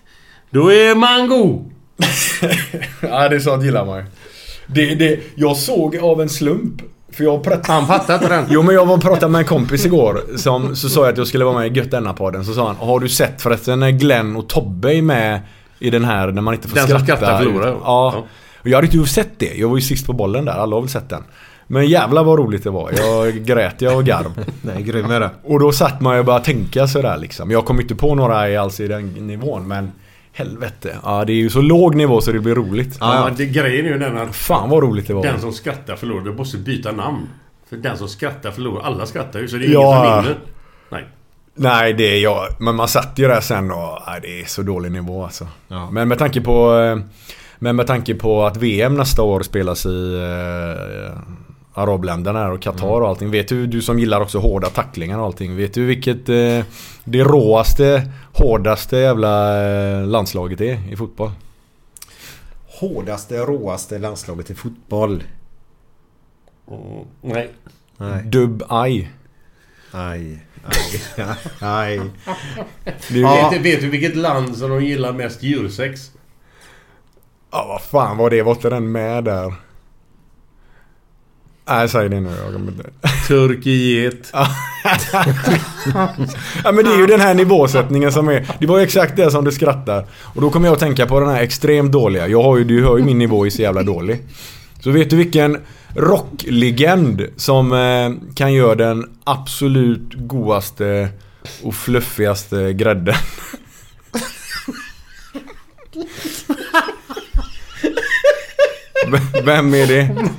[0.49, 1.71] då är mango.
[3.01, 4.05] Ja, det är sånt gillar man ju.
[4.67, 6.81] det, det, Jag såg av en slump.
[7.17, 7.73] För jag pratade...
[7.73, 8.45] Han fattar inte den.
[8.49, 11.17] Jo men jag var och pratade med en kompis igår som så sa jag att
[11.17, 13.89] jag skulle vara med i Gött podden Så sa han Har du sett förresten när
[13.91, 15.41] Glenn och Tobbe är med
[15.79, 17.17] i den här när man inte får Den som skratta?
[17.25, 17.67] skrattar förlorar.
[17.67, 18.11] Ja.
[18.15, 18.23] Ja.
[18.61, 19.53] Och jag hade inte sett det.
[19.57, 20.51] Jag var ju sist på bollen där.
[20.53, 21.23] Alla har väl sett den.
[21.67, 22.91] Men jävlar vad roligt det var.
[22.97, 24.45] Jag grät jag och garv.
[24.61, 25.29] Nej, grym är det.
[25.43, 27.51] Och då satt man ju och började tänka sådär liksom.
[27.51, 29.91] Jag kom inte på några i- alls i den nivån men
[30.37, 30.95] Helvete.
[31.03, 32.97] Ja det är ju så låg nivå så det blir roligt.
[32.99, 35.23] Ja, det, grejen är ju den att Fan vad roligt det var.
[35.23, 36.23] den som skrattar förlorar.
[36.23, 37.29] Du måste byta namn.
[37.69, 38.83] För den som skrattar förlorar.
[38.83, 39.97] Alla skrattar ju så det är Ja.
[40.05, 40.37] ingen som vinner.
[40.91, 41.05] Nej.
[41.55, 42.47] Nej, det är jag.
[42.59, 45.47] Men man satt ju där sen och nej, det är så dålig nivå alltså.
[45.67, 45.89] Ja.
[45.91, 46.97] Men med tanke på eh,
[47.59, 51.19] Men med tanke på att VM nästa år spelas i eh,
[51.73, 53.31] Arabländerna och Qatar och allting.
[53.31, 55.55] Vet du, du som gillar också hårda tacklingar och allting.
[55.55, 56.65] Vet du vilket eh,
[57.07, 61.31] det råaste, hårdaste jävla eh, landslaget är i fotboll?
[62.79, 65.23] Hårdaste, råaste landslaget i fotboll.
[66.71, 67.49] Mm, nej.
[67.97, 68.23] Nej.
[68.23, 69.07] Dub-Ai.
[69.91, 70.39] Aj.
[70.65, 71.01] Aj.
[71.59, 72.01] Aj.
[73.09, 73.49] Det är- Ja.
[73.51, 76.11] Vet, vet du vilket land som de gillar mest djursex?
[77.51, 78.41] Ja, vad fan var det?
[78.43, 79.53] Var inte den med där?
[81.69, 82.29] Nej, säg det nu.
[82.43, 82.83] Jag kommer inte...
[83.27, 84.33] Turkiet.
[86.63, 89.31] Ja men det är ju den här nivåsättningen som är Det var ju exakt det
[89.31, 90.05] som du skrattar
[90.35, 92.83] Och då kommer jag att tänka på den här extremt dåliga Jag har ju, du
[92.83, 94.19] hör ju min nivå är så jävla dålig
[94.79, 95.57] Så vet du vilken
[95.95, 101.09] rocklegend som eh, kan göra den absolut godaste
[101.63, 103.15] och fluffigaste grädden.
[109.43, 110.29] Vem är det?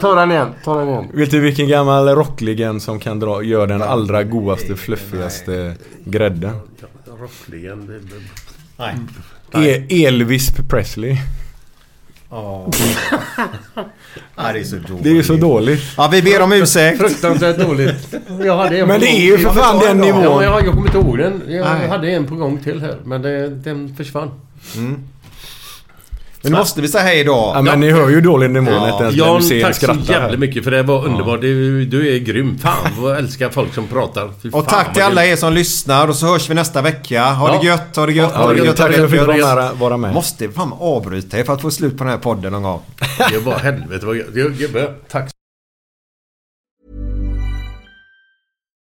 [0.00, 1.04] Ta den igen, ta den igen.
[1.12, 5.74] Vet du vilken gammal rocklegend som kan dra, gör den allra godaste, fluffigaste
[6.04, 6.52] grädden?
[7.46, 8.94] Det-
[9.52, 9.86] Nej.
[9.90, 11.16] E- Elvis Presley.
[12.30, 12.70] Ja.
[14.36, 15.02] ja, det är så dåligt.
[15.02, 15.82] Det är ju så dåligt.
[15.96, 16.98] Ja, vi ber om ursäkt.
[16.98, 18.14] Fruktansvärt dåligt.
[18.44, 20.22] Jag hade en Men det är ju för fan den nivån.
[20.22, 21.42] Ja, jag, jag kommer inte ihåg den.
[21.48, 21.88] Jag Nej.
[21.88, 22.96] hade en på gång till här.
[23.04, 24.30] Men det, den försvann.
[26.46, 27.52] Men nu måste vi säga hej då.
[27.54, 30.64] Ja, men ni hör ju dålig nivå när inte ens Jan, tack så jävla mycket
[30.64, 31.40] för det var underbart.
[31.40, 32.58] Du, du är grym.
[32.58, 34.30] Fan vad jag älskar folk som pratar.
[34.42, 37.24] Fy Och tack till alla er som lyssnar och så hörs vi nästa vecka.
[37.24, 37.60] Ha Ja.
[37.60, 38.76] det gött, ha det gött, Ja, ha det gött.
[38.76, 40.14] Tack för att du fick vara med- vara med.
[40.14, 42.80] Måste fan avbryta er för att få slut på den här podden någon gång.
[43.30, 44.28] Det var helvete vad gött.
[45.10, 45.30] Tack